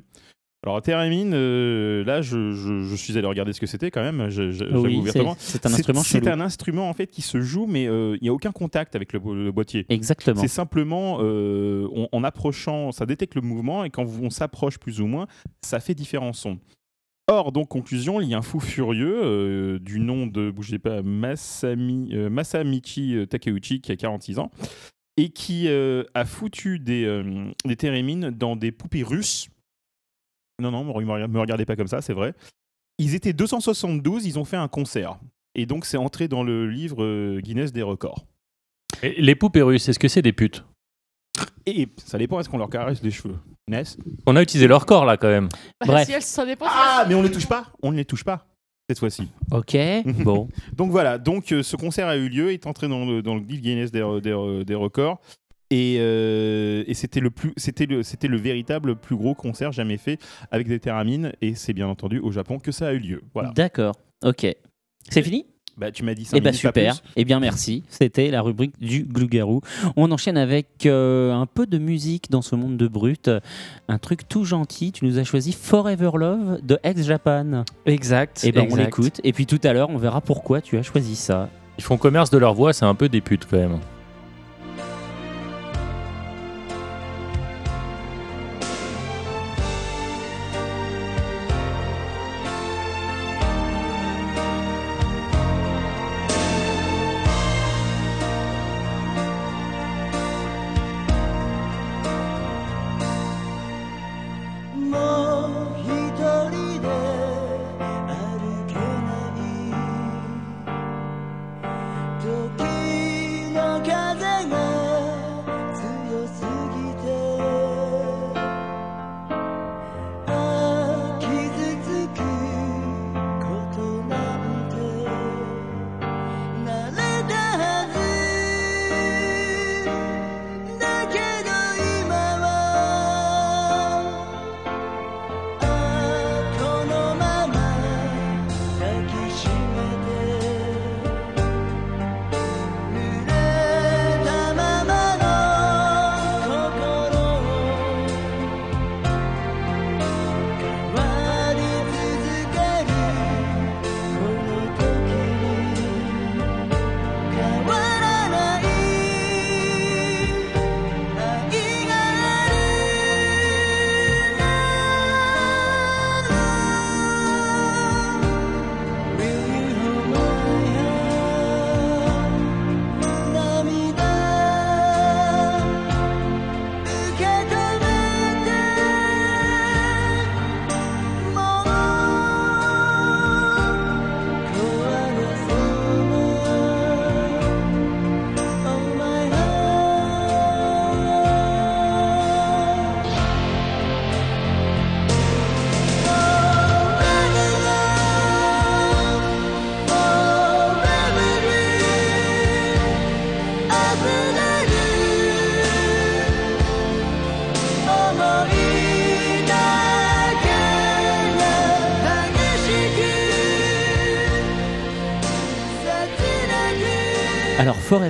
Alors 0.65 0.81
Theremin, 0.81 1.33
euh, 1.33 2.05
là 2.05 2.23
je, 2.23 2.53
je- 2.53 2.85
je 2.85 2.95
suis 2.95 3.19
allé 3.19 3.27
regarder 3.27 3.53
ce 3.53 3.61
que 3.61 3.67
c'était 3.67 3.91
quand 3.91 4.01
même, 4.03 4.29
Oui, 4.77 5.01
c'est- 5.13 5.19
un 5.67 5.71
instrument 5.75 6.03
C'est 6.03 6.29
un 6.29 6.41
instrument 6.41 6.89
en 6.89 6.93
fait 6.95 7.09
qui 7.09 7.21
se 7.21 7.41
joue 7.41 7.67
mais 7.67 7.89
euh, 7.89 8.17
il 8.21 8.23
n'y 8.23 8.29
a 8.29 8.33
aucun 8.33 8.53
contact 8.53 8.95
avec 8.95 9.13
le, 9.13 9.19
bo- 9.19 9.35
le 9.35 9.51
boîtier. 9.51 9.87
Exactement. 9.89 10.41
C'est 10.41 10.47
simplement 10.47 11.19
euh, 11.21 11.89
on- 11.93 12.09
en 12.13 12.23
approchant, 12.23 12.93
ça 12.93 13.07
détecte 13.07 13.35
le 13.35 13.41
mouvement 13.41 13.85
et 13.85 13.91
quand 13.91 14.07
on 14.23 14.31
s'approche 14.31 14.79
plus 14.79 15.01
ou 15.01 15.07
moins, 15.09 15.27
ça 15.63 15.81
fait 15.81 15.95
différents 15.95 16.33
sons. 16.33 16.59
Or, 17.29 17.51
donc, 17.53 17.69
conclusion, 17.69 18.21
il 18.21 18.29
y 18.29 18.35
a 18.35 18.39
un 18.39 18.43
fou 18.43 18.59
furieux 18.61 19.79
du 19.81 20.01
nom 20.01 20.27
de, 20.27 20.51
bougez 20.51 20.79
pas, 20.81 21.03
Masami, 21.03 22.13
Masamichi 22.31 23.27
Takeuchi, 23.29 23.81
qui 23.81 23.93
a 23.93 23.97
46 23.97 24.39
ans, 24.41 24.51
et 25.17 25.31
qui 25.31 25.69
a 25.69 26.25
foutu 26.25 26.79
des, 26.81 27.23
des 27.65 27.77
térémines 27.77 28.31
dans 28.31 28.57
des 28.57 28.73
poupées 28.73 29.05
russes. 29.05 29.49
Non, 30.63 30.71
non, 30.71 30.85
me, 30.85 30.93
me- 31.05 31.27
me 31.27 31.41
regardez 31.41 31.67
pas 31.67 31.77
comme 31.77 31.89
ça, 31.89 32.01
c'est 32.01 32.15
vrai. 32.15 32.35
Ils 32.99 33.15
étaient 33.15 33.33
272, 33.33 34.27
ils 34.27 34.39
ont 34.39 34.45
fait 34.45 34.57
un 34.57 34.69
concert. 34.69 35.19
Et 35.55 35.67
donc, 35.67 35.85
c'est 35.85 35.97
entré 35.99 36.29
dans 36.29 36.43
le 36.43 36.67
livre 36.69 37.03
euh, 37.03 37.41
Guinness 37.41 37.73
des 37.73 37.83
records. 37.83 38.25
Et 39.03 39.21
les 39.21 39.35
poupées 39.35 39.63
russes, 39.63 39.89
est-ce 39.89 39.99
que 39.99 40.09
c'est 40.09 40.23
des 40.23 40.33
putes? 40.33 40.65
Et 41.67 41.89
ça 42.05 42.19
dépend, 42.19 42.41
est-ce 42.41 42.49
qu'on 42.49 42.59
leur 42.59 42.71
caresse 42.71 43.03
les 43.03 43.11
cheveux? 43.11 43.37
Ness? 43.69 43.97
On 44.27 44.37
a 44.37 44.43
utilisé 44.43 44.67
leur 44.67 44.87
corps 44.87 45.05
là 45.05 45.17
quand 45.17 45.29
même. 45.29 45.49
Bah, 45.81 45.87
Bref. 45.87 46.07
si 46.07 46.13
elle- 46.13 46.23
ça 46.23 46.45
dépend. 46.45 46.67
Ah, 46.69 47.05
mais 47.09 47.15
on 47.15 47.23
ne 47.23 47.27
les 47.29 47.33
touche 47.33 47.47
pas 47.47 47.67
On 47.83 47.93
ne 47.93 47.97
les 47.97 48.05
touche 48.05 48.25
pas, 48.25 48.47
cette 48.89 48.99
fois-ci. 48.99 49.29
Ok, 49.53 49.77
bon. 50.25 50.49
Donc 50.75 50.91
voilà, 50.91 51.19
donc 51.19 51.53
euh, 51.53 51.63
ce 51.63 51.77
concert 51.77 52.09
a 52.09 52.17
eu 52.17 52.29
lieu, 52.29 52.53
est 52.53 52.67
entré 52.67 52.89
dans 52.89 53.05
le, 53.07 53.23
dans 53.23 53.35
le 53.37 53.41
livre 53.41 53.63
Guinness 53.63 53.91
des, 53.93 54.01
des- 54.23 54.65
des 54.65 54.75
records. 54.75 55.21
Et, 55.73 55.97
euh, 56.01 56.85
et 56.87 56.93
c'était 56.93 57.21
le 57.21 57.31
plus, 57.31 57.55
c'était 57.57 57.87
le, 57.87 58.03
c'était 58.03 58.29
le 58.29 58.37
véritable 58.37 58.95
plus 58.95 59.17
gros 59.17 59.35
concert 59.35 59.73
jamais 59.73 59.97
fait 59.97 60.19
avec 60.51 60.69
des 60.69 60.79
théramines. 60.79 61.33
Et 61.41 61.55
c'est 61.55 61.73
bien 61.73 61.89
entendu 61.89 62.19
au 62.19 62.31
Japon 62.31 62.59
que 62.59 62.73
ça 62.73 62.89
a 62.89 62.93
eu 62.93 62.99
lieu. 62.99 63.23
Voilà. 63.33 63.53
D'accord, 63.57 63.95
ok. 64.23 64.47
C'est 65.09 65.23
fini? 65.23 65.47
Bah, 65.79 65.91
tu 65.91 66.05
m'as 66.05 66.13
dit 66.13 66.27
ça. 66.27 66.37
Eh 66.37 66.43
bien 66.43 66.53
super, 66.53 67.03
eh 67.17 67.25
bien 67.25 67.41
merci. 67.41 67.85
C'était 67.89 68.31
la 68.31 68.43
rubrique 68.43 68.79
du 68.79 69.05
Glougarou. 69.05 69.63
On 69.97 70.13
enchaîne 70.13 70.37
avec 70.37 70.85
euh, 70.85 71.33
un 71.33 71.47
peu 71.47 71.67
de 71.67 71.79
musique 71.79 72.31
dans 72.31 72.43
ce 72.43 72.55
monde 72.55 72.77
de 72.77 72.87
brut. 72.87 73.31
Un 73.89 73.99
truc 73.99 74.29
tout 74.29 74.45
gentil. 74.45 74.93
Tu 74.93 75.07
nous 75.07 75.19
as 75.19 75.25
choisi 75.25 75.53
Forever 75.53 76.11
Love 76.15 76.61
de 76.63 76.79
Ex 76.83 77.05
Japan. 77.05 77.65
Exact. 77.87 78.43
Eh 78.45 78.53
ben 78.53 78.69
on 78.71 78.77
l'écoute. 78.77 79.23
Et 79.25 79.33
puis 79.33 79.47
tout 79.47 79.61
à 79.65 79.73
l'heure, 79.73 79.89
on 79.89 79.97
verra 79.97 80.21
pourquoi 80.21 80.61
tu 80.61 80.77
as 80.77 80.83
choisi 80.83 81.17
ça. 81.17 81.49
Ils 81.79 81.85
font 81.85 81.97
commerce 81.97 82.29
de 82.29 82.37
leur 82.37 82.53
voix, 82.53 82.75
c'est 82.75 82.85
un 82.85 82.95
peu 82.95 83.09
des 83.09 83.23
putes 83.23 83.47
quand 83.51 83.57
même. 83.57 83.79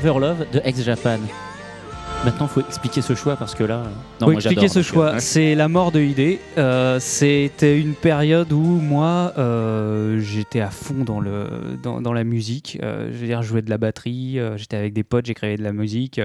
Forever 0.01 0.21
Love 0.21 0.47
de 0.53 0.61
Ex 0.65 0.83
Japan. 0.83 1.19
Maintenant, 2.25 2.47
faut 2.47 2.61
expliquer 2.61 3.03
ce 3.03 3.15
choix 3.15 3.37
parce 3.37 3.55
que 3.55 3.65
là. 3.65 3.83
Non, 4.21 4.27
Faut 4.29 4.33
moi, 4.33 4.35
expliquer 4.37 4.69
ce 4.69 4.81
choix. 4.81 5.15
euh, 5.15 5.19
C'est 5.19 5.55
la 5.55 5.69
mort 5.69 5.93
de 5.93 6.01
Hidé. 6.01 6.41
Euh, 6.57 6.99
C'était 7.01 7.79
une 7.79 7.95
période 7.95 8.53
où 8.53 8.61
moi, 8.63 9.33
euh, 9.39 10.19
j'étais 10.21 10.61
à 10.61 10.71
fond 10.71 11.05
dans, 11.05 11.21
le, 11.21 11.47
dans, 11.83 12.01
dans 12.01 12.13
la 12.15 12.25
musique. 12.25 12.79
Euh, 12.83 13.09
je 13.13 13.19
veux 13.19 13.27
dire, 13.27 13.43
je 13.43 13.49
jouais 13.49 13.61
de 13.63 13.69
la 13.71 13.77
batterie. 13.79 14.39
j'étais 14.57 14.77
avec 14.77 14.93
des 14.95 15.03
potes, 15.05 15.27
j'écrivais 15.27 15.57
de 15.57 15.63
la 15.65 15.73
musique. 15.73 16.21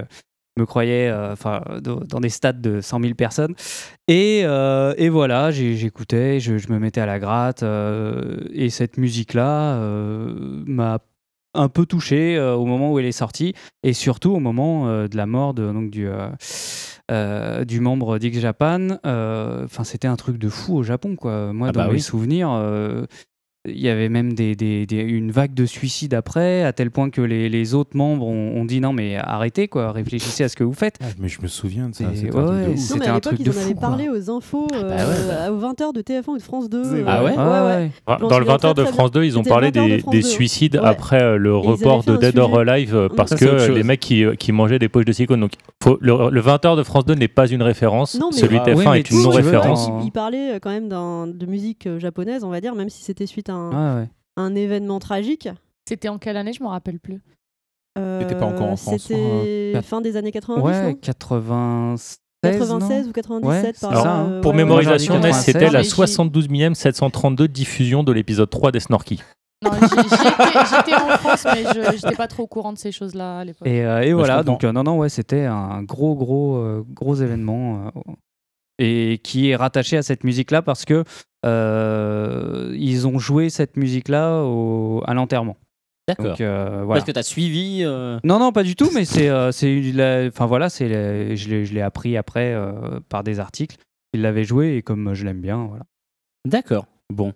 je 0.55 0.61
me 0.61 0.65
croyais 0.65 1.11
enfin, 1.31 1.61
dans 1.81 2.19
des 2.21 2.29
stades 2.29 2.61
de 2.61 2.79
100 2.79 3.01
000 3.01 3.13
personnes. 3.15 3.55
Et, 4.07 4.41
et 4.41 5.09
voilà, 5.09 5.51
j'écoutais, 5.51 6.39
je, 6.39 6.57
je 6.57 6.71
me 6.71 6.79
mettais 6.79 7.01
à 7.01 7.05
la 7.05 7.19
gratte. 7.19 7.63
et 8.53 8.69
cette 8.69 8.97
musique-là 8.97 9.79
m'a 10.67 10.99
un 11.57 11.69
peu 11.69 11.85
touché 11.85 12.37
euh, 12.37 12.55
au 12.55 12.65
moment 12.65 12.91
où 12.93 12.99
elle 12.99 13.05
est 13.05 13.11
sortie 13.11 13.53
et 13.83 13.93
surtout 13.93 14.31
au 14.31 14.39
moment 14.39 14.87
euh, 14.87 15.07
de 15.07 15.17
la 15.17 15.25
mort 15.25 15.53
de, 15.53 15.71
donc, 15.71 15.89
du, 15.89 16.07
euh, 17.11 17.65
du 17.65 17.79
membre 17.79 18.19
d'X 18.19 18.39
Japan. 18.39 18.97
Enfin, 19.03 19.83
c'était 19.83 20.07
un 20.07 20.15
truc 20.15 20.37
de 20.37 20.49
fou 20.49 20.75
au 20.77 20.83
Japon, 20.83 21.15
quoi. 21.15 21.51
Moi, 21.53 21.69
Ah 21.69 21.71
dans 21.71 21.81
bah 21.81 21.87
mes 21.87 21.93
oui. 21.93 22.01
souvenirs, 22.01 22.51
euh, 22.51 23.05
il 23.67 23.79
y 23.79 23.89
avait 23.89 24.09
même 24.09 24.33
des, 24.33 24.55
des- 24.55 24.85
des- 24.85 24.97
une 25.01 25.31
vague 25.31 25.53
de 25.53 25.65
suicides 25.65 26.13
après, 26.13 26.63
à 26.63 26.73
tel 26.73 26.89
point 26.91 27.09
que 27.09 27.21
les, 27.21 27.49
les 27.49 27.73
autres 27.73 27.95
membres 27.95 28.25
ont, 28.27 28.55
ont 28.57 28.65
dit 28.65 28.79
non 28.81 28.93
mais 28.93 29.15
arrêtez 29.17 29.67
quoi, 29.67 29.91
réfléchissez 29.91 30.43
à 30.43 30.49
ce 30.49 30.55
que 30.55 30.63
vous 30.63 30.73
faites. 30.73 30.97
mais 31.19 31.27
je 31.27 31.41
me 31.41 31.47
souviens 31.47 31.89
de 31.89 31.95
ça. 31.95 32.05
Et 32.11 32.15
c'était 32.15 32.35
ouais, 32.37 32.41
un 32.41 32.49
truc 32.49 32.69
de. 32.75 32.93
Non, 32.93 32.97
mais 32.99 33.05
à 33.07 33.11
un 33.11 33.15
l'époque, 33.15 33.21
truc 33.23 33.39
ils 33.39 33.45
de 33.45 33.49
en 33.49 33.53
avaient 33.53 33.61
fou. 33.61 33.73
quoi. 33.73 33.87
parlé 33.89 34.09
aux 34.09 34.29
infos 34.31 34.67
euh, 34.73 34.89
bah 34.89 35.49
ouais. 35.49 35.49
aux 35.55 35.59
20h 35.59 35.93
de 35.93 36.01
TF1 36.01 36.29
ou 36.29 36.37
de 36.37 36.41
France 36.41 36.69
2. 36.69 36.83
C'est 36.83 36.89
euh, 36.89 37.01
vrai. 37.03 37.05
Ah 37.07 37.23
ouais? 37.23 37.31
Ouais, 37.31 37.37
Ouais, 37.37 37.43
ouais. 37.43 37.65
ouais. 37.83 37.91
Ah, 38.07 38.17
J'en 38.19 38.27
Dans 38.27 38.39
le 38.39 38.45
souviens 38.45 38.57
20h 38.57 38.73
très, 38.73 38.83
de 38.83 38.85
France 38.85 39.11
2, 39.11 39.23
ils 39.23 39.37
ont 39.39 39.43
parlé 39.43 39.71
le 39.71 39.73
20h 39.79 39.83
de 39.83 39.89
des, 39.89 39.99
France 39.99 40.11
des 40.13 40.21
2. 40.21 40.27
suicides 40.27 40.75
Ouais. 40.75 40.81
après 40.85 41.21
euh, 41.21 41.37
le 41.37 41.49
ils 41.49 41.57
avaient 41.57 41.67
report 41.71 42.03
de 42.03 42.17
Dead 42.17 42.37
or. 42.39 42.59
Alive 42.59 42.95
euh, 42.95 43.09
parce 43.09 43.35
que 43.35 43.45
euh, 43.45 43.67
les 43.73 43.83
mecs 43.83 43.99
qui, 43.99 44.23
qui 44.39 44.51
mangeaient 44.51 44.79
des 44.79 44.89
poches 44.89 45.05
de 45.05 45.11
silicone. 45.11 45.39
Donc, 45.41 45.51
le, 46.01 46.29
le 46.29 46.41
20h 46.41 46.77
de 46.77 46.83
France 46.83 47.05
2 47.05 47.13
n'est 47.15 47.27
pas 47.27 47.47
une 47.47 47.61
référence. 47.61 48.19
Non, 48.19 48.29
mais- 48.31 48.37
Celui 48.37 48.55
de 48.57 48.61
Ah, 48.65 48.69
TF1 48.71 48.75
oui, 48.77 48.85
mais 48.91 48.99
est 48.99 49.11
une 49.11 49.21
non-référence. 49.23 49.87
dans- 49.89 50.01
Il 50.03 50.11
parlait 50.11 50.55
euh, 50.55 50.59
quand 50.61 50.69
même 50.69 50.87
d'un- 50.89 51.27
de 51.27 51.45
musique 51.45 51.87
euh, 51.87 51.99
japonaise, 51.99 52.43
on 52.43 52.49
va 52.49 52.61
dire, 52.61 52.75
même 52.75 52.89
si 52.89 53.03
c'était 53.03 53.25
suite 53.25 53.49
à 53.49 53.53
un, 53.57 53.95
Ouais, 53.95 54.01
ouais. 54.01 54.09
un 54.37 54.55
événement 54.55 54.99
tragique. 54.99 55.49
C'était 55.87 56.09
en 56.09 56.17
quelle 56.17 56.37
année 56.37 56.53
Je 56.53 56.61
me 56.63 56.67
rappelle 56.67 56.99
plus? 56.99 57.21
Euh, 57.97 58.19
T'étais 58.21 58.35
pas 58.35 58.45
encore 58.45 58.67
en 58.69 58.75
France. 58.75 59.01
C'était 59.03 59.73
Euh, 59.75 59.81
fin 59.81 60.01
des 60.01 60.17
années 60.17 60.31
90, 60.31 60.61
Ouais, 60.63 60.83
non? 60.83 60.93
96. 60.95 62.19
96 62.43 63.03
non 63.05 63.09
ou 63.09 63.13
97 63.13 63.65
Ouais, 63.65 63.73
par 63.89 64.01
ça, 64.03 64.15
hein. 64.15 64.29
euh, 64.29 64.41
Pour 64.41 64.51
ouais, 64.51 64.57
mémorisation, 64.57 65.19
c'était 65.33 65.69
la 65.71 65.81
96. 65.83 66.17
72e 66.17 66.73
732 66.75 67.47
diffusion 67.47 68.03
de 68.03 68.11
l'épisode 68.11 68.49
3 68.49 68.71
des 68.71 68.79
Snorky. 68.79 69.21
Non, 69.65 69.71
j'étais 69.73 70.93
en 70.93 71.17
France, 71.17 71.45
mais 71.45 71.63
je 71.73 71.97
j'étais 71.97 72.15
pas 72.15 72.27
trop 72.27 72.43
au 72.43 72.47
courant 72.47 72.73
de 72.73 72.77
ces 72.77 72.91
choses-là 72.91 73.39
à 73.39 73.43
l'époque. 73.43 73.67
Et, 73.67 73.83
euh, 73.83 74.01
et 74.01 74.13
voilà, 74.13 74.43
donc 74.43 74.63
euh, 74.63 74.71
non, 74.71 74.83
non, 74.83 74.97
ouais, 74.99 75.09
c'était 75.09 75.45
un 75.45 75.81
gros, 75.81 76.13
gros, 76.15 76.57
euh, 76.57 76.83
gros 76.93 77.15
événement 77.15 77.87
euh, 77.87 78.11
et 78.79 79.19
qui 79.23 79.49
est 79.49 79.55
rattaché 79.55 79.97
à 79.97 80.03
cette 80.03 80.23
musique-là 80.23 80.61
parce 80.61 80.85
que 80.85 81.03
euh, 81.45 82.73
ils 82.77 83.07
ont 83.07 83.19
joué 83.19 83.49
cette 83.49 83.77
musique-là 83.77 84.41
au- 84.43 85.01
à 85.05 85.13
l'enterrement. 85.13 85.57
D'accord. 86.07 86.37
Euh, 86.39 86.83
voilà. 86.85 86.99
Parce 86.99 87.05
que 87.05 87.11
t'as 87.11 87.23
suivi. 87.23 87.81
euh, 87.83 88.19
Non, 88.23 88.39
non, 88.39 88.51
pas 88.53 88.63
du 88.63 88.75
tout, 88.75 88.89
mais 88.93 89.03
c'est, 89.03 89.27
euh, 89.29 89.49
enfin 90.29 90.45
voilà, 90.45 90.69
c'est, 90.69 91.35
je 91.35 91.49
l'ai, 91.49 91.65
je 91.65 91.73
l'ai 91.73 91.81
appris 91.81 92.15
après 92.15 92.55
par 93.09 93.23
des 93.23 93.39
articles. 93.39 93.75
Il 94.13 94.21
l'avait 94.21 94.45
joué 94.45 94.77
et 94.77 94.81
comme 94.81 95.13
je 95.13 95.25
l'aime 95.25 95.41
bien, 95.41 95.65
voilà. 95.65 95.83
D'accord. 96.45 96.85
Bon. 97.13 97.33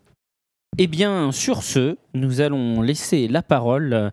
Eh 0.78 0.88
bien, 0.88 1.34
sur 1.34 1.64
ce, 1.64 1.98
nous 2.14 2.40
allons 2.40 2.82
laisser 2.82 3.28
la 3.28 3.42
parole 3.42 3.92
euh, 3.94 4.10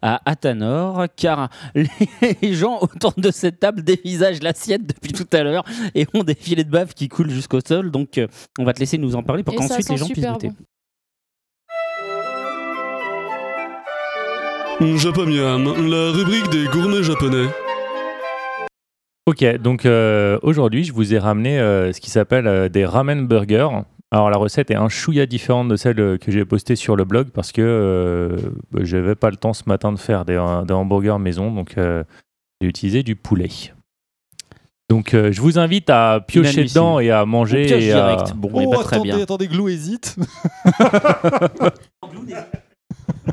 à 0.00 0.22
Athanor, 0.24 1.04
car 1.16 1.50
les 1.74 2.54
gens 2.54 2.78
autour 2.80 3.12
de 3.18 3.30
cette 3.30 3.60
table 3.60 3.82
dévisagent 3.82 4.42
l'assiette 4.42 4.86
depuis 4.86 5.12
tout 5.12 5.26
à 5.32 5.42
l'heure 5.42 5.64
et 5.94 6.06
ont 6.14 6.24
des 6.24 6.34
filets 6.34 6.64
de 6.64 6.70
bave 6.70 6.94
qui 6.94 7.08
coulent 7.08 7.30
jusqu'au 7.30 7.60
sol. 7.60 7.90
Donc, 7.90 8.16
euh, 8.16 8.26
on 8.58 8.64
va 8.64 8.72
te 8.72 8.80
laisser 8.80 8.96
nous 8.96 9.16
en 9.16 9.22
parler 9.22 9.42
pour 9.42 9.54
qu'ensuite 9.54 9.90
les 9.90 9.98
gens 9.98 10.08
puissent 10.08 10.24
goûter. 10.24 10.48
bon. 10.48 10.54
Japamiam, 14.96 15.64
la 15.90 16.12
rubrique 16.12 16.48
des 16.50 16.68
gourmets 16.68 17.02
japonais. 17.02 17.48
Ok, 19.28 19.44
donc 19.58 19.84
euh, 19.84 20.38
aujourd'hui, 20.42 20.84
je 20.84 20.92
vous 20.94 21.12
ai 21.12 21.18
ramené 21.18 21.60
euh, 21.60 21.92
ce 21.92 22.00
qui 22.00 22.08
s'appelle 22.08 22.46
euh, 22.46 22.70
des 22.70 22.86
ramen 22.86 23.26
burgers. 23.26 23.68
Alors 24.10 24.30
la 24.30 24.38
recette 24.38 24.70
est 24.70 24.74
un 24.74 24.88
chouïa 24.88 25.26
différente 25.26 25.68
de 25.68 25.76
celle 25.76 26.00
euh, 26.00 26.16
que 26.16 26.32
j'ai 26.32 26.44
postée 26.46 26.76
sur 26.76 26.96
le 26.96 27.04
blog 27.04 27.28
parce 27.28 27.52
que 27.52 27.60
euh, 27.62 28.36
bah, 28.70 28.80
j'avais 28.82 29.14
pas 29.14 29.28
le 29.30 29.36
temps 29.36 29.52
ce 29.52 29.64
matin 29.66 29.92
de 29.92 29.98
faire 29.98 30.24
des, 30.24 30.34
des 30.66 30.72
hamburgers 30.74 31.18
maison, 31.20 31.52
donc 31.52 31.76
euh, 31.76 32.04
j'ai 32.60 32.68
utilisé 32.68 33.02
du 33.02 33.16
poulet. 33.16 33.48
Donc 34.88 35.12
euh, 35.12 35.30
je 35.30 35.42
vous 35.42 35.58
invite 35.58 35.90
à 35.90 36.24
piocher 36.26 36.64
dedans 36.64 36.98
et 37.00 37.10
à 37.10 37.26
manger. 37.26 37.64
On 37.64 37.66
pioche 37.68 37.82
et 37.82 37.92
à- 37.92 38.14
direct. 38.16 38.32
Bon, 38.34 38.48
Oh, 38.54 38.60
eh 38.62 38.66
ben, 38.66 38.82
très 38.82 38.96
attendez, 38.96 39.10
bien. 39.12 39.20
attendez, 39.22 39.46
Glou 39.48 39.68
hésite. 39.68 40.16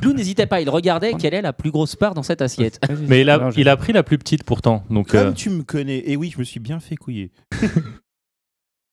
Glou 0.00 0.12
n'hésitait 0.12 0.46
pas, 0.46 0.60
il 0.60 0.68
regardait 0.68 1.14
quelle 1.14 1.32
est 1.32 1.40
la 1.42 1.54
plus 1.54 1.70
grosse 1.70 1.96
part 1.96 2.12
dans 2.12 2.22
cette 2.22 2.42
assiette. 2.42 2.78
Mais 3.08 3.22
il 3.22 3.30
a, 3.30 3.34
Alors, 3.34 3.50
je- 3.50 3.60
il 3.60 3.68
a 3.70 3.76
pris 3.78 3.94
la 3.94 4.02
plus 4.02 4.18
petite 4.18 4.44
pourtant. 4.44 4.84
Donc 4.90 5.08
Comme 5.08 5.28
euh, 5.28 5.32
tu 5.32 5.48
me 5.48 5.62
connais, 5.62 6.02
et 6.10 6.16
oui, 6.16 6.30
je 6.34 6.38
me 6.38 6.44
suis 6.44 6.60
bien 6.60 6.80
fait 6.80 6.96
couiller. 6.96 7.30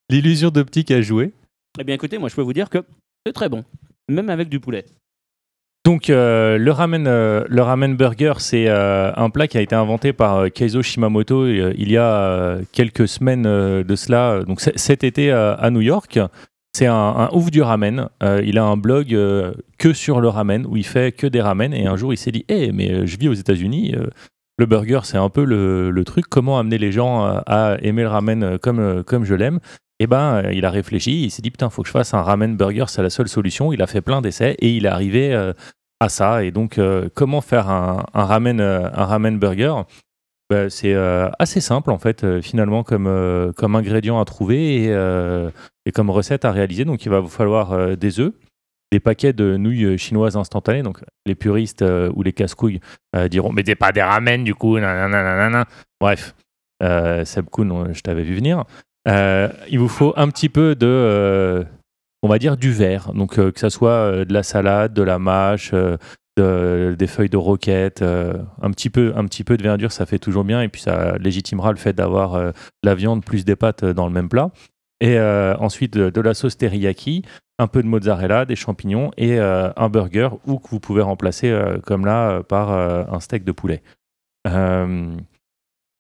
l'illusion 0.09 0.49
d'optique 0.49 0.91
a 0.91 1.01
joué. 1.01 1.33
Eh 1.79 1.83
bien, 1.83 1.95
écoutez, 1.95 2.17
moi, 2.17 2.29
je 2.29 2.35
peux 2.35 2.41
vous 2.41 2.53
dire 2.53 2.69
que 2.69 2.83
c'est 3.25 3.33
très 3.33 3.49
bon, 3.49 3.63
même 4.07 4.29
avec 4.29 4.49
du 4.49 4.59
poulet. 4.59 4.85
Donc 5.85 6.09
euh, 6.09 6.57
le 6.57 6.71
ramen, 6.71 7.07
euh, 7.07 7.43
le 7.49 7.61
ramen 7.61 7.97
burger, 7.97 8.33
c'est 8.37 8.69
euh, 8.69 9.11
un 9.17 9.29
plat 9.29 9.47
qui 9.47 9.57
a 9.57 9.61
été 9.61 9.75
inventé 9.75 10.13
par 10.13 10.49
Keizo 10.49 10.81
Shimamoto 10.81 11.45
il 11.45 11.91
y 11.91 11.97
a 11.97 12.57
quelques 12.71 13.07
semaines 13.07 13.43
de 13.43 13.95
cela. 13.95 14.43
Donc 14.47 14.61
cet 14.61 15.03
été 15.03 15.31
à 15.31 15.69
New 15.71 15.81
York, 15.81 16.19
c'est 16.73 16.85
un, 16.85 17.29
ouf 17.33 17.51
du 17.51 17.61
ramen. 17.61 18.07
Il 18.21 18.57
a 18.57 18.63
un 18.63 18.77
blog 18.77 19.09
que 19.77 19.93
sur 19.93 20.21
le 20.21 20.29
ramen 20.29 20.65
où 20.67 20.77
il 20.77 20.85
fait 20.85 21.11
que 21.11 21.27
des 21.27 21.41
ramen. 21.41 21.73
Et 21.73 21.85
un 21.85 21.97
jour, 21.97 22.13
il 22.13 22.17
s'est 22.17 22.31
dit, 22.31 22.45
eh 22.47 22.71
mais 22.71 23.05
je 23.05 23.17
vis 23.17 23.27
aux 23.27 23.33
États-Unis. 23.33 23.93
le 24.57 24.65
burger, 24.65 25.01
c'est 25.03 25.17
un 25.17 25.29
peu 25.29 25.43
le, 25.43 25.91
le 25.91 26.05
truc. 26.05 26.27
Comment 26.29 26.59
amener 26.59 26.77
les 26.77 26.93
gens 26.93 27.25
à, 27.25 27.77
aimer 27.81 28.03
le 28.03 28.09
ramen 28.09 28.57
comme, 28.59 29.03
comme 29.03 29.25
je 29.25 29.35
l'aime? 29.35 29.59
Et 30.03 30.07
ben, 30.07 30.43
euh, 30.43 30.53
il 30.53 30.65
a 30.65 30.69
réfléchi, 30.69 31.23
il 31.23 31.31
s'est 31.31 31.41
dit 31.41 31.49
putain, 31.49 31.69
faut 31.69 31.81
que 31.81 31.87
je 31.87 31.93
fasse 31.93 32.13
un 32.13 32.21
ramen 32.21 32.57
burger, 32.57 32.85
c'est 32.89 33.01
la 33.01 33.09
seule 33.09 33.29
solution. 33.29 33.71
Il 33.71 33.81
a 33.81 33.87
fait 33.87 34.01
plein 34.01 34.21
d'essais 34.21 34.57
et 34.59 34.75
il 34.75 34.85
est 34.85 34.89
arrivé 34.89 35.33
euh, 35.33 35.53
à 36.01 36.09
ça. 36.09 36.43
Et 36.43 36.51
donc, 36.51 36.77
euh, 36.77 37.07
comment 37.13 37.39
faire 37.39 37.69
un, 37.69 38.03
ramen, 38.13 38.59
un 38.59 39.05
ramen 39.05 39.39
burger? 39.39 39.73
Ben, 40.49 40.69
C'est 40.69 40.93
assez 41.39 41.61
simple 41.61 41.89
en 41.89 41.97
fait, 41.97 42.41
finalement, 42.41 42.83
comme, 42.83 43.53
comme 43.55 43.77
ingrédient 43.77 44.19
à 44.19 44.25
trouver 44.25 44.87
et, 45.85 45.91
comme 45.93 46.09
recette 46.09 46.43
à 46.43 46.51
réaliser. 46.51 46.83
Donc, 46.83 47.05
il 47.05 47.09
va 47.09 47.21
vous 47.21 47.29
falloir 47.29 47.95
des 47.95 48.19
œufs, 48.19 48.33
des 48.91 48.99
paquets 48.99 49.31
de 49.31 49.55
nouilles 49.55 49.97
chinoises 49.97 50.35
instantanées. 50.35 50.83
Donc, 50.83 50.99
les 51.25 51.35
puristes 51.35 51.83
ou 52.13 52.23
les 52.23 52.33
casse-couilles 52.33 52.81
diront 53.29 53.53
Mais 53.53 53.63
c'est 53.65 53.75
pas 53.75 53.93
des 53.93 54.03
ramen 54.03 54.43
du 54.43 54.53
coup, 54.53 54.77
nanana. 54.77 55.65
Bref, 56.01 56.35
Seb 56.81 57.45
Kuhn, 57.49 57.93
je 57.93 58.01
t'avais 58.01 58.23
vu 58.23 58.35
venir. 58.35 58.65
Euh, 59.07 59.49
il 59.69 59.79
vous 59.79 59.89
faut 59.89 60.13
un 60.15 60.29
petit 60.29 60.49
peu 60.49 60.75
de, 60.75 60.87
euh, 60.87 61.63
on 62.21 62.27
va 62.29 62.39
dire, 62.39 62.57
du 62.57 62.71
verre. 62.71 63.13
Donc, 63.13 63.37
euh, 63.37 63.51
que 63.51 63.59
ça 63.59 63.69
soit 63.69 64.25
de 64.25 64.33
la 64.33 64.43
salade, 64.43 64.93
de 64.93 65.01
la 65.03 65.19
mâche, 65.19 65.73
de- 66.37 66.95
des 66.97 67.07
feuilles 67.07 67.29
de 67.29 67.37
roquette, 67.37 68.01
un, 68.01 68.71
petit 68.71 68.89
peu, 68.89 69.13
un 69.15 69.25
petit 69.25 69.43
peu 69.43 69.57
de 69.57 69.63
verdure, 69.63 69.91
ça 69.91 70.05
fait 70.05 70.19
toujours 70.19 70.43
bien. 70.43 70.61
Et 70.61 70.69
puis, 70.69 70.81
ça 70.81 71.17
légitimera 71.17 71.71
le 71.71 71.77
fait 71.77 71.93
d'avoir 71.93 72.53
la 72.81 72.95
viande 72.95 73.23
plus 73.23 73.45
des 73.45 73.55
pâtes 73.55 73.85
dans 73.85 74.07
le 74.07 74.13
même 74.13 74.29
plat. 74.29 74.51
Et 75.01 75.19
ensuite, 75.19 75.93
de, 75.93 76.09
de 76.09 76.21
la 76.21 76.33
sauce 76.33 76.57
teriyaki, 76.57 77.23
un 77.59 77.67
peu 77.67 77.83
de 77.83 77.87
mozzarella, 77.87 78.45
des 78.45 78.55
champignons 78.55 79.11
et 79.17 79.37
un 79.37 79.89
burger 79.89 80.29
ou 80.47 80.57
que 80.59 80.69
vous 80.69 80.79
pouvez 80.79 81.01
remplacer, 81.01 81.55
comme 81.85 82.05
là, 82.05 82.41
par 82.41 82.71
un 82.71 83.19
steak 83.19 83.43
de 83.43 83.51
poulet. 83.51 83.83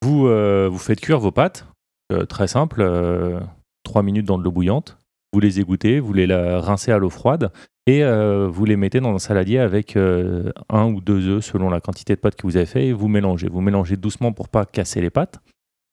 Vous, 0.01 0.27
vous 0.71 0.77
faites 0.79 0.99
cuire 0.99 1.19
vos 1.19 1.31
pâtes, 1.31 1.67
euh, 2.13 2.25
très 2.25 2.47
simple, 2.47 2.81
euh, 2.81 3.39
3 3.83 4.03
minutes 4.03 4.25
dans 4.25 4.37
de 4.37 4.43
l'eau 4.43 4.51
bouillante. 4.51 4.97
Vous 5.33 5.39
les 5.39 5.59
égouttez, 5.59 5.99
vous 5.99 6.13
les 6.13 6.27
rincez 6.33 6.91
à 6.91 6.99
l'eau 6.99 7.09
froide 7.09 7.51
et 7.85 8.03
euh, 8.03 8.47
vous 8.47 8.65
les 8.65 8.77
mettez 8.77 8.99
dans 8.99 9.13
un 9.13 9.19
saladier 9.19 9.59
avec 9.59 9.97
euh, 9.97 10.51
un 10.69 10.85
ou 10.85 11.01
deux 11.01 11.27
œufs 11.27 11.43
selon 11.43 11.69
la 11.69 11.81
quantité 11.81 12.15
de 12.15 12.19
pâtes 12.19 12.35
que 12.35 12.45
vous 12.47 12.55
avez 12.55 12.67
fait 12.67 12.87
et 12.87 12.93
vous 12.93 13.07
mélangez. 13.07 13.49
Vous 13.49 13.61
mélangez 13.61 13.97
doucement 13.97 14.31
pour 14.31 14.47
pas 14.47 14.65
casser 14.65 15.01
les 15.01 15.09
pâtes. 15.09 15.39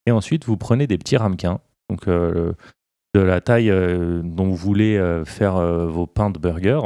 Et 0.06 0.12
ensuite, 0.12 0.44
vous 0.44 0.56
prenez 0.56 0.86
des 0.86 0.98
petits 0.98 1.16
ramequins, 1.16 1.60
donc 1.88 2.06
de 2.06 2.54
la 3.14 3.40
taille 3.40 3.70
dont 4.24 4.46
vous 4.46 4.56
voulez 4.56 5.22
faire 5.26 5.56
vos 5.86 6.06
pains 6.06 6.30
de 6.30 6.38
burger, 6.38 6.80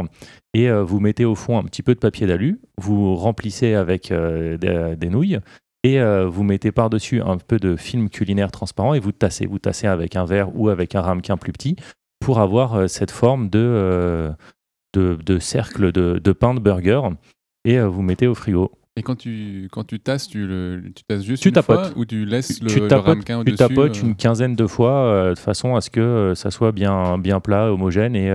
et 0.53 0.69
vous 0.69 0.99
mettez 0.99 1.25
au 1.25 1.37
fond 1.37 1.57
un 1.57 1.63
petit 1.63 1.85
peu 1.85 1.95
de 1.95 2.01
papier 2.01 2.27
d'alu, 2.27 2.61
vous 2.77 3.15
remplissez 3.15 3.75
avec 3.75 4.13
des 4.13 5.09
nouilles, 5.09 5.39
et 5.85 6.01
euh, 6.01 6.27
vous 6.27 6.43
mettez 6.43 6.73
par-dessus 6.73 7.21
un 7.21 7.37
peu 7.37 7.59
de 7.59 7.77
film 7.77 8.09
culinaire 8.09 8.51
transparent 8.51 8.95
et 8.95 9.01
vous 9.01 9.13
tassez. 9.13 9.47
Vous 9.47 9.59
tassez 9.61 9.87
avec 9.87 10.17
un 10.17 10.25
verre 10.25 10.49
ou 10.57 10.71
avec 10.71 10.95
un 10.95 11.03
ramequin 11.03 11.37
plus 11.37 11.53
petit 11.53 11.77
pour 12.21 12.41
avoir 12.41 12.75
euh, 12.75 12.87
cette 12.89 13.11
forme 13.11 13.51
de, 13.51 13.59
euh, 13.61 14.33
de, 14.95 15.17
de 15.25 15.39
cercle 15.39 15.93
de, 15.93 16.19
de 16.19 16.33
pain 16.33 16.55
de 16.55 16.61
burger 16.61 17.03
et 17.67 17.79
vous 17.81 18.03
mettez 18.03 18.27
au 18.27 18.35
frigo. 18.35 18.73
Et 18.97 19.03
quand 19.03 19.17
tu, 19.17 19.69
quand 19.73 19.85
tu 19.85 20.01
tasses, 20.01 20.29
tu, 20.29 20.47
le, 20.47 20.81
tu 20.95 21.05
tasses 21.05 21.25
juste 21.25 21.43
Tu 21.43 21.49
une 21.49 21.55
tapotes. 21.55 21.89
fois 21.89 21.99
ou 21.99 22.05
tu 22.07 22.25
laisses 22.25 22.63
le, 22.63 22.69
tu 22.69 22.81
le 22.81 22.89
tapotes, 22.89 23.07
ramequin 23.07 23.35
tu 23.35 23.41
au-dessus 23.53 23.57
tapotes 23.57 23.97
euh, 23.99 24.01
une 24.07 24.15
quinzaine 24.15 24.55
de 24.57 24.67
fois 24.67 25.31
de 25.35 25.39
façon 25.39 25.75
à 25.77 25.81
ce 25.83 25.91
que 25.91 26.33
ça 26.35 26.51
soit 26.51 26.73
bien, 26.73 27.19
bien 27.19 27.41
plat, 27.41 27.73
homogène 27.73 28.17
et 28.17 28.31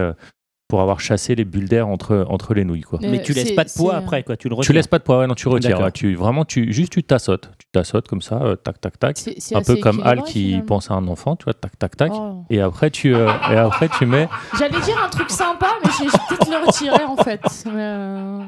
pour 0.70 0.82
avoir 0.82 1.00
chassé 1.02 1.34
les 1.36 1.44
bulles 1.46 1.68
d'air 1.68 1.88
entre, 1.88 2.26
entre 2.30 2.54
les 2.54 2.64
nouilles. 2.64 2.84
Quoi. 2.84 3.00
Mais 3.02 3.10
Mais 3.10 3.22
tu 3.24 3.34
laisses 3.34 3.48
c'est- 3.50 3.56
pas 3.56 3.64
de 3.64 3.72
poids 3.76 3.96
euh, 3.96 3.98
après, 3.98 4.24
quoi. 4.24 4.38
Tu 4.38 4.48
le 4.50 4.54
Tu 4.56 4.60
retires. 4.60 4.76
laisses 4.76 4.88
pas 4.88 5.00
de 5.00 5.04
poids, 5.04 5.20
ouais, 5.20 5.28
non, 5.28 5.34
tu 5.34 5.48
retires. 5.50 5.80
Ouais, 5.82 5.92
tu, 5.92 6.14
vraiment, 6.16 6.46
tu, 6.46 6.72
juste 6.72 6.94
tu 6.94 7.04
tassotes. 7.04 7.50
Tu 7.58 7.66
tassotes 7.72 8.08
comme 8.08 8.22
ça, 8.22 8.40
euh, 8.44 8.56
tac, 8.56 8.80
tac, 8.80 9.00
tac. 9.00 9.18
Un 9.56 9.62
peu 9.64 9.76
comme 9.78 10.02
Al 10.06 10.22
qui 10.24 10.46
finalement. 10.46 10.66
pense 10.68 10.92
à 10.92 10.94
un 10.94 11.08
enfant, 11.08 11.36
tu 11.36 11.46
vois, 11.46 11.56
tac, 11.56 11.78
tac, 11.80 11.98
tac. 11.98 12.12
Oh. 12.14 12.46
Et 12.52 12.62
après, 12.62 12.92
tu, 12.92 13.16
euh, 13.16 13.28
et 13.52 13.56
après, 13.58 13.90
tu 13.90 14.06
mets. 14.06 14.30
J'allais 14.58 14.80
dire 14.82 15.04
un 15.04 15.10
truc 15.10 15.30
sympa, 15.32 15.68
mais 15.84 15.90
j'ai 16.00 16.06
peut-être 16.06 16.50
le 16.50 16.66
retirer 16.68 17.04
en 17.04 17.18
fait. 17.18 17.42
Mais, 17.66 17.72
euh, 17.76 18.40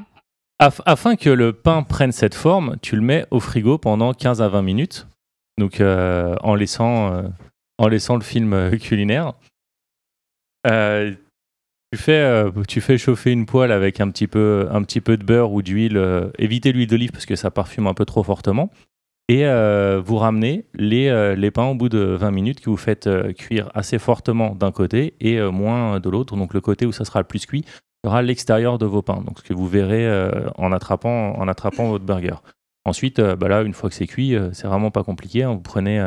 Af- 0.62 0.82
afin 0.86 1.16
que 1.16 1.32
le 1.32 1.54
pain 1.54 1.82
prenne 1.82 2.12
cette 2.12 2.36
forme, 2.36 2.76
tu 2.84 2.96
le 2.96 3.02
mets 3.02 3.26
au 3.32 3.40
frigo 3.40 3.80
pendant 3.80 4.14
15 4.14 4.44
à 4.44 4.48
20 4.48 4.62
minutes. 4.62 5.08
Donc, 5.58 5.82
euh, 5.82 6.36
en, 6.44 6.54
laissant, 6.54 7.12
euh, 7.14 7.24
en 7.80 7.88
laissant 7.88 8.14
le 8.16 8.22
film 8.22 8.54
euh, 8.54 8.78
culinaire. 8.78 9.34
Euh, 10.68 11.14
Tu 11.94 11.98
fais, 12.00 12.14
euh, 12.14 12.52
tu 12.68 12.80
fais 12.80 12.98
chauffer 12.98 13.32
une 13.32 13.46
poêle 13.46 13.72
avec 13.72 14.00
un 14.00 14.10
petit 14.10 14.28
peu, 14.28 14.68
un 14.72 14.82
petit 14.84 15.02
peu 15.02 15.18
de 15.18 15.26
beurre 15.26 15.52
ou 15.52 15.62
d'huile. 15.62 15.98
euh, 15.98 16.30
évitez 16.38 16.72
l'huile 16.72 16.88
d'olive 16.88 17.12
parce 17.12 17.26
que 17.26 17.36
ça 17.36 17.52
parfume 17.52 17.88
un 17.88 17.94
peu 17.94 18.06
trop 18.06 18.24
fortement. 18.24 18.70
Et 19.28 19.46
euh, 19.46 20.02
vous 20.04 20.18
ramenez 20.18 20.66
les, 20.74 21.08
euh, 21.08 21.36
les 21.36 21.52
pains 21.52 21.66
au 21.66 21.76
bout 21.76 21.90
de 21.90 22.00
20 22.00 22.32
minutes 22.32 22.62
que 22.62 22.70
vous 22.70 22.78
faites 22.78 23.10
cuire 23.38 23.70
assez 23.74 24.00
fortement 24.00 24.56
d'un 24.56 24.72
côté 24.72 25.16
et 25.20 25.42
moins 25.42 26.00
de 26.00 26.10
l'autre. 26.10 26.38
Donc 26.38 26.54
le 26.54 26.62
côté 26.62 26.86
où 26.86 26.92
ça 26.94 27.04
sera 27.04 27.20
le 27.20 27.28
plus 27.28 27.46
cuit 27.46 27.66
sera 28.06 28.22
l'extérieur 28.22 28.78
de 28.78 28.86
vos 28.86 29.02
pains. 29.02 29.22
Donc 29.26 29.40
ce 29.40 29.44
que 29.44 29.54
vous 29.54 29.68
verrez 29.68 30.10
en, 30.58 30.72
attrapant, 30.72 31.34
en 31.38 31.48
attrapant 31.50 31.90
votre 31.90 32.06
burger. 32.06 32.36
Ensuite, 32.86 33.22
bah 33.22 33.48
là, 33.48 33.62
une 33.62 33.74
fois 33.74 33.90
que 33.90 33.96
c'est 33.96 34.08
cuit, 34.08 34.36
euh, 34.36 34.50
c'est 34.54 34.68
vraiment 34.68 34.92
pas 34.92 35.04
compliqué. 35.04 35.44
hein. 35.44 35.52
Vous 35.54 35.62
prenez 35.62 36.00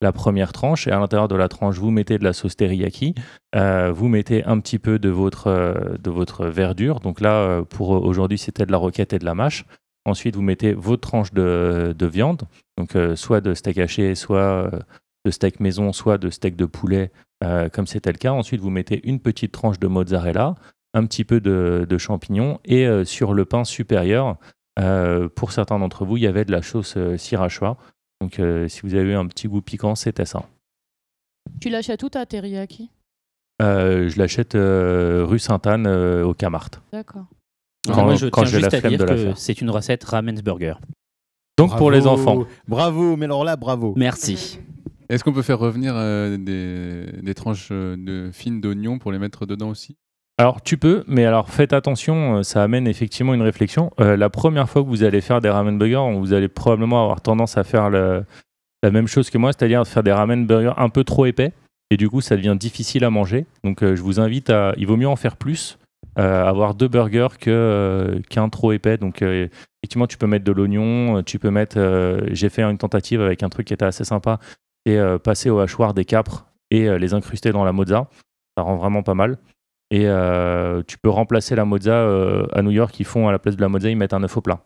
la 0.00 0.12
première 0.12 0.52
tranche 0.52 0.86
et 0.86 0.90
à 0.90 0.98
l'intérieur 0.98 1.28
de 1.28 1.36
la 1.36 1.48
tranche, 1.48 1.78
vous 1.78 1.90
mettez 1.90 2.18
de 2.18 2.24
la 2.24 2.32
sauce 2.32 2.56
teriyaki. 2.56 3.14
Euh, 3.54 3.90
vous 3.92 4.08
mettez 4.08 4.44
un 4.44 4.60
petit 4.60 4.78
peu 4.78 4.98
de 4.98 5.08
votre, 5.08 5.46
euh, 5.46 5.96
de 5.98 6.10
votre 6.10 6.46
verdure. 6.46 7.00
Donc 7.00 7.20
là, 7.20 7.34
euh, 7.34 7.62
pour 7.62 7.90
aujourd'hui, 7.90 8.38
c'était 8.38 8.66
de 8.66 8.72
la 8.72 8.78
roquette 8.78 9.12
et 9.12 9.18
de 9.18 9.24
la 9.24 9.34
mâche. 9.34 9.64
Ensuite, 10.04 10.36
vous 10.36 10.42
mettez 10.42 10.72
votre 10.74 11.00
tranche 11.00 11.32
de, 11.32 11.94
de 11.98 12.06
viande, 12.06 12.42
donc 12.78 12.96
soit 13.16 13.40
de 13.40 13.54
steak 13.54 13.78
haché, 13.78 14.14
soit 14.14 14.70
de 15.24 15.30
steak 15.32 15.58
maison, 15.58 15.92
soit 15.92 16.16
de 16.16 16.30
steak 16.30 16.54
de 16.54 16.64
poulet, 16.64 17.10
comme 17.72 17.88
c'était 17.88 18.12
le 18.12 18.18
cas. 18.18 18.30
Ensuite, 18.30 18.60
vous 18.60 18.70
mettez 18.70 19.00
une 19.02 19.18
petite 19.18 19.50
tranche 19.50 19.80
de 19.80 19.88
mozzarella, 19.88 20.54
un 20.94 21.04
petit 21.06 21.24
peu 21.24 21.40
de, 21.40 21.88
de 21.88 21.98
champignons, 21.98 22.60
et 22.64 22.86
sur 23.04 23.34
le 23.34 23.46
pain 23.46 23.64
supérieur, 23.64 24.36
pour 25.34 25.50
certains 25.50 25.80
d'entre 25.80 26.04
vous, 26.04 26.18
il 26.18 26.22
y 26.22 26.28
avait 26.28 26.44
de 26.44 26.52
la 26.52 26.62
sauce 26.62 26.96
sriracha. 27.16 27.76
Donc, 28.20 28.38
euh, 28.38 28.68
si 28.68 28.80
vous 28.82 28.94
avez 28.94 29.10
eu 29.10 29.14
un 29.14 29.26
petit 29.26 29.48
goût 29.48 29.60
piquant, 29.60 29.94
c'était 29.94 30.24
ça. 30.24 30.48
Tu 31.60 31.68
l'achètes 31.68 32.02
où 32.02 32.08
ta 32.08 32.26
teriyaki 32.26 32.90
Euh, 33.62 34.08
je 34.08 34.18
l'achète 34.18 34.54
euh, 34.54 35.24
rue 35.24 35.38
Sainte-Anne 35.38 35.86
euh, 35.86 36.24
au 36.24 36.34
Camart. 36.34 36.70
D'accord. 36.92 37.26
Quand, 37.86 38.04
Moi, 38.04 38.16
je 38.16 38.26
quand 38.26 38.42
tiens 38.44 38.58
la 38.58 38.66
à 38.68 38.80
dire 38.80 39.06
que 39.06 39.34
c'est 39.36 39.60
une 39.60 39.70
recette 39.70 40.02
Ramensburger. 40.04 40.74
Donc 41.56 41.76
pour 41.78 41.90
les 41.90 42.06
enfants. 42.06 42.44
Bravo, 42.66 43.16
mais 43.16 43.26
alors 43.26 43.44
là, 43.44 43.56
bravo. 43.56 43.94
Merci. 43.96 44.58
Est-ce 45.08 45.22
qu'on 45.22 45.32
peut 45.32 45.42
faire 45.42 45.60
revenir 45.60 45.94
euh, 45.96 46.36
des, 46.36 47.22
des 47.22 47.34
tranches 47.34 47.70
de 47.70 48.30
fines 48.32 48.60
d'oignons 48.60 48.98
pour 48.98 49.12
les 49.12 49.18
mettre 49.18 49.46
dedans 49.46 49.68
aussi? 49.68 49.96
Alors 50.38 50.60
tu 50.60 50.76
peux, 50.76 51.02
mais 51.06 51.24
alors 51.24 51.48
faites 51.48 51.72
attention, 51.72 52.38
euh, 52.38 52.42
ça 52.42 52.62
amène 52.62 52.86
effectivement 52.86 53.32
une 53.32 53.40
réflexion. 53.40 53.90
Euh, 54.00 54.18
la 54.18 54.28
première 54.28 54.68
fois 54.68 54.82
que 54.82 54.88
vous 54.88 55.02
allez 55.02 55.22
faire 55.22 55.40
des 55.40 55.48
ramen 55.48 55.78
burgers, 55.78 56.14
vous 56.18 56.34
allez 56.34 56.48
probablement 56.48 57.02
avoir 57.02 57.22
tendance 57.22 57.56
à 57.56 57.64
faire 57.64 57.88
la 57.88 58.24
même 58.90 59.06
chose 59.06 59.30
que 59.30 59.38
moi, 59.38 59.52
c'est-à-dire 59.52 59.86
faire 59.86 60.02
des 60.02 60.12
ramen 60.12 60.46
burgers 60.46 60.74
un 60.76 60.90
peu 60.90 61.04
trop 61.04 61.24
épais, 61.24 61.52
et 61.90 61.96
du 61.96 62.10
coup 62.10 62.20
ça 62.20 62.36
devient 62.36 62.56
difficile 62.58 63.04
à 63.04 63.10
manger. 63.10 63.46
Donc 63.64 63.82
euh, 63.82 63.96
je 63.96 64.02
vous 64.02 64.20
invite 64.20 64.50
à, 64.50 64.74
il 64.76 64.86
vaut 64.86 64.98
mieux 64.98 65.08
en 65.08 65.16
faire 65.16 65.36
plus, 65.36 65.78
avoir 66.16 66.74
deux 66.74 66.88
burgers 66.88 67.38
qu'un 67.38 68.48
trop 68.50 68.72
épais. 68.72 68.98
Donc 68.98 69.22
effectivement 69.22 70.06
tu 70.06 70.18
peux 70.18 70.26
mettre 70.26 70.44
de 70.44 70.52
l'oignon, 70.52 71.22
tu 71.22 71.38
peux 71.38 71.50
mettre, 71.50 71.78
j'ai 72.32 72.50
fait 72.50 72.62
une 72.62 72.78
tentative 72.78 73.22
avec 73.22 73.42
un 73.42 73.48
truc 73.48 73.66
qui 73.66 73.74
était 73.74 73.86
assez 73.86 74.04
sympa, 74.04 74.38
et 74.84 74.98
passer 75.22 75.48
au 75.48 75.60
hachoir 75.60 75.94
des 75.94 76.04
capres 76.04 76.46
et 76.70 76.98
les 76.98 77.14
incruster 77.14 77.52
dans 77.52 77.64
la 77.64 77.72
mozza, 77.72 78.08
ça 78.56 78.62
rend 78.64 78.76
vraiment 78.76 79.02
pas 79.02 79.14
mal. 79.14 79.36
Et 79.90 80.08
euh, 80.08 80.82
tu 80.86 80.98
peux 80.98 81.10
remplacer 81.10 81.54
la 81.54 81.64
mozza 81.64 81.92
euh, 81.94 82.46
à 82.52 82.62
New 82.62 82.70
York. 82.72 82.98
Ils 82.98 83.06
font 83.06 83.28
à 83.28 83.32
la 83.32 83.38
place 83.38 83.56
de 83.56 83.60
la 83.60 83.68
mozza, 83.68 83.88
ils 83.88 83.96
mettent 83.96 84.14
un 84.14 84.22
œuf 84.22 84.36
au 84.36 84.40
plat. 84.40 84.60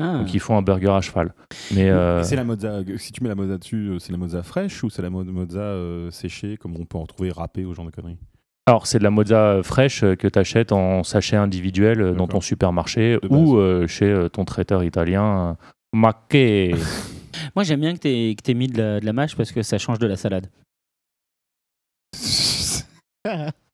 Ah. 0.00 0.18
Donc 0.18 0.32
ils 0.32 0.38
font 0.40 0.56
un 0.56 0.62
burger 0.62 0.90
à 0.90 1.00
cheval. 1.00 1.34
Mais 1.74 1.90
euh, 1.90 2.22
C'est 2.22 2.36
la 2.36 2.44
mozza. 2.44 2.80
Si 2.96 3.12
tu 3.12 3.22
mets 3.22 3.28
la 3.28 3.34
mozza 3.34 3.58
dessus, 3.58 3.96
c'est 3.98 4.12
la 4.12 4.18
mozza 4.18 4.42
fraîche 4.42 4.82
ou 4.84 4.90
c'est 4.90 5.02
la 5.02 5.10
mo- 5.10 5.24
mozza 5.24 5.58
euh, 5.60 6.10
séchée, 6.12 6.56
comme 6.56 6.76
on 6.76 6.84
peut 6.84 6.98
en 6.98 7.06
trouver 7.06 7.30
râpée 7.32 7.64
au 7.64 7.74
genre 7.74 7.86
de 7.86 7.90
conneries? 7.90 8.18
Alors 8.66 8.86
c'est 8.86 8.98
de 8.98 9.04
la 9.04 9.10
mozza 9.10 9.60
fraîche 9.64 10.02
que 10.02 10.28
tu 10.28 10.38
achètes 10.38 10.70
en 10.70 11.02
sachet 11.02 11.36
individuel 11.36 12.14
dans 12.14 12.28
ton 12.28 12.40
supermarché 12.40 13.18
ou 13.28 13.56
euh, 13.56 13.88
chez 13.88 14.28
ton 14.32 14.44
traiteur 14.44 14.84
italien. 14.84 15.56
Macché. 15.92 16.74
Moi, 17.56 17.64
j'aime 17.64 17.80
bien 17.80 17.94
que 17.94 17.98
tu 18.00 18.08
aies, 18.50 18.54
mis 18.54 18.68
de 18.68 18.78
la, 18.80 19.00
de 19.00 19.04
la 19.06 19.12
mâche 19.12 19.36
parce 19.36 19.50
que 19.50 19.62
ça 19.62 19.78
change 19.78 19.98
de 19.98 20.06
la 20.06 20.16
salade. 20.16 20.46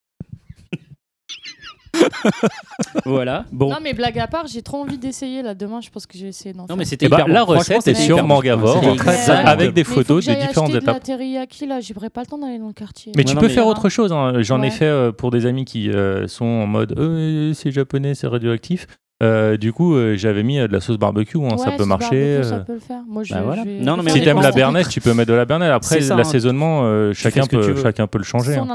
voilà. 3.05 3.45
Bon. 3.53 3.71
Non 3.71 3.77
mais 3.83 3.93
blague 3.93 4.19
à 4.19 4.27
part, 4.27 4.47
j'ai 4.47 4.63
trop 4.63 4.79
envie 4.79 4.99
d'essayer 4.99 5.43
là. 5.43 5.55
Demain, 5.55 5.81
je 5.81 5.91
pense 5.91 6.07
que 6.07 6.17
je 6.19 6.25
vais 6.25 6.29
essayer 6.31 6.53
d'en 6.53 6.67
Non, 6.69 6.77
mais 6.77 6.85
c'était 6.85 7.07
hyper 7.07 7.29
la 7.29 7.43
recette 7.43 7.87
est 7.89 7.95
sur. 7.95 8.25
Mangavore, 8.27 8.83
avec 9.45 9.73
des 9.75 9.85
photos 9.85 10.25
des 10.27 10.35
différentes 10.35 10.71
acheter 10.71 10.81
de 10.81 10.87
la 10.87 10.93
étapes. 10.93 11.03
teriyaki 11.03 11.67
là, 11.67 11.81
j'aurais 11.81 12.11
pas 12.11 12.23
le 12.23 12.27
temps 12.27 12.39
d'aller 12.39 12.59
dans 12.59 12.67
le 12.69 12.73
quartier. 12.73 13.13
Mais 13.17 13.25
tu 13.25 13.35
non, 13.35 13.41
peux 13.41 13.47
mais- 13.49 13.53
faire 13.53 13.67
autre 13.67 13.89
chose. 13.89 14.13
hein. 14.13 14.35
J'en 14.41 14.63
ai 14.63 14.71
fait 14.71 14.87
euh, 14.87 15.13
pour 15.13 15.31
des 15.31 15.47
amis 15.47 15.65
qui 15.65 15.91
euh, 15.91 16.27
sont 16.27 16.45
en 16.45 16.67
mode 16.67 16.95
Euh, 16.99 17.53
c'est 17.55 17.71
japonais, 17.71 18.15
c'est 18.15 18.27
radioactif. 18.27 18.87
Euh, 19.23 19.57
du 19.57 19.73
coup, 19.73 19.95
euh, 19.95 20.15
j'avais 20.17 20.43
mis 20.43 20.59
euh, 20.59 20.69
de 20.69 20.73
la 20.75 20.81
sauce 20.81 20.99
barbecue, 20.99 21.39
hein, 21.39 21.57
ça 21.57 21.71
peut 21.73 21.85
marcher. 21.87 22.35
barbecue, 22.41 22.49
ça 22.51 22.59
peut 22.59 22.75
le 22.75 22.81
faire. 22.81 23.01
Moi, 23.09 23.23
je, 23.23 23.33
Bah 23.33 23.41
voilà. 23.43 23.63
je 23.65 23.83
Non, 23.83 23.97
non, 23.97 24.03
mais 24.03 24.11
si 24.11 24.21
t'aimes 24.21 24.43
la 24.43 24.51
bernaise, 24.53 24.89
tu 24.89 25.01
peux 25.01 25.15
mettre 25.15 25.31
de 25.31 25.35
la 25.37 25.47
bernaise. 25.47 25.71
Après, 25.71 26.11
hein. 26.11 26.17
l'assaisonnement, 26.17 26.83
euh, 26.85 27.13
fais 27.15 27.31
chacun, 27.31 27.47
peut, 27.47 27.77
chacun 27.83 28.07
peut 28.07 28.19
le 28.19 28.25
changer. 28.25 28.57
hein. 28.57 28.67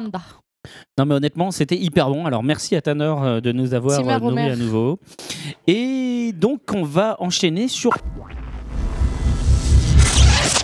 Non, 0.97 1.05
mais 1.05 1.15
honnêtement, 1.15 1.51
c'était 1.51 1.77
hyper 1.77 2.09
bon. 2.09 2.25
Alors, 2.25 2.43
merci 2.43 2.75
à 2.75 2.81
Tanner 2.81 3.13
euh, 3.21 3.41
de 3.41 3.51
nous 3.51 3.73
avoir 3.73 3.99
euh, 3.99 4.19
nourris 4.19 4.49
à 4.49 4.55
nouveau. 4.55 4.99
Et 5.65 6.33
donc, 6.35 6.61
on 6.75 6.83
va 6.83 7.15
enchaîner 7.19 7.67
sur 7.67 7.91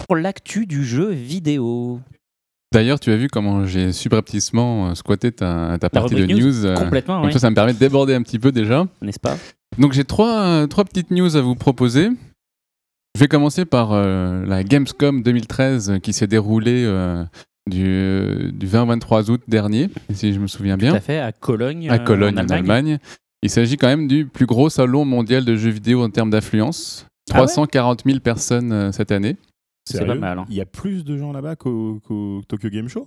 l'actu 0.09 0.65
du 0.65 0.85
jeu 0.85 1.11
vidéo. 1.11 1.99
D'ailleurs, 2.73 2.99
tu 2.99 3.11
as 3.11 3.15
vu 3.15 3.29
comment 3.29 3.65
j'ai 3.65 3.93
subrepticement 3.93 4.89
euh, 4.89 4.95
squatté 4.95 5.31
ta, 5.31 5.77
ta 5.79 5.89
partie 5.89 6.15
de 6.15 6.25
news. 6.25 6.39
news, 6.65 6.75
complètement, 6.75 7.17
Comme 7.19 7.27
oui. 7.27 7.33
ça, 7.33 7.39
ça 7.39 7.49
me 7.49 7.55
permet 7.55 7.73
de 7.73 7.79
déborder 7.79 8.13
un 8.13 8.21
petit 8.21 8.39
peu 8.39 8.51
déjà. 8.51 8.85
N'est-ce 9.01 9.19
pas? 9.19 9.37
Donc 9.77 9.93
j'ai 9.93 10.03
trois, 10.03 10.67
trois 10.67 10.83
petites 10.83 11.11
news 11.11 11.35
à 11.35 11.41
vous 11.41 11.55
proposer. 11.55 12.09
Je 13.17 13.19
vais 13.19 13.27
commencer 13.27 13.65
par 13.65 13.93
euh, 13.93 14.45
la 14.45 14.63
Gamescom 14.63 15.23
2013 15.23 15.89
euh, 15.89 15.97
qui 15.97 16.13
s'est 16.13 16.27
déroulée 16.27 16.83
euh, 16.85 17.23
du, 17.67 18.51
du 18.53 18.67
20-23 18.67 19.29
août 19.31 19.41
dernier, 19.47 19.89
si 20.11 20.33
je 20.33 20.39
me 20.39 20.47
souviens 20.47 20.77
bien. 20.77 20.91
Tout 20.91 20.97
à 20.97 21.01
fait, 21.01 21.19
à 21.19 21.31
Cologne. 21.31 21.89
à 21.89 21.99
Cologne, 21.99 22.39
en 22.39 22.47
Allemagne. 22.49 22.99
Il 23.43 23.49
s'agit 23.49 23.77
quand 23.77 23.87
même 23.87 24.07
du 24.07 24.25
plus 24.25 24.45
gros 24.45 24.69
salon 24.69 25.05
mondial 25.05 25.45
de 25.45 25.55
jeux 25.55 25.69
vidéo 25.69 26.03
en 26.03 26.09
termes 26.09 26.29
d'affluence. 26.31 27.05
Ah 27.31 27.41
ouais 27.41 27.45
340 27.45 28.03
000 28.05 28.19
personnes 28.19 28.71
euh, 28.71 28.91
cette 28.91 29.11
année. 29.11 29.35
C'est 29.85 30.05
pas 30.05 30.15
mal, 30.15 30.39
hein. 30.39 30.45
Il 30.49 30.55
y 30.55 30.61
a 30.61 30.65
plus 30.65 31.03
de 31.05 31.17
gens 31.17 31.31
là-bas 31.31 31.55
qu'au 31.55 32.01
Tokyo 32.47 32.69
Game 32.69 32.89
Show? 32.89 33.05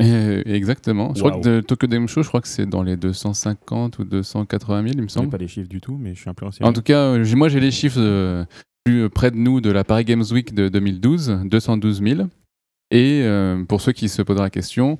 Euh, 0.00 0.42
exactement. 0.46 1.12
Je 1.14 1.20
crois 1.20 1.32
que 1.38 1.46
de 1.46 1.60
Tokyo 1.60 1.86
Game 1.86 2.08
Show, 2.08 2.22
je 2.22 2.28
crois 2.28 2.40
que 2.40 2.48
c'est 2.48 2.66
dans 2.66 2.82
les 2.82 2.96
250 2.96 3.98
ou 3.98 4.04
280 4.04 4.82
000, 4.82 4.86
il 4.86 4.90
me 4.90 4.96
Je 4.96 5.02
n'ai 5.02 5.08
semble. 5.08 5.28
pas 5.30 5.36
les 5.38 5.48
chiffres 5.48 5.68
du 5.68 5.80
tout, 5.80 5.98
mais 6.00 6.14
je 6.14 6.20
suis 6.20 6.30
un 6.30 6.34
peu 6.34 6.46
ancien. 6.46 6.66
En 6.66 6.72
tout 6.72 6.82
cas, 6.82 6.98
euh, 7.14 7.36
moi 7.36 7.48
j'ai 7.48 7.60
les 7.60 7.70
chiffres 7.70 8.00
euh, 8.00 8.44
plus 8.84 9.08
près 9.10 9.30
de 9.30 9.36
nous 9.36 9.60
de 9.60 9.70
la 9.70 9.84
Paris 9.84 10.04
Games 10.04 10.24
Week 10.32 10.54
de 10.54 10.68
2012, 10.68 11.40
212 11.44 12.02
000. 12.02 12.22
Et 12.92 13.22
euh, 13.24 13.64
pour 13.64 13.80
ceux 13.80 13.92
qui 13.92 14.08
se 14.08 14.22
poseraient 14.22 14.44
la 14.44 14.50
question, 14.50 14.98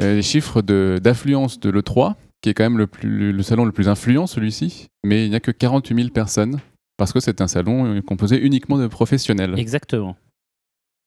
euh, 0.00 0.14
les 0.16 0.22
chiffres 0.22 0.62
d'affluence 0.62 1.60
de, 1.60 1.70
l'E3, 1.70 2.14
qui 2.40 2.48
est 2.50 2.54
quand 2.54 2.64
même 2.64 2.78
le, 2.78 2.86
plus, 2.86 3.30
le 3.32 3.42
salon 3.42 3.64
le 3.64 3.72
plus 3.72 3.88
influent, 3.88 4.26
celui-ci, 4.26 4.86
mais 5.04 5.26
il 5.26 5.30
n'y 5.30 5.36
a 5.36 5.40
que 5.40 5.50
48 5.52 5.94
000 5.94 6.08
personnes, 6.10 6.58
parce 6.96 7.12
que 7.12 7.20
c'est 7.20 7.40
un 7.42 7.46
salon 7.46 7.84
euh, 7.96 8.00
composé 8.00 8.38
uniquement 8.44 8.78
de 8.78 8.86
professionnels. 8.88 9.54
Exactement. 9.58 10.16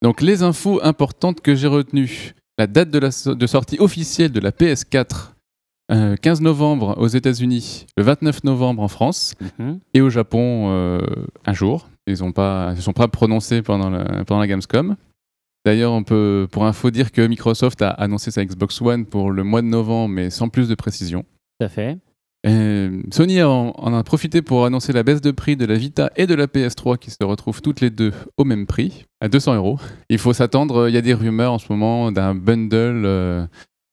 Donc 0.04 0.22
les 0.22 0.44
infos 0.44 0.80
importantes 0.84 1.42
que 1.42 1.56
j'ai 1.56 1.68
retenues. 1.68 2.34
La 2.58 2.68
date 2.68 2.90
de, 2.92 3.00
la 3.00 3.12
so- 3.12 3.36
de 3.36 3.48
sortie 3.48 3.78
officielle 3.80 4.32
de 4.32 4.40
la 4.40 4.52
PS4, 4.52 5.34
euh, 5.92 6.16
15 6.16 6.42
novembre 6.42 6.96
aux 7.00 7.08
États-Unis, 7.08 7.88
le 7.98 8.04
29 8.04 8.44
novembre 8.44 8.84
en 8.84 8.88
France, 8.88 9.34
Mhm. 9.58 9.80
et 9.96 10.02
au 10.02 10.10
Japon 10.10 10.68
euh, 10.72 11.00
un 11.46 11.54
jour. 11.54 11.90
Ils 12.06 12.12
ne 12.14 12.74
ils 12.76 12.82
sont 12.82 12.94
pas 12.94 13.08
prononcés 13.08 13.62
pendant 13.62 13.90
la, 13.90 14.24
pendant 14.26 14.40
la 14.40 14.48
Gamescom. 14.48 14.96
D'ailleurs, 15.66 15.92
on 15.92 16.04
peut, 16.04 16.48
pour 16.52 16.66
info, 16.66 16.90
dire 16.90 17.12
que 17.12 17.26
Microsoft 17.26 17.82
a 17.82 17.90
annoncé 17.90 18.32
sa 18.32 18.44
Xbox 18.44 18.82
One 18.82 19.06
pour 19.06 19.32
le 19.32 19.44
mois 19.44 19.62
de 19.62 19.68
novembre, 19.68 20.14
mais 20.14 20.30
sans 20.30 20.50
plus 20.50 20.68
de 20.68 20.76
précision. 20.76 21.24
Tout 21.60 21.66
à 21.66 21.70
fait. 21.70 21.98
Sony 23.12 23.44
en, 23.44 23.72
en 23.76 23.94
a 23.94 24.04
profité 24.04 24.42
pour 24.42 24.66
annoncer 24.66 24.94
la 24.94 25.04
baisse 25.04 25.20
de 25.20 25.32
prix 25.32 25.58
de 25.58 25.66
la 25.66 25.76
Vita 25.76 26.10
et 26.16 26.26
de 26.26 26.34
la 26.34 26.48
PS3 26.48 26.98
qui 26.98 27.12
se 27.12 27.22
retrouvent 27.24 27.62
toutes 27.62 27.82
les 27.82 27.90
deux 27.90 28.14
au 28.38 28.46
même 28.46 28.66
prix, 28.66 29.06
à 29.20 29.28
200 29.28 29.56
euros. 29.56 29.78
Il 30.10 30.20
faut 30.20 30.32
s'attendre, 30.32 30.88
il 30.88 30.96
y 30.96 30.98
a 30.98 31.02
des 31.02 31.14
rumeurs 31.14 31.52
en 31.52 31.58
ce 31.58 31.66
moment 31.70 32.14
d'un 32.14 32.36
bundle 32.36 33.04
euh, 33.06 33.46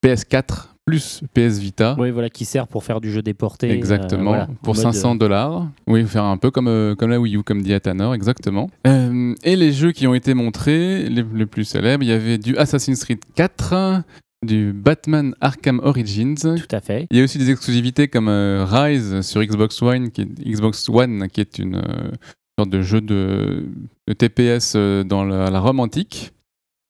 PS4 0.05 0.76
plus 0.87 1.23
PS 1.35 1.59
Vita. 1.59 1.97
Oui, 1.99 2.11
voilà, 2.11 2.31
qui 2.31 2.45
sert 2.45 2.69
pour 2.69 2.85
faire 2.85 3.01
du 3.01 3.11
jeu 3.11 3.21
déporté. 3.21 3.71
Exactement, 3.71 4.33
euh, 4.33 4.37
voilà, 4.37 4.49
pour 4.63 4.75
mode, 4.75 4.83
500 4.83 5.17
dollars. 5.17 5.69
Oui, 5.87 6.07
faire 6.07 6.25
un 6.25 6.37
peu 6.37 6.51
comme, 6.51 6.69
euh, 6.69 6.95
comme 6.95 7.11
la 7.11 7.19
Wii 7.21 7.37
U, 7.37 7.43
comme 7.43 7.61
dit 7.63 7.75
Atanor, 7.75 8.15
exactement. 8.15 8.71
Euh, 8.87 9.35
et 9.43 9.57
les 9.57 9.73
jeux 9.73 9.93
qui 9.93 10.07
ont 10.07 10.15
été 10.15 10.33
montrés, 10.35 11.09
les, 11.09 11.25
les 11.35 11.47
plus 11.47 11.65
célèbres, 11.65 12.05
il 12.05 12.09
y 12.09 12.13
avait 12.13 12.39
du 12.39 12.57
Assassin's 12.57 13.05
Creed 13.05 13.19
4, 13.35 14.05
du 14.45 14.73
Batman 14.73 15.35
Arkham 15.41 15.81
Origins. 15.83 16.37
Tout 16.37 16.75
à 16.75 16.81
fait. 16.81 17.07
Il 17.11 17.19
y 17.19 17.21
a 17.21 17.25
aussi 17.25 17.39
des 17.39 17.51
exclusivités 17.51 18.09
comme 18.09 18.29
euh, 18.29 18.65
Rise 18.65 19.21
sur 19.23 19.43
Xbox 19.43 19.81
One, 19.83 20.11
qui 20.11 20.23
est, 20.23 20.45
Xbox 20.45 20.89
One, 20.89 21.29
qui 21.29 21.41
est 21.41 21.59
une 21.59 21.77
euh, 21.77 22.11
sorte 22.59 22.71
de 22.71 22.83
jeu 22.83 23.01
de, 23.01 23.67
de 24.07 24.13
TPS 24.13 24.75
euh, 24.77 25.05
dans 25.05 25.25
la, 25.25 25.51
la 25.51 25.61
Rome 25.61 25.81
antique. 25.81 26.33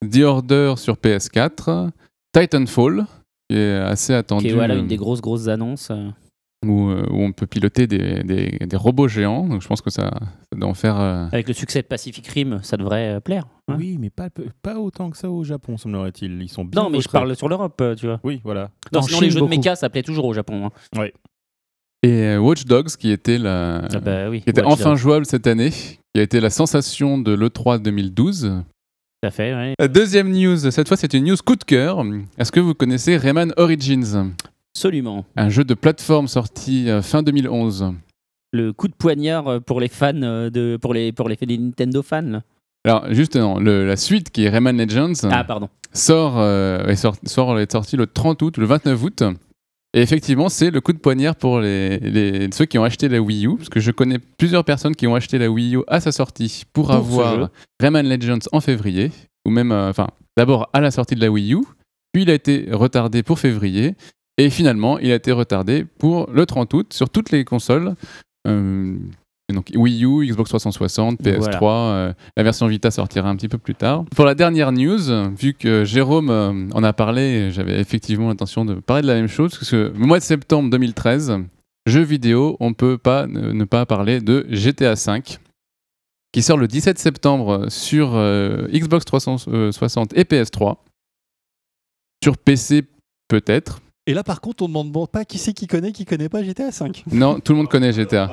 The 0.08 0.20
Order 0.20 0.74
sur 0.76 0.96
PS4. 0.96 1.90
Titanfall, 2.32 3.06
qui 3.48 3.56
est 3.56 3.74
assez 3.76 4.14
attendu. 4.14 4.44
Qui 4.44 4.50
est 4.50 4.54
voilà, 4.54 4.74
euh, 4.74 4.78
une 4.80 4.86
des 4.88 4.96
grosses, 4.96 5.20
grosses 5.20 5.48
annonces. 5.48 5.90
euh. 5.90 6.10
où, 6.66 6.88
euh, 6.88 7.06
où 7.10 7.20
on 7.22 7.30
peut 7.32 7.46
piloter 7.46 7.86
des, 7.86 8.24
des- 8.24 8.58
des 8.66 8.76
robots 8.76 9.06
géants. 9.08 9.46
Donc 9.46 9.62
je 9.62 9.68
pense 9.68 9.80
que 9.82 9.90
ça, 9.90 10.10
ça 10.10 10.58
doit 10.58 10.68
en 10.68 10.74
faire. 10.74 10.98
euh, 10.98 11.26
Avec 11.30 11.46
le 11.46 11.54
succès 11.54 11.80
de 11.82 11.86
Pacific 11.86 12.26
Rim, 12.26 12.58
ça 12.62 12.76
devrait 12.76 13.16
euh, 13.16 13.20
plaire. 13.20 13.44
hein. 13.68 13.76
Oui, 13.78 13.98
mais 14.00 14.10
pas, 14.10 14.28
pas 14.62 14.76
autant 14.78 15.10
que 15.10 15.16
ça 15.16 15.30
au 15.30 15.44
Japon, 15.44 15.76
semblerait-il. 15.76 16.42
Ils 16.42 16.48
sont 16.48 16.64
bien 16.64 16.82
Non, 16.82 16.90
mais 16.90 17.00
je 17.00 17.08
parle 17.08 17.36
sur 17.36 17.48
l'Europe, 17.48 17.78
euh, 17.82 17.94
tu 17.94 18.06
vois. 18.06 18.18
Oui, 18.24 18.40
voilà. 18.42 18.70
Non, 18.92 19.02
sinon, 19.02 19.18
Chine, 19.18 19.24
les 19.26 19.30
jeux 19.30 19.40
beaucoup. 19.40 19.52
de 19.52 19.56
méca, 19.58 19.76
ça 19.76 19.90
plaît 19.90 20.02
toujours 20.02 20.24
au 20.24 20.32
Japon. 20.32 20.66
hein. 20.66 20.70
Oui. 20.98 21.12
Et 22.02 22.22
euh, 22.22 22.38
Watch 22.38 22.64
Dogs, 22.64 22.88
qui 22.98 23.10
était, 23.10 23.38
la, 23.38 23.84
Ah 23.92 24.00
bah 24.00 24.28
oui, 24.28 24.40
qui 24.42 24.50
était 24.50 24.62
Watch 24.62 24.72
enfin 24.72 24.90
Dogs. 24.90 24.98
jouable 24.98 25.26
cette 25.26 25.46
année, 25.46 25.70
qui 25.70 26.20
a 26.20 26.22
été 26.22 26.40
la 26.40 26.50
sensation 26.50 27.18
de 27.18 27.32
l'E3 27.32 27.80
2012. 27.80 28.62
Tout 29.22 29.28
à 29.28 29.30
fait, 29.30 29.54
ouais. 29.54 29.74
La 29.78 29.88
deuxième 29.88 30.30
news, 30.30 30.56
cette 30.70 30.88
fois 30.88 30.96
c'est 30.96 31.14
une 31.14 31.24
news 31.24 31.36
coup 31.44 31.56
de 31.56 31.64
cœur. 31.64 32.02
Est-ce 32.38 32.52
que 32.52 32.60
vous 32.60 32.74
connaissez 32.74 33.16
Rayman 33.16 33.52
Origins? 33.56 34.32
Absolument. 34.74 35.24
Un 35.36 35.48
jeu 35.48 35.64
de 35.64 35.74
plateforme 35.74 36.28
sorti 36.28 36.90
euh, 36.90 37.00
fin 37.00 37.22
2011. 37.22 37.94
Le 38.52 38.72
coup 38.72 38.88
de 38.88 38.94
poignard 38.94 39.48
euh, 39.48 39.60
pour 39.60 39.80
les 39.80 39.88
fans 39.88 40.12
euh, 40.22 40.50
de 40.50 40.78
pour 40.80 40.92
les 40.92 41.12
pour 41.12 41.28
les, 41.30 41.38
les 41.40 41.58
Nintendo 41.58 42.02
fans. 42.02 42.20
là. 42.22 42.42
Alors 42.84 43.06
justement, 43.12 43.58
la 43.58 43.96
suite 43.96 44.30
qui 44.30 44.44
est 44.44 44.48
Rayman 44.50 44.76
Legends 44.76 45.28
Ah 45.32 45.44
pardon. 45.44 45.68
sort, 45.92 46.34
euh, 46.38 46.86
est, 46.86 46.94
sort- 46.96 47.16
sort- 47.24 47.58
est 47.58 47.72
sorti 47.72 47.96
le 47.96 48.06
30 48.06 48.42
août, 48.42 48.58
le 48.58 48.66
29 48.66 49.02
août. 49.02 49.22
Et 49.94 50.00
effectivement, 50.02 50.48
c'est 50.48 50.70
le 50.70 50.80
coup 50.80 50.92
de 50.92 50.98
poignard 50.98 51.36
pour 51.36 51.60
les, 51.60 51.98
les- 51.98 52.48
ceux 52.52 52.66
qui 52.66 52.78
ont 52.78 52.84
acheté 52.84 53.08
la 53.08 53.20
Wii 53.20 53.46
U, 53.46 53.56
parce 53.56 53.68
que 53.70 53.80
je 53.80 53.90
connais 53.90 54.18
plusieurs 54.18 54.64
personnes 54.64 54.94
qui 54.94 55.06
ont 55.06 55.14
acheté 55.14 55.38
la 55.38 55.48
Wii 55.50 55.76
U 55.76 55.80
à 55.88 56.00
sa 56.00 56.12
sortie 56.12 56.64
pour, 56.72 56.90
avoir. 56.90 57.48
Rayman 57.80 58.06
Legends 58.08 58.46
en 58.52 58.60
février, 58.60 59.10
ou 59.46 59.50
même, 59.50 59.72
euh, 59.72 59.88
enfin, 59.88 60.08
d'abord 60.36 60.68
à 60.72 60.80
la 60.80 60.90
sortie 60.90 61.14
de 61.14 61.20
la 61.20 61.30
Wii 61.30 61.54
U, 61.54 61.60
puis 62.12 62.22
il 62.24 62.30
a 62.30 62.34
été 62.34 62.66
retardé 62.72 63.22
pour 63.22 63.38
février, 63.38 63.94
et 64.38 64.50
finalement, 64.50 64.98
il 64.98 65.10
a 65.12 65.14
été 65.14 65.32
retardé 65.32 65.86
pour 65.98 66.30
le 66.30 66.44
30 66.44 66.74
août 66.74 66.92
sur 66.92 67.08
toutes 67.08 67.30
les 67.30 67.44
consoles. 67.46 67.94
Euh, 68.46 68.96
donc 69.54 69.70
Wii 69.74 70.04
U, 70.04 70.26
Xbox 70.26 70.48
360, 70.50 71.20
PS3, 71.20 71.62
euh, 71.62 72.12
la 72.36 72.42
version 72.42 72.66
Vita 72.66 72.90
sortira 72.90 73.28
un 73.28 73.36
petit 73.36 73.48
peu 73.48 73.58
plus 73.58 73.76
tard. 73.76 74.04
Pour 74.16 74.24
la 74.24 74.34
dernière 74.34 74.72
news, 74.72 75.30
vu 75.36 75.54
que 75.54 75.84
Jérôme 75.84 76.30
euh, 76.30 76.68
en 76.72 76.82
a 76.82 76.92
parlé, 76.92 77.52
j'avais 77.52 77.80
effectivement 77.80 78.28
l'intention 78.28 78.64
de 78.64 78.74
parler 78.74 79.02
de 79.02 79.06
la 79.06 79.14
même 79.14 79.28
chose, 79.28 79.52
parce 79.52 79.70
que 79.70 79.92
le 79.96 80.06
mois 80.06 80.18
de 80.18 80.24
septembre 80.24 80.68
2013, 80.70 81.38
jeux 81.86 82.02
vidéo, 82.02 82.56
on 82.58 82.72
peut 82.72 82.98
pas 82.98 83.28
ne, 83.28 83.52
ne 83.52 83.64
pas 83.64 83.86
parler 83.86 84.20
de 84.20 84.46
GTA 84.50 84.94
V, 84.94 85.22
qui 86.32 86.42
sort 86.42 86.58
le 86.58 86.66
17 86.66 86.98
septembre 86.98 87.66
sur 87.68 88.16
euh, 88.16 88.66
Xbox 88.72 89.04
360 89.04 90.16
et 90.18 90.24
PS3. 90.24 90.76
Sur 92.22 92.36
PC, 92.36 92.82
peut-être. 93.28 93.80
Et 94.08 94.14
là, 94.14 94.22
par 94.22 94.40
contre, 94.40 94.64
on 94.64 94.68
demande 94.68 94.90
bon, 94.90 95.06
pas 95.06 95.24
qui 95.24 95.38
c'est 95.38 95.52
qui 95.52 95.66
connaît, 95.66 95.92
qui 95.92 96.04
connaît 96.04 96.28
pas 96.28 96.42
GTA 96.42 96.72
5. 96.72 97.04
Non, 97.12 97.40
tout 97.40 97.52
le 97.52 97.58
monde 97.58 97.68
connaît 97.68 97.92
GTA. 97.92 98.30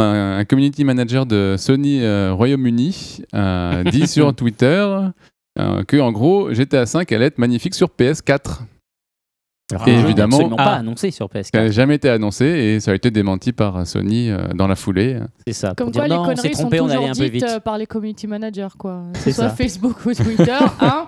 Un, 0.00 0.38
un 0.38 0.44
community 0.44 0.84
manager 0.84 1.26
de 1.26 1.56
Sony 1.58 2.02
euh, 2.02 2.32
Royaume-Uni 2.32 3.24
a 3.32 3.82
dit 3.84 4.06
sur 4.06 4.32
Twitter 4.36 4.86
euh, 5.58 5.82
que 5.82 5.96
en 5.96 6.12
gros 6.12 6.52
GTA 6.52 6.86
5 6.86 7.10
allait 7.10 7.26
être 7.26 7.38
magnifique 7.38 7.74
sur 7.74 7.88
PS4. 7.88 8.60
Ah, 9.74 9.82
et 9.86 9.92
évidemment, 9.92 10.36
absolument 10.36 10.56
pas 10.56 10.76
annoncé 10.76 11.10
sur 11.10 11.26
PS4. 11.26 11.50
ça 11.52 11.58
n'a 11.64 11.70
jamais 11.70 11.96
été 11.96 12.08
annoncé 12.08 12.46
et 12.46 12.80
ça 12.80 12.92
a 12.92 12.94
été 12.94 13.10
démenti 13.10 13.52
par 13.52 13.86
Sony 13.86 14.30
euh, 14.30 14.48
dans 14.54 14.66
la 14.66 14.76
foulée. 14.76 15.18
C'est 15.46 15.52
ça. 15.52 15.74
Comme 15.76 15.92
quoi, 15.92 16.08
les 16.08 16.14
non, 16.14 16.24
conneries 16.24 16.54
sont 16.54 16.62
trompé, 16.62 16.80
on 16.80 16.86
allait 16.86 16.94
toujours 16.94 17.10
un 17.10 17.12
peu 17.12 17.24
dites 17.24 17.32
vite. 17.34 17.44
euh, 17.44 17.60
par 17.60 17.76
les 17.76 17.86
community 17.86 18.26
managers, 18.26 18.68
quoi. 18.78 19.02
Que 19.12 19.18
C'est 19.18 19.30
ce 19.32 19.36
soit 19.40 19.50
ça. 19.50 19.54
Facebook 19.54 20.06
ou 20.06 20.14
Twitter, 20.14 20.56
hein. 20.80 21.06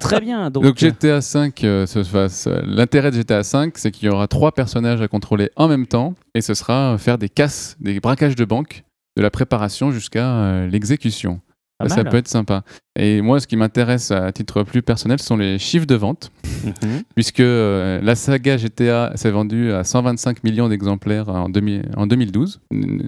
Très 0.00 0.20
bien. 0.20 0.50
Donc, 0.50 0.62
Donc, 0.64 0.78
GTA 0.78 1.20
5, 1.20 1.62
euh, 1.64 1.86
se 1.86 2.02
fasse- 2.04 2.46
euh, 2.46 2.62
l'intérêt 2.64 3.10
de 3.10 3.16
GTA 3.16 3.42
5, 3.42 3.76
c'est 3.76 3.90
qu'il 3.90 4.08
y 4.08 4.10
aura 4.10 4.28
trois 4.28 4.52
personnages 4.52 5.02
à 5.02 5.08
contrôler 5.08 5.50
en 5.56 5.68
même 5.68 5.86
temps, 5.86 6.14
et 6.34 6.40
ce 6.40 6.54
sera 6.54 6.94
euh, 6.94 6.98
faire 6.98 7.18
des 7.18 7.28
casses, 7.28 7.76
des 7.80 8.00
braquages 8.00 8.36
de 8.36 8.44
banque, 8.44 8.84
de 9.16 9.22
la 9.22 9.30
préparation 9.30 9.90
jusqu'à 9.90 10.26
euh, 10.26 10.66
l'exécution. 10.68 11.40
Pas 11.78 11.88
Ça, 11.88 12.02
mal. 12.02 12.08
peut 12.10 12.16
être 12.16 12.26
sympa. 12.28 12.64
Et 12.98 13.20
moi, 13.22 13.38
ce 13.38 13.46
qui 13.46 13.56
m'intéresse 13.56 14.10
à 14.10 14.32
titre 14.32 14.64
plus 14.64 14.82
personnel, 14.82 15.20
ce 15.20 15.26
sont 15.26 15.36
les 15.36 15.58
chiffres 15.58 15.86
de 15.86 15.94
vente, 15.94 16.32
Mhm. 16.64 17.02
puisque 17.14 17.38
euh, 17.40 18.00
la 18.02 18.16
saga 18.16 18.56
GTA 18.56 19.12
s'est 19.14 19.30
vendue 19.30 19.70
à 19.72 19.84
125 19.84 20.42
millions 20.42 20.68
d'exemplaires 20.68 21.28
en, 21.28 21.48
2000 21.48 21.90
en 21.96 22.06
2012. 22.08 22.60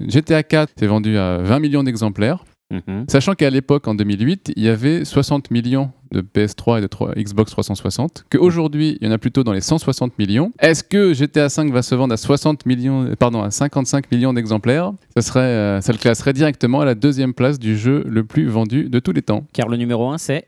GTA 0.09 0.43
4 0.45 0.73
s'est 0.79 0.87
vendu 0.87 1.19
à 1.19 1.39
20 1.39 1.59
millions 1.59 1.83
d'exemplaires. 1.83 2.45
Mhm. 2.73 3.07
Sachant 3.09 3.35
qu'à 3.35 3.51
l'époque, 3.51 3.89
en 3.89 3.97
2008, 3.97 4.53
il 4.55 4.63
y 4.63 4.69
avait 4.69 5.05
60 5.05 5.51
millions 5.51 5.91
de 6.13 6.21
PS3 6.21 6.79
et 6.79 6.81
de 6.81 6.87
3 6.87 7.15
Xbox 7.17 7.53
360, 7.53 8.25
qu'aujourd'hui, 8.31 8.99
il 9.01 9.07
y 9.07 9.11
en 9.11 9.13
a 9.13 9.19
plutôt 9.19 9.45
dans 9.45 9.53
les 9.53 9.61
160 9.61 10.19
millions. 10.19 10.53
Est-ce 10.59 10.85
que 10.85 11.15
GTA 11.15 11.49
5 11.49 11.73
va 11.73 11.83
se 11.83 11.95
vendre 11.95 12.15
à 12.15 12.17
60 12.17 12.67
millions, 12.67 13.15
pardon, 13.19 13.43
à 13.43 13.51
55 13.51 14.11
millions 14.11 14.33
d'exemplaires? 14.33 14.93
Ça, 15.17 15.23
serait, 15.23 15.41
euh, 15.41 15.81
ça 15.81 15.93
le 15.93 15.99
classerait 15.99 16.33
directement 16.33 16.81
à 16.81 16.85
la 16.85 16.95
deuxième 16.95 17.35
place 17.35 17.59
du 17.59 17.77
jeu 17.77 18.05
le 18.07 18.25
plus 18.25 18.47
vendu 18.49 18.89
de 18.89 18.99
tous 18.99 19.13
les 19.13 19.23
temps. 19.23 19.47
Car 19.53 19.69
le 19.69 19.77
numéro 19.77 20.11
1, 20.11 20.19
c'est 20.19 20.45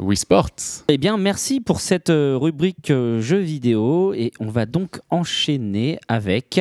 Wii 0.00 0.16
Sports. 0.16 0.84
Eh 0.88 0.98
bien, 0.98 1.16
merci 1.16 1.60
pour 1.60 1.80
cette 1.80 2.10
euh, 2.10 2.36
rubrique 2.36 2.90
euh, 2.90 3.20
jeux 3.20 3.38
vidéo 3.38 4.14
et 4.14 4.32
on 4.40 4.48
va 4.48 4.66
donc 4.66 5.00
enchaîner 5.10 5.98
avec 6.08 6.60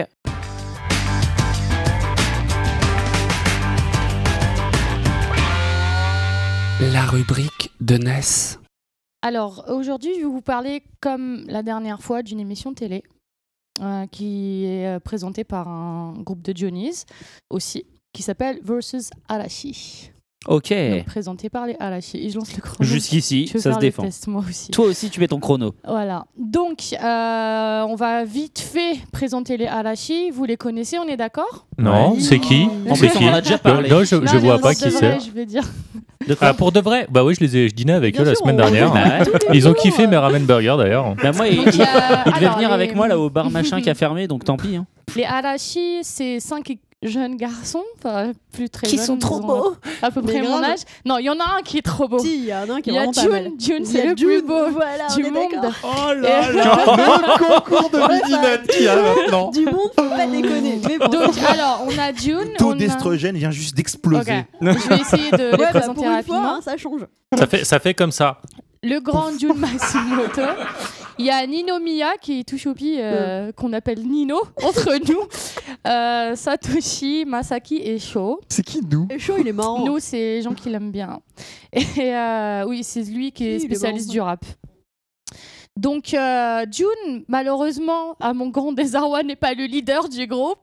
La 6.82 7.06
rubrique 7.06 7.74
de 7.82 7.98
NES. 7.98 8.58
Alors, 9.22 9.66
aujourd'hui, 9.68 10.14
je 10.16 10.20
vais 10.20 10.26
vous 10.26 10.42
parler, 10.42 10.82
comme 11.02 11.44
la 11.48 11.62
dernière 11.62 12.02
fois, 12.02 12.24
d'une 12.24 12.40
émission 12.40 12.74
télé 12.74 13.04
euh, 13.82 14.08
qui 14.08 14.64
est 14.64 14.88
euh, 14.88 15.00
présentée 15.02 15.44
par 15.44 15.68
un 15.68 16.14
groupe 16.22 16.42
de 16.42 16.56
Johnny's 16.56 17.06
aussi, 17.50 17.86
qui 18.14 18.24
s'appelle 18.24 18.62
Versus 18.64 19.10
Arashi. 19.28 20.12
OK. 20.48 20.70
Donc, 20.74 21.06
présenté 21.06 21.50
par 21.50 21.68
les 21.68 21.76
Arashi. 21.80 22.18
Et 22.26 22.30
je 22.30 22.38
lance 22.38 22.56
le 22.56 22.62
chrono. 22.62 22.78
Jusqu'ici, 22.90 23.48
ça 23.48 23.60
faire 23.60 23.62
se 23.62 23.70
le 23.70 23.76
défend. 23.82 24.04
test, 24.04 24.26
moi 24.28 24.42
aussi. 24.48 24.72
Toi 24.72 24.86
aussi, 24.86 25.10
tu 25.10 25.20
mets 25.20 25.28
ton 25.28 25.40
chrono. 25.40 25.76
Voilà. 25.86 26.26
Donc, 26.38 26.80
euh, 26.94 27.82
on 27.88 27.96
va 27.96 28.24
vite 28.24 28.60
fait 28.60 28.98
présenter 29.12 29.58
les 29.58 29.68
Arashi. 29.68 30.32
Vous 30.32 30.46
les 30.46 30.56
connaissez, 30.56 30.98
on 30.98 31.08
est 31.10 31.18
d'accord? 31.18 31.66
Non, 31.78 32.16
c'est 32.20 32.40
qui? 32.40 32.70
C'est 32.96 33.18
on 33.22 33.34
a 33.34 33.42
déjà 33.42 33.56
Euh, 33.56 33.58
parlé. 33.58 33.90
Non, 33.90 34.04
je, 34.06 34.16
Non, 34.16 34.22
je 34.32 34.38
vois 34.38 34.60
pas 34.60 34.74
qui 34.74 34.90
c'est. 34.90 35.20
je 35.20 35.32
vais 35.32 35.46
dire. 35.46 35.64
Ah, 36.42 36.54
pour 36.54 36.72
de 36.72 36.80
vrai? 36.80 37.08
Bah 37.10 37.24
oui, 37.26 37.34
je 37.36 37.42
les 37.42 37.58
ai, 37.58 37.70
je 37.70 37.74
dînais 37.76 37.94
avec 37.94 38.14
Bien 38.16 38.24
eux 38.24 38.28
la 38.28 38.36
semaine 38.36 38.58
dernière. 38.58 38.92
Bah, 38.94 39.20
Ils 39.54 39.68
ont 39.68 39.74
kiffé 39.74 40.04
euh. 40.04 40.08
mes 40.08 40.18
ramen 40.18 40.46
burgers 40.46 40.76
d'ailleurs. 40.78 41.16
Bah, 41.22 41.32
moi, 41.34 41.48
il, 41.48 41.58
Donc, 41.58 41.68
il 41.74 41.80
y 41.80 41.82
a- 41.84 42.24
il 42.26 42.32
devait 42.34 42.46
alors, 42.46 42.56
venir 42.58 42.70
les- 42.70 42.76
avec 42.76 42.96
moi 42.96 43.08
là 43.08 43.18
au 43.20 43.30
bar 43.30 43.50
machin 43.52 43.82
qui 43.82 43.90
a 43.90 43.96
fermé, 43.96 44.28
donc 44.28 44.46
tant 44.46 44.56
pis. 44.58 44.76
hein. 44.78 44.86
Les 45.16 45.24
Arashi, 45.26 46.00
c'est 46.04 46.40
cinq 46.40 46.78
jeunes 47.02 47.38
garçons, 47.38 47.84
enfin 47.98 48.34
plus 48.52 48.70
très 48.70 48.86
Qui 48.88 48.98
jeunes, 48.98 49.06
sont 49.06 49.18
trop 49.18 49.40
beaux. 49.40 49.76
À 50.02 50.12
peu 50.12 50.22
près 50.22 50.42
mon 50.42 50.62
âge. 50.62 50.80
Non, 51.06 51.18
il 51.18 51.26
y 51.26 51.30
en 51.30 51.40
a 51.40 51.58
un 51.58 51.62
qui 51.64 51.78
est 51.78 51.82
trop 51.82 52.08
beau. 52.10 52.20
Si, 52.20 52.40
il 52.40 52.46
y 52.46 52.54
en 52.54 52.70
a 52.70 52.74
un 52.74 52.82
qui 52.82 52.90
est 52.90 52.94
Il 52.94 52.96
y 52.96 52.98
a 52.98 53.02
vraiment 53.06 53.14
pas 53.14 53.22
June. 53.22 53.32
mal. 53.32 53.52
June, 53.58 53.86
c'est 53.86 54.06
le 54.06 54.18
June, 54.18 54.28
plus 54.28 54.42
beau 54.42 54.70
voilà, 54.72 55.08
du 55.16 55.24
monde. 55.24 55.74
Oh 55.84 56.14
là 56.14 56.52
là, 56.52 56.76
le 57.22 57.38
concours 57.62 57.90
de 57.90 58.00
midinette 58.00 58.68
qu'il 58.68 58.84
y 58.84 58.88
a 58.88 58.96
maintenant. 59.02 59.50
Du 59.52 59.66
monde, 59.66 59.92
faut 59.98 60.10
pas 60.10 60.28
déconner. 60.28 60.80
Mais 60.88 60.98
bon. 60.98 61.08
Donc, 61.08 61.34
alors, 61.48 61.86
on 61.88 61.98
a 61.98 62.14
June. 62.14 62.50
Le 62.52 62.58
taux 62.58 62.74
d'estrogène 62.74 63.38
vient 63.38 63.52
juste 63.52 63.76
d'exploser. 63.76 64.44
Je 64.62 64.68
vais 64.90 65.00
essayer 65.02 65.32
de 65.32 65.38
Ouais, 65.38 65.52
les 65.52 65.58
bah, 65.58 65.68
présenter 65.70 66.08
rapidement. 66.08 66.42
fois, 66.42 66.50
hein, 66.56 66.60
ça 66.64 66.76
change. 66.78 67.02
Ça 67.38 67.48
fait, 67.48 67.64
ça 67.64 67.80
fait 67.80 67.94
comme 67.94 68.12
ça. 68.12 68.42
Le 68.82 69.00
grand 69.00 69.38
Jun 69.38 69.56
Matsumoto. 69.56 70.42
Il 71.18 71.26
y 71.26 71.30
a 71.30 71.46
Nino 71.46 71.80
Miya 71.80 72.14
qui 72.22 72.40
est 72.40 72.44
tout 72.48 72.58
choupi, 72.58 72.96
euh, 72.98 73.52
qu'on 73.52 73.74
appelle 73.74 74.08
Nino 74.08 74.40
entre 74.64 74.98
nous. 75.12 75.20
Euh, 75.86 76.34
Satoshi, 76.34 77.26
Masaki 77.28 77.82
et 77.84 78.00
Sho. 78.00 78.40
C'est 78.48 78.64
qui 78.64 78.80
nous? 78.90 79.06
Et 79.10 79.20
chaud, 79.20 79.36
il 79.38 79.50
est 79.50 79.54
marrant. 79.54 79.84
Nous, 79.84 80.00
c'est 80.00 80.18
les 80.18 80.42
gens 80.42 80.54
qui 80.54 80.70
l'aiment 80.70 80.92
bien. 80.92 81.20
Et 81.74 81.84
euh, 82.16 82.64
oui, 82.68 82.86
c'est 82.86 83.04
lui 83.04 83.34
qui 83.34 83.48
est 83.48 83.60
spécialiste 83.60 84.10
du 84.10 84.22
rap. 84.22 84.46
Donc, 85.80 86.14
euh, 86.14 86.66
June, 86.70 87.24
malheureusement, 87.30 88.18
à 88.20 88.34
mon 88.34 88.50
grand 88.50 88.74
désarroi, 88.74 89.24
n'est 89.24 89.38
pas 89.38 89.54
le 89.54 89.64
leader 89.66 90.10
du 90.10 90.28
groupe. 90.28 90.58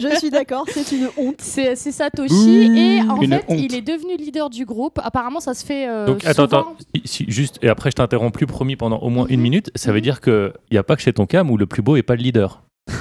Je 0.00 0.16
suis 0.18 0.30
d'accord, 0.30 0.64
c'est 0.72 0.90
une 0.92 1.08
honte. 1.18 1.34
C'est 1.40 1.76
c'est 1.76 1.92
Satoshi. 1.92 2.72
Et 2.74 3.02
en 3.02 3.16
fait, 3.20 3.44
honte. 3.46 3.60
il 3.60 3.74
est 3.74 3.82
devenu 3.82 4.16
leader 4.16 4.48
du 4.48 4.64
groupe. 4.64 4.98
Apparemment, 5.04 5.40
ça 5.40 5.52
se 5.52 5.64
fait. 5.66 5.86
euh, 5.86 6.06
Donc 6.06 6.24
attends, 6.24 6.44
souvent. 6.44 6.60
attends, 6.60 6.76
si- 6.94 7.02
si- 7.04 7.24
juste, 7.28 7.58
et 7.62 7.68
après 7.68 7.90
je 7.90 7.96
t'interromps 7.96 8.32
plus 8.32 8.46
promis 8.46 8.76
pendant 8.76 8.98
au 9.00 9.10
moins 9.10 9.26
une 9.28 9.36
Mhm. 9.36 9.42
minute, 9.42 9.70
ça 9.74 9.92
veut 9.92 10.00
dire 10.00 10.20
qu'il 10.22 10.52
n'y 10.72 10.78
a 10.78 10.82
pas 10.82 10.96
que 10.96 11.02
chez 11.02 11.12
ton 11.12 11.26
cam 11.26 11.50
où 11.50 11.58
le 11.58 11.66
plus 11.66 11.82
beau 11.82 11.96
est 11.96 12.02
pas 12.02 12.16
le 12.16 12.22
leader. 12.22 12.62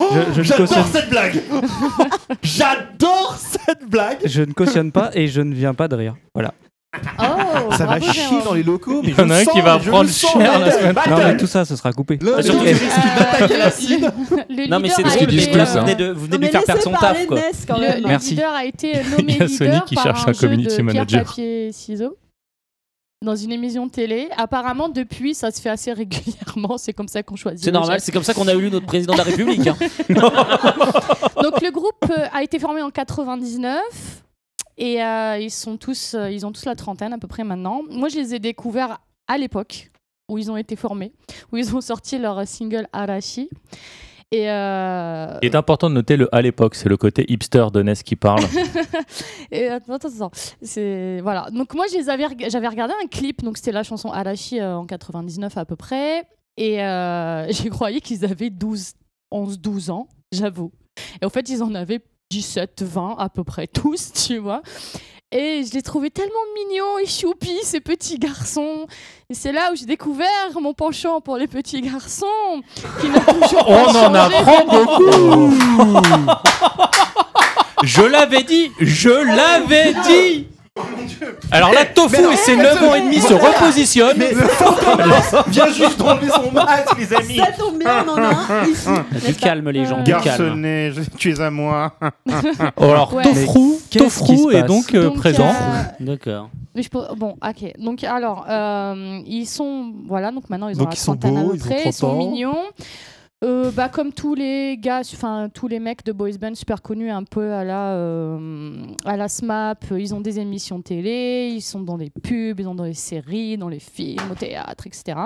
Je, 0.00 0.20
je 0.32 0.38
ne 0.38 0.44
J'adore 0.44 0.66
cautionne, 0.66 0.84
cette 0.92 1.10
blague 1.10 1.42
J'adore 2.42 3.36
cette 3.38 3.84
blague 3.88 4.18
je 4.24 4.42
ne 4.42 4.52
cautionne 4.52 4.92
pas 4.92 5.10
et 5.14 5.26
je 5.26 5.40
ne 5.40 5.54
viens 5.54 5.74
pas 5.74 5.88
de 5.88 5.96
rire. 5.96 6.14
Voilà. 6.34 6.54
Oh, 7.18 7.72
Ça 7.76 7.86
va 7.86 8.00
chier 8.00 8.12
Jérôme. 8.12 8.42
dans 8.44 8.54
les 8.54 8.62
locaux, 8.62 9.00
mais 9.02 9.10
Il 9.10 9.18
y 9.18 9.20
en 9.22 9.26
je 9.28 9.32
a 9.32 9.36
un 9.36 9.44
qui 9.44 9.60
va 9.60 9.78
prendre 9.78 10.10
cher 10.10 10.58
la 10.60 10.70
semaine. 10.70 10.94
Non, 11.08 11.16
mais 11.18 11.36
tout 11.36 11.46
ça, 11.46 11.64
ce 11.64 11.76
sera 11.76 11.92
coupé. 11.92 12.18
Surtout. 12.20 12.64
Le 14.48 14.68
Non, 14.68 14.78
mais 14.80 14.88
leader 14.88 15.10
c'est 15.10 15.26
disent 15.26 15.48
vous 15.48 15.64
ça. 15.66 15.80
venez 15.80 15.94
de, 15.94 16.10
vous 16.12 16.26
venez 16.26 16.32
Non, 16.32 16.36
de 16.36 16.36
lui 16.36 16.38
mais 16.46 16.48
faire 16.50 16.64
perdre 16.64 16.82
son 16.82 16.92
taf. 16.92 17.26
Quoi. 17.26 17.36
Ness, 17.36 17.64
quand 17.66 17.78
Le, 17.78 18.00
le 18.02 18.08
Merci. 18.08 18.30
leader 18.30 18.52
a 18.52 18.64
été 18.64 18.92
Il 19.04 19.10
nommé 19.16 19.32
y 19.38 19.42
a 19.42 19.48
Sony 19.48 19.70
leader 19.70 19.84
qui 19.84 19.94
par 19.94 20.04
cherche 20.04 20.28
un, 20.28 20.32
community 20.32 20.76
de 20.76 20.82
manager. 20.82 21.24
papier, 21.24 21.70
ciseaux. 21.72 22.16
dans 23.24 23.36
une 23.36 23.52
émission 23.52 23.86
de 23.86 23.90
télé. 23.90 24.28
Apparemment, 24.36 24.88
depuis, 24.88 25.34
ça 25.34 25.50
se 25.50 25.60
fait 25.60 25.70
assez 25.70 25.92
régulièrement. 25.92 26.76
C'est 26.78 26.92
comme 26.92 27.08
ça 27.08 27.22
qu'on 27.22 27.36
choisit. 27.36 27.64
C'est 27.64 27.72
normal, 27.72 28.00
c'est 28.00 28.12
comme 28.12 28.22
ça 28.24 28.34
qu'on 28.34 28.48
a 28.48 28.52
élu 28.54 28.70
notre 28.70 28.86
président 28.86 29.12
de 29.14 29.18
la 29.18 29.24
République. 29.30 29.66
hein. 29.66 29.76
Donc 31.42 31.60
le 31.62 31.70
groupe 31.70 32.04
euh, 32.10 32.26
a 32.32 32.42
été 32.42 32.58
formé 32.58 32.82
en 32.82 32.90
99 32.90 33.74
et 34.78 35.02
euh, 35.02 35.38
ils 35.38 35.50
sont 35.50 35.76
tous, 35.76 36.14
euh, 36.14 36.30
ils 36.30 36.44
ont 36.46 36.52
tous 36.52 36.64
la 36.64 36.74
trentaine 36.74 37.12
à 37.12 37.18
peu 37.18 37.28
près 37.28 37.44
maintenant. 37.44 37.82
Moi, 37.90 38.08
je 38.08 38.16
les 38.16 38.34
ai 38.34 38.38
découverts 38.38 38.98
à 39.26 39.38
l'époque 39.38 39.90
où 40.28 40.38
ils 40.38 40.50
ont 40.50 40.56
été 40.56 40.76
formés, 40.76 41.12
où 41.52 41.56
ils 41.56 41.74
ont 41.74 41.80
sorti 41.80 42.18
leur 42.18 42.46
single 42.46 42.86
Arashi. 42.92 43.48
Et 44.32 44.50
euh, 44.50 45.38
Il 45.40 45.46
est 45.46 45.54
important 45.54 45.88
de 45.88 45.94
noter 45.94 46.16
le 46.16 46.34
à 46.34 46.42
l'époque, 46.42 46.74
c'est 46.74 46.88
le 46.88 46.96
côté 46.96 47.24
hipster 47.28 47.66
de 47.72 47.82
Ness 47.82 48.02
qui 48.02 48.16
parle. 48.16 48.42
Et 49.52 49.68
attends, 49.68 49.94
attends, 49.94 50.08
attends. 50.08 50.30
C'est 50.62 51.20
voilà. 51.22 51.48
Donc 51.50 51.74
moi, 51.74 51.86
avais, 52.08 52.26
j'avais 52.48 52.68
regardé 52.68 52.92
un 53.02 53.06
clip. 53.06 53.44
Donc 53.44 53.56
c'était 53.56 53.72
la 53.72 53.84
chanson 53.84 54.10
Arashi 54.10 54.58
euh, 54.58 54.76
en 54.76 54.84
99 54.84 55.56
à 55.56 55.64
peu 55.64 55.76
près. 55.76 56.26
Et 56.56 56.82
euh, 56.82 57.46
j'ai 57.50 57.70
croyé 57.70 58.00
qu'ils 58.00 58.24
avaient 58.24 58.50
12, 58.50 58.94
11, 59.30 59.60
12 59.60 59.90
ans, 59.90 60.08
j'avoue. 60.32 60.72
Et 61.22 61.24
en 61.24 61.30
fait, 61.30 61.48
ils 61.48 61.62
en 61.62 61.74
avaient 61.76 62.00
17, 62.30 62.82
20 62.82 63.16
à 63.18 63.28
peu 63.28 63.44
près 63.44 63.66
tous, 63.72 64.12
tu 64.12 64.38
vois. 64.38 64.62
Et 65.32 65.64
je 65.68 65.74
les 65.74 65.82
trouvais 65.82 66.10
tellement 66.10 66.32
mignons 66.54 66.98
et 66.98 67.06
choupis, 67.06 67.58
ces 67.64 67.80
petits 67.80 68.18
garçons. 68.18 68.86
Et 69.28 69.34
c'est 69.34 69.50
là 69.50 69.72
où 69.72 69.76
j'ai 69.76 69.84
découvert 69.84 70.26
mon 70.60 70.72
penchant 70.72 71.20
pour 71.20 71.36
les 71.36 71.48
petits 71.48 71.80
garçons. 71.80 72.62
Qui 73.00 73.08
n'a 73.08 73.20
toujours 73.20 73.64
pas 73.66 73.86
On 73.88 73.96
en 73.96 74.14
apprend 74.14 74.64
beaucoup 74.64 75.52
Je 77.82 78.02
l'avais 78.02 78.44
dit 78.44 78.70
Je 78.80 79.10
l'avais 79.10 79.94
dit 80.08 80.46
Alors 81.50 81.72
là, 81.72 81.84
Tofu 81.86 82.16
et 82.32 82.36
ses 82.36 82.56
9 82.56 82.82
ans 82.82 82.94
et 82.94 83.00
demi 83.02 83.20
se 83.20 83.32
repositionnent. 83.34 84.18
Vient 85.48 85.68
juste 85.68 85.98
d'enlever 85.98 86.28
son 86.28 86.50
masque, 86.52 86.98
les 86.98 87.14
amis. 87.14 87.36
Ça 87.36 87.52
tombe 87.52 87.78
bien, 87.78 88.04
on 88.06 88.10
en 88.12 88.16
a 88.22 88.28
un 88.28 88.66
ici. 88.66 88.88
Du 89.26 89.34
calme, 89.34 89.70
les 89.70 89.86
gens, 89.86 90.02
du 90.02 90.10
calme. 90.12 90.24
Garçonnet, 90.24 90.92
tu 91.16 91.32
es 91.32 91.40
à 91.40 91.50
moi. 91.50 91.92
Oh, 92.76 92.84
alors, 92.84 93.14
Ouais. 93.14 93.22
Tofrou, 93.22 93.78
se 93.90 94.50
est 94.50 94.62
donc, 94.64 94.94
euh, 94.94 95.04
Donc, 95.04 95.16
présent. 95.16 95.48
euh, 95.48 95.82
D'accord. 96.00 96.50
Mais 96.74 96.82
je 96.82 96.88
peux- 96.90 97.06
Bon, 97.16 97.36
ok. 97.42 97.72
Donc, 97.78 98.04
alors, 98.04 98.44
euh, 98.48 99.20
ils 99.26 99.46
sont. 99.46 99.92
Voilà, 100.06 100.30
donc 100.30 100.50
maintenant, 100.50 100.68
ils 100.68 100.76
ont 100.76 100.80
Donc, 100.80 100.88
la 100.88 100.94
ils 100.94 100.98
sont 100.98 101.12
trentaine 101.16 101.38
à 101.38 101.42
beaux, 101.42 101.48
peu 101.50 101.56
ils 101.56 101.62
ont 101.62 101.66
près. 101.66 101.76
Ils 101.78 101.82
30 101.82 101.92
sont 101.94 102.16
mignons. 102.18 102.58
Euh, 103.46 103.70
bah, 103.70 103.88
comme 103.88 104.12
tous 104.12 104.34
les 104.34 104.76
gars, 104.76 105.00
enfin 105.00 105.48
tous 105.54 105.68
les 105.68 105.78
mecs 105.78 106.04
de 106.04 106.10
boys 106.10 106.36
band 106.40 106.56
super 106.56 106.82
connus, 106.82 107.10
un 107.10 107.22
peu 107.22 107.52
à 107.52 107.62
la, 107.62 107.94
euh, 107.94 108.86
à 109.04 109.16
la 109.16 109.28
SMAP, 109.28 109.92
euh, 109.92 110.00
ils 110.00 110.14
ont 110.14 110.20
des 110.20 110.40
émissions 110.40 110.82
télé, 110.82 111.52
ils 111.54 111.62
sont 111.62 111.80
dans 111.80 111.96
des 111.96 112.10
pubs, 112.10 112.58
ils 112.58 112.64
sont 112.64 112.74
dans 112.74 112.84
les 112.84 112.94
séries, 112.94 113.56
dans 113.56 113.68
les 113.68 113.78
films, 113.78 114.32
au 114.32 114.34
théâtre, 114.34 114.88
etc. 114.88 115.16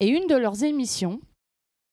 Et 0.00 0.08
une 0.08 0.26
de 0.26 0.34
leurs 0.34 0.64
émissions, 0.64 1.20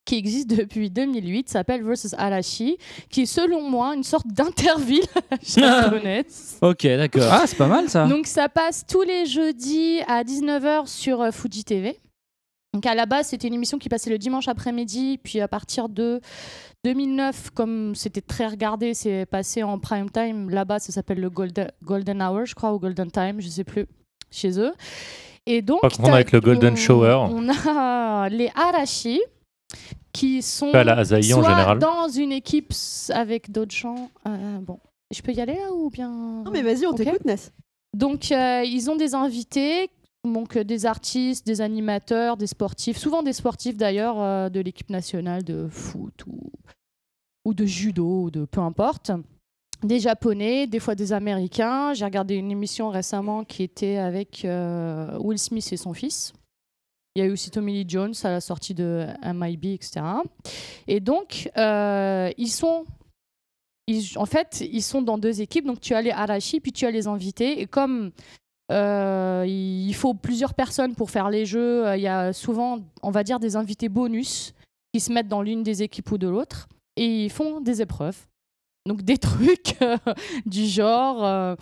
qui 0.05 0.15
existe 0.15 0.49
depuis 0.49 0.89
2008, 0.89 1.47
s'appelle 1.47 1.83
Versus 1.83 2.13
Arashi, 2.17 2.77
qui 3.09 3.21
est 3.21 3.25
selon 3.25 3.69
moi 3.69 3.93
une 3.95 4.03
sorte 4.03 4.27
d'interville 4.27 5.05
japonaise. 5.45 6.57
Ok, 6.61 6.87
d'accord. 6.87 7.29
Ah, 7.29 7.43
c'est 7.45 7.57
pas 7.57 7.67
mal 7.67 7.89
ça. 7.89 8.07
Donc 8.07 8.25
ça 8.25 8.49
passe 8.49 8.83
tous 8.87 9.03
les 9.03 9.25
jeudis 9.25 9.99
à 10.07 10.23
19h 10.23 10.87
sur 10.87 11.21
euh, 11.21 11.31
Fuji 11.31 11.63
TV. 11.63 11.99
Donc 12.73 12.85
à 12.87 12.95
la 12.95 13.05
base, 13.05 13.27
c'était 13.27 13.47
une 13.47 13.53
émission 13.53 13.77
qui 13.77 13.87
passait 13.87 14.09
le 14.09 14.17
dimanche 14.17 14.47
après-midi, 14.47 15.19
puis 15.23 15.39
à 15.41 15.47
partir 15.47 15.89
de 15.89 16.19
2009, 16.83 17.51
comme 17.51 17.93
c'était 17.95 18.21
très 18.21 18.47
regardé, 18.47 18.93
c'est 18.93 19.25
passé 19.25 19.61
en 19.63 19.77
prime 19.79 20.09
time. 20.09 20.49
Là-bas, 20.49 20.79
ça 20.79 20.91
s'appelle 20.91 21.19
le 21.19 21.29
Golden, 21.29 21.69
Golden 21.83 22.21
Hour, 22.21 22.45
je 22.45 22.55
crois, 22.55 22.73
ou 22.73 22.79
Golden 22.79 23.11
Time, 23.11 23.39
je 23.39 23.47
sais 23.47 23.63
plus, 23.63 23.85
chez 24.31 24.59
eux. 24.59 24.73
Et 25.45 25.61
donc, 25.61 25.81
confondre 25.81 26.07
t'as- 26.09 26.15
avec 26.15 26.31
le 26.31 26.41
Golden 26.41 26.73
on- 26.73 26.75
Shower. 26.75 27.27
On 27.29 27.47
a 27.49 28.27
les 28.29 28.49
Arashi 28.55 29.21
qui 30.11 30.41
sont 30.41 30.71
Pas 30.71 30.83
la 30.83 30.97
Asahi 30.97 31.33
en 31.33 31.41
soit 31.41 31.49
général. 31.49 31.79
dans 31.79 32.07
une 32.07 32.31
équipe 32.31 32.73
avec 33.09 33.51
d'autres 33.51 33.75
gens. 33.75 34.09
Euh, 34.27 34.59
bon, 34.59 34.79
je 35.13 35.21
peux 35.21 35.31
y 35.31 35.41
aller 35.41 35.55
là 35.55 35.71
ou 35.73 35.89
bien 35.89 36.09
Non, 36.09 36.51
mais 36.51 36.61
vas-y, 36.61 36.85
on 36.85 36.93
t'écoute, 36.93 37.25
Ness. 37.25 37.51
donc, 37.95 38.31
euh, 38.31 38.63
ils 38.65 38.89
ont 38.89 38.95
des 38.95 39.15
invités, 39.15 39.89
donc 40.23 40.55
euh, 40.55 40.63
des 40.63 40.85
artistes, 40.85 41.45
des 41.45 41.61
animateurs, 41.61 42.37
des 42.37 42.47
sportifs, 42.47 42.97
souvent 42.97 43.23
des 43.23 43.33
sportifs 43.33 43.77
d'ailleurs 43.77 44.21
euh, 44.21 44.49
de 44.49 44.59
l'équipe 44.59 44.89
nationale 44.89 45.43
de 45.43 45.67
foot 45.67 46.25
ou, 47.45 47.53
de 47.53 47.65
judo 47.65 48.23
ou 48.23 48.31
de 48.31 48.45
peu 48.45 48.61
importe. 48.61 49.11
Des 49.83 49.99
Japonais, 49.99 50.65
des 50.65 50.79
fois 50.79 50.95
des 50.95 51.11
Américains. 51.11 51.93
J'ai 51.93 52.05
regardé 52.05 52.35
une 52.35 52.51
émission 52.51 52.89
récemment 52.89 53.43
qui 53.43 53.63
était 53.63 53.97
avec 53.97 54.45
euh, 54.45 55.17
Will 55.19 55.37
Smith 55.37 55.67
et 55.73 55.77
son 55.77 55.93
fils. 55.93 56.31
Il 57.15 57.19
y 57.19 57.21
a 57.21 57.25
eu 57.25 57.31
aussi 57.31 57.51
Tommy 57.51 57.73
Lee 57.73 57.85
Jones 57.87 58.13
à 58.23 58.31
la 58.31 58.39
sortie 58.39 58.73
de 58.73 59.05
MIB, 59.23 59.73
etc. 59.73 60.01
Et 60.87 60.99
donc, 60.99 61.51
ils 61.55 62.49
sont 62.49 62.85
en 64.15 64.25
fait, 64.25 64.61
ils 64.61 64.81
sont 64.81 65.01
dans 65.01 65.19
deux 65.19 65.41
équipes. 65.41 65.65
Donc, 65.65 65.79
tu 65.79 65.93
as 65.93 66.01
les 66.01 66.09
Arashi, 66.09 66.59
puis 66.59 66.71
tu 66.71 66.87
as 66.87 66.91
les 66.91 67.05
invités. 67.05 67.61
Et 67.61 67.67
comme 67.67 68.11
euh, 68.71 69.45
il 69.47 69.93
faut 69.93 70.13
plusieurs 70.13 70.53
personnes 70.53 70.95
pour 70.95 71.11
faire 71.11 71.29
les 71.29 71.45
jeux, 71.45 71.87
euh, 71.87 71.97
il 71.97 72.01
y 72.01 72.07
a 72.07 72.33
souvent, 72.33 72.79
on 73.01 73.11
va 73.11 73.23
dire, 73.23 73.39
des 73.39 73.55
invités 73.55 73.89
bonus 73.89 74.53
qui 74.93 74.99
se 74.99 75.11
mettent 75.11 75.27
dans 75.27 75.41
l'une 75.41 75.63
des 75.63 75.83
équipes 75.83 76.11
ou 76.11 76.17
de 76.17 76.27
l'autre. 76.27 76.67
Et 76.95 77.25
ils 77.25 77.31
font 77.31 77.61
des 77.61 77.81
épreuves. 77.81 78.27
Donc, 78.85 79.01
des 79.01 79.17
trucs 79.19 79.75
euh, 79.81 79.97
du 80.45 80.65
genre. 80.65 81.23
un 81.25 81.57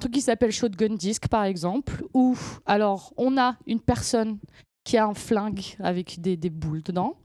truc 0.00 0.12
qui 0.12 0.20
s'appelle 0.20 0.52
Shotgun 0.52 0.94
Disc, 0.96 1.28
par 1.28 1.44
exemple, 1.44 2.04
où 2.14 2.36
alors 2.66 3.12
on 3.16 3.38
a 3.38 3.56
une 3.66 3.80
personne 3.80 4.38
qui 4.84 4.96
a 4.96 5.06
un 5.06 5.14
flingue 5.14 5.76
avec 5.78 6.20
des, 6.20 6.36
des 6.36 6.50
boules 6.50 6.82
dedans 6.82 7.16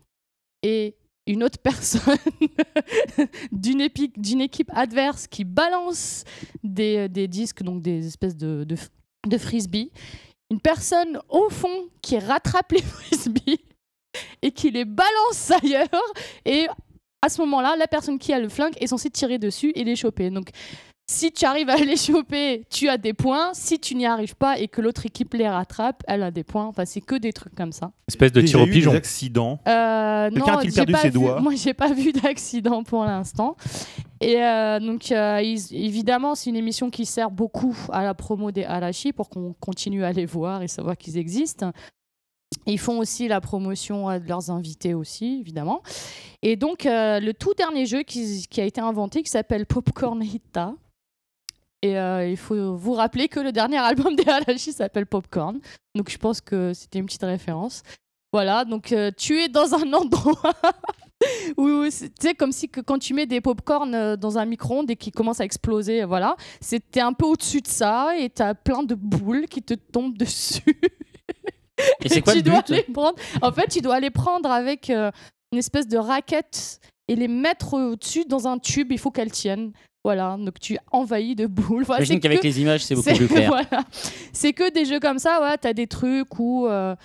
et 0.62 0.96
une 1.28 1.44
autre 1.44 1.60
personne 1.60 2.18
d'une 3.52 3.82
équipe 4.42 4.72
adverse 4.74 5.28
qui 5.28 5.44
balance 5.44 6.24
des, 6.64 7.10
des 7.10 7.28
disques, 7.28 7.64
donc 7.64 7.82
des 7.82 8.08
espèces 8.08 8.36
de, 8.36 8.64
de. 8.64 8.76
Une 10.50 10.62
personne 10.62 11.20
au 11.28 11.50
fond 11.50 11.90
qui 12.02 12.18
rattrape 12.18 12.72
les 12.72 12.82
frisbees 12.82 13.60
et 14.42 14.52
qui 14.52 14.72
les 14.72 14.86
balance 14.86 15.52
ailleurs. 15.64 16.14
Et 16.46 16.68
à 17.22 17.30
ce 17.30 17.42
moment-là, 17.42 17.76
la 17.76 17.88
personne 17.88 18.18
qui 18.20 18.32
a 18.32 18.40
le 18.40 18.48
flingue 18.48 18.76
est 18.80 18.88
censée 18.88 19.10
tirer 19.10 19.38
dessus 19.38 19.72
et 19.76 19.84
les 19.84 19.96
choper. 19.96 20.30
Donc, 20.30 20.50
si 21.10 21.32
tu 21.32 21.46
arrives 21.46 21.70
à 21.70 21.76
les 21.78 21.96
choper, 21.96 22.66
tu 22.70 22.90
as 22.90 22.98
des 22.98 23.14
points. 23.14 23.54
Si 23.54 23.80
tu 23.80 23.96
n'y 23.96 24.06
arrives 24.06 24.36
pas 24.36 24.60
et 24.60 24.68
que 24.68 24.82
l'autre 24.82 25.06
équipe 25.06 25.34
les 25.34 25.48
rattrape, 25.48 26.04
elle 26.08 26.22
a 26.24 26.32
des 26.32 26.44
points. 26.44 26.66
Enfin, 26.66 26.86
c'est 26.86 27.02
que 27.02 27.16
des 27.16 27.32
trucs 27.34 27.56
comme 27.56 27.72
ça. 27.72 27.92
Espèce 28.08 28.32
de 28.32 28.42
tir 28.42 28.62
au 28.62 28.66
pigeon. 28.66 28.92
Des 28.92 28.98
accidents. 28.98 29.60
Euh, 29.68 30.30
Quelqu'un 30.30 30.52
non, 30.52 30.58
a-t-il 30.60 30.72
j'ai 30.72 30.76
perdu 30.76 30.92
pas 30.94 31.00
ses 31.00 31.08
vu- 31.10 31.14
doigts 31.20 31.40
Moi, 31.40 31.54
j'ai 31.56 31.74
pas 31.74 31.92
vu 31.94 32.12
d'accident 32.12 32.84
pour 32.84 33.06
l'instant. 33.06 33.56
Et 34.20 34.44
euh, 34.44 34.80
donc, 34.80 35.12
euh, 35.12 35.42
ils- 35.42 35.74
évidemment, 35.74 36.36
c'est 36.36 36.50
une 36.50 36.56
émission 36.56 36.90
qui 36.90 37.06
sert 37.06 37.32
beaucoup 37.32 37.76
à 37.92 38.04
la 38.04 38.14
promo 38.14 38.52
des 38.52 38.66
Arashi 38.66 39.14
pour 39.14 39.30
qu'on 39.30 39.54
continue 39.60 40.04
à 40.04 40.12
les 40.12 40.26
voir 40.26 40.62
et 40.64 40.68
savoir 40.68 40.98
qu'ils 40.98 41.18
existent. 41.18 41.72
Ils 42.66 42.80
font 42.80 42.98
aussi 43.00 43.28
la 43.30 43.40
promotion 43.40 44.10
euh, 44.10 44.20
de 44.20 44.28
leurs 44.28 44.50
invités 44.52 44.94
aussi, 44.94 45.38
évidemment. 45.40 45.82
Et 46.42 46.56
donc, 46.58 46.86
euh, 46.86 47.20
le 47.22 47.34
tout 47.34 47.54
dernier 47.54 47.86
jeu 47.86 48.04
qui, 48.04 48.46
qui 48.50 48.60
a 48.60 48.66
été 48.66 48.82
inventé, 48.82 49.24
qui 49.24 49.30
s'appelle 49.30 49.66
Popcorn 49.66 50.22
Hita. 50.22 50.74
Et 51.84 51.98
euh, 51.98 52.28
il 52.28 52.38
faut 52.38 52.76
vous 52.76 52.94
rappeler 52.94 53.28
que 53.28 53.40
le 53.40 53.52
dernier 53.52 53.78
album 53.92 54.16
des 54.16 54.28
Arashi 54.28 54.74
s'appelle 54.74 55.06
Popcorn. 55.06 55.60
Donc, 55.96 56.10
je 56.10 56.18
pense 56.18 56.42
que 56.42 56.74
c'était 56.74 57.00
une 57.00 57.06
petite 57.06 57.24
référence. 57.24 57.84
Voilà, 58.34 58.66
donc 58.66 58.92
euh, 58.92 59.10
tu 59.16 59.40
es 59.42 59.48
dans 59.48 59.74
un 59.74 59.94
endroit 59.94 60.54
où, 61.58 61.90
c'est- 61.90 62.10
tu 62.10 62.28
sais, 62.28 62.34
comme 62.36 62.52
si 62.52 62.68
que 62.70 62.82
quand 62.82 63.00
tu 63.00 63.14
mets 63.14 63.26
des 63.26 63.42
pop-corn 63.42 63.96
euh, 63.96 64.16
dans 64.18 64.38
un 64.38 64.46
micro-ondes 64.46 64.92
et 64.92 64.96
qui 64.96 65.12
commence 65.12 65.40
à 65.40 65.46
exploser, 65.46 66.04
voilà, 66.04 66.36
c'était 66.60 67.00
un 67.00 67.14
peu 67.14 67.26
au-dessus 67.26 67.62
de 67.62 67.68
ça 67.68 68.18
et 68.18 68.30
tu 68.30 68.42
as 68.42 68.54
plein 68.54 68.84
de 68.84 68.96
boules 68.96 69.46
qui 69.48 69.64
te 69.64 69.74
tombent 69.74 70.18
dessus. 70.18 70.80
Et 72.04 72.10
c'est 72.10 72.22
quoi 72.22 72.34
tu 72.34 72.40
le 72.40 72.44
dois 72.44 72.62
but 72.62 72.70
les 72.70 72.84
prendre. 72.84 73.18
En 73.42 73.52
fait, 73.52 73.68
tu 73.68 73.82
dois 73.82 74.00
les 74.00 74.10
prendre 74.10 74.50
avec 74.52 74.90
euh, 74.90 75.12
une 75.52 75.60
espèce 75.60 75.88
de 75.88 75.98
raquette 75.98 76.80
et 77.08 77.16
les 77.16 77.28
mettre 77.28 77.74
au-dessus 77.76 78.26
dans 78.26 78.48
un 78.48 78.58
tube. 78.60 78.92
Il 78.92 79.00
faut 79.00 79.12
qu'elles 79.12 79.32
tiennent. 79.32 79.72
Voilà, 80.08 80.38
donc 80.40 80.58
tu 80.62 80.76
es 80.76 80.80
envahi 80.94 81.36
de 81.36 81.48
boules. 81.48 81.84
Voilà, 81.84 82.02
J'imagine 82.02 82.22
qu'avec 82.22 82.42
les 82.42 82.62
images, 82.62 82.86
c'est 82.86 82.96
beaucoup 82.96 83.14
plus 83.14 83.28
clair. 83.28 83.50
voilà. 83.50 83.84
C'est 84.32 84.54
que 84.54 84.72
des 84.72 84.86
jeux 84.86 85.02
comme 85.02 85.20
ça, 85.20 85.42
ouais, 85.42 85.58
tu 85.62 85.68
as 85.68 85.74
des 85.74 85.86
trucs 85.86 86.40
où 86.40 86.66
euh, 86.66 86.96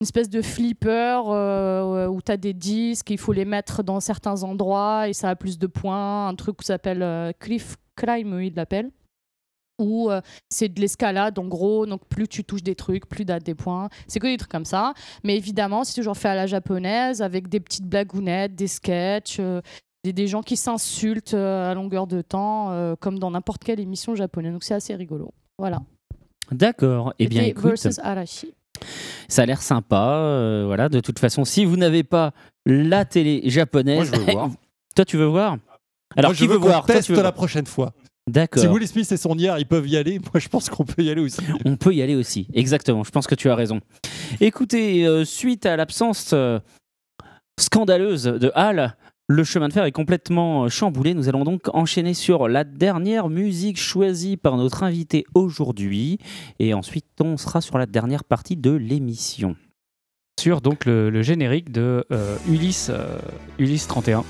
une 0.00 0.04
espèce 0.04 0.28
de 0.28 0.42
flipper 0.42 1.22
euh, 1.28 2.08
où 2.08 2.20
tu 2.20 2.32
as 2.32 2.36
des 2.36 2.54
disques, 2.54 3.10
il 3.10 3.18
faut 3.18 3.32
les 3.32 3.44
mettre 3.44 3.84
dans 3.84 4.00
certains 4.00 4.42
endroits 4.42 5.06
et 5.06 5.12
ça 5.12 5.30
a 5.30 5.36
plus 5.36 5.56
de 5.56 5.68
points. 5.68 6.26
Un 6.26 6.34
truc 6.34 6.56
qui 6.56 6.66
s'appelle 6.66 7.04
euh, 7.04 7.30
Cliff 7.38 7.76
Crime, 7.94 8.40
il 8.42 8.54
l'appelle. 8.56 8.90
Où 9.80 10.10
euh, 10.10 10.20
c'est 10.48 10.68
de 10.68 10.80
l'escalade 10.80 11.38
en 11.38 11.46
gros, 11.46 11.86
donc 11.86 12.04
plus 12.08 12.26
tu 12.26 12.42
touches 12.42 12.64
des 12.64 12.74
trucs, 12.74 13.08
plus 13.08 13.24
tu 13.24 13.30
as 13.30 13.38
des 13.38 13.54
points. 13.54 13.88
C'est 14.08 14.18
que 14.18 14.26
des 14.26 14.36
trucs 14.36 14.50
comme 14.50 14.64
ça. 14.64 14.94
Mais 15.22 15.36
évidemment, 15.36 15.84
c'est 15.84 15.94
toujours 15.94 16.16
fait 16.16 16.30
à 16.30 16.34
la 16.34 16.48
japonaise 16.48 17.22
avec 17.22 17.48
des 17.48 17.60
petites 17.60 17.86
blagounettes, 17.86 18.56
des 18.56 18.66
sketchs, 18.66 19.36
euh, 19.38 19.60
des 20.12 20.26
gens 20.26 20.42
qui 20.42 20.56
s'insultent 20.56 21.34
euh, 21.34 21.70
à 21.70 21.74
longueur 21.74 22.06
de 22.06 22.22
temps, 22.22 22.70
euh, 22.70 22.94
comme 22.98 23.18
dans 23.18 23.30
n'importe 23.30 23.64
quelle 23.64 23.80
émission 23.80 24.14
japonaise. 24.14 24.52
Donc 24.52 24.64
c'est 24.64 24.74
assez 24.74 24.94
rigolo. 24.94 25.32
Voilà. 25.58 25.80
D'accord. 26.50 27.12
Eh 27.18 27.26
bien, 27.28 27.42
écoute, 27.42 27.64
versus 27.64 27.98
Arashi. 27.98 28.54
ça 29.28 29.42
a 29.42 29.46
l'air 29.46 29.60
sympa. 29.62 30.16
euh, 30.16 30.64
voilà, 30.66 30.88
de 30.88 31.00
toute 31.00 31.18
façon, 31.18 31.44
si 31.44 31.64
vous 31.64 31.76
n'avez 31.76 32.04
pas 32.04 32.32
la 32.64 33.04
télé 33.04 33.42
japonaise, 33.44 34.10
Moi, 34.10 34.18
je 34.20 34.24
veux 34.26 34.32
voir. 34.32 34.50
toi, 34.94 35.04
tu 35.04 35.16
veux 35.16 35.26
voir? 35.26 35.56
Alors, 36.16 36.30
Moi, 36.30 36.36
qui 36.36 36.44
je 36.44 36.48
veux 36.48 36.54
veut 36.54 36.58
voir? 36.60 36.86
Toi, 36.86 36.94
teste 36.94 37.06
tu 37.06 37.12
veux 37.12 37.18
la 37.18 37.22
voir 37.24 37.34
prochaine 37.34 37.66
fois. 37.66 37.92
D'accord. 38.26 38.62
Si 38.62 38.68
Will 38.68 38.86
Smith 38.86 39.10
et 39.10 39.16
son 39.16 39.36
IR, 39.38 39.58
ils 39.58 39.66
peuvent 39.66 39.88
y 39.88 39.96
aller, 39.96 40.18
moi 40.32 40.38
je 40.38 40.48
pense 40.48 40.68
qu'on 40.68 40.84
peut 40.84 41.02
y 41.02 41.08
aller 41.10 41.22
aussi. 41.22 41.40
On 41.64 41.76
peut 41.76 41.94
y 41.94 42.02
aller 42.02 42.14
aussi, 42.14 42.46
exactement. 42.52 43.02
Je 43.02 43.10
pense 43.10 43.26
que 43.26 43.34
tu 43.34 43.48
as 43.48 43.54
raison. 43.54 43.80
Écoutez, 44.40 45.06
euh, 45.06 45.24
suite 45.24 45.64
à 45.64 45.76
l'absence 45.76 46.32
euh, 46.34 46.58
scandaleuse 47.58 48.24
de 48.24 48.52
Hal, 48.54 48.96
le 49.30 49.44
chemin 49.44 49.68
de 49.68 49.74
fer 49.74 49.84
est 49.84 49.92
complètement 49.92 50.64
euh, 50.64 50.68
chamboulé. 50.68 51.12
Nous 51.12 51.28
allons 51.28 51.44
donc 51.44 51.68
enchaîner 51.74 52.14
sur 52.14 52.48
la 52.48 52.64
dernière 52.64 53.28
musique 53.28 53.78
choisie 53.78 54.38
par 54.38 54.56
notre 54.56 54.82
invité 54.82 55.26
aujourd'hui. 55.34 56.18
Et 56.58 56.72
ensuite, 56.72 57.04
on 57.20 57.36
sera 57.36 57.60
sur 57.60 57.76
la 57.76 57.84
dernière 57.84 58.24
partie 58.24 58.56
de 58.56 58.70
l'émission. 58.70 59.54
Sur 60.40 60.62
donc 60.62 60.86
le, 60.86 61.20
générique 61.20 61.70
de 61.70 62.06
euh, 62.10 62.36
Ulysse, 62.48 62.90
euh, 62.90 63.18
Ulysse 63.58 63.86
31. 63.86 64.24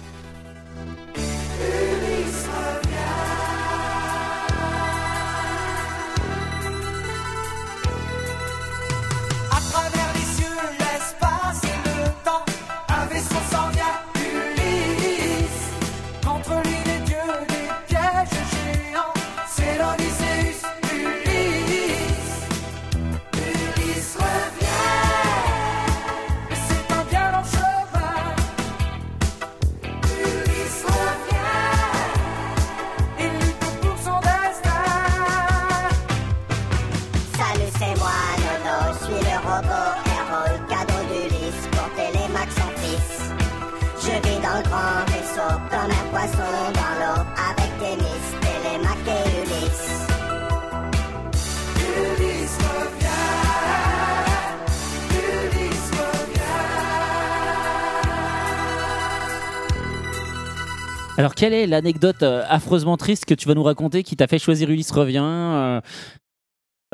Alors, 61.18 61.34
quelle 61.34 61.52
est 61.52 61.66
l'anecdote 61.66 62.22
euh, 62.22 62.44
affreusement 62.48 62.96
triste 62.96 63.24
que 63.26 63.34
tu 63.34 63.46
vas 63.48 63.54
nous 63.54 63.62
raconter 63.62 64.02
qui 64.02 64.16
t'a 64.16 64.26
fait 64.26 64.38
choisir 64.38 64.70
Ulysse 64.70 64.90
revient 64.92 65.20
euh, 65.22 65.80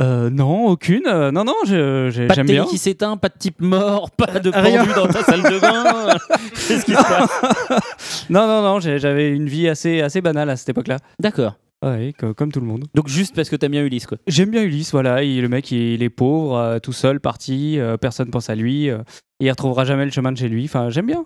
Euh, 0.01 0.29
non, 0.29 0.67
aucune. 0.67 1.03
Euh, 1.07 1.31
non, 1.31 1.45
non, 1.45 1.55
je- 1.67 2.11
je- 2.11 2.23
Pas 2.23 2.29
de 2.31 2.35
j'aime 2.35 2.47
télé 2.47 2.59
bien. 2.59 2.67
qui 2.67 2.79
s'éteint, 2.79 3.17
pas 3.17 3.29
de 3.29 3.39
type 3.39 3.61
mort, 3.61 4.11
pas 4.11 4.41
de 4.41 4.51
Rien. 4.51 4.83
pendu 4.85 4.95
dans 4.97 5.07
ta 5.07 5.23
salle 5.23 5.43
de 5.43 5.61
bain. 5.61 6.17
Qu'est-ce 6.67 6.85
qui 6.85 6.93
se 6.95 6.97
passe? 6.97 7.31
Non, 8.31 8.47
non, 8.49 8.63
non, 8.63 8.81
j'ai- 8.81 8.99
j'avais 8.99 9.31
une 9.31 9.47
vie 9.49 9.69
assez, 9.69 10.01
assez 10.01 10.21
banale 10.21 10.51
à 10.51 10.57
cette 10.57 10.71
époque-là. 10.71 10.97
D'accord. 11.21 11.55
Ouais, 11.85 12.13
co- 12.19 12.33
comme 12.35 12.51
tout 12.51 12.61
le 12.61 12.67
monde. 12.67 12.87
Donc 12.95 13.07
juste 13.09 13.37
parce 13.37 13.51
que 13.51 13.57
t'aimes 13.57 13.73
bien 13.73 13.85
Ulysse, 13.85 14.07
quoi. 14.07 14.17
J'aime 14.27 14.51
bien 14.51 14.63
Ulysse, 14.63 14.91
voilà. 14.91 15.23
il- 15.23 15.43
le 15.43 15.49
mec, 15.49 15.71
il, 15.71 15.79
il 15.95 16.03
est 16.03 16.09
pauvre, 16.11 16.57
euh, 16.57 16.79
tout 16.81 16.93
seul, 16.95 17.21
parti, 17.21 17.79
euh, 17.79 17.97
personne 17.99 18.31
pense 18.31 18.49
à 18.51 18.55
lui. 18.55 18.89
euh, 18.91 18.99
il 19.39 19.51
retrouvera 19.51 19.85
jamais 19.85 20.07
le 20.07 20.11
chemin 20.11 20.33
de 20.33 20.39
chez 20.39 20.49
lui. 20.49 20.65
Enfin, 20.65 20.89
j'aime 20.91 21.07
bien. 21.07 21.25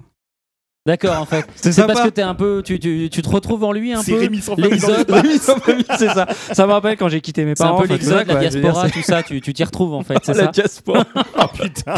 D'accord, 0.89 1.21
en 1.21 1.27
fait. 1.27 1.45
C'est 1.55 1.71
C'est 1.71 1.87
parce 1.87 2.01
que 2.01 2.09
t'es 2.09 2.23
un 2.23 2.35
peu, 2.35 2.63
tu, 2.65 2.81
tu, 2.81 3.11
tu 3.13 3.21
te 3.21 3.29
retrouves 3.29 3.63
en 3.63 3.73
lui 3.73 3.93
un 3.93 4.03
peu. 4.03 4.19
Rémi 4.19 4.41
sans 4.41 4.55
L'exode, 4.55 5.07
l'espace. 5.11 5.23
Rémi 5.23 5.39
sans 5.39 5.57
famille, 5.57 5.85
c'est 5.99 6.09
ça. 6.09 6.27
Ça 6.53 6.67
me 6.67 6.73
rappelle 6.73 6.97
quand 6.97 7.11
j'ai 7.11 7.21
quitté 7.21 7.45
mes 7.45 7.53
c'est 7.55 7.63
un 7.63 7.67
parents. 7.67 7.83
peu 7.83 7.89
l'exode, 7.89 8.27
la 8.27 8.37
dire, 8.37 8.51
diaspora, 8.51 8.89
tout 8.89 9.03
ça. 9.03 9.23
Tu 9.23 9.43
tu 9.43 9.53
t'y 9.53 9.65
retrouves 9.65 9.93
en 9.93 10.03
fait, 10.03 10.17
c'est 10.23 10.33
la 10.33 10.45
ça. 10.45 10.51
diaspora. 10.51 11.05
Oh 11.15 11.43
putain. 11.61 11.95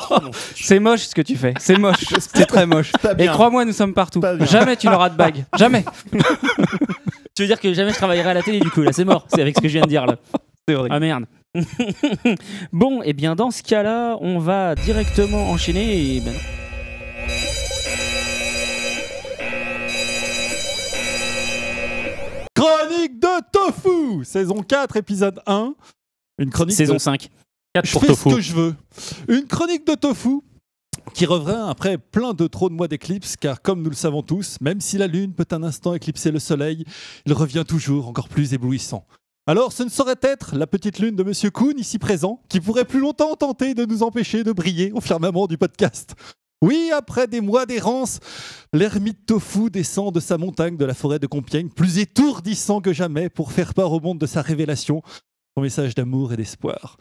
C'est 0.56 0.80
moche 0.80 1.02
ce 1.02 1.14
que 1.14 1.22
tu 1.22 1.36
fais. 1.36 1.54
C'est 1.60 1.78
moche. 1.78 2.06
C'est 2.34 2.46
très 2.46 2.66
moche. 2.66 2.90
Et 3.20 3.26
crois-moi, 3.28 3.64
nous 3.64 3.72
sommes 3.72 3.94
partout. 3.94 4.20
Jamais 4.40 4.76
tu 4.76 4.88
n'auras 4.88 5.10
de 5.10 5.16
bague. 5.16 5.44
Jamais. 5.56 5.84
Tu 7.36 7.42
veux 7.42 7.46
dire 7.46 7.60
que 7.60 7.72
jamais 7.72 7.90
je 7.92 7.96
travaillerai 7.96 8.30
à 8.30 8.34
la 8.34 8.42
télé 8.42 8.58
du 8.58 8.70
coup 8.70 8.82
là, 8.82 8.92
c'est 8.92 9.04
mort. 9.04 9.26
C'est 9.32 9.42
avec 9.42 9.56
ce 9.56 9.62
que 9.62 9.68
je 9.68 9.74
viens 9.74 9.82
de 9.82 9.88
dire 9.88 10.06
là. 10.06 10.16
C'est 10.66 10.74
horrible. 10.74 10.92
Ah 10.96 10.98
merde. 10.98 11.26
bon, 12.72 13.00
et 13.02 13.12
bien 13.12 13.36
dans 13.36 13.52
ce 13.52 13.62
cas-là, 13.62 14.16
on 14.20 14.40
va 14.40 14.74
directement 14.74 15.50
enchaîner. 15.50 16.16
Et 16.16 16.20
ben, 16.20 16.32
Chronique 22.54 23.18
de 23.18 23.50
Tofu, 23.50 24.24
saison 24.24 24.62
4, 24.62 24.96
épisode 24.96 25.40
1. 25.46 25.74
Une 26.38 26.50
chronique 26.50 26.76
saison 26.76 26.94
de... 26.94 26.98
5. 26.98 27.28
Je 27.82 27.98
fais 27.98 28.14
ce 28.14 28.24
que 28.28 28.40
je 28.40 28.54
veux. 28.54 28.74
Une 29.28 29.46
chronique 29.46 29.86
de 29.86 29.94
Tofu 29.94 30.40
qui 31.12 31.26
revient 31.26 31.66
après 31.68 31.98
plein 31.98 32.32
de 32.32 32.46
trop 32.46 32.68
de 32.68 32.74
mois 32.74 32.86
d'éclipse, 32.86 33.36
car 33.36 33.60
comme 33.60 33.82
nous 33.82 33.90
le 33.90 33.96
savons 33.96 34.22
tous, 34.22 34.60
même 34.60 34.80
si 34.80 34.98
la 34.98 35.08
Lune 35.08 35.34
peut 35.34 35.46
un 35.50 35.64
instant 35.64 35.94
éclipser 35.94 36.30
le 36.30 36.38
Soleil, 36.38 36.84
il 37.26 37.32
revient 37.32 37.64
toujours 37.66 38.08
encore 38.08 38.28
plus 38.28 38.54
éblouissant. 38.54 39.04
Alors 39.46 39.72
ce 39.72 39.82
ne 39.82 39.90
saurait 39.90 40.14
être 40.22 40.56
la 40.56 40.66
petite 40.66 41.00
lune 41.00 41.16
de 41.16 41.22
Monsieur 41.22 41.50
Kuhn, 41.50 41.76
ici 41.76 41.98
présent, 41.98 42.40
qui 42.48 42.60
pourrait 42.60 42.86
plus 42.86 43.00
longtemps 43.00 43.34
tenter 43.34 43.74
de 43.74 43.84
nous 43.84 44.02
empêcher 44.02 44.44
de 44.44 44.52
briller 44.52 44.92
au 44.92 45.00
firmament 45.00 45.46
du 45.46 45.58
podcast. 45.58 46.14
Oui, 46.64 46.90
après 46.96 47.26
des 47.26 47.42
mois 47.42 47.66
d'errance, 47.66 48.20
l'ermite 48.72 49.26
Tofu 49.26 49.68
descend 49.68 50.14
de 50.14 50.18
sa 50.18 50.38
montagne 50.38 50.78
de 50.78 50.86
la 50.86 50.94
forêt 50.94 51.18
de 51.18 51.26
Compiègne, 51.26 51.68
plus 51.68 51.98
étourdissant 51.98 52.80
que 52.80 52.94
jamais 52.94 53.28
pour 53.28 53.52
faire 53.52 53.74
part 53.74 53.92
au 53.92 54.00
monde 54.00 54.18
de 54.18 54.24
sa 54.24 54.40
révélation, 54.40 55.02
son 55.54 55.62
message 55.62 55.94
d'amour 55.94 56.32
et 56.32 56.38
d'espoir. 56.38 56.96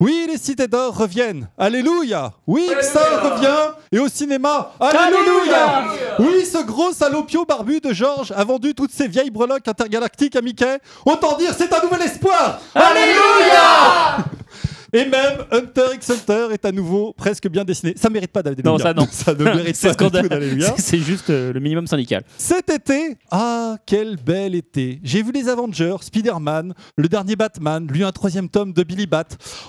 Oui, 0.00 0.26
les 0.30 0.36
cités 0.36 0.68
d'or 0.68 0.94
reviennent. 0.94 1.48
Alléluia. 1.56 2.34
Oui, 2.46 2.68
ça 2.82 3.20
revient. 3.22 3.72
Et 3.90 3.98
au 3.98 4.08
cinéma, 4.08 4.72
Alléluia. 4.78 5.86
Oui, 6.18 6.44
ce 6.44 6.62
gros 6.66 6.92
salopio 6.92 7.46
barbu 7.46 7.80
de 7.80 7.94
Georges 7.94 8.34
a 8.36 8.44
vendu 8.44 8.74
toutes 8.74 8.92
ces 8.92 9.08
vieilles 9.08 9.30
breloques 9.30 9.66
intergalactiques 9.66 10.36
à 10.36 10.42
Mickey. 10.42 10.78
Autant 11.06 11.38
dire, 11.38 11.54
c'est 11.56 11.72
un 11.72 11.82
nouvel 11.82 12.02
espoir. 12.02 12.60
Alléluia. 12.74 14.26
Et 14.96 15.04
même 15.04 15.44
Hunter 15.50 15.94
x 15.94 16.10
Hunter 16.10 16.48
est 16.52 16.64
à 16.64 16.72
nouveau 16.72 17.12
presque 17.12 17.48
bien 17.48 17.64
dessiné. 17.64 17.92
Ça 17.96 18.08
mérite 18.08 18.32
pas 18.32 18.42
d'Alléluia. 18.42 18.70
Non, 18.72 18.78
ça 18.78 18.94
non. 18.94 19.06
Ça 19.12 19.34
ne 19.34 19.44
mérite 19.44 19.78
pas 19.82 19.94
tout 19.94 20.08
d'Alléluia. 20.10 20.74
C'est- 20.78 20.96
juste 20.98 21.28
euh, 21.28 21.52
le 21.52 21.60
minimum 21.60 21.86
syndical. 21.86 22.22
Cet 22.38 22.70
été, 22.70 23.18
ah, 23.30 23.76
quel 23.84 24.16
bel 24.16 24.54
été. 24.54 24.98
J'ai 25.04 25.22
vu 25.22 25.32
les 25.32 25.48
Avengers, 25.50 25.96
Spider-Man, 26.00 26.72
le 26.96 27.08
dernier 27.08 27.36
Batman, 27.36 27.86
lu 27.92 28.04
un 28.04 28.12
troisième 28.12 28.48
tome 28.48 28.72
de 28.72 28.82
Billy 28.82 29.06
Bat, 29.06 29.24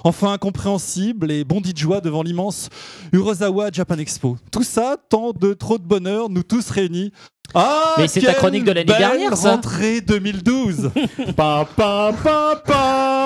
enfin 0.05 0.31
incompréhensible 0.31 1.29
et 1.31 1.43
bondi 1.43 1.73
de 1.73 1.77
joie 1.77 1.99
devant 1.99 2.23
l'immense 2.23 2.69
Urozawa 3.11 3.69
Japan 3.73 3.97
Expo. 3.97 4.37
Tout 4.51 4.63
ça, 4.63 4.95
tant 5.09 5.31
de 5.33 5.53
trop 5.53 5.77
de 5.77 5.83
bonheur, 5.83 6.29
nous 6.29 6.43
tous 6.43 6.69
réunis. 6.69 7.11
Ah, 7.53 7.95
Mais 7.97 8.07
c'est 8.09 8.19
ta 8.21 8.33
chronique 8.33 8.65
de 8.65 8.71
l'année 8.73 8.83
dernière, 8.83 9.37
ça. 9.37 9.51
rentrée 9.51 10.01
2012. 10.01 10.91
Pam, 11.35 11.65
pam, 11.77 12.13
pam, 12.21 12.59
pam, 12.65 13.16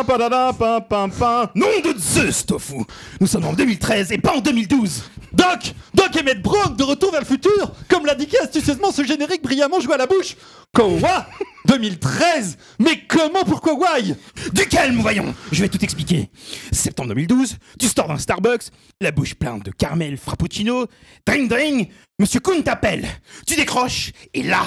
Nom 1.55 1.67
de 1.83 1.97
Zeus, 1.99 2.45
Tofu 2.45 2.83
Nous 3.19 3.27
sommes 3.27 3.45
en 3.45 3.53
2013 3.53 4.11
et 4.11 4.17
pas 4.17 4.35
en 4.35 4.39
2012 4.41 5.03
Doc 5.33 5.73
Doc 5.93 6.15
et 6.15 6.35
Brock 6.35 6.75
de 6.75 6.83
retour 6.83 7.11
vers 7.11 7.21
le 7.21 7.25
futur. 7.25 7.71
Comme 7.87 8.05
l'indiquait 8.05 8.39
astucieusement 8.39 8.91
ce 8.91 9.03
générique 9.03 9.43
brillamment 9.43 9.79
joué 9.79 9.93
à 9.93 9.97
la 9.97 10.07
bouche. 10.07 10.35
Quoi 10.73 11.27
2013 11.67 12.57
Mais 12.79 13.03
comment 13.07 13.43
Pourquoi 13.43 13.73
why? 13.73 14.15
Du 14.53 14.65
calme, 14.67 14.97
voyons. 14.99 15.33
Je 15.51 15.61
vais 15.61 15.69
tout 15.69 15.83
expliquer. 15.83 16.29
Septembre 16.71 17.09
2012, 17.09 17.57
tu 17.79 17.87
sors 17.87 18.07
d'un 18.07 18.17
Starbucks, 18.17 18.63
la 18.99 19.11
bouche 19.11 19.35
pleine 19.35 19.59
de 19.59 19.71
caramel 19.71 20.17
frappuccino, 20.17 20.87
dring 21.25 21.47
dring, 21.47 21.89
Monsieur 22.19 22.39
Kuhn 22.39 22.63
t'appelle, 22.63 23.07
tu 23.47 23.55
décroches, 23.55 24.11
et 24.33 24.43
là, 24.43 24.63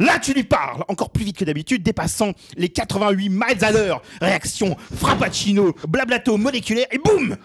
là 0.00 0.18
tu 0.18 0.32
lui 0.32 0.42
parles, 0.42 0.84
encore 0.88 1.10
plus 1.10 1.24
vite 1.24 1.36
que 1.36 1.44
d'habitude, 1.44 1.82
dépassant 1.82 2.32
les 2.56 2.68
88 2.68 3.28
miles 3.28 3.64
à 3.64 3.70
l'heure. 3.70 4.02
Réaction 4.20 4.76
frappuccino, 4.96 5.74
blablato 5.88 6.36
moléculaire, 6.36 6.86
et 6.90 6.98
boum 6.98 7.36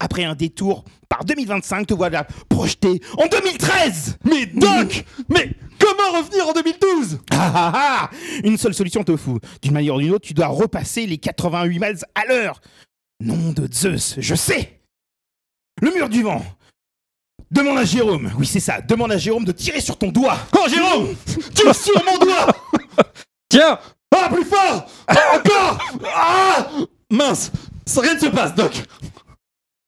Après 0.00 0.24
un 0.24 0.34
détour 0.34 0.84
par 1.08 1.24
2025, 1.24 1.86
te 1.86 1.94
voilà 1.94 2.26
projeté 2.48 3.00
en 3.18 3.26
2013 3.26 4.18
Mais 4.24 4.46
Doc 4.46 5.04
Mais 5.28 5.50
comment 5.78 6.18
revenir 6.18 6.48
en 6.48 6.52
2012 6.52 7.20
Ah 7.30 7.52
ah 7.54 7.72
ah 7.74 8.10
Une 8.42 8.56
seule 8.56 8.74
solution, 8.74 9.04
Tofu. 9.04 9.32
D'une 9.62 9.72
manière 9.72 9.96
ou 9.96 10.00
d'une 10.00 10.12
autre, 10.12 10.26
tu 10.26 10.34
dois 10.34 10.46
repasser 10.46 11.06
les 11.06 11.18
88 11.18 11.78
miles 11.78 11.98
à 12.14 12.24
l'heure. 12.26 12.60
Nom 13.20 13.52
de 13.52 13.68
Zeus, 13.72 14.16
je 14.18 14.34
sais 14.34 14.80
Le 15.80 15.92
mur 15.92 16.08
du 16.08 16.22
vent 16.22 16.42
Demande 17.50 17.78
à 17.78 17.84
Jérôme, 17.84 18.32
oui 18.38 18.46
c'est 18.46 18.60
ça, 18.60 18.80
demande 18.80 19.12
à 19.12 19.18
Jérôme 19.18 19.44
de 19.44 19.52
tirer 19.52 19.80
sur 19.80 19.96
ton 19.96 20.08
doigt. 20.08 20.38
Oh 20.56 20.66
Jérôme 20.68 21.14
Tire 21.54 21.74
sur 21.74 22.02
mon 22.04 22.18
doigt 22.18 22.46
Tiens 23.48 23.78
Ah, 24.14 24.28
plus 24.32 24.44
fort 24.44 24.86
Ah, 25.06 25.16
Encore 25.36 25.78
Ah 26.14 26.66
Mince 27.10 27.52
Rien 27.96 28.14
ne 28.14 28.18
se 28.18 28.26
passe, 28.26 28.54
Doc 28.54 28.72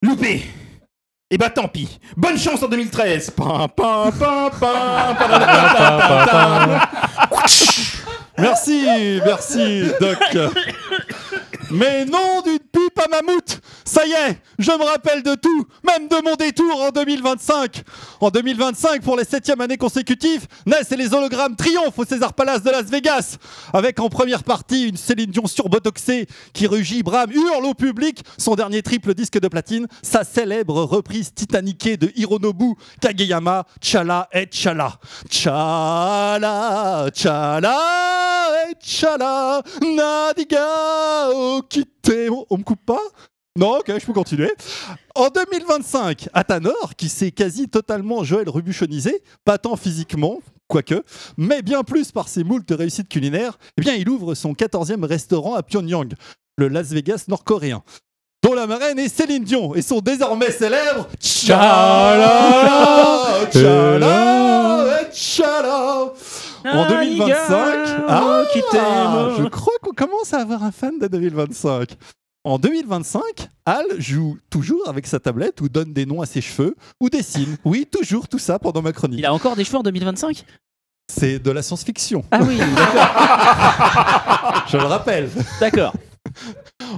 Loupé. 0.03 0.43
Eh 1.31 1.39
bah 1.39 1.51
tant 1.51 1.67
pis. 1.67 1.99
Bonne 2.17 2.39
chance 2.39 2.63
en 2.63 2.69
2013. 2.69 3.31
Pam, 3.31 3.67
pam, 3.75 4.13
pam, 4.13 4.51
pam, 4.51 4.51
pam, 4.61 5.17
pam, 5.17 5.99
pam, 6.07 6.27
pam. 6.29 6.81
Merci, 8.39 9.21
merci, 9.25 9.85
Doc. 10.01 10.19
Mais 11.71 12.05
non 12.05 12.43
d'une 12.43 12.59
pipe 12.59 13.01
à 13.05 13.09
mammouth 13.09 13.61
Ça 13.85 14.07
y 14.07 14.13
est, 14.13 14.39
je 14.59 14.71
me 14.71 14.85
rappelle 14.85 15.23
de 15.23 15.35
tout, 15.35 15.67
même 15.85 16.07
de 16.09 16.17
mon 16.25 16.37
détour 16.37 16.81
en 16.81 16.91
2025. 16.91 17.83
En 18.21 18.31
2025, 18.31 19.03
pour 19.03 19.17
les 19.17 19.25
septièmes 19.25 19.61
années 19.61 19.77
consécutives, 19.77 20.47
naissent 20.65 20.91
les 20.91 21.13
hologrammes 21.13 21.57
triomphent 21.57 21.99
au 21.99 22.05
César 22.05 22.35
Palace 22.35 22.63
de 22.63 22.71
Las 22.71 22.85
Vegas. 22.85 23.37
Avec 23.73 23.99
en 23.99 24.09
première 24.09 24.45
partie 24.45 24.89
une 24.89 24.97
Céline 24.97 25.31
Dion 25.31 25.47
surbotoxée 25.47 26.27
qui 26.53 26.69
rugit, 26.69 27.03
brame, 27.03 27.33
hurle 27.33 27.67
au 27.67 27.75
public 27.75 28.23
son 28.39 28.55
dernier 28.55 28.83
triple 28.83 29.15
disque 29.15 29.41
de 29.41 29.49
platine, 29.49 29.89
sa 30.03 30.23
célèbre 30.23 30.83
reprise 30.85 31.35
titaniquée 31.35 31.97
de 31.97 32.13
Hironobu 32.15 32.75
Kageyama, 33.01 33.65
Chala 33.83 34.29
et 34.33 34.47
Chala. 34.53 34.99
Chala, 35.31 37.09
Chala 37.13 38.17
et 38.23 38.26
Chala, 38.83 39.63
Nadiga, 39.83 41.31
Okite. 41.31 42.13
On 42.51 42.59
me 42.59 42.63
coupe 42.63 42.85
pas 42.85 43.01
non, 43.59 43.79
ok, 43.79 43.91
je 43.99 44.05
peux 44.05 44.13
continuer. 44.13 44.53
En 45.15 45.29
2025, 45.29 46.29
Athanor, 46.35 46.95
qui 46.95 47.09
s'est 47.09 47.31
quasi 47.31 47.71
totalement 47.71 48.23
Joël 48.23 48.51
Rubuchonisé, 48.51 49.23
pas 49.47 49.57
tant 49.57 49.77
physiquement, 49.77 50.41
quoique, 50.69 51.03
mais 51.39 51.63
bien 51.63 51.83
plus 51.83 52.13
par 52.13 52.29
ses 52.29 52.45
moultes 52.45 52.71
réussites 52.71 53.09
culinaires, 53.09 53.59
eh 53.79 53.81
bien, 53.81 53.95
il 53.95 54.11
ouvre 54.11 54.35
son 54.35 54.53
14e 54.53 55.07
restaurant 55.07 55.55
à 55.55 55.63
Pyongyang, 55.63 56.13
le 56.59 56.69
Las 56.69 56.89
Vegas 56.89 57.25
nord-coréen, 57.29 57.83
dont 58.43 58.53
la 58.53 58.67
marraine 58.67 58.99
est 58.99 59.09
Céline 59.09 59.45
Dion 59.45 59.75
et 59.75 59.81
son 59.81 60.01
désormais 60.01 60.51
célèbre 60.51 61.09
Tchala, 61.19 62.29
Tchala, 63.51 64.87
Tchala. 65.11 66.13
En 66.67 66.89
2025, 66.89 68.05
ah, 68.09 68.45
je 69.39 69.49
crois 69.49 69.75
qu'on 69.83 69.93
commence 69.93 70.35
à 70.35 70.41
avoir 70.41 70.65
un 70.65 70.73
fan 70.73 70.99
de 70.99 71.07
2025. 71.07 71.91
En 72.45 72.59
2025, 72.59 73.21
Al 73.65 73.85
joue 73.99 74.39
toujours 74.51 74.89
avec 74.89 75.07
sa 75.07 75.19
tablette 75.19 75.61
ou 75.61 75.69
donne 75.69 75.93
des 75.93 76.07
noms 76.07 76.23
à 76.23 76.27
ses 76.27 76.41
cheveux 76.41 76.77
ou 77.01 77.11
dessine. 77.11 77.57
Oui, 77.65 77.87
toujours 77.91 78.29
tout 78.29 78.39
ça 78.39 78.59
pendant 78.59 78.83
ma 78.83 78.93
chronique. 78.93 79.19
Il 79.19 79.27
a 79.27 79.35
encore 79.35 79.57
des 79.57 79.65
cheveux 79.65 79.79
en 79.79 79.83
2025 79.83 80.45
C'est 81.13 81.39
de 81.41 81.51
la 81.51 81.63
science-fiction. 81.63 82.25
Ah 82.31 82.41
oui, 82.43 82.59
d'accord. 82.59 84.65
Je 84.69 84.77
le 84.77 84.85
rappelle. 84.85 85.29
D'accord. 85.61 85.93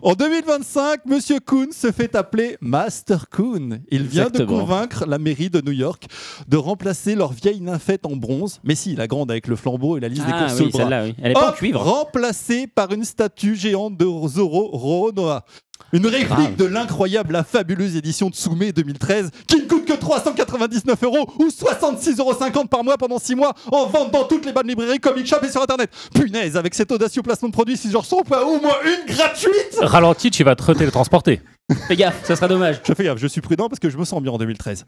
En 0.02 0.14
2025, 0.14 1.06
Monsieur 1.06 1.40
Kuhn 1.40 1.72
se 1.72 1.90
fait 1.90 2.14
appeler 2.14 2.56
Master 2.60 3.28
Kuhn. 3.28 3.80
Il 3.90 4.04
vient 4.04 4.30
de 4.30 4.44
convaincre 4.44 5.06
la 5.06 5.18
mairie 5.18 5.50
de 5.50 5.60
New 5.60 5.72
York 5.72 6.06
de 6.46 6.56
remplacer 6.56 7.14
leur 7.14 7.32
vieille 7.32 7.60
nymphette 7.60 8.06
en 8.06 8.14
bronze, 8.14 8.60
mais 8.64 8.74
si, 8.74 8.94
la 8.94 9.06
grande 9.06 9.30
avec 9.30 9.48
le 9.48 9.56
flambeau 9.56 9.96
et 9.96 10.00
la 10.00 10.08
liste 10.08 10.26
des 10.26 10.32
Ah 10.32 10.46
courses 10.46 10.60
oui, 10.60 10.70
bras. 10.70 10.90
Elle 11.22 11.30
est 11.30 11.34
pas 11.34 11.50
en 11.50 11.52
cuivre. 11.52 11.80
Remplacée 11.80 12.66
par 12.66 12.92
une 12.92 13.04
statue 13.04 13.56
géante 13.56 13.96
de 13.96 14.06
Zoro 14.28 14.68
Ronoa. 14.72 15.44
Une 15.92 16.06
réplique 16.06 16.28
Grave. 16.28 16.56
de 16.56 16.64
l'incroyable, 16.64 17.32
la 17.32 17.44
fabuleuse 17.44 17.96
édition 17.96 18.28
de 18.28 18.34
Tsumé 18.34 18.72
2013 18.72 19.30
qui 19.46 19.56
ne 19.56 19.66
coûte 19.66 19.86
que 19.86 19.94
399 19.94 21.02
euros 21.04 21.30
ou 21.38 21.48
66,50 21.48 22.18
euros 22.20 22.64
par 22.66 22.84
mois 22.84 22.98
pendant 22.98 23.18
6 23.18 23.34
mois 23.34 23.54
en 23.72 23.86
vente 23.86 24.12
dans 24.12 24.24
toutes 24.24 24.44
les 24.44 24.52
bonnes 24.52 24.68
librairies, 24.68 24.98
comic 25.00 25.26
shop 25.26 25.38
et 25.42 25.50
sur 25.50 25.62
internet. 25.62 25.90
Punaise, 26.14 26.56
avec 26.56 26.74
cet 26.74 26.92
audacieux 26.92 27.22
placement 27.22 27.48
de 27.48 27.54
produits, 27.54 27.76
si 27.76 27.90
j'en 27.90 28.00
reçois 28.00 28.22
pas 28.24 28.44
au 28.44 28.60
moins 28.60 28.76
une 28.84 29.14
gratuite 29.14 29.78
Ralenti, 29.80 30.30
tu 30.30 30.44
vas 30.44 30.54
te 30.54 30.72
télétransporter. 30.72 31.40
Fais 31.86 31.96
gaffe, 31.96 32.24
ça 32.24 32.36
sera 32.36 32.48
dommage. 32.48 32.80
Je 32.86 32.92
fais 32.92 33.04
gaffe, 33.04 33.18
je 33.18 33.26
suis 33.26 33.40
prudent 33.40 33.68
parce 33.68 33.80
que 33.80 33.88
je 33.88 33.96
me 33.96 34.04
sens 34.04 34.22
bien 34.22 34.32
en 34.32 34.38
2013. 34.38 34.84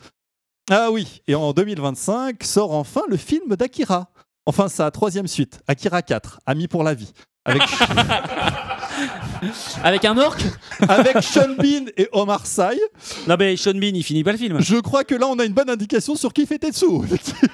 Ah 0.70 0.90
oui, 0.90 1.22
et 1.26 1.34
en 1.34 1.52
2025 1.52 2.42
sort 2.44 2.72
enfin 2.72 3.02
le 3.08 3.16
film 3.16 3.56
d'Akira. 3.56 4.10
Enfin, 4.46 4.68
sa 4.68 4.90
troisième 4.90 5.26
suite, 5.26 5.60
Akira 5.66 6.02
4, 6.02 6.40
Ami 6.46 6.68
pour 6.68 6.82
la 6.82 6.94
vie. 6.94 7.12
Avec, 7.44 7.62
Avec 9.82 10.04
un 10.04 10.16
orc 10.18 10.38
avec 10.88 11.22
Sean 11.22 11.54
Bean 11.58 11.86
et 11.96 12.08
Omar 12.12 12.46
Sy. 12.46 12.80
Non 13.28 13.36
mais 13.38 13.56
Sean 13.56 13.74
Bean, 13.74 13.92
il 13.94 14.02
finit 14.04 14.24
pas 14.24 14.32
le 14.32 14.38
film. 14.38 14.60
Je 14.60 14.76
crois 14.76 15.04
que 15.04 15.14
là, 15.14 15.26
on 15.26 15.38
a 15.38 15.44
une 15.44 15.52
bonne 15.52 15.70
indication 15.70 16.14
sur 16.14 16.32
qui 16.32 16.46
fait 16.46 16.58
Tetsu. 16.58 16.86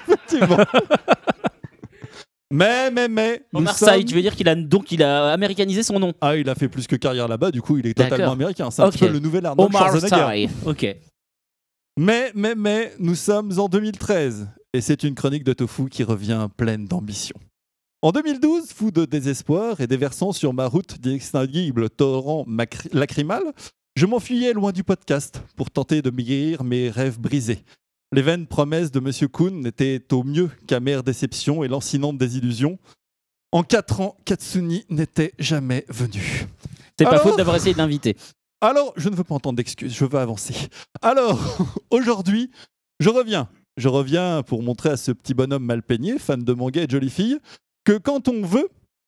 Effectivement. 0.07 0.57
mais, 2.51 2.89
mais, 2.91 3.07
mais. 3.07 3.41
Omar 3.53 3.77
Sy, 3.77 3.85
sommes- 3.85 4.03
tu 4.05 4.15
veux 4.15 4.21
dire 4.21 4.35
qu'il 4.35 4.47
a 4.47 4.55
donc 4.55 4.91
il 4.91 5.03
a 5.03 5.31
américanisé 5.33 5.83
son 5.83 5.99
nom 5.99 6.13
Ah, 6.21 6.35
il 6.37 6.49
a 6.49 6.55
fait 6.55 6.69
plus 6.69 6.87
que 6.87 6.95
carrière 6.95 7.27
là-bas, 7.27 7.51
du 7.51 7.61
coup, 7.61 7.77
il 7.77 7.87
est 7.87 7.93
totalement 7.93 8.31
américain. 8.31 8.71
C'est 8.71 8.81
un 8.81 8.89
petit 8.89 9.03
Ok. 9.03 9.09
peu 9.09 9.13
le 9.13 9.19
nouvel 9.19 9.45
Arnold 9.45 9.69
Omar. 9.75 9.91
Sy. 9.99 10.49
Ok. 10.65 10.95
Mais, 11.99 12.31
mais, 12.35 12.53
mais, 12.55 12.93
nous 12.99 13.15
sommes 13.15 13.57
en 13.59 13.67
2013 13.67 14.47
et 14.73 14.81
c'est 14.81 15.03
une 15.03 15.15
chronique 15.15 15.43
de 15.43 15.53
Tofu 15.53 15.89
qui 15.89 16.03
revient 16.03 16.47
pleine 16.55 16.85
d'ambition. 16.85 17.35
En 18.03 18.11
2012, 18.11 18.71
fou 18.73 18.91
de 18.91 19.05
désespoir 19.05 19.81
et 19.81 19.87
déversant 19.87 20.31
sur 20.31 20.53
ma 20.53 20.67
route 20.67 20.99
d'extinguible 20.99 21.89
torrent 21.89 22.45
lacrymal, 22.93 23.43
je 23.95 24.05
m'enfuyais 24.05 24.53
loin 24.53 24.71
du 24.71 24.83
podcast 24.83 25.41
pour 25.55 25.71
tenter 25.71 26.01
de 26.03 26.11
guérir 26.11 26.63
mes 26.63 26.89
rêves 26.89 27.19
brisés. 27.19 27.63
Les 28.13 28.21
vaines 28.21 28.45
promesses 28.45 28.91
de 28.91 28.99
Monsieur 28.99 29.27
Kuhn 29.27 29.59
n'étaient 29.61 30.01
au 30.13 30.23
mieux 30.23 30.49
qu'amère 30.67 31.03
déception 31.03 31.63
et 31.63 31.67
lancinante 31.67 32.17
désillusion. 32.17 32.77
En 33.51 33.63
quatre 33.63 33.99
ans, 34.01 34.15
Katsuni 34.25 34.85
n'était 34.89 35.33
jamais 35.39 35.83
venu. 35.89 36.45
C'est 36.97 37.05
pas 37.05 37.11
Alors- 37.11 37.23
faute 37.23 37.37
d'avoir 37.37 37.55
essayé 37.55 37.73
d'inviter. 37.73 38.15
alors, 38.61 38.93
je 38.95 39.09
ne 39.09 39.15
veux 39.15 39.23
pas 39.23 39.35
entendre 39.35 39.57
d'excuses, 39.57 39.93
je 39.93 40.05
veux 40.05 40.19
avancer. 40.19 40.53
Alors, 41.01 41.39
aujourd'hui, 41.89 42.51
je 42.99 43.09
reviens. 43.09 43.49
Je 43.75 43.87
reviens 43.89 44.43
pour 44.43 44.63
montrer 44.63 44.89
à 44.89 44.97
ce 44.97 45.11
petit 45.11 45.33
bonhomme 45.33 45.63
mal 45.65 45.81
peigné, 45.83 46.17
fan 46.19 46.43
de 46.43 46.53
manga 46.53 46.81
et 46.83 46.87
de 46.87 46.91
jolies 46.91 47.09
filles, 47.11 47.39
que 47.87 47.97
quand 47.97 48.27
on 48.27 48.41
veut, 48.41 48.67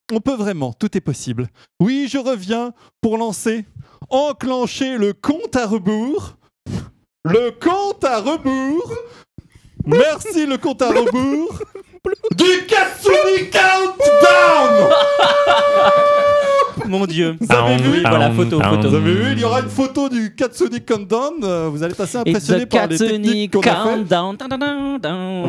on 0.09 0.21
peut 0.21 0.37
vraiment, 0.37 0.71
tout 0.71 0.95
est 0.95 1.01
possible. 1.01 1.49
Oui, 1.81 2.07
je 2.09 2.17
reviens 2.17 2.71
pour 3.01 3.17
lancer, 3.17 3.65
enclencher 4.09 4.97
le 4.97 5.11
compte 5.11 5.57
à 5.57 5.67
rebours. 5.67 6.37
Le 7.25 7.51
compte 7.51 8.05
à 8.05 8.21
rebours. 8.21 8.93
Merci 9.85 10.45
le 10.45 10.57
compte 10.57 10.81
à 10.81 10.91
rebours. 10.91 11.61
Du 12.37 12.65
Katsuni 12.67 13.49
Countdown 13.49 14.93
Mon 16.87 17.05
dieu. 17.05 17.35
Vous 17.39 17.47
avez 17.55 17.77
vu 17.77 18.01
Voilà, 18.01 18.31
photo, 18.31 18.59
photo. 18.61 18.89
Vous 18.89 18.95
avez 18.95 19.13
vu, 19.13 19.31
il 19.33 19.39
y 19.39 19.43
aura 19.43 19.61
une 19.61 19.69
photo 19.69 20.09
du 20.09 20.33
Katsuni 20.35 20.81
Countdown. 20.81 21.33
euh, 21.43 21.69
Vous 21.71 21.83
allez 21.83 21.93
être 21.93 22.01
assez 22.01 22.17
impressionné 22.17 22.65
the 22.65 22.69
par 22.69 22.87
les 22.87 22.97
Katsuni 22.97 23.21
techniques 23.21 23.53
qu'on 23.53 23.59
a 23.61 23.63
fait. 23.63 23.69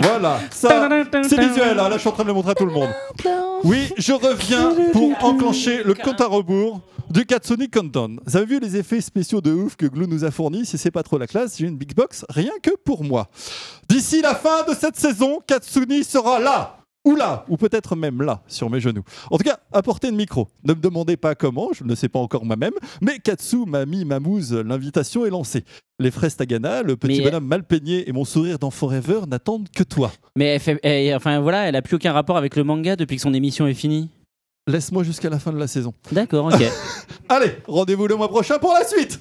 Voilà, 0.00 0.40
ça, 0.50 0.88
c'est 1.22 1.40
visuel. 1.40 1.78
hein, 1.78 1.88
Là, 1.88 1.92
je 1.94 1.98
suis 1.98 2.08
en 2.08 2.12
train 2.12 2.22
de 2.24 2.28
le 2.28 2.34
montrer 2.34 2.52
à 2.52 2.54
tout 2.54 2.66
le 2.66 2.72
monde. 2.72 2.90
Oui, 3.64 3.92
je 3.98 4.12
reviens 4.12 4.72
pour 4.92 5.10
enclencher 5.24 5.82
le 5.84 5.94
compte 5.94 6.20
à 6.20 6.26
rebours 6.26 6.80
du 7.10 7.26
Katsuni 7.26 7.68
Countdown. 7.68 8.20
Vous 8.24 8.36
avez 8.36 8.46
vu 8.46 8.60
les 8.60 8.76
effets 8.76 9.00
spéciaux 9.00 9.40
de 9.40 9.52
ouf 9.52 9.76
que 9.76 9.86
Glue 9.86 10.06
nous 10.06 10.24
a 10.24 10.30
fournis? 10.30 10.64
Si 10.64 10.78
c'est 10.78 10.90
pas 10.92 11.02
trop 11.02 11.18
la 11.18 11.26
classe, 11.26 11.56
j'ai 11.58 11.66
une 11.66 11.76
big 11.76 11.94
box 11.94 12.24
rien 12.28 12.52
que 12.62 12.70
pour 12.84 13.02
moi. 13.04 13.28
D'ici 13.88 14.22
la 14.22 14.34
fin 14.34 14.62
de 14.68 14.74
cette 14.74 14.96
saison, 14.96 15.40
Katsuni 15.46 16.04
sera 16.04 16.38
là 16.38 16.76
ou 17.04 17.16
là, 17.16 17.44
ou 17.48 17.56
peut-être 17.56 17.96
même 17.96 18.20
là, 18.22 18.42
sur 18.46 18.68
mes 18.68 18.80
genoux. 18.80 19.02
En 19.30 19.38
tout 19.38 19.44
cas, 19.44 19.58
à 19.72 19.82
portée 19.82 20.10
de 20.10 20.16
micro. 20.16 20.48
Ne 20.64 20.74
me 20.74 20.80
demandez 20.80 21.16
pas 21.16 21.34
comment, 21.34 21.70
je 21.72 21.84
ne 21.84 21.94
sais 21.94 22.08
pas 22.08 22.18
encore 22.18 22.44
moi-même, 22.44 22.74
mais 23.00 23.18
Katsu 23.18 23.64
m'a 23.66 23.86
mis 23.86 24.04
ma 24.04 24.18
l'invitation 24.64 25.24
est 25.24 25.30
lancée. 25.30 25.64
Les 25.98 26.10
fraises 26.10 26.36
Tagana, 26.36 26.82
le 26.82 26.96
petit 26.96 27.18
Mais- 27.18 27.24
bonhomme 27.24 27.46
mal 27.46 27.64
peigné 27.64 28.08
et 28.08 28.12
mon 28.12 28.24
sourire 28.24 28.58
d'enfant 28.58 28.86
rêveur 28.86 29.26
n'attendent 29.26 29.68
que 29.74 29.82
toi. 29.82 30.12
Mais 30.36 30.46
elle 30.46 30.60
fait, 30.60 30.78
elle- 30.82 31.14
enfin 31.14 31.40
voilà, 31.40 31.68
elle 31.68 31.76
a 31.76 31.82
plus 31.82 31.96
aucun 31.96 32.12
rapport 32.12 32.36
avec 32.36 32.56
le 32.56 32.64
manga 32.64 32.96
depuis 32.96 33.16
que 33.16 33.22
son 33.22 33.34
émission 33.34 33.66
est 33.66 33.74
finie. 33.74 34.08
Laisse-moi 34.66 35.02
jusqu'à 35.02 35.30
la 35.30 35.38
fin 35.38 35.52
de 35.52 35.58
la 35.58 35.66
saison. 35.66 35.94
D'accord, 36.12 36.46
ok. 36.46 36.62
Allez, 37.28 37.56
rendez-vous 37.66 38.06
le 38.06 38.16
mois 38.16 38.28
prochain 38.28 38.58
pour 38.58 38.72
la 38.72 38.84
suite 38.86 39.18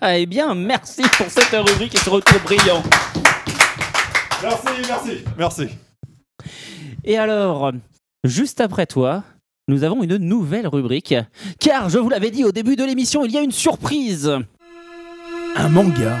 Ah, 0.00 0.18
eh 0.18 0.26
bien, 0.26 0.54
merci 0.54 1.02
pour 1.16 1.26
cette 1.30 1.50
rubrique 1.52 1.94
et 1.94 1.98
ce 1.98 2.10
retour 2.10 2.40
brillant. 2.44 2.82
Merci, 4.42 4.66
merci, 4.88 5.24
merci. 5.36 5.68
Et 7.04 7.16
alors, 7.16 7.72
juste 8.24 8.60
après 8.60 8.86
toi, 8.86 9.24
nous 9.68 9.84
avons 9.84 10.02
une 10.02 10.16
nouvelle 10.16 10.66
rubrique. 10.68 11.14
Car 11.58 11.88
je 11.88 11.98
vous 11.98 12.08
l'avais 12.08 12.30
dit 12.30 12.44
au 12.44 12.52
début 12.52 12.76
de 12.76 12.84
l'émission, 12.84 13.24
il 13.24 13.32
y 13.32 13.38
a 13.38 13.42
une 13.42 13.52
surprise. 13.52 14.30
Un 15.56 15.68
manga 15.68 16.18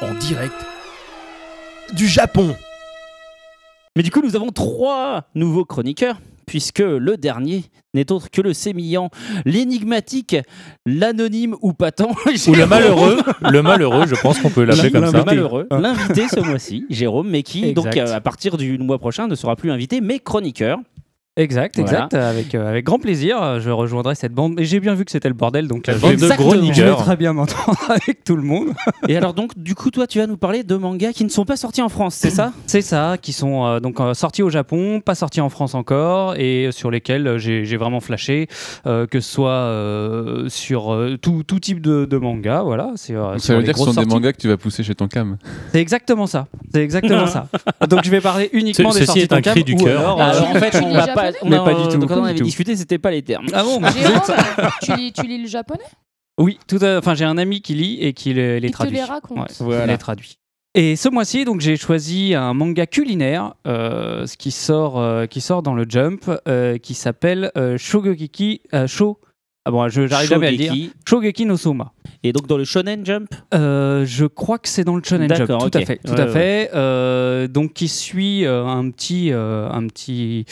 en 0.00 0.14
direct 0.14 0.54
du 1.92 2.08
Japon. 2.08 2.56
Mais 3.96 4.02
du 4.02 4.10
coup, 4.10 4.22
nous 4.22 4.36
avons 4.36 4.50
trois 4.50 5.24
nouveaux 5.34 5.64
chroniqueurs 5.64 6.18
puisque 6.46 6.80
le 6.80 7.16
dernier 7.16 7.64
n'est 7.94 8.10
autre 8.10 8.30
que 8.30 8.40
le 8.40 8.54
sémillant, 8.54 9.10
l'énigmatique, 9.44 10.36
l'anonyme 10.86 11.56
ou 11.60 11.72
patent. 11.72 12.02
Ou 12.48 12.54
le 12.54 12.66
malheureux, 12.66 13.18
le 13.42 13.62
malheureux, 13.62 14.06
je 14.06 14.14
pense 14.14 14.38
qu'on 14.38 14.50
peut 14.50 14.64
l'appeler 14.64 14.90
comme 14.90 15.06
ça. 15.06 15.18
Le 15.18 15.24
malheureux, 15.24 15.66
l'invité 15.70 16.26
ce 16.28 16.40
mois-ci, 16.40 16.86
Jérôme, 16.88 17.28
mais 17.28 17.42
qui, 17.42 17.64
Exact. 17.64 17.74
donc, 17.74 17.96
euh, 17.96 18.14
à 18.14 18.20
partir 18.20 18.56
du 18.56 18.78
mois 18.78 18.98
prochain, 18.98 19.28
ne 19.28 19.34
sera 19.34 19.56
plus 19.56 19.70
invité, 19.70 20.00
mais 20.00 20.18
chroniqueur. 20.18 20.78
Exact, 21.38 21.76
Voilà. 21.80 21.90
exact. 22.08 22.12
Avec, 22.14 22.54
euh, 22.54 22.68
avec 22.68 22.84
grand 22.84 22.98
plaisir, 22.98 23.42
euh, 23.42 23.58
je 23.58 23.70
rejoindrai 23.70 24.14
cette 24.14 24.34
bande. 24.34 24.60
Et 24.60 24.66
j'ai 24.66 24.80
bien 24.80 24.92
vu 24.94 25.06
que 25.06 25.10
c'était 25.10 25.28
le 25.30 25.34
bordel, 25.34 25.66
donc 25.66 25.86
La 25.86 25.94
je 25.94 25.98
bande 25.98 26.10
vais- 26.16 26.28
de 26.28 26.34
gros 26.36 26.52
je 26.54 26.82
vais 26.82 26.94
très 26.94 27.16
bien 27.16 27.32
m'entendre 27.32 27.78
avec 27.88 28.22
tout 28.22 28.36
le 28.36 28.42
monde. 28.42 28.68
Et 29.08 29.16
alors, 29.16 29.32
donc, 29.32 29.52
du 29.56 29.74
coup, 29.74 29.90
toi, 29.90 30.06
tu 30.06 30.18
vas 30.18 30.26
nous 30.26 30.36
parler 30.36 30.62
de 30.62 30.76
mangas 30.76 31.12
qui 31.14 31.24
ne 31.24 31.30
sont 31.30 31.46
pas 31.46 31.56
sortis 31.56 31.80
en 31.80 31.88
France, 31.88 32.16
c'est 32.16 32.28
ça? 32.28 32.52
C'est 32.66 32.82
ça, 32.82 33.16
qui 33.20 33.32
sont 33.32 33.64
euh, 33.64 33.80
donc 33.80 33.98
euh, 34.00 34.12
sortis 34.12 34.42
au 34.42 34.50
Japon, 34.50 35.00
pas 35.00 35.14
sortis 35.14 35.40
en 35.40 35.48
France 35.48 35.74
encore, 35.74 36.34
et 36.36 36.68
sur 36.70 36.90
lesquels 36.90 37.38
j'ai 37.38 37.64
j'ai 37.64 37.76
vraiment 37.78 38.00
flashé, 38.00 38.48
euh, 38.86 39.06
que 39.06 39.20
ce 39.20 39.30
soit 39.32 39.50
euh, 39.50 40.48
sur 40.50 40.92
euh, 40.92 41.16
tout, 41.20 41.44
tout 41.46 41.60
type 41.60 41.80
de, 41.80 42.04
de 42.04 42.16
manga, 42.18 42.60
voilà. 42.62 42.88
Euh, 42.92 42.96
sur 42.96 43.40
ça 43.40 43.56
veut 43.56 43.62
dire 43.62 43.72
que 43.72 43.78
ce 43.80 43.86
sont 43.90 44.00
des 44.02 44.06
mangas 44.06 44.32
que 44.32 44.38
tu 44.38 44.48
vas 44.48 44.58
pousser 44.58 44.82
chez 44.82 44.94
ton 44.94 45.08
cam. 45.08 45.38
C'est 45.72 45.80
exactement 45.80 46.26
ça. 46.26 46.46
C'est 46.74 46.82
exactement 46.82 47.26
ça. 47.26 47.46
Donc 47.88 48.00
je 48.04 48.10
vais 48.10 48.20
parler 48.20 48.50
uniquement 48.52 48.90
Ce- 48.90 48.98
des 49.00 49.06
ceci 49.06 49.20
sorties 49.20 49.34
est 49.34 49.48
un 49.48 49.52
cri 49.52 49.64
du 49.64 49.76
cœur. 49.76 50.00
alors, 50.00 50.20
Alors, 50.20 50.50
en 50.50 50.54
fait, 50.56 50.78
on 50.82 50.92
va 50.92 51.06
pas. 51.30 51.38
on 51.42 51.48
Mais 51.50 51.56
a- 51.56 51.60
pas 51.64 51.74
du 51.74 51.88
tout, 51.88 52.06
Quand 52.06 52.18
on 52.20 52.24
avait 52.24 52.34
discuté, 52.40 52.76
c'était 52.76 52.98
pas 52.98 53.10
les 53.10 53.22
termes. 53.22 53.46
Ah 53.52 53.62
bon 53.62 53.80
Jérôme, 53.90 54.20
tu 54.82 54.94
lis, 54.96 55.12
tu 55.12 55.22
lis 55.26 55.38
le 55.42 55.48
japonais? 55.48 55.80
Oui, 56.38 56.58
tout 56.66 56.82
enfin 56.82 57.14
j'ai 57.14 57.24
un 57.26 57.36
ami 57.38 57.60
qui 57.60 57.74
lit 57.74 57.98
et 58.00 58.12
qui 58.14 58.32
les, 58.32 58.58
les 58.60 58.68
Il 58.68 58.70
te 58.70 58.76
traduit. 58.76 58.96
les 58.96 59.04
raconte. 59.04 59.38
Ouais, 59.38 59.46
Voilà. 59.60 59.84
il 59.84 59.90
les 59.90 59.98
traduit. 59.98 60.38
Et 60.74 60.96
ce 60.96 61.10
mois-ci, 61.10 61.44
donc 61.44 61.60
j'ai 61.60 61.76
choisi 61.76 62.34
un 62.34 62.54
manga 62.54 62.86
culinaire, 62.86 63.54
euh, 63.66 64.26
ce 64.26 64.38
qui 64.38 64.50
sort, 64.50 64.98
euh, 64.98 65.26
qui 65.26 65.42
sort 65.42 65.62
dans 65.62 65.74
le 65.74 65.84
Jump, 65.86 66.30
euh, 66.48 66.78
qui 66.78 66.94
s'appelle 66.94 67.52
euh, 67.58 67.76
Shogeki 67.76 68.62
euh, 68.72 68.86
Sho. 68.86 69.18
Ah 69.64 69.70
bon, 69.70 69.88
je 69.88 70.06
j'arrive 70.08 70.28
jamais 70.28 70.48
à 70.48 70.50
le 70.50 70.56
dire. 70.56 70.74
Shogeki. 71.08 71.46
No 71.46 71.56
Soma. 71.56 71.92
Et 72.24 72.32
donc, 72.32 72.46
dans 72.48 72.56
le 72.56 72.64
Shonen 72.64 73.04
Jump 73.06 73.32
Euh, 73.54 74.04
je 74.04 74.26
crois 74.26 74.58
que 74.58 74.68
c'est 74.68 74.82
dans 74.84 74.96
le 74.96 75.02
Shonen 75.04 75.32
Jump. 75.32 75.48
Tout 75.48 75.70
à 75.78 75.80
fait, 75.84 76.00
tout 76.04 76.12
Ouais, 76.12 76.20
à 76.20 76.24
ouais. 76.26 76.32
fait. 76.32 76.70
Euh, 76.74 77.46
donc 77.48 77.72
qui 77.72 77.86
suit 77.88 78.44
euh, 78.44 78.64
un 78.66 78.90
petit, 78.90 79.30
un 79.32 79.86
petit, 79.86 80.44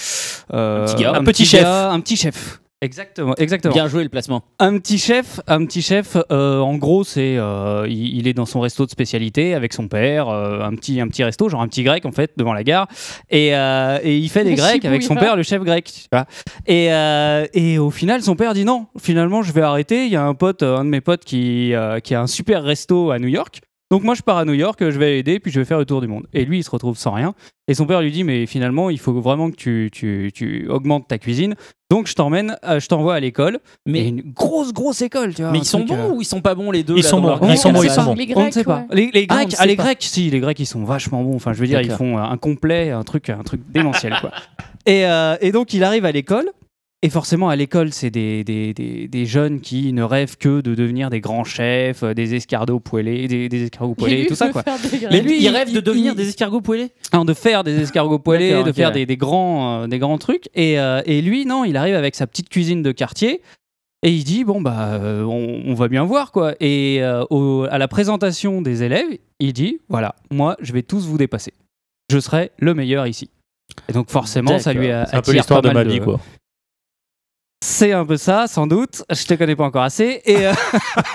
Un 0.52 0.84
petit 0.86 1.02
gars. 1.02 1.12
Un 1.14 1.24
petit 1.24 1.44
chef. 1.44 1.62
gars, 1.62 1.90
un 1.90 2.00
petit 2.00 2.16
chef. 2.16 2.59
Exactement, 2.82 3.34
exactement. 3.36 3.74
Bien 3.74 3.88
joué 3.88 4.02
le 4.04 4.08
placement. 4.08 4.42
Un 4.58 4.78
petit 4.78 4.96
chef, 4.96 5.38
un 5.46 5.66
petit 5.66 5.82
chef. 5.82 6.16
euh, 6.32 6.60
en 6.60 6.76
gros, 6.76 7.04
c'est 7.04 7.36
euh, 7.36 7.86
il, 7.86 8.16
il 8.16 8.26
est 8.26 8.32
dans 8.32 8.46
son 8.46 8.60
resto 8.60 8.86
de 8.86 8.90
spécialité 8.90 9.52
avec 9.54 9.74
son 9.74 9.86
père, 9.86 10.30
euh, 10.30 10.62
un 10.62 10.74
petit 10.76 10.98
un 10.98 11.08
petit 11.08 11.22
resto, 11.22 11.50
genre 11.50 11.60
un 11.60 11.68
petit 11.68 11.82
grec 11.82 12.06
en 12.06 12.12
fait 12.12 12.32
devant 12.38 12.54
la 12.54 12.64
gare, 12.64 12.88
et, 13.28 13.54
euh, 13.54 13.98
et 14.02 14.16
il 14.16 14.28
fait 14.30 14.44
des 14.44 14.54
grecs 14.56 14.84
avec 14.86 15.02
son 15.02 15.14
père, 15.14 15.36
le 15.36 15.42
chef 15.42 15.62
grec. 15.62 15.84
tu 15.92 16.08
vois. 16.10 16.24
Et 16.66 16.90
euh, 16.90 17.46
et 17.52 17.78
au 17.78 17.90
final, 17.90 18.22
son 18.22 18.34
père 18.34 18.54
dit 18.54 18.64
non. 18.64 18.86
Finalement, 18.98 19.42
je 19.42 19.52
vais 19.52 19.62
arrêter. 19.62 20.06
Il 20.06 20.12
y 20.12 20.16
a 20.16 20.24
un 20.24 20.34
pote, 20.34 20.62
un 20.62 20.84
de 20.84 20.90
mes 20.90 21.02
potes 21.02 21.24
qui 21.26 21.74
euh, 21.74 22.00
qui 22.00 22.14
a 22.14 22.22
un 22.22 22.26
super 22.26 22.62
resto 22.64 23.10
à 23.10 23.18
New 23.18 23.28
York. 23.28 23.60
Donc 23.90 24.04
moi 24.04 24.14
je 24.14 24.22
pars 24.22 24.36
à 24.38 24.44
New 24.44 24.52
York, 24.54 24.78
je 24.80 24.98
vais 24.98 25.10
l'aider, 25.14 25.40
puis 25.40 25.50
je 25.50 25.58
vais 25.58 25.64
faire 25.66 25.78
le 25.78 25.84
tour 25.84 26.00
du 26.00 26.06
monde. 26.06 26.26
Et 26.32 26.44
lui 26.44 26.58
il 26.58 26.62
se 26.64 26.70
retrouve 26.70 26.96
sans 26.96 27.10
rien. 27.10 27.34
Et 27.66 27.74
son 27.74 27.86
père 27.86 28.00
lui 28.00 28.12
dit 28.12 28.22
mais 28.22 28.46
finalement 28.46 28.88
il 28.88 28.98
faut 29.00 29.12
vraiment 29.20 29.50
que 29.50 29.56
tu, 29.56 29.90
tu, 29.92 30.30
tu 30.32 30.68
augmentes 30.68 31.08
ta 31.08 31.18
cuisine. 31.18 31.54
Donc 31.90 32.06
je 32.06 32.14
t'emmène, 32.14 32.56
euh, 32.64 32.78
je 32.78 32.86
t'envoie 32.86 33.16
à 33.16 33.20
l'école. 33.20 33.58
Mais 33.86 34.06
une 34.06 34.20
grosse 34.32 34.72
grosse 34.72 35.02
école, 35.02 35.34
tu 35.34 35.42
vois. 35.42 35.50
Mais 35.50 35.58
ils 35.58 35.64
sont 35.64 35.84
bons 35.84 35.94
euh, 35.96 36.10
ou 36.10 36.20
ils 36.20 36.24
sont 36.24 36.40
pas 36.40 36.54
bons 36.54 36.70
les 36.70 36.84
deux 36.84 36.94
Ils 36.96 37.02
là, 37.02 37.08
sont 37.08 37.20
bons, 37.20 37.36
ils 37.50 37.58
sont 37.58 37.72
bons, 37.72 37.80
On 37.80 37.82
ils 37.82 37.90
sont 37.90 38.04
bons. 38.04 38.14
Les 38.14 38.26
on 38.36 38.38
ne 38.38 38.42
Grecs, 38.44 38.52
sait 38.54 38.62
pas. 38.64 38.86
ouais. 38.90 38.94
Les, 38.94 39.10
les 39.12 39.26
Ah, 39.28 39.44
Grecs, 39.44 39.56
ah, 39.58 39.66
les. 39.66 39.74
Grecs, 39.74 40.02
si, 40.02 40.30
les 40.30 40.38
Grecs 40.38 40.60
ils 40.60 40.66
sont 40.66 40.84
vachement 40.84 41.24
bons. 41.24 41.34
Enfin, 41.34 41.52
je 41.52 41.58
veux 41.58 41.66
dire, 41.66 41.80
ils 41.80 41.90
font 41.90 42.16
un 42.16 42.36
complet, 42.36 42.90
un 42.90 43.02
truc, 43.02 43.28
un 43.28 43.42
truc 43.42 43.60
démentiel 43.72 44.14
quoi. 44.20 44.30
Et, 44.86 45.04
euh, 45.04 45.36
et 45.40 45.50
donc 45.50 45.74
il 45.74 45.82
arrive 45.82 46.04
à 46.04 46.12
l'école. 46.12 46.50
Et 47.02 47.08
forcément, 47.08 47.48
à 47.48 47.56
l'école, 47.56 47.94
c'est 47.94 48.10
des, 48.10 48.44
des, 48.44 48.74
des, 48.74 49.08
des 49.08 49.24
jeunes 49.24 49.60
qui 49.62 49.94
ne 49.94 50.02
rêvent 50.02 50.36
que 50.36 50.60
de 50.60 50.74
devenir 50.74 51.08
des 51.08 51.20
grands 51.20 51.44
chefs, 51.44 52.02
euh, 52.02 52.12
des 52.12 52.34
escargots 52.34 52.78
poêlés, 52.78 53.26
des, 53.26 53.48
des 53.48 53.62
escargots 53.64 53.94
poêlés 53.94 54.22
et 54.22 54.26
tout 54.26 54.34
ça 54.34 54.50
quoi. 54.50 54.62
Mais 55.10 55.22
lui, 55.22 55.40
il 55.42 55.48
rêve 55.48 55.72
de 55.72 55.80
devenir 55.80 56.12
il- 56.12 56.16
des 56.16 56.28
escargots 56.28 56.60
poêlés 56.60 56.90
non, 57.14 57.24
de 57.24 57.32
faire 57.32 57.64
des 57.64 57.80
escargots 57.80 58.18
poêlés, 58.18 58.50
de 58.64 58.72
faire 58.72 58.92
des, 58.92 59.06
des 59.06 59.16
grands, 59.16 59.84
euh, 59.84 59.86
des 59.86 59.98
grands 59.98 60.18
trucs. 60.18 60.50
Et, 60.54 60.78
euh, 60.78 61.00
et 61.06 61.22
lui, 61.22 61.46
non, 61.46 61.64
il 61.64 61.78
arrive 61.78 61.94
avec 61.94 62.14
sa 62.14 62.26
petite 62.26 62.50
cuisine 62.50 62.82
de 62.82 62.92
quartier. 62.92 63.40
Et 64.02 64.10
il 64.12 64.24
dit 64.24 64.44
bon 64.44 64.60
bah 64.62 64.94
euh, 64.94 65.22
on, 65.24 65.62
on 65.70 65.74
va 65.74 65.88
bien 65.88 66.04
voir 66.04 66.32
quoi. 66.32 66.54
Et 66.60 66.98
euh, 67.02 67.24
au- 67.30 67.66
à 67.70 67.76
la 67.78 67.86
présentation 67.88 68.60
des 68.62 68.82
élèves, 68.82 69.06
il 69.40 69.52
dit 69.54 69.80
voilà 69.90 70.14
moi 70.30 70.56
je 70.60 70.72
vais 70.74 70.82
tous 70.82 71.06
vous 71.06 71.16
dépasser. 71.18 71.52
Je 72.10 72.18
serai 72.18 72.50
le 72.58 72.72
meilleur 72.74 73.06
ici. 73.06 73.30
Et 73.88 73.92
donc 73.94 74.10
forcément 74.10 74.58
ça 74.58 74.72
lui 74.74 74.90
a 74.90 75.06
C'est 75.06 75.16
un 75.16 75.20
peu 75.22 75.32
l'histoire 75.32 75.60
pas 75.62 75.68
de 75.68 75.74
ma 75.74 75.80
mal 75.84 75.88
vie, 75.92 76.00
quoi. 76.00 76.20
C'est 77.62 77.92
un 77.92 78.06
peu 78.06 78.16
ça, 78.16 78.46
sans 78.46 78.66
doute. 78.66 79.02
Je 79.10 79.24
te 79.26 79.34
connais 79.34 79.54
pas 79.54 79.64
encore 79.64 79.82
assez. 79.82 80.22
Et, 80.24 80.46
euh, 80.46 80.52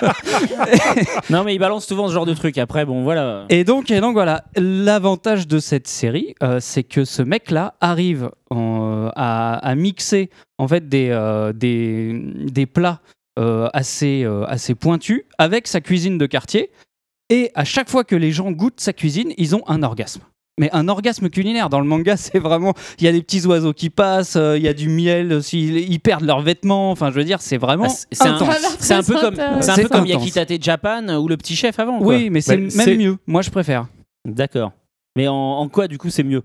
Non, 1.31 1.43
mais 1.43 1.55
ils 1.55 1.59
balancent 1.59 1.87
souvent 1.87 2.07
ce 2.07 2.13
genre 2.13 2.27
de 2.27 2.35
truc. 2.35 2.57
Après, 2.59 2.85
bon, 2.85 3.03
voilà. 3.03 3.45
Et 3.49 3.63
donc, 3.63 3.89
et 3.89 3.99
donc 3.99 4.13
voilà, 4.13 4.43
l'avantage 4.55 5.47
de 5.47 5.57
cette 5.59 5.87
série, 5.87 6.35
euh, 6.43 6.59
c'est 6.59 6.83
que 6.83 7.03
ce 7.03 7.23
mec-là 7.23 7.73
arrive 7.81 8.29
en- 8.51 9.09
à, 9.15 9.55
à 9.57 9.75
mixer 9.75 10.29
en 10.59 10.67
fait 10.67 10.87
des, 10.87 11.09
euh, 11.09 11.51
des, 11.51 12.13
des 12.51 12.65
plats 12.67 13.01
euh, 13.39 13.67
assez, 13.73 14.23
euh, 14.23 14.45
assez 14.45 14.75
pointus 14.75 15.23
avec 15.39 15.67
sa 15.67 15.81
cuisine 15.81 16.17
de 16.19 16.25
quartier. 16.27 16.69
Et 17.31 17.49
à 17.55 17.63
chaque 17.65 17.89
fois 17.89 18.03
que 18.03 18.15
les 18.15 18.31
gens 18.31 18.51
goûtent 18.51 18.79
sa 18.81 18.93
cuisine, 18.93 19.33
ils 19.37 19.55
ont 19.55 19.63
un 19.67 19.81
orgasme. 19.81 20.21
Mais 20.57 20.69
un 20.71 20.87
orgasme 20.87 21.29
culinaire. 21.29 21.69
Dans 21.69 21.79
le 21.81 21.85
manga, 21.85 22.15
c'est 22.17 22.39
vraiment. 22.39 22.73
Il 22.99 23.03
y 23.05 23.07
a 23.07 23.11
des 23.11 23.21
petits 23.21 23.45
oiseaux 23.45 23.73
qui 23.73 23.89
passent, 23.89 24.35
euh, 24.37 24.57
il 24.57 24.63
y 24.63 24.67
a 24.67 24.73
du 24.73 24.87
miel 24.87 25.33
aussi, 25.33 25.65
ils 25.67 25.99
perdent 25.99 26.23
leurs 26.23 26.41
vêtements. 26.41 26.91
Enfin, 26.91 27.11
je 27.11 27.15
veux 27.15 27.23
dire, 27.25 27.41
c'est 27.41 27.57
vraiment. 27.57 27.87
Ah, 27.89 28.05
c'est- 28.11 28.25
un, 28.27 28.35
intense. 28.35 28.77
c'est 28.79 28.93
un 28.93 29.03
peu 29.03 29.19
comme, 29.19 29.35
c'est 29.61 29.71
un 29.71 29.75
peu 29.75 29.89
comme. 29.89 30.05
Yakitate 30.05 30.61
Japan 30.63 31.07
ou 31.17 31.27
le 31.27 31.35
petit 31.37 31.55
chef 31.55 31.77
avant. 31.79 31.97
quoi. 31.97 32.07
Oui, 32.07 32.29
mais 32.29 32.41
c'est 32.41 32.57
Bah, 32.57 32.85
même 32.85 32.97
mieux. 32.97 33.17
Moi, 33.27 33.41
je 33.41 33.49
préfère. 33.49 33.87
D'accord. 34.25 34.71
Mais 35.17 35.27
en, 35.27 35.33
en 35.35 35.67
quoi, 35.69 35.87
du 35.87 35.97
coup, 35.97 36.09
c'est 36.09 36.23
mieux? 36.23 36.43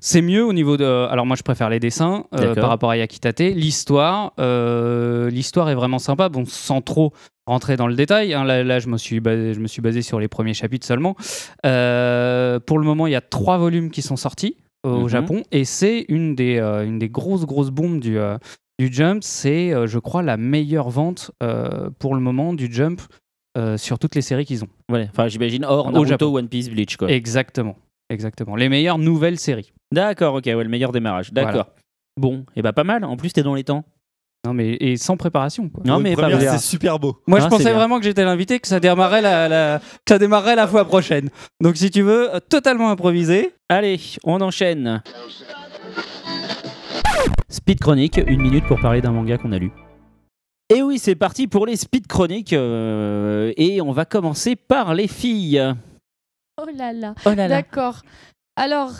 C'est 0.00 0.20
mieux 0.22 0.44
au 0.44 0.52
niveau 0.52 0.76
de. 0.76 0.84
Alors 0.84 1.26
moi, 1.26 1.36
je 1.36 1.42
préfère 1.42 1.70
les 1.70 1.78
dessins 1.80 2.24
euh, 2.34 2.54
par 2.54 2.68
rapport 2.70 2.90
à 2.90 2.96
Yakitate. 2.96 3.40
L'histoire, 3.40 4.32
euh, 4.40 5.30
l'histoire 5.30 5.70
est 5.70 5.74
vraiment 5.74 5.98
sympa. 6.00 6.28
Bon, 6.28 6.44
sans 6.44 6.80
trop 6.80 7.12
rentrer 7.46 7.76
dans 7.76 7.86
le 7.86 7.94
détail. 7.94 8.34
hein. 8.34 8.44
Là, 8.44 8.64
là, 8.64 8.78
je 8.80 8.88
me 8.88 8.98
suis 8.98 9.20
basé, 9.20 9.54
je 9.54 9.60
me 9.60 9.68
suis 9.68 9.80
basé 9.82 10.02
sur 10.02 10.18
les 10.18 10.26
premiers 10.28 10.54
chapitres 10.54 10.86
seulement. 10.86 11.14
Euh, 11.64 12.58
pour 12.58 12.78
le 12.78 12.84
moment, 12.84 13.06
il 13.06 13.12
y 13.12 13.16
a 13.16 13.20
trois 13.20 13.58
volumes 13.58 13.90
qui 13.90 14.02
sont 14.02 14.16
sortis 14.16 14.56
au 14.84 15.02
Mhm. 15.02 15.08
Japon 15.08 15.42
et 15.52 15.64
c'est 15.64 16.04
une 16.08 16.34
des 16.34 16.58
une 16.58 16.98
des 16.98 17.08
grosses 17.08 17.44
grosses 17.46 17.70
bombes 17.70 18.00
du 18.00 18.18
du 18.78 18.92
Jump. 18.92 19.22
C'est, 19.22 19.72
je 19.86 19.98
crois, 19.98 20.22
la 20.22 20.36
meilleure 20.36 20.90
vente 20.90 21.30
pour 21.98 22.14
le 22.14 22.20
moment 22.20 22.54
du 22.54 22.68
Jump 22.72 23.00
sur 23.76 23.98
toutes 24.00 24.14
les 24.16 24.22
séries 24.22 24.44
qu'ils 24.44 24.64
ont. 24.64 24.68
Ouais, 24.90 25.08
enfin, 25.12 25.28
j'imagine 25.28 25.64
hors 25.64 25.90
Naruto. 25.92 26.36
One 26.36 26.48
Piece, 26.48 26.68
Bleach, 26.70 26.96
quoi. 26.96 27.10
Exactement, 27.10 27.76
exactement. 28.10 28.54
Les 28.56 28.68
meilleures 28.68 28.98
nouvelles 28.98 29.38
séries. 29.38 29.72
D'accord, 29.92 30.34
ok, 30.34 30.44
ouais, 30.46 30.54
le 30.62 30.68
meilleur 30.68 30.92
démarrage. 30.92 31.32
D'accord. 31.32 31.52
Voilà. 31.52 31.68
Bon, 32.18 32.44
et 32.56 32.62
bah 32.62 32.72
pas 32.72 32.84
mal. 32.84 33.04
En 33.04 33.16
plus, 33.16 33.32
t'es 33.32 33.42
dans 33.42 33.54
les 33.54 33.64
temps. 33.64 33.84
Non 34.46 34.54
mais 34.54 34.74
et 34.80 34.96
sans 34.96 35.16
préparation. 35.16 35.68
Quoi. 35.68 35.82
Non, 35.84 35.98
mais 35.98 36.14
pas 36.14 36.22
Première, 36.22 36.38
mal. 36.38 36.48
c'est 36.58 36.64
super 36.64 36.98
beau. 37.00 37.20
Moi, 37.26 37.38
Ah, 37.40 37.44
je 37.44 37.48
pensais 37.48 37.72
vraiment 37.72 37.98
que 37.98 38.04
j'étais 38.04 38.24
l'invité, 38.24 38.60
que 38.60 38.68
ça 38.68 38.78
démarrait 38.80 39.20
la, 39.22 39.48
la- 39.48 39.78
que 39.80 39.84
ça 40.14 40.18
démarrait 40.18 40.54
la 40.54 40.66
fois 40.68 40.84
prochaine. 40.84 41.30
Donc, 41.60 41.76
si 41.76 41.90
tu 41.90 42.02
veux, 42.02 42.32
euh, 42.34 42.38
totalement 42.40 42.90
improvisé. 42.90 43.54
Allez, 43.68 43.98
on 44.24 44.40
enchaîne. 44.40 45.02
Speed 47.48 47.80
Chronique, 47.80 48.20
une 48.26 48.40
minute 48.42 48.64
pour 48.66 48.80
parler 48.80 49.00
d'un 49.00 49.12
manga 49.12 49.38
qu'on 49.38 49.52
a 49.52 49.58
lu. 49.58 49.70
Et 50.74 50.82
oui, 50.82 50.98
c'est 50.98 51.14
parti 51.14 51.46
pour 51.46 51.66
les 51.66 51.76
Speed 51.76 52.06
Chroniques. 52.06 52.52
euh, 52.52 53.52
et 53.56 53.80
on 53.80 53.92
va 53.92 54.04
commencer 54.04 54.56
par 54.56 54.94
les 54.94 55.08
filles. 55.08 55.62
Oh 56.60 56.66
là 56.76 56.92
là. 56.92 57.14
Oh 57.24 57.30
là 57.30 57.48
là. 57.48 57.48
D'accord. 57.48 58.02
Alors, 58.56 58.90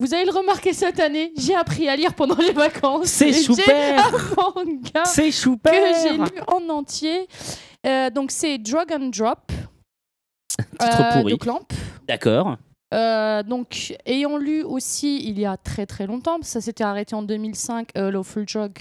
vous 0.00 0.12
allez 0.14 0.24
le 0.24 0.32
remarquer 0.32 0.72
cette 0.72 0.98
année, 0.98 1.32
j'ai 1.36 1.54
appris 1.54 1.88
à 1.88 1.94
lire 1.94 2.14
pendant 2.14 2.36
les 2.36 2.52
vacances. 2.52 3.06
C'est 3.06 3.32
super. 3.32 4.04
un 4.06 4.10
manga 4.64 5.04
C'est 5.04 5.30
super. 5.30 5.72
que 5.72 6.00
j'ai 6.02 6.16
lu 6.16 6.40
en 6.48 6.68
entier. 6.70 7.28
Euh, 7.86 8.10
donc, 8.10 8.30
c'est 8.32 8.58
Drag 8.58 8.92
and 8.92 9.10
Drop. 9.10 9.52
Titre 10.58 11.02
euh, 11.02 11.20
pourri. 11.20 11.32
de 11.34 11.38
Clamp. 11.38 11.66
D'accord. 12.08 12.56
Euh, 12.92 13.42
donc, 13.44 13.94
ayant 14.04 14.36
lu 14.36 14.62
aussi 14.64 15.22
il 15.24 15.38
y 15.38 15.46
a 15.46 15.56
très 15.56 15.86
très 15.86 16.06
longtemps, 16.08 16.38
ça 16.42 16.60
s'était 16.60 16.82
arrêté 16.82 17.14
en 17.14 17.22
2005, 17.22 17.90
euh, 17.96 18.10
Lawful 18.10 18.44
Drug 18.46 18.72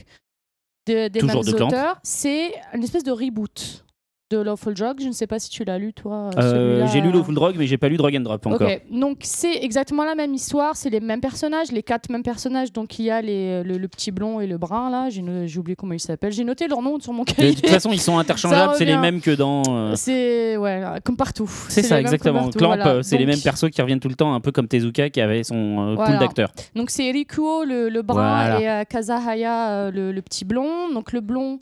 de- 0.88 1.10
des 1.10 1.20
Toujours 1.20 1.44
mêmes 1.44 1.54
de 1.54 1.64
auteurs, 1.64 2.00
c'est 2.02 2.54
une 2.74 2.84
espèce 2.84 3.04
de 3.04 3.12
reboot. 3.12 3.86
De 4.30 4.38
Lawful 4.38 4.74
Drug. 4.74 4.98
Je 5.02 5.08
ne 5.08 5.12
sais 5.12 5.28
pas 5.28 5.40
si 5.40 5.50
tu 5.50 5.64
l'as 5.64 5.78
lu, 5.78 5.94
toi. 5.94 6.30
Euh, 6.38 6.42
celui-là. 6.42 6.86
j'ai 6.88 7.02
lu 7.02 7.12
Lawful 7.12 7.34
Drug, 7.36 7.56
mais 7.58 7.68
j'ai 7.68 7.78
pas 7.78 7.90
lu 7.90 7.98
Drag 7.98 8.16
and 8.16 8.22
Drop 8.22 8.46
encore. 8.46 8.70
Donc 8.92 9.18
c'est 9.22 9.56
exactement 9.64 10.04
la 10.04 10.16
même 10.16 10.34
histoire, 10.34 10.76
c'est 10.76 10.90
les 10.90 11.00
mêmes 11.00 11.22
personnages, 11.22 11.72
les 11.72 11.84
quatre 11.84 12.10
mêmes 12.10 12.24
personnages. 12.24 12.72
Donc 12.72 13.00
il 13.00 13.06
y 13.06 13.12
a 13.12 13.22
les, 13.22 13.64
le, 13.64 13.78
le 13.78 13.88
petit 13.88 14.12
blond 14.12 14.40
et 14.40 14.48
le 14.48 14.58
brun 14.58 14.90
là, 14.90 15.10
j'ai 15.10 15.60
oublié 15.60 15.76
comment 15.76 15.94
ils 15.94 16.00
s'appellent. 16.00 16.32
J'ai 16.32 16.44
noté 16.44 16.68
leur 16.68 16.82
nom 16.82 17.00
sur 17.00 17.14
mon 17.14 17.24
De 17.24 17.32
cahier. 17.32 17.56
toute 17.56 17.68
façon, 17.70 17.92
ils 17.92 18.00
sont 18.02 18.18
interchangeables, 18.18 18.74
c'est 18.78 18.86
les 18.86 18.98
mêmes 18.98 19.22
que 19.22 19.32
dans. 19.32 19.64
euh, 19.70 19.94
C'est 19.96 20.58
ouais, 20.58 20.84
comme 21.04 21.18
partout. 21.18 21.50
C'est 21.70 21.84
ça, 21.84 22.00
exactement. 22.00 22.42
partout, 22.44 22.58
Clamp, 22.60 22.68
voilà. 22.70 22.88
euh, 22.88 23.02
c'est 23.02 23.18
les 23.18 23.26
mêmes 23.26 23.40
persos 23.42 23.70
qui 23.72 23.82
reviennent 23.82 24.00
tout 24.00 24.10
le 24.10 24.16
temps, 24.16 24.34
un 24.34 24.40
peu 24.40 24.52
comme 24.52 24.68
Tezuka 24.68 25.10
qui 25.10 25.22
avait 25.22 25.44
son 25.44 25.56
euh, 25.56 25.96
Voilà. 25.96 26.12
pool 26.12 26.20
d'acteurs. 26.20 26.52
Donc 26.76 26.90
c'est 26.90 27.10
Rikuo 27.12 27.64
le, 27.64 27.90
le 27.90 28.02
brun 28.02 28.22
Voilà. 28.48 28.62
et 28.62 28.70
euh, 28.70 28.84
Kazahaya 28.84 29.70
euh, 29.70 29.92
le, 29.92 30.12
le 30.12 30.22
petit 30.22 30.46
blond. 30.46 30.90
Donc 30.94 31.12
le 31.14 31.22
blond 31.22 31.60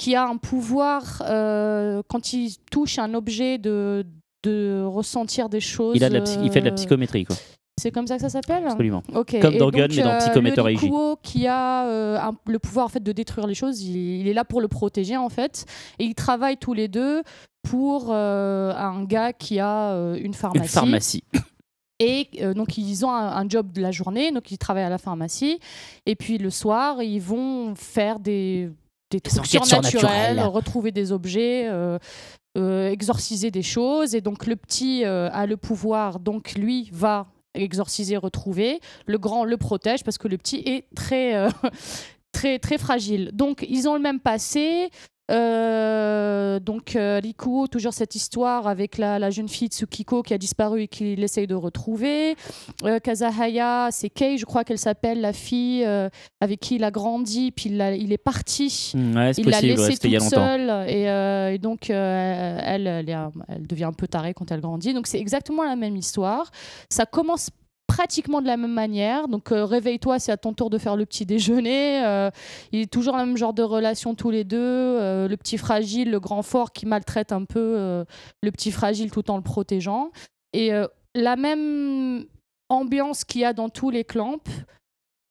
qui 0.00 0.14
a 0.14 0.24
un 0.26 0.38
pouvoir 0.38 1.22
euh, 1.28 2.02
quand 2.08 2.32
il 2.32 2.56
touche 2.70 2.98
un 2.98 3.12
objet 3.12 3.58
de, 3.58 4.06
de 4.44 4.82
ressentir 4.82 5.50
des 5.50 5.60
choses. 5.60 5.94
Il, 5.96 6.02
a 6.04 6.08
de 6.08 6.14
la 6.14 6.22
psy- 6.22 6.38
il 6.42 6.50
fait 6.50 6.60
de 6.60 6.64
la 6.66 6.70
euh, 6.72 6.74
psychométrie, 6.74 7.24
quoi. 7.26 7.36
C'est 7.78 7.90
comme 7.90 8.06
ça 8.06 8.16
que 8.16 8.22
ça 8.22 8.30
s'appelle 8.30 8.66
Absolument. 8.66 9.02
Ok. 9.14 9.38
Comme 9.40 9.56
donc, 9.58 9.74
mais 9.74 9.88
dans 9.88 10.18
Psychometer 10.18 10.56
le. 10.56 10.62
Rikuo 10.62 11.16
qui 11.22 11.46
a 11.46 11.86
euh, 11.86 12.18
un- 12.18 12.32
le 12.46 12.58
pouvoir 12.58 12.86
en 12.86 12.88
fait 12.88 13.02
de 13.02 13.12
détruire 13.12 13.46
les 13.46 13.54
choses, 13.54 13.82
il, 13.82 13.96
il 14.20 14.28
est 14.28 14.32
là 14.32 14.44
pour 14.46 14.62
le 14.62 14.68
protéger 14.68 15.18
en 15.18 15.28
fait, 15.28 15.66
et 15.98 16.04
ils 16.04 16.14
travaillent 16.14 16.56
tous 16.58 16.72
les 16.74 16.88
deux 16.88 17.22
pour 17.62 18.08
euh, 18.10 18.72
un 18.74 19.04
gars 19.04 19.32
qui 19.34 19.58
a 19.60 19.92
euh, 19.92 20.14
une 20.22 20.32
pharmacie. 20.34 20.62
Une 20.64 20.68
pharmacie. 20.68 21.24
Et 22.02 22.28
donc 22.56 22.78
ils 22.78 23.04
ont 23.04 23.10
un, 23.10 23.28
un 23.36 23.46
job 23.46 23.72
de 23.72 23.82
la 23.82 23.90
journée, 23.90 24.32
donc 24.32 24.50
ils 24.50 24.56
travaillent 24.56 24.84
à 24.84 24.88
la 24.88 24.96
pharmacie, 24.96 25.58
et 26.06 26.16
puis 26.16 26.38
le 26.38 26.48
soir 26.48 27.02
ils 27.02 27.20
vont 27.20 27.74
faire 27.74 28.18
des 28.18 28.70
des 29.10 29.20
trucs 29.20 29.46
surnaturels, 29.46 29.84
surnaturelles. 29.84 30.40
retrouver 30.40 30.92
des 30.92 31.12
objets. 31.12 31.66
euh, 31.68 31.98
euh, 32.58 32.90
exorciser 32.90 33.52
des 33.52 33.62
choses 33.62 34.16
et 34.16 34.20
donc 34.20 34.48
le 34.48 34.56
petit 34.56 35.04
euh, 35.04 35.30
a 35.32 35.46
le 35.46 35.56
pouvoir 35.56 36.18
donc 36.18 36.54
lui 36.54 36.90
va 36.92 37.28
exorciser 37.54 38.16
retrouver 38.16 38.80
le 39.06 39.18
grand 39.18 39.44
le 39.44 39.56
protège 39.56 40.02
parce 40.02 40.18
que 40.18 40.26
le 40.26 40.36
petit 40.36 40.56
est 40.66 40.86
très 40.96 41.36
euh, 41.36 41.48
très 42.32 42.58
très 42.58 42.76
fragile 42.76 43.30
donc 43.34 43.64
ils 43.68 43.88
ont 43.88 43.94
le 43.94 44.00
même 44.00 44.18
passé 44.18 44.90
Euh, 44.90 45.19
donc 46.60 46.96
euh, 46.96 47.20
Rikuo, 47.22 47.66
toujours 47.66 47.92
cette 47.94 48.14
histoire 48.14 48.66
avec 48.66 48.98
la, 48.98 49.18
la 49.18 49.30
jeune 49.30 49.48
fille 49.48 49.68
Tsukiko 49.68 50.22
qui 50.22 50.34
a 50.34 50.38
disparu 50.38 50.82
et 50.82 50.88
qu'il 50.88 51.22
essaye 51.22 51.46
de 51.46 51.54
retrouver. 51.54 52.36
Euh, 52.84 52.98
Kazahaya, 52.98 53.88
c'est 53.90 54.10
Kei, 54.10 54.38
je 54.38 54.44
crois 54.44 54.64
qu'elle 54.64 54.78
s'appelle, 54.78 55.20
la 55.20 55.32
fille 55.32 55.84
euh, 55.84 56.08
avec 56.40 56.60
qui 56.60 56.76
il 56.76 56.84
a 56.84 56.90
grandi, 56.90 57.50
puis 57.50 57.70
il, 57.70 57.80
a- 57.80 57.94
il 57.94 58.12
est 58.12 58.18
parti. 58.18 58.92
Mm, 58.94 59.16
ouais, 59.16 59.32
c'est 59.32 59.42
il 59.42 59.48
l'a 59.48 59.56
ouais, 59.58 59.62
laissée 59.62 59.92
a 60.16 60.18
toute 60.18 60.28
seule 60.28 60.70
et, 60.88 61.08
euh, 61.08 61.52
et 61.52 61.58
donc 61.58 61.90
euh, 61.90 62.58
elle, 62.64 62.86
elle, 62.86 63.08
est 63.08 63.12
un- 63.14 63.32
elle 63.48 63.66
devient 63.66 63.84
un 63.84 63.92
peu 63.92 64.06
tarée 64.06 64.34
quand 64.34 64.50
elle 64.50 64.60
grandit. 64.60 64.94
Donc 64.94 65.06
c'est 65.06 65.18
exactement 65.20 65.64
la 65.64 65.76
même 65.76 65.96
histoire. 65.96 66.50
Ça 66.88 67.06
commence 67.06 67.50
pratiquement 68.00 68.40
de 68.40 68.46
la 68.46 68.56
même 68.56 68.72
manière. 68.72 69.28
Donc 69.28 69.52
euh, 69.52 69.64
réveille-toi, 69.66 70.18
c'est 70.18 70.32
à 70.32 70.36
ton 70.38 70.54
tour 70.54 70.70
de 70.70 70.78
faire 70.78 70.96
le 70.96 71.04
petit 71.04 71.26
déjeuner. 71.26 72.02
Euh, 72.04 72.30
il 72.72 72.80
est 72.80 72.90
toujours 72.90 73.16
le 73.18 73.26
même 73.26 73.36
genre 73.36 73.52
de 73.52 73.62
relation 73.62 74.14
tous 74.14 74.30
les 74.30 74.44
deux. 74.44 74.58
Euh, 74.58 75.28
le 75.28 75.36
petit 75.36 75.58
fragile, 75.58 76.10
le 76.10 76.18
grand 76.20 76.42
fort 76.42 76.72
qui 76.72 76.86
maltraite 76.86 77.30
un 77.32 77.44
peu 77.44 78.04
le 78.42 78.50
petit 78.50 78.70
fragile 78.72 79.10
tout 79.10 79.30
en 79.30 79.36
le 79.36 79.42
protégeant. 79.42 80.10
Et 80.54 80.70
la 81.14 81.36
même 81.36 82.24
ambiance 82.70 83.24
qu'il 83.24 83.42
y 83.42 83.44
a 83.44 83.52
dans 83.52 83.68
tous 83.68 83.90
les 83.90 84.04
clamps. 84.04 84.38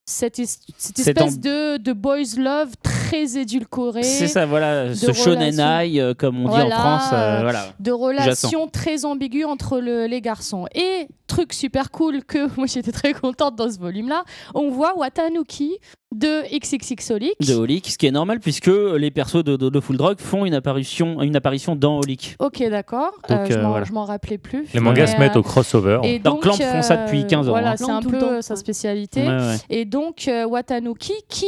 Cette, 0.06 0.40
es- 0.40 0.46
cette 0.46 0.96
Cette 0.98 1.08
espèce 1.08 1.38
de, 1.38 1.76
de 1.76 1.92
boys 1.92 2.34
love 2.36 2.72
très 2.82 3.36
édulcoré. 3.38 4.02
C'est 4.02 4.26
ça, 4.26 4.44
voilà, 4.44 4.92
ce 4.92 5.12
shonen 5.12 5.38
relations- 5.54 5.80
high, 5.82 5.98
euh, 6.00 6.14
comme 6.14 6.44
on 6.46 6.48
dit 6.48 6.62
en 6.62 6.70
France. 6.70 7.10
euh, 7.12 7.40
voilà. 7.42 7.66
de 7.78 7.92
relations 7.92 8.66
très 8.66 9.04
ambiguës 9.04 9.46
entre 9.46 9.78
le- 9.78 10.06
les 10.06 10.20
garçons. 10.20 10.66
Et 10.74 11.06
truc 11.30 11.52
super 11.52 11.90
cool 11.90 12.24
que 12.24 12.48
moi 12.58 12.66
j'étais 12.66 12.92
très 12.92 13.12
contente 13.14 13.54
dans 13.56 13.70
ce 13.70 13.78
volume-là, 13.78 14.24
on 14.54 14.70
voit 14.70 14.96
Watanuki 14.98 15.78
de 16.14 16.42
XXXolic. 16.58 17.34
De 17.40 17.54
Holic, 17.54 17.88
ce 17.88 17.96
qui 17.96 18.06
est 18.06 18.10
normal 18.10 18.40
puisque 18.40 18.66
les 18.66 19.10
persos 19.10 19.44
de, 19.44 19.56
de, 19.56 19.68
de 19.68 19.80
Full 19.80 19.96
Drug 19.96 20.18
font 20.18 20.44
une 20.44 20.54
apparition, 20.54 21.22
une 21.22 21.36
apparition 21.36 21.76
dans 21.76 21.98
Holic. 21.98 22.36
Ok, 22.40 22.62
d'accord. 22.68 23.12
Donc, 23.28 23.38
Euh, 23.38 23.46
je 23.48 23.52
euh, 23.54 23.62
m'en 23.62 23.68
voilà. 23.70 23.84
je 23.84 23.92
m'en 23.92 24.04
rappelais 24.04 24.38
plus. 24.38 24.66
Les 24.74 24.80
mangas 24.80 25.06
se 25.08 25.16
mettent 25.18 25.36
euh, 25.36 25.40
au 25.40 25.42
crossover. 25.44 26.00
Et 26.04 26.18
Dans 26.18 26.32
donc, 26.32 26.42
Clamp 26.42 26.54
font 26.56 26.82
ça 26.82 26.96
depuis 26.96 27.26
15 27.26 27.48
ans, 27.48 27.52
Voilà, 27.52 27.72
hein. 27.72 27.76
c'est 27.76 27.90
un 27.90 28.02
peu 28.02 28.18
temps. 28.18 28.42
sa 28.42 28.56
spécialité. 28.56 29.22
Ouais, 29.22 29.36
ouais. 29.36 29.56
Et 29.70 29.84
donc, 29.84 30.26
euh, 30.28 30.44
Watanuki 30.46 31.14
qui 31.28 31.46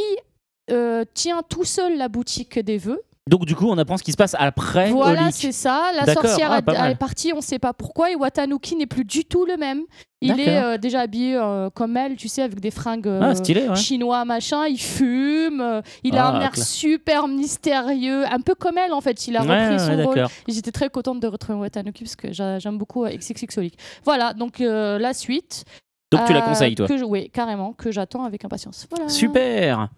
euh, 0.71 1.05
tient 1.13 1.43
tout 1.49 1.65
seul 1.65 1.99
la 1.99 2.09
boutique 2.09 2.59
des 2.61 2.79
vœux. 2.79 3.03
Donc 3.33 3.47
du 3.47 3.55
coup, 3.57 3.67
on 3.67 3.79
apprend 3.79 3.97
ce 3.97 4.03
qui 4.03 4.13
se 4.13 4.19
passe 4.19 4.37
après 4.39 4.91
Voilà, 4.91 5.31
c'est 5.31 5.53
ça. 5.53 5.91
La 5.97 6.13
sorcière 6.13 6.51
ah, 6.53 6.61
a- 6.71 6.91
est 6.91 6.97
partie, 6.97 7.33
on 7.33 7.37
ne 7.39 7.41
sait 7.41 7.59
pas 7.59 7.73
pourquoi, 7.73 8.11
et 8.11 8.15
Watanuki 8.15 8.77
n'est 8.77 8.85
plus 8.85 9.07
du 9.07 9.25
tout 9.25 9.47
le 9.47 9.57
même. 9.57 9.85
Il 10.21 10.39
est 10.39 10.63
euh, 10.63 10.77
déjà 10.77 11.01
habillé 11.01 11.37
euh, 11.37 11.71
comme 11.71 11.97
elle, 11.97 12.17
tu 12.17 12.29
sais, 12.29 12.43
avec 12.43 12.61
des 12.61 12.71
fringues 12.71 13.09
euh, 13.09 13.21
Ah, 13.23 13.35
stylé, 13.35 13.67
ouais. 13.71 13.75
chinois, 13.75 14.27
machin. 14.27 14.67
Il 14.67 14.79
fume, 14.79 15.63
euh, 15.63 15.81
il 16.05 16.15
a 16.19 16.27
Ah, 16.27 16.37
un 16.37 16.41
air 16.43 16.55
super 16.59 17.27
mystérieux, 17.27 18.27
un 18.31 18.41
peu 18.41 18.55
comme 18.55 18.77
elle 18.77 18.93
en 18.93 19.01
fait. 19.01 19.27
Il 19.27 19.35
a 19.39 19.43
Ouais, 19.47 19.63
repris 19.71 19.83
ouais, 19.83 19.97
son 19.97 20.07
rôle. 20.11 20.27
J'étais 20.47 20.71
très 20.71 20.91
contente 20.91 21.19
de 21.21 21.27
retrouver 21.27 21.59
Watanuki 21.59 22.05
parce 22.05 22.17
que 22.17 22.35
j'a- 22.35 22.59
j'aime 22.59 22.77
beaucoup 22.77 23.07
euh, 23.07 23.17
XXXolic. 23.17 23.79
Voilà, 24.05 24.35
donc 24.35 24.61
euh, 24.61 24.99
la 24.99 25.15
suite. 25.15 25.65
Donc 26.13 26.27
tu 26.27 26.35
la 26.35 26.41
euh, 26.41 26.43
conseilles, 26.43 26.75
toi 26.75 26.87
que 26.87 26.99
je- 26.99 27.05
Oui, 27.05 27.31
carrément, 27.31 27.73
que 27.73 27.91
j'attends 27.91 28.25
avec 28.25 28.45
impatience. 28.45 28.87
Voilà. 28.91 29.09
Super 29.09 29.89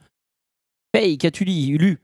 Hey, 0.96 1.18
qu'as-tu 1.18 1.44
lu 1.44 1.98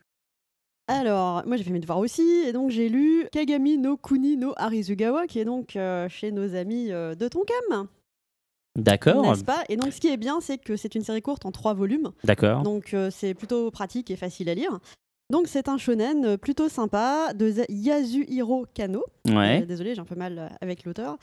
Alors, 0.91 1.47
moi 1.47 1.57
j'ai 1.57 1.63
fait 1.63 1.71
mes 1.71 1.79
devoirs 1.79 1.99
aussi, 1.99 2.43
et 2.45 2.53
donc 2.53 2.71
j'ai 2.71 2.89
lu 2.89 3.27
Kagami 3.31 3.79
no 3.79 3.97
Kuni 3.97 4.37
no 4.37 4.53
Arizugawa, 4.57 5.29
qui 5.29 5.39
est 5.39 5.45
donc 5.45 5.77
euh, 5.77 6.09
chez 6.09 6.33
nos 6.33 6.57
amis 6.57 6.91
euh, 6.91 7.15
de 7.15 7.29
Tonkam. 7.29 7.87
D'accord. 8.77 9.23
N'est-ce 9.23 9.45
pas? 9.45 9.63
Et 9.69 9.77
donc 9.77 9.93
ce 9.93 10.01
qui 10.01 10.09
est 10.09 10.17
bien, 10.17 10.41
c'est 10.41 10.59
que 10.59 10.77
c'est 10.77 10.97
une 10.97 11.05
série 11.05 11.23
courte 11.23 11.47
en 11.47 11.53
trois 11.53 11.75
volumes. 11.75 12.11
D'accord. 12.25 12.63
Donc 12.63 12.93
euh, 12.93 13.09
c'est 13.13 13.35
plutôt 13.35 13.71
pratique 13.71 14.11
et 14.11 14.17
facile 14.17 14.49
à 14.49 14.55
lire. 14.55 14.81
Donc 15.31 15.47
c'est 15.47 15.69
un 15.69 15.79
shonen 15.79 16.37
plutôt 16.37 16.69
sympa 16.69 17.35
de 17.35 17.53
Yasuhiro 17.69 18.67
Kano. 18.75 19.05
Ouais. 19.29 19.63
Désolé, 19.63 19.95
j'ai 19.95 20.01
un 20.01 20.05
peu 20.05 20.17
mal 20.17 20.51
avec 20.61 20.85
l'auteur. 20.85 21.19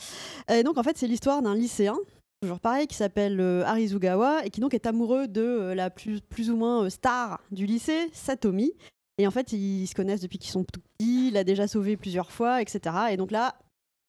Et 0.49 0.63
donc 0.63 0.77
en 0.77 0.83
fait, 0.83 0.97
c'est 0.97 1.07
l'histoire 1.07 1.41
d'un 1.41 1.55
lycéen, 1.55 1.97
toujours 2.41 2.61
pareil, 2.61 2.87
qui 2.87 2.95
s'appelle 2.95 3.39
euh, 3.41 3.65
Arizugawa 3.65 4.45
et 4.45 4.49
qui 4.49 4.61
donc 4.61 4.73
est 4.73 4.85
amoureux 4.85 5.27
de 5.27 5.41
euh, 5.41 5.75
la 5.75 5.89
plus, 5.89 6.21
plus 6.21 6.49
ou 6.49 6.55
moins 6.55 6.85
euh, 6.85 6.89
star 6.89 7.41
du 7.51 7.65
lycée, 7.65 8.09
Satomi. 8.13 8.71
Et 9.17 9.25
en 9.27 9.31
fait, 9.31 9.51
ils 9.53 9.87
se 9.87 9.95
connaissent 9.95 10.21
depuis 10.21 10.37
qu'ils 10.37 10.51
sont 10.51 10.63
tout 10.63 10.79
petits, 10.79 11.29
il 11.29 11.37
a 11.37 11.43
déjà 11.43 11.67
sauvé 11.67 11.97
plusieurs 11.97 12.31
fois, 12.31 12.61
etc. 12.61 12.95
Et 13.11 13.17
donc 13.17 13.31
là, 13.31 13.55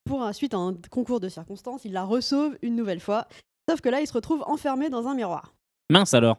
pour 0.05 0.23
un, 0.23 0.33
suite 0.33 0.53
à 0.53 0.57
un 0.57 0.75
concours 0.91 1.19
de 1.19 1.29
circonstances, 1.29 1.85
il 1.85 1.93
la 1.93 2.03
resauve 2.03 2.57
une 2.61 2.75
nouvelle 2.75 2.99
fois. 2.99 3.27
Sauf 3.69 3.81
que 3.81 3.89
là, 3.89 4.01
il 4.01 4.07
se 4.07 4.13
retrouve 4.13 4.43
enfermé 4.47 4.89
dans 4.89 5.07
un 5.07 5.15
miroir. 5.15 5.53
Mince 5.89 6.13
alors. 6.13 6.37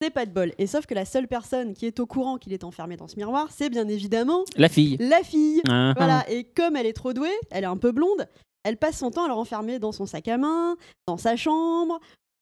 C'est 0.00 0.10
pas 0.10 0.26
de 0.26 0.30
bol. 0.30 0.52
Et 0.58 0.66
sauf 0.68 0.86
que 0.86 0.94
la 0.94 1.04
seule 1.04 1.26
personne 1.26 1.74
qui 1.74 1.86
est 1.86 1.98
au 1.98 2.06
courant 2.06 2.38
qu'il 2.38 2.52
est 2.52 2.62
enfermé 2.64 2.96
dans 2.96 3.08
ce 3.08 3.16
miroir, 3.16 3.48
c'est 3.50 3.68
bien 3.68 3.86
évidemment 3.88 4.44
La 4.56 4.68
fille. 4.68 4.96
la 5.00 5.22
fille. 5.24 5.60
Ah, 5.68 5.92
Voilà. 5.96 6.24
ah. 6.26 6.30
Et 6.30 6.44
comme 6.44 6.76
elle 6.76 6.86
est 6.86 6.92
trop 6.92 7.12
douée, 7.12 7.34
elle 7.50 7.64
est 7.64 7.68
un 7.68 7.76
peu 7.76 7.90
blonde, 7.90 8.28
elle 8.64 8.76
passe 8.76 8.98
son 8.98 9.10
temps 9.10 9.24
à 9.24 9.28
le 9.28 9.34
renfermer 9.34 9.78
dans 9.80 9.92
son 9.92 10.06
sac 10.06 10.28
à 10.28 10.38
main, 10.38 10.76
dans 11.06 11.16
sa 11.16 11.34
chambre, 11.36 11.98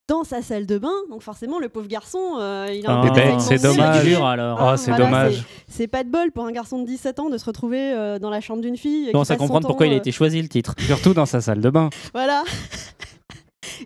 dans 0.08 0.24
sa 0.24 0.42
salle 0.42 0.66
de 0.66 0.78
bain. 0.78 0.92
Donc 1.10 1.22
forcément, 1.22 1.58
le 1.58 1.68
pauvre 1.68 1.88
garçon, 1.88 2.18
euh, 2.38 2.68
il 2.72 2.86
a 2.86 2.92
un 2.92 3.02
Ah, 3.02 3.10
des 3.10 3.40
c'est 3.40 3.60
dommage. 3.62 4.04
Dur, 4.04 4.24
alors. 4.24 4.60
Ah, 4.60 4.76
c'est 4.76 4.90
Voilà, 4.90 5.04
dommage. 5.06 5.44
c'est- 5.68 5.86
pas 5.88 6.04
de 6.04 6.10
bol 6.10 6.32
pour 6.32 6.44
un 6.46 6.52
garçon 6.52 6.80
de 6.80 6.86
17 6.86 7.18
ans 7.20 7.28
de 7.30 7.38
se 7.38 7.44
retrouver 7.44 7.92
euh, 7.92 8.18
dans 8.18 8.30
la 8.30 8.40
chambre 8.40 8.60
d'une 8.62 8.76
fille. 8.76 9.02
Je 9.02 9.06
qui 9.06 9.12
commence 9.12 9.30
à 9.30 9.34
passe 9.34 9.38
son 9.38 9.44
comprendre 9.46 9.62
temps, 9.62 9.68
pourquoi 9.68 9.86
il 9.86 9.92
a 9.92 9.96
euh, 9.96 9.98
été 9.98 10.12
choisi 10.12 10.40
le 10.42 10.48
titre. 10.48 10.74
Surtout 10.78 11.14
dans 11.14 11.26
sa 11.26 11.40
salle 11.40 11.60
de 11.60 11.70
bain. 11.70 11.90
Voilà. 12.12 12.42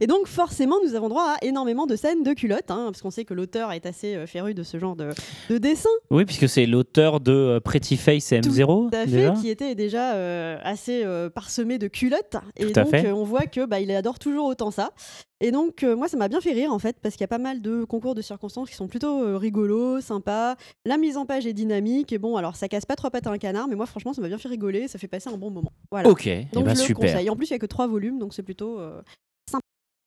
Et 0.00 0.06
donc 0.06 0.26
forcément, 0.26 0.76
nous 0.86 0.94
avons 0.94 1.08
droit 1.08 1.36
à 1.40 1.44
énormément 1.44 1.86
de 1.86 1.96
scènes 1.96 2.22
de 2.22 2.32
culottes, 2.32 2.70
hein, 2.70 2.86
parce 2.86 3.02
qu'on 3.02 3.10
sait 3.10 3.24
que 3.24 3.34
l'auteur 3.34 3.72
est 3.72 3.86
assez 3.86 4.14
euh, 4.14 4.26
féru 4.26 4.54
de 4.54 4.62
ce 4.62 4.78
genre 4.78 4.96
de, 4.96 5.10
de 5.48 5.58
dessin. 5.58 5.88
Oui, 6.10 6.24
puisque 6.24 6.48
c'est 6.48 6.66
l'auteur 6.66 7.20
de 7.20 7.32
euh, 7.32 7.60
Pretty 7.60 7.96
Face 7.96 8.32
et 8.32 8.40
M0. 8.40 8.90
Tout 8.90 8.96
à 8.96 9.00
fait, 9.04 9.10
déjà. 9.10 9.32
qui 9.32 9.48
était 9.50 9.74
déjà 9.74 10.14
euh, 10.14 10.56
assez 10.62 11.02
euh, 11.04 11.28
parsemé 11.30 11.78
de 11.78 11.88
culottes. 11.88 12.36
Et 12.56 12.66
Tout 12.70 12.78
à 12.80 12.84
donc, 12.84 12.90
fait. 12.90 13.06
euh, 13.06 13.14
on 13.14 13.24
voit 13.24 13.46
que 13.46 13.64
bah, 13.66 13.80
il 13.80 13.90
adore 13.90 14.18
toujours 14.18 14.46
autant 14.46 14.70
ça. 14.70 14.90
Et 15.42 15.52
donc, 15.52 15.84
moi, 15.84 16.06
ça 16.06 16.18
m'a 16.18 16.28
bien 16.28 16.42
fait 16.42 16.52
rire, 16.52 16.70
en 16.70 16.78
fait, 16.78 16.96
parce 17.00 17.14
qu'il 17.14 17.22
y 17.22 17.24
a 17.24 17.28
pas 17.28 17.38
mal 17.38 17.62
de 17.62 17.84
concours 17.84 18.14
de 18.14 18.20
circonstances 18.20 18.68
qui 18.68 18.76
sont 18.76 18.88
plutôt 18.88 19.38
rigolos, 19.38 20.02
sympas. 20.02 20.56
La 20.84 20.98
mise 20.98 21.16
en 21.16 21.24
page 21.24 21.46
est 21.46 21.54
dynamique. 21.54 22.12
Et 22.12 22.18
bon, 22.18 22.36
alors, 22.36 22.56
ça 22.56 22.68
casse 22.68 22.84
pas 22.84 22.94
trois 22.94 23.08
pattes 23.10 23.26
à 23.26 23.30
un 23.30 23.38
canard, 23.38 23.66
mais 23.66 23.74
moi, 23.74 23.86
franchement, 23.86 24.12
ça 24.12 24.20
m'a 24.20 24.28
bien 24.28 24.36
fait 24.36 24.48
rigoler. 24.48 24.86
Ça 24.86 24.98
fait 24.98 25.08
passer 25.08 25.30
un 25.30 25.38
bon 25.38 25.50
moment. 25.50 25.72
Voilà. 25.90 26.10
Ok, 26.10 26.26
eh 26.26 26.46
Donc, 26.52 26.66
ben, 26.66 26.76
je 26.76 26.86
le 26.86 26.94
conseille. 26.94 27.30
En 27.30 27.36
plus, 27.36 27.46
il 27.48 27.52
y 27.52 27.54
a 27.54 27.58
que 27.58 27.64
trois 27.64 27.86
volumes, 27.86 28.18
donc 28.18 28.34
c'est 28.34 28.42
plutôt. 28.42 28.80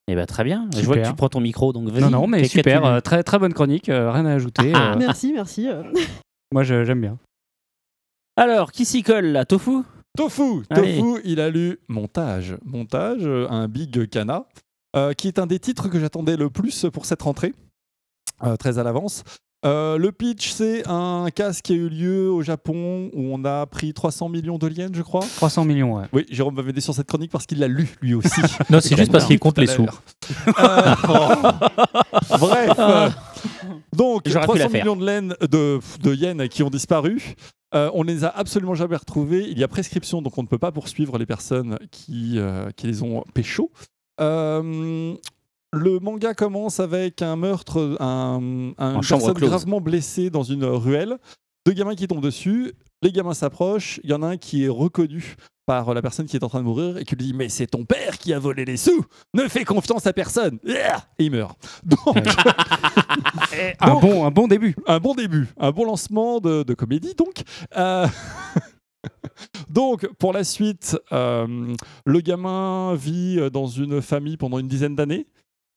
Eh 0.06 0.14
ben, 0.14 0.26
très 0.26 0.44
bien. 0.44 0.68
Je 0.76 0.82
vois 0.84 0.96
que 0.96 1.06
tu 1.08 1.14
prends 1.14 1.28
ton 1.30 1.40
micro, 1.40 1.72
donc 1.72 1.88
vas-y. 1.88 2.02
Non, 2.02 2.10
non, 2.10 2.26
mais 2.26 2.44
super. 2.44 2.84
euh, 2.84 3.00
très, 3.00 3.22
très 3.22 3.38
bonne 3.38 3.54
chronique. 3.54 3.88
euh, 3.88 4.10
rien 4.10 4.26
à 4.26 4.32
ajouter. 4.34 4.72
Ah. 4.74 4.92
euh, 4.92 4.96
Merci, 4.98 5.32
merci. 5.32 5.68
moi, 6.52 6.62
je- 6.62 6.84
j'aime 6.84 7.00
bien. 7.00 7.18
Alors, 8.36 8.72
qui 8.72 8.84
s'y 8.84 9.02
colle 9.02 9.26
là? 9.26 9.44
Tofu? 9.44 9.82
Tofu, 10.16 10.62
Allez. 10.70 10.98
Tofu, 10.98 11.20
il 11.24 11.40
a 11.40 11.50
lu 11.50 11.78
Montage, 11.88 12.56
Montage, 12.64 13.26
un 13.26 13.66
Big 13.68 13.90
euh, 14.96 15.12
qui 15.12 15.26
est 15.28 15.38
un 15.38 15.46
des 15.46 15.58
titres 15.58 15.88
que 15.88 15.98
j'attendais 15.98 16.36
le 16.36 16.50
plus 16.50 16.86
pour 16.92 17.06
cette 17.06 17.22
rentrée, 17.22 17.52
euh, 18.44 18.56
très 18.56 18.78
à 18.78 18.82
l'avance. 18.84 19.24
Euh, 19.64 19.96
le 19.96 20.12
pitch, 20.12 20.50
c'est 20.50 20.86
un 20.86 21.28
casse 21.34 21.62
qui 21.62 21.72
a 21.72 21.76
eu 21.76 21.88
lieu 21.88 22.30
au 22.30 22.42
Japon 22.42 23.10
où 23.14 23.34
on 23.34 23.44
a 23.46 23.64
pris 23.66 23.94
300 23.94 24.28
millions 24.28 24.58
de 24.58 24.68
yens, 24.68 24.90
je 24.94 25.00
crois. 25.02 25.24
300 25.36 25.64
millions, 25.64 25.96
ouais. 25.96 26.04
Oui, 26.12 26.26
Jérôme 26.30 26.54
va 26.54 26.62
m'aider 26.62 26.82
sur 26.82 26.94
cette 26.94 27.06
chronique 27.06 27.30
parce 27.30 27.46
qu'il 27.46 27.58
l'a 27.60 27.68
lu 27.68 27.88
lui 28.02 28.14
aussi. 28.14 28.40
Non, 28.70 28.80
c'est 28.80 28.96
juste 28.96 29.10
parce 29.12 29.24
qu'il 29.24 29.38
compte 29.38 29.56
les 29.58 29.66
sous. 29.66 29.86
Euh, 29.86 30.94
oh. 31.08 32.36
Bref. 32.38 32.72
euh, 32.78 33.08
donc, 33.96 34.22
J'aurais 34.26 34.46
pu 34.46 34.58
la 34.58 34.66
300 34.66 34.68
faire. 34.68 34.70
millions 34.84 34.96
de, 34.96 35.06
laine- 35.06 35.36
de, 35.50 35.78
de 36.02 36.14
yens 36.14 36.48
qui 36.48 36.62
ont 36.62 36.70
disparu. 36.70 37.34
Euh, 37.74 37.90
on 37.94 38.04
ne 38.04 38.08
les 38.12 38.24
a 38.24 38.28
absolument 38.28 38.74
jamais 38.74 38.96
retrouvés. 38.96 39.46
Il 39.50 39.58
y 39.58 39.64
a 39.64 39.68
prescription, 39.68 40.22
donc 40.22 40.36
on 40.38 40.42
ne 40.42 40.46
peut 40.46 40.58
pas 40.58 40.72
poursuivre 40.72 41.18
les 41.18 41.26
personnes 41.26 41.78
qui, 41.90 42.34
euh, 42.38 42.68
qui 42.76 42.86
les 42.86 43.02
ont 43.02 43.24
pécho. 43.34 43.70
Euh, 44.20 45.14
le 45.74 45.98
manga 46.00 46.34
commence 46.34 46.80
avec 46.80 47.22
un 47.22 47.36
meurtre, 47.36 47.96
un, 48.00 48.72
un- 48.78 48.94
personne 49.00 49.34
gravement 49.48 49.80
blessée 49.80 50.30
dans 50.30 50.42
une 50.42 50.64
ruelle. 50.64 51.18
Deux 51.66 51.72
gamins 51.72 51.94
qui 51.94 52.06
tombent 52.06 52.22
dessus. 52.22 52.72
Les 53.02 53.10
gamins 53.12 53.34
s'approchent. 53.34 54.00
Il 54.04 54.10
y 54.10 54.12
en 54.14 54.22
a 54.22 54.26
un 54.28 54.36
qui 54.36 54.64
est 54.64 54.68
reconnu 54.68 55.36
par 55.66 55.94
la 55.94 56.02
personne 56.02 56.26
qui 56.26 56.36
est 56.36 56.44
en 56.44 56.48
train 56.48 56.58
de 56.60 56.64
mourir 56.64 56.98
et 56.98 57.04
qui 57.04 57.16
lui 57.16 57.24
dit 57.26 57.32
Mais 57.34 57.48
c'est 57.48 57.66
ton 57.66 57.84
père 57.86 58.18
qui 58.18 58.34
a 58.34 58.38
volé 58.38 58.64
les 58.66 58.76
sous 58.76 59.04
Ne 59.32 59.42
fais 59.48 59.64
confiance 59.64 60.06
à 60.06 60.12
personne 60.12 60.58
Yeah 60.64 60.98
Et 61.18 61.24
il 61.26 61.30
meurt. 61.30 61.58
Donc, 61.84 62.16
Un 63.80 63.88
Donc- 63.94 64.02
bon, 64.02 64.26
un 64.26 64.30
bon 64.30 64.46
début. 64.46 64.76
un 64.86 64.98
bon 65.00 65.14
début, 65.14 65.48
un 65.58 65.70
bon 65.70 65.84
lancement 65.86 66.38
de, 66.40 66.62
de 66.64 66.74
comédie 66.74 67.14
donc. 67.14 67.42
Euh, 67.76 68.06
donc 69.68 70.06
pour 70.18 70.32
la 70.32 70.44
suite, 70.44 70.98
euh, 71.12 71.74
le 72.04 72.20
gamin 72.20 72.94
vit 72.94 73.38
dans 73.50 73.66
une 73.66 74.02
famille 74.02 74.36
pendant 74.36 74.58
une 74.58 74.68
dizaine 74.68 74.94
d'années. 74.96 75.26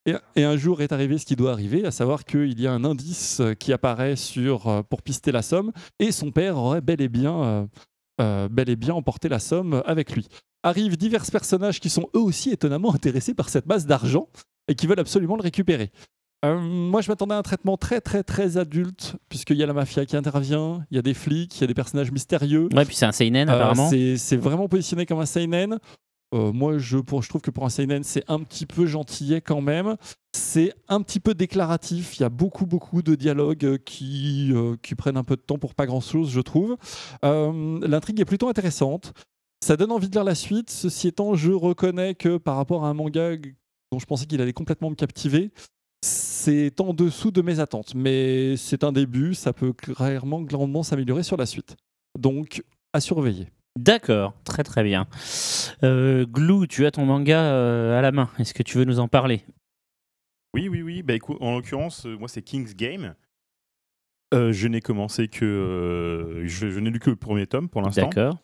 Et, 0.07 0.15
et 0.37 0.43
un 0.45 0.55
jour 0.57 0.81
est 0.81 0.91
arrivé 0.93 1.17
ce 1.17 1.25
qui 1.25 1.35
doit 1.35 1.51
arriver, 1.51 1.85
à 1.85 1.91
savoir 1.91 2.23
qu'il 2.25 2.59
y 2.59 2.65
a 2.65 2.71
un 2.71 2.83
indice 2.85 3.41
qui 3.59 3.73
apparaît 3.73 4.15
sur, 4.15 4.67
euh, 4.67 4.81
pour 4.81 5.01
pister 5.01 5.31
la 5.31 5.41
somme, 5.41 5.71
et 5.99 6.11
son 6.11 6.31
père 6.31 6.57
aurait 6.57 6.81
bel 6.81 7.01
et 7.01 7.09
bien, 7.09 7.43
euh, 7.43 7.65
euh, 8.21 8.47
bel 8.49 8.69
et 8.69 8.75
bien 8.75 8.93
emporté 8.93 9.27
la 9.29 9.39
somme 9.39 9.83
avec 9.85 10.13
lui. 10.13 10.27
Arrivent 10.63 10.97
divers 10.97 11.25
personnages 11.29 11.79
qui 11.79 11.89
sont 11.89 12.09
eux 12.15 12.21
aussi 12.21 12.51
étonnamment 12.51 12.93
intéressés 12.93 13.33
par 13.33 13.49
cette 13.49 13.67
masse 13.67 13.85
d'argent 13.85 14.27
et 14.67 14.75
qui 14.75 14.87
veulent 14.87 14.99
absolument 14.99 15.35
le 15.35 15.43
récupérer. 15.43 15.91
Euh, 16.45 16.59
moi, 16.59 17.01
je 17.01 17.09
m'attendais 17.09 17.33
à 17.33 17.37
un 17.37 17.41
traitement 17.43 17.77
très, 17.77 17.99
très, 17.99 18.23
très 18.23 18.57
adulte, 18.57 19.15
puisqu'il 19.27 19.57
y 19.57 19.63
a 19.63 19.65
la 19.65 19.73
mafia 19.73 20.05
qui 20.05 20.15
intervient, 20.15 20.85
il 20.91 20.95
y 20.95 20.99
a 20.99 21.01
des 21.01 21.15
flics, 21.15 21.57
il 21.57 21.61
y 21.61 21.63
a 21.63 21.67
des 21.67 21.73
personnages 21.73 22.11
mystérieux. 22.11 22.69
Ouais, 22.73 22.85
puis 22.85 22.95
c'est 22.95 23.07
un 23.07 23.11
seinen 23.11 23.49
Euh, 23.49 23.53
apparemment. 23.53 23.89
c'est 23.89 24.37
vraiment 24.37 24.67
positionné 24.67 25.05
comme 25.05 25.19
un 25.19 25.25
seinen. 25.25 25.79
Euh, 26.33 26.51
moi, 26.51 26.77
je, 26.77 26.97
pour, 26.97 27.25
trouve 27.25 27.41
que 27.41 27.51
pour 27.51 27.65
un 27.65 27.69
seinen, 27.69 28.03
c'est 28.03 28.23
un 28.27 28.39
petit 28.39 28.65
peu 28.65 28.85
gentillet 28.85 29.41
quand 29.41 29.61
même. 29.61 29.95
C'est 30.33 30.73
un 30.87 31.01
petit 31.01 31.19
peu 31.19 31.33
déclaratif. 31.33 32.17
Il 32.17 32.21
y 32.21 32.25
a 32.25 32.29
beaucoup, 32.29 32.65
beaucoup 32.65 33.01
de 33.01 33.15
dialogues 33.15 33.65
euh, 33.65 33.77
qui, 33.77 34.51
euh, 34.53 34.75
qui 34.81 34.95
prennent 34.95 35.17
un 35.17 35.23
peu 35.23 35.35
de 35.35 35.41
temps 35.41 35.57
pour 35.57 35.73
pas 35.73 35.85
grand-chose, 35.85 36.29
je 36.29 36.41
trouve. 36.41 36.77
L'intrigue 37.23 38.19
est 38.19 38.25
plutôt 38.25 38.49
intéressante. 38.49 39.13
Ça 39.63 39.77
donne 39.77 39.91
envie 39.91 40.09
de 40.09 40.13
lire 40.13 40.23
la 40.23 40.35
suite. 40.35 40.69
Ceci 40.69 41.07
étant, 41.07 41.35
je 41.35 41.51
reconnais 41.51 42.13
que 42.13 42.37
par 42.37 42.57
rapport 42.57 42.85
à 42.85 42.89
un 42.89 42.93
manga 42.93 43.35
dont 43.91 43.99
je 43.99 44.05
pensais 44.05 44.25
qu'il 44.25 44.41
allait 44.41 44.53
complètement 44.53 44.89
me 44.89 44.95
captiver, 44.95 45.51
c'est 46.03 46.79
en 46.81 46.93
dessous 46.93 47.31
de 47.31 47.41
mes 47.41 47.59
attentes. 47.59 47.95
Mais 47.95 48.57
c'est 48.57 48.83
un 48.83 48.91
début. 48.91 49.33
Ça 49.33 49.53
peut 49.53 49.73
clairement, 49.73 50.41
grandement 50.41 50.83
s'améliorer 50.83 51.23
sur 51.23 51.37
la 51.37 51.45
suite. 51.45 51.75
Donc, 52.19 52.63
à 52.93 52.99
surveiller. 52.99 53.47
D'accord, 53.77 54.33
très 54.43 54.63
très 54.63 54.83
bien. 54.83 55.07
Euh, 55.83 56.25
Glou, 56.25 56.65
tu 56.65 56.85
as 56.87 56.91
ton 56.91 57.05
manga 57.05 57.39
euh, 57.39 57.97
à 57.97 58.01
la 58.01 58.11
main. 58.11 58.29
Est-ce 58.39 58.53
que 58.53 58.63
tu 58.63 58.77
veux 58.79 58.85
nous 58.85 58.99
en 58.99 59.07
parler? 59.07 59.43
Oui, 60.55 60.67
oui, 60.67 60.81
oui. 60.81 61.03
Bah, 61.03 61.13
écoute, 61.13 61.37
en 61.39 61.55
l'occurrence, 61.55 62.07
euh, 62.07 62.17
moi, 62.17 62.27
c'est 62.27 62.41
King's 62.41 62.75
Game. 62.75 63.13
Je 64.33 64.67
n'ai 64.67 64.81
commencé 64.81 65.27
que. 65.27 66.43
je 66.45 66.69
je 66.69 66.79
n'ai 66.79 66.89
lu 66.89 66.99
que 66.99 67.11
le 67.11 67.15
premier 67.15 67.47
tome 67.47 67.69
pour 67.69 67.81
l'instant. 67.81 68.09
D'accord. 68.09 68.39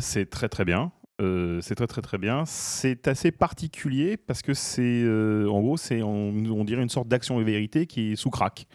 C'est 0.00 0.30
très, 0.30 0.48
très 0.48 0.64
bien. 0.64 0.90
C'est 1.20 1.74
très, 1.76 1.86
très, 1.86 2.02
très 2.02 2.18
bien. 2.18 2.44
C'est 2.46 3.06
assez 3.06 3.30
particulier 3.30 4.16
parce 4.16 4.42
que 4.42 4.54
c'est. 4.54 5.04
en 5.06 5.60
gros, 5.60 5.76
c'est, 5.76 6.02
on, 6.02 6.30
on 6.30 6.64
dirait 6.64 6.82
une 6.82 6.88
sorte 6.88 7.08
d'action 7.08 7.40
et 7.40 7.44
vérité 7.44 7.86
qui 7.86 8.12
est 8.12 8.16
sous 8.16 8.30
crack. 8.30 8.66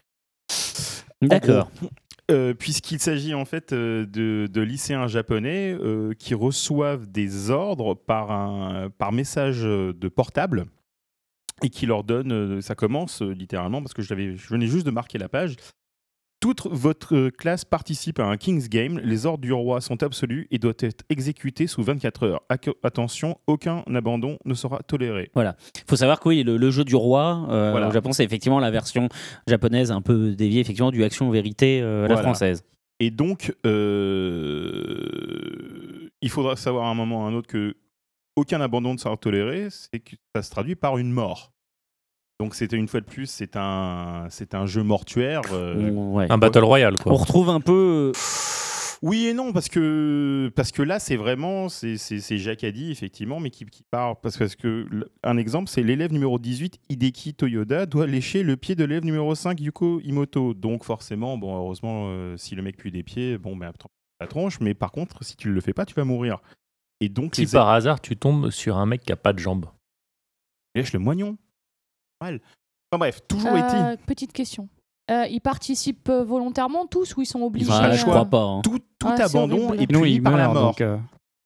D'accord. 1.21 1.69
Euh, 2.31 2.53
Puisqu'il 2.53 2.99
s'agit 2.99 3.33
en 3.33 3.45
fait 3.45 3.73
euh, 3.73 4.05
de, 4.05 4.61
lycéens 4.61 5.07
japonais 5.07 5.77
euh, 5.79 6.13
qui 6.13 6.33
reçoivent 6.33 7.07
des 7.07 7.49
ordres 7.49 7.93
par, 7.93 8.31
un, 8.31 8.89
par 8.89 9.11
message 9.11 9.61
de 9.63 10.07
portable 10.07 10.65
et 11.63 11.69
qui 11.69 11.85
leur 11.85 12.03
donnent, 12.03 12.31
euh, 12.31 12.61
ça 12.61 12.75
commence 12.75 13.21
littéralement 13.21 13.81
parce 13.81 13.93
que 13.93 14.01
je, 14.01 14.13
je 14.35 14.47
venais 14.49 14.67
juste 14.67 14.85
de 14.85 14.91
marquer 14.91 15.17
la 15.17 15.29
page. 15.29 15.55
Toute 16.41 16.65
votre 16.69 17.15
euh, 17.15 17.29
classe 17.29 17.63
participe 17.65 18.19
à 18.19 18.25
un 18.25 18.35
King's 18.35 18.67
Game. 18.67 18.99
Les 19.03 19.25
ordres 19.27 19.41
du 19.43 19.53
roi 19.53 19.79
sont 19.79 20.01
absolus 20.03 20.47
et 20.51 20.57
doivent 20.57 20.75
être 20.79 21.03
exécutés 21.09 21.67
sous 21.67 21.83
24 21.83 22.23
heures. 22.25 22.41
Ac- 22.49 22.73
attention, 22.83 23.37
aucun 23.47 23.83
abandon 23.93 24.37
ne 24.43 24.53
sera 24.55 24.79
toléré. 24.79 25.29
Voilà. 25.35 25.55
Il 25.75 25.83
faut 25.87 25.95
savoir 25.95 26.19
que 26.19 26.27
oui, 26.29 26.41
le, 26.43 26.57
le 26.57 26.71
jeu 26.71 26.83
du 26.83 26.95
roi 26.95 27.45
euh, 27.51 27.69
Voilà. 27.71 27.87
au 27.89 27.91
Japon, 27.91 28.11
c'est 28.11 28.23
effectivement 28.23 28.59
la 28.59 28.71
version 28.71 29.07
japonaise 29.47 29.91
un 29.91 30.01
peu 30.01 30.31
déviée 30.35 30.61
effectivement 30.61 30.89
du 30.91 31.03
action-vérité 31.03 31.79
euh, 31.81 32.07
la 32.07 32.17
française. 32.17 32.63
Et 32.99 33.11
donc, 33.11 33.53
euh, 34.81 36.09
il 36.21 36.29
faudra 36.29 36.55
savoir 36.55 36.85
à 36.85 36.89
un 36.89 36.95
moment 36.95 37.21
ou 37.21 37.25
à 37.25 37.27
un 37.29 37.33
autre 37.33 37.47
que 37.47 37.75
aucun 38.35 38.61
abandon 38.61 38.93
ne 38.93 38.97
sera 38.97 39.15
toléré, 39.17 39.67
c'est 39.69 39.99
que 39.99 40.15
ça 40.35 40.41
se 40.41 40.49
traduit 40.51 40.75
par 40.75 40.97
une 40.97 41.11
mort. 41.11 41.51
Donc 42.41 42.55
c'était 42.55 42.75
une 42.75 42.87
fois 42.87 43.01
de 43.01 43.05
plus, 43.05 43.27
c'est 43.27 43.55
un, 43.55 44.25
c'est 44.31 44.55
un 44.55 44.65
jeu 44.65 44.81
mortuaire. 44.81 45.41
euh, 45.53 45.91
Ouais. 45.91 46.25
Un 46.31 46.39
battle 46.39 46.63
royale, 46.63 46.97
quoi. 46.97 47.11
On 47.13 47.15
retrouve 47.15 47.49
un 47.49 47.59
peu. 47.61 48.11
Oui 49.03 49.27
et 49.27 49.33
non, 49.35 49.53
parce 49.53 49.69
que, 49.69 50.51
parce 50.55 50.71
que 50.71 50.81
là, 50.81 50.97
c'est 50.99 51.17
vraiment, 51.17 51.69
c'est 51.69 51.97
c'est- 51.97 52.19
c'est 52.19 52.39
Jacques 52.39 52.63
Addy, 52.63 52.89
effectivement, 52.89 53.39
mais 53.39 53.51
qui, 53.51 53.65
qui 53.67 53.83
part. 53.83 54.19
Parce, 54.21 54.37
parce 54.37 54.55
que, 54.55 54.87
un 55.21 55.37
exemple, 55.37 55.69
c'est 55.69 55.83
l'élève 55.83 56.11
numéro 56.11 56.39
18, 56.39 56.79
Hideki 56.89 57.35
Toyoda, 57.35 57.85
doit 57.85 58.07
lécher 58.07 58.41
le 58.41 58.57
pied 58.57 58.73
de 58.73 58.85
l'élève 58.85 59.05
numéro 59.05 59.35
5, 59.35 59.59
Yuko 59.61 59.99
Imoto. 60.03 60.55
Donc, 60.55 60.83
forcément, 60.83 61.37
bon, 61.37 61.55
heureusement, 61.55 62.05
euh, 62.09 62.37
si 62.37 62.55
le 62.55 62.63
mec 62.63 62.77
pue 62.77 62.89
des 62.89 63.03
pieds, 63.03 63.37
bon, 63.37 63.55
ben, 63.55 63.67
attends, 63.69 63.89
la 64.19 64.25
tronche, 64.25 64.59
mais 64.61 64.73
par 64.73 64.91
contre, 64.91 65.23
si 65.23 65.35
tu 65.35 65.51
le 65.51 65.61
fais 65.61 65.73
pas, 65.73 65.85
tu 65.85 65.93
vas 65.93 66.05
mourir. 66.05 66.39
Et 67.01 67.09
donc, 67.09 67.35
Si 67.35 67.41
les 67.45 67.51
par 67.51 67.69
hasard 67.69 68.01
tu 68.01 68.17
tombes 68.17 68.49
sur 68.49 68.77
un 68.77 68.87
mec 68.87 69.01
qui 69.01 69.11
a 69.11 69.15
pas 69.15 69.33
de 69.33 69.39
jambes. 69.39 69.67
lèche 70.75 70.93
le 70.93 70.99
moignon. 70.99 71.37
Mal. 72.21 72.39
Enfin 72.91 72.99
bref, 72.99 73.21
toujours 73.27 73.51
Euh, 73.51 73.57
est-il. 73.57 73.97
Petite 74.05 74.33
question. 74.33 74.69
Euh, 75.09 75.25
ils 75.29 75.41
participent 75.41 76.09
euh, 76.09 76.23
volontairement 76.23 76.85
tous 76.85 77.15
ou 77.17 77.21
ils 77.21 77.25
sont 77.25 77.41
obligés 77.41 77.69
Ah, 77.71 77.91
je 77.91 78.01
euh, 78.05 78.09
crois 78.09 78.25
pas. 78.25 78.43
hein. 78.43 78.61
Tout, 78.63 78.79
tout 78.99 79.07
Ah, 79.07 79.23
abandon 79.23 79.73
est 79.73 79.87
Sinon, 79.87 80.01
puni 80.01 80.21
par 80.21 80.37
la 80.37 80.47
mort. 80.49 80.63
donc, 80.67 80.81
euh, 80.81 80.97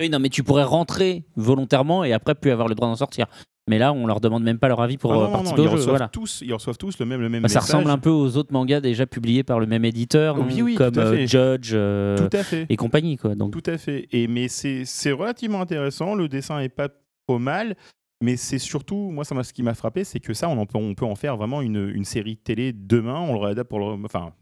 Oui, 0.02 0.10
non, 0.10 0.19
mais 0.19 0.30
tu 0.30 0.43
pourrais 0.43 0.64
rentrer 0.64 1.23
volontairement 1.35 2.03
et 2.03 2.14
après 2.14 2.35
plus 2.35 2.52
avoir 2.52 2.68
le 2.68 2.76
droit 2.76 2.88
d'en 2.88 2.95
sortir. 2.95 3.27
Mais 3.68 3.80
là, 3.80 3.93
on 3.93 4.06
leur 4.06 4.19
demande 4.19 4.43
même 4.43 4.60
pas 4.60 4.68
leur 4.68 4.80
avis 4.81 4.97
pour 4.97 5.11
Ah 5.11 5.15
non, 5.15 5.22
euh, 5.22 5.23
non, 5.26 5.30
non, 5.30 5.34
participer 5.38 5.61
ils, 5.64 5.68
reçoivent 5.69 5.89
Voilà. 5.95 6.07
tous, 6.10 6.41
ils 6.45 6.53
reçoivent 6.53 6.77
tous 6.77 6.99
le 6.99 7.06
même, 7.06 7.22
le 7.22 7.30
même 7.30 7.41
Bah, 7.43 7.47
ça 7.49 7.60
message. 7.60 7.76
ressemble 7.76 7.89
un 7.89 7.97
peu 7.97 8.11
aux 8.11 8.38
autres 8.38 8.53
mangas 8.53 8.81
déjà 8.81 9.07
publiés 9.07 9.43
par 9.43 9.60
le 9.60 9.65
même 9.65 9.85
éditeur, 9.85 10.38
Oui, 10.39 10.61
oui, 10.61 10.76
comme 10.76 10.91
tout 10.93 10.99
à 10.99 11.03
euh, 11.03 11.15
fait. 11.15 11.27
Judge 11.27 11.72
euh, 11.73 12.18
Tout 12.30 12.38
à 12.38 12.43
fait. 12.43 12.65
et 12.69 12.76
compagnie. 12.76 13.18
Quoi. 13.18 13.34
Donc, 13.34 13.52
Tout 13.53 13.64
à 13.72 13.77
fait. 13.80 14.07
Et, 14.11 14.27
mais 14.27 14.49
c'est 14.49 14.85
c'est 14.85 15.11
relativement 15.14 15.61
intéressant. 15.61 16.14
Le 16.14 16.27
dessin 16.27 16.60
est 16.60 16.69
pas 16.69 16.89
trop 17.27 17.39
mal. 17.39 17.76
Mais 18.21 18.37
c'est 18.37 18.59
surtout, 18.59 19.11
moi, 19.11 19.25
ça 19.25 19.41
ce 19.43 19.53
qui 19.53 19.61
m'a 19.63 19.73
frappé, 19.73 20.03
c'est 20.03 20.19
que 20.19 20.33
ça, 20.33 20.49
on, 20.49 20.57
en 20.57 20.65
peut, 20.65 20.77
on 20.77 20.95
peut 20.95 21.05
en 21.05 21.15
faire 21.15 21.37
vraiment 21.37 21.61
une, 21.61 21.89
une 21.89 22.05
série 22.05 22.37
télé 22.37 22.73
demain. 22.73 23.19
On 23.19 23.33
le 23.33 23.39
réadapte 23.39 23.69
pour 23.69 23.79
le. 23.79 24.03
Enfin, 24.05 24.33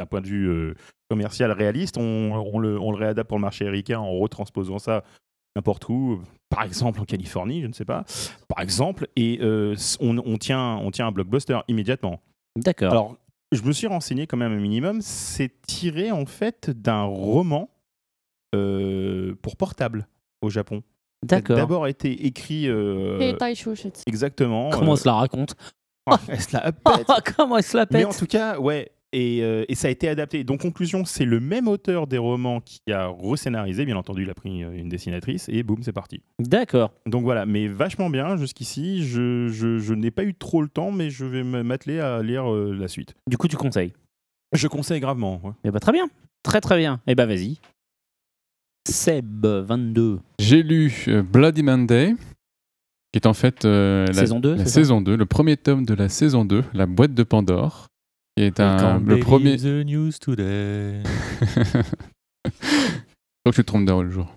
d'un 0.00 0.06
point 0.06 0.20
de 0.20 0.26
vue 0.26 0.48
euh, 0.48 0.74
commercial 1.10 1.52
réaliste, 1.52 1.98
on, 1.98 2.02
on 2.02 2.58
le, 2.58 2.80
on 2.80 2.90
le 2.90 2.96
réadapte 2.96 3.28
pour 3.28 3.38
le 3.38 3.42
marché 3.42 3.66
américain 3.66 3.98
en 3.98 4.12
retransposant 4.18 4.78
ça 4.78 5.04
n'importe 5.54 5.88
où, 5.88 6.22
par 6.48 6.62
exemple 6.62 7.00
en 7.00 7.04
Californie, 7.04 7.60
je 7.60 7.66
ne 7.66 7.72
sais 7.72 7.84
pas, 7.84 8.04
par 8.48 8.60
exemple, 8.60 9.06
et 9.16 9.38
euh, 9.42 9.74
on, 10.00 10.16
on 10.18 10.38
tient, 10.38 10.76
on 10.76 10.90
tient 10.90 11.06
un 11.06 11.12
blockbuster 11.12 11.58
immédiatement. 11.68 12.20
d'accord. 12.56 12.90
Alors, 12.90 13.16
je 13.52 13.62
me 13.62 13.72
suis 13.72 13.86
renseigné 13.86 14.26
quand 14.26 14.38
même 14.38 14.52
un 14.52 14.60
minimum. 14.60 15.02
C'est 15.02 15.60
tiré 15.60 16.10
en 16.10 16.24
fait 16.24 16.70
d'un 16.70 17.02
roman 17.02 17.68
euh, 18.54 19.34
pour 19.42 19.56
portable 19.56 20.08
au 20.40 20.48
Japon. 20.48 20.82
D'accord. 21.24 21.56
D'abord 21.56 21.86
été 21.86 22.26
écrit. 22.26 22.68
euh, 22.68 23.18
exactement. 24.06 24.70
Comment 24.70 24.92
on 24.92 24.94
euh, 24.94 24.96
se 24.96 25.06
la 25.08 25.14
raconte 25.14 25.54
elle 26.28 26.40
se 26.40 26.52
la 26.56 26.72
pète. 26.72 27.06
Comment 27.36 27.58
elle 27.58 27.62
se 27.64 27.76
la 27.76 27.86
Mais 27.90 27.98
pète 28.00 28.06
en 28.06 28.12
tout 28.18 28.26
cas, 28.26 28.58
ouais. 28.58 28.90
Et, 29.14 29.40
euh, 29.42 29.64
et 29.68 29.74
ça 29.74 29.88
a 29.88 29.90
été 29.90 30.08
adapté. 30.08 30.42
Donc, 30.42 30.62
conclusion, 30.62 31.04
c'est 31.04 31.26
le 31.26 31.38
même 31.38 31.68
auteur 31.68 32.06
des 32.06 32.16
romans 32.16 32.60
qui 32.62 32.80
a 32.90 33.08
rescénarisé. 33.22 33.84
Bien 33.84 33.96
entendu, 33.96 34.22
il 34.22 34.30
a 34.30 34.34
pris 34.34 34.64
euh, 34.64 34.72
une 34.72 34.88
dessinatrice 34.88 35.50
et 35.50 35.62
boum, 35.62 35.82
c'est 35.82 35.92
parti. 35.92 36.22
D'accord. 36.38 36.92
Donc 37.04 37.22
voilà, 37.22 37.44
mais 37.44 37.68
vachement 37.68 38.08
bien 38.08 38.38
jusqu'ici. 38.38 39.04
Je, 39.06 39.48
je, 39.48 39.78
je 39.78 39.92
n'ai 39.94 40.10
pas 40.10 40.24
eu 40.24 40.34
trop 40.34 40.62
le 40.62 40.68
temps, 40.68 40.90
mais 40.92 41.10
je 41.10 41.26
vais 41.26 41.42
m'atteler 41.44 42.00
à 42.00 42.22
lire 42.22 42.50
euh, 42.50 42.74
la 42.74 42.88
suite. 42.88 43.14
Du 43.28 43.36
coup, 43.36 43.48
tu 43.48 43.56
conseilles. 43.56 43.92
Je 44.54 44.66
conseille 44.66 45.00
gravement. 45.00 45.40
ouais. 45.44 45.52
Eh 45.64 45.70
bah, 45.70 45.78
très 45.78 45.92
bien. 45.92 46.06
Très 46.42 46.62
très 46.62 46.78
bien. 46.78 47.00
Eh 47.06 47.14
bah 47.14 47.26
vas-y. 47.26 47.58
Seb 48.88 49.46
22. 49.46 50.20
J'ai 50.38 50.62
lu 50.62 50.92
euh, 51.08 51.22
Bloody 51.22 51.62
Monday, 51.62 52.14
qui 53.12 53.16
est 53.16 53.26
en 53.26 53.34
fait 53.34 53.64
euh, 53.64 54.06
la 54.06 54.12
Saison 54.12 54.40
2, 54.40 54.54
la 54.56 54.64
saison 54.66 55.00
2, 55.00 55.16
le 55.16 55.26
premier 55.26 55.56
tome 55.56 55.84
de 55.84 55.94
la 55.94 56.08
saison 56.08 56.44
2, 56.44 56.64
La 56.74 56.86
boîte 56.86 57.14
de 57.14 57.22
Pandore. 57.22 57.86
qui 58.36 58.44
est 58.44 58.60
un, 58.60 59.00
le 59.00 59.20
premier. 59.20 59.56
the 59.56 59.84
news 59.86 60.12
today. 60.20 61.02
Je 62.44 63.50
crois 63.50 63.52
que 63.52 63.56
je 63.56 63.62
te 63.62 63.66
trompes 63.66 63.86
d'heure 63.86 64.02
le 64.04 64.10
jour. 64.10 64.36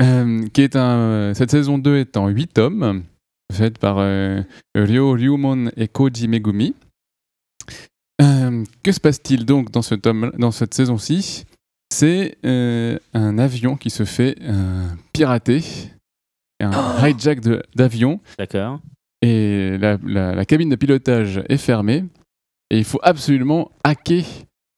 Euh, 0.00 0.46
qui 0.48 0.62
est 0.62 0.74
un, 0.74 1.32
cette 1.34 1.52
saison 1.52 1.78
2 1.78 1.96
est 1.98 2.16
en 2.16 2.26
8 2.28 2.48
tomes, 2.48 3.04
faite 3.52 3.78
par 3.78 3.98
euh, 3.98 4.42
Ryo 4.74 5.12
Ryumon 5.12 5.70
et 5.76 5.86
Koji 5.86 6.26
Megumi. 6.26 6.74
Euh, 8.20 8.64
que 8.82 8.90
se 8.92 9.00
passe-t-il 9.00 9.44
donc 9.44 9.70
dans, 9.70 9.82
ce 9.82 9.94
tome, 9.94 10.32
dans 10.38 10.50
cette 10.50 10.74
saison-ci? 10.74 11.44
C'est 11.96 12.36
euh, 12.44 12.98
un 13.12 13.38
avion 13.38 13.76
qui 13.76 13.88
se 13.90 14.04
fait 14.04 14.34
euh, 14.42 14.88
pirater, 15.12 15.62
un 16.60 17.06
hijack 17.06 17.38
de- 17.40 17.62
d'avion. 17.76 18.18
D'accord. 18.36 18.80
Et 19.22 19.78
la, 19.78 19.96
la- 20.04 20.34
la 20.34 20.44
cabine 20.44 20.68
de 20.70 20.74
pilotage 20.76 21.40
est 21.48 21.56
fermée. 21.56 22.04
Et 22.70 22.78
il 22.78 22.84
faut 22.84 22.98
absolument 23.04 23.70
hacker 23.84 24.24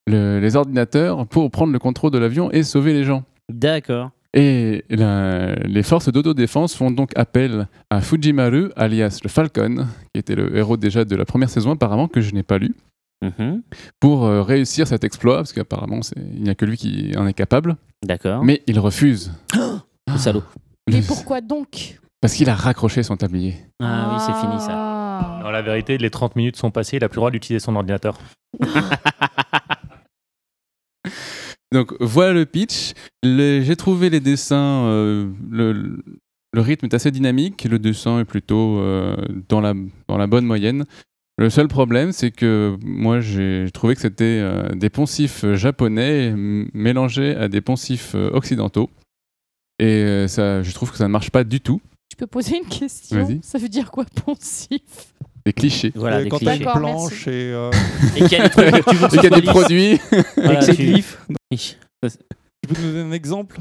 le- 0.07 0.41
les 0.41 0.57
ordinateurs 0.57 1.27
pour 1.27 1.51
prendre 1.51 1.73
le 1.73 1.79
contrôle 1.79 2.11
de 2.11 2.19
l'avion 2.19 2.51
et 2.53 2.63
sauver 2.63 2.93
les 2.93 3.05
gens. 3.05 3.25
D'accord. 3.51 4.11
Et 4.35 4.85
la- 4.91 5.55
les 5.55 5.83
forces 5.83 6.11
d'autodéfense 6.13 6.75
font 6.77 6.91
donc 6.91 7.13
appel 7.17 7.67
à 7.89 8.03
Fujimaru, 8.03 8.71
alias 8.77 9.21
le 9.25 9.31
Falcon, 9.31 9.87
qui 10.13 10.19
était 10.21 10.35
le 10.35 10.55
héros 10.55 10.77
déjà 10.77 11.07
de 11.07 11.17
la 11.17 11.25
première 11.25 11.49
saison 11.49 11.71
apparemment, 11.71 12.09
que 12.09 12.21
je 12.21 12.35
n'ai 12.35 12.43
pas 12.43 12.59
lu, 12.59 12.75
Mhm. 13.23 13.63
pour 13.99 14.25
euh, 14.27 14.43
réussir 14.43 14.87
cet 14.87 15.03
exploit, 15.05 15.37
parce 15.37 15.53
qu'apparemment 15.55 16.03
c'est- 16.03 16.15
il 16.35 16.43
n'y 16.43 16.51
a 16.51 16.55
que 16.55 16.65
lui 16.67 16.77
qui 16.77 17.13
en 17.17 17.27
est 17.27 17.33
capable. 17.35 17.77
D'accord. 18.05 18.45
Mais 18.45 18.63
il 18.67 18.79
refuse. 18.79 19.33
Le 19.55 20.19
salaud. 20.19 20.43
Et 20.93 21.01
pourquoi 21.03 21.41
donc? 21.41 21.99
Parce 22.21 22.35
qu'il 22.35 22.49
a 22.51 22.55
raccroché 22.55 23.03
son 23.03 23.17
tablier. 23.17 23.55
Ah 23.83 24.11
oui, 24.13 24.21
c'est 24.25 24.35
fini 24.41 24.61
ça. 24.61 24.69
Ah. 24.73 25.41
Dans 25.43 25.51
la 25.51 25.63
vérité, 25.63 25.97
les 25.99 26.11
30 26.11 26.37
minutes 26.37 26.57
sont 26.57 26.71
passées, 26.71 26.97
il 26.99 27.05
a 27.05 27.09
plus 27.09 27.17
le 27.17 27.21
droit 27.21 27.31
d'utiliser 27.31 27.61
son 27.65 27.75
ordinateur. 27.77 28.19
Donc 31.73 31.95
voilà 32.01 32.33
le 32.33 32.47
pitch. 32.47 32.93
Le- 33.23 33.61
J'ai 33.61 33.77
trouvé 33.77 34.11
les 34.11 34.21
dessins, 34.21 34.85
euh, 34.87 35.29
le, 35.51 36.03
le 36.53 36.61
rythme 36.61 36.87
est 36.87 36.95
assez 36.95 37.11
dynamique, 37.11 37.65
le 37.65 37.79
dessin 37.79 38.21
est 38.21 38.25
plutôt 38.25 38.79
euh, 38.79 39.17
dans, 39.49 39.61
la, 39.61 39.75
dans 40.09 40.17
la 40.19 40.27
bonne 40.27 40.47
moyenne. 40.47 40.85
Le 41.39 41.51
seul 41.51 41.69
problème, 41.69 42.13
c'est 42.13 42.31
que 42.31 42.79
moi 42.83 43.21
j'ai 43.21 43.67
trouvé 43.73 43.95
que 43.95 44.01
c'était 44.01 44.25
euh, 44.41 44.71
des 44.75 44.89
poncifs 44.89 45.45
japonais 45.53 46.29
m- 46.29 46.71
mélangés 46.73 47.35
à 47.37 47.49
des 47.49 47.61
poncifs 47.61 48.15
euh, 48.15 48.31
occidentaux. 48.33 48.89
Et 49.79 49.85
euh, 50.03 50.29
ça, 50.29 50.63
je 50.63 50.73
trouve 50.73 50.91
que 50.91 50.97
ça 50.97 51.05
ne 51.05 51.13
marche 51.13 51.31
pas 51.31 51.45
du 51.45 51.61
tout. 51.61 51.83
Tu 52.09 52.17
peux 52.17 52.27
poser 52.27 52.57
une 52.57 52.67
question? 52.69 53.23
Vas-y. 53.23 53.41
Ça 53.43 53.59
veut 53.59 53.69
dire 53.69 53.91
quoi, 53.91 54.07
poncif 54.25 54.81
Des 55.45 55.53
clichés. 55.53 55.93
Voilà, 55.95 56.23
des 56.23 56.31
quand 56.31 56.39
t'as 56.39 56.53
une 56.57 56.61
clichés. 56.61 56.65
D'accord, 56.65 56.81
planche 56.81 57.29
et. 57.29 57.53
euh, 57.53 57.71
Et 58.17 58.21
qu'il 58.21 58.33
y 58.33 58.37
a 58.37 58.45
des 58.45 58.51
trucs 58.51 58.71
que 58.85 58.91
tu 58.91 58.97
veux 58.97 59.09
que 59.09 59.15
Et 59.15 59.17
ce 59.17 59.21
qu'il 59.21 59.23
y 59.23 59.27
a 59.27 59.29
soit 59.29 59.31
des 59.37 59.41
lisse. 59.43 59.51
produits 59.51 60.01
Voilà, 60.37 60.51
Avec 60.51 60.63
ses 60.63 60.77
tu- 60.77 60.83
glyphes. 60.87 61.19
Tu 61.53 61.75
peux 62.75 62.81
nous 62.83 62.93
donner 62.93 63.01
un 63.11 63.13
exemple? 63.13 63.59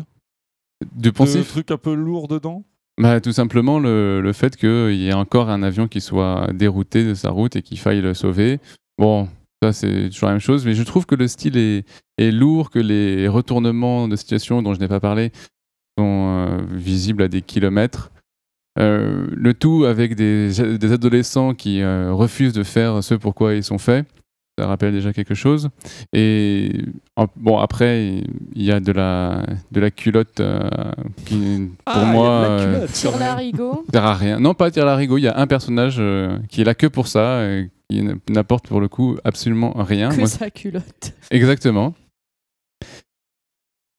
De 0.95 1.01
de 1.01 1.09
poncifs. 1.09 1.47
trucs 1.49 1.71
un 1.71 1.77
peu 1.77 1.93
lourds 1.93 2.29
dedans? 2.29 2.63
Bah, 2.97 3.19
tout 3.19 3.33
simplement 3.33 3.79
le, 3.79 4.21
le 4.21 4.33
fait 4.33 4.55
qu'il 4.55 4.95
y 4.95 5.09
ait 5.09 5.13
encore 5.13 5.49
un 5.49 5.63
avion 5.63 5.87
qui 5.87 5.99
soit 5.99 6.49
dérouté 6.53 7.03
de 7.03 7.13
sa 7.13 7.29
route 7.29 7.55
et 7.57 7.61
qu'il 7.61 7.77
faille 7.77 7.99
le 7.99 8.13
sauver. 8.13 8.59
Bon, 8.97 9.27
ça 9.61 9.73
c'est 9.73 10.09
toujours 10.09 10.27
la 10.27 10.35
même 10.35 10.39
chose, 10.39 10.65
mais 10.65 10.73
je 10.73 10.83
trouve 10.83 11.05
que 11.05 11.15
le 11.15 11.27
style 11.27 11.57
est, 11.57 11.85
est 12.17 12.31
lourd, 12.31 12.69
que 12.69 12.79
les 12.79 13.27
retournements 13.27 14.07
de 14.07 14.15
situation 14.15 14.61
dont 14.61 14.73
je 14.73 14.79
n'ai 14.79 14.87
pas 14.87 15.01
parlé 15.01 15.31
sont 15.97 16.47
euh, 16.49 16.61
visibles 16.71 17.23
à 17.23 17.27
des 17.27 17.41
kilomètres. 17.41 18.11
Euh, 18.79 19.27
le 19.31 19.53
tout 19.53 19.85
avec 19.85 20.15
des, 20.15 20.77
des 20.77 20.91
adolescents 20.91 21.53
qui 21.53 21.81
euh, 21.81 22.13
refusent 22.13 22.53
de 22.53 22.63
faire 22.63 23.03
ce 23.03 23.15
pourquoi 23.15 23.55
ils 23.55 23.63
sont 23.63 23.77
faits. 23.77 24.05
Ça 24.57 24.67
rappelle 24.67 24.93
déjà 24.93 25.11
quelque 25.11 25.33
chose. 25.33 25.69
Et 26.13 26.71
bon, 27.35 27.57
après, 27.57 28.23
il 28.53 28.63
y 28.63 28.71
a 28.71 28.79
de 28.79 28.93
la, 28.93 29.45
de 29.73 29.81
la 29.81 29.91
culotte 29.91 30.39
euh, 30.39 30.69
qui, 31.25 31.69
pour 31.83 31.93
Ah, 31.93 31.99
de 32.05 32.05
moi, 32.11 32.27
la 32.29 32.47
euh. 32.47 32.87
Tire 32.87 33.17
l'arigot. 33.19 33.85
sert 33.91 34.05
à 34.05 34.13
rien. 34.13 34.39
Non, 34.39 34.53
pas 34.53 34.71
Tire 34.71 34.85
Larigot. 34.85 35.17
Il 35.17 35.23
y 35.23 35.27
a 35.27 35.37
un 35.37 35.45
personnage 35.47 35.97
euh, 35.99 36.37
qui 36.47 36.61
est 36.61 36.63
là 36.63 36.73
que 36.73 36.87
pour 36.87 37.07
ça, 37.07 37.43
et 37.45 37.69
qui 37.89 38.01
n'apporte 38.29 38.67
pour 38.69 38.79
le 38.79 38.87
coup 38.87 39.17
absolument 39.25 39.73
rien. 39.75 40.09
Que 40.09 40.19
Moi- 40.19 40.27
sa 40.27 40.49
culotte. 40.49 41.13
Exactement. 41.31 41.93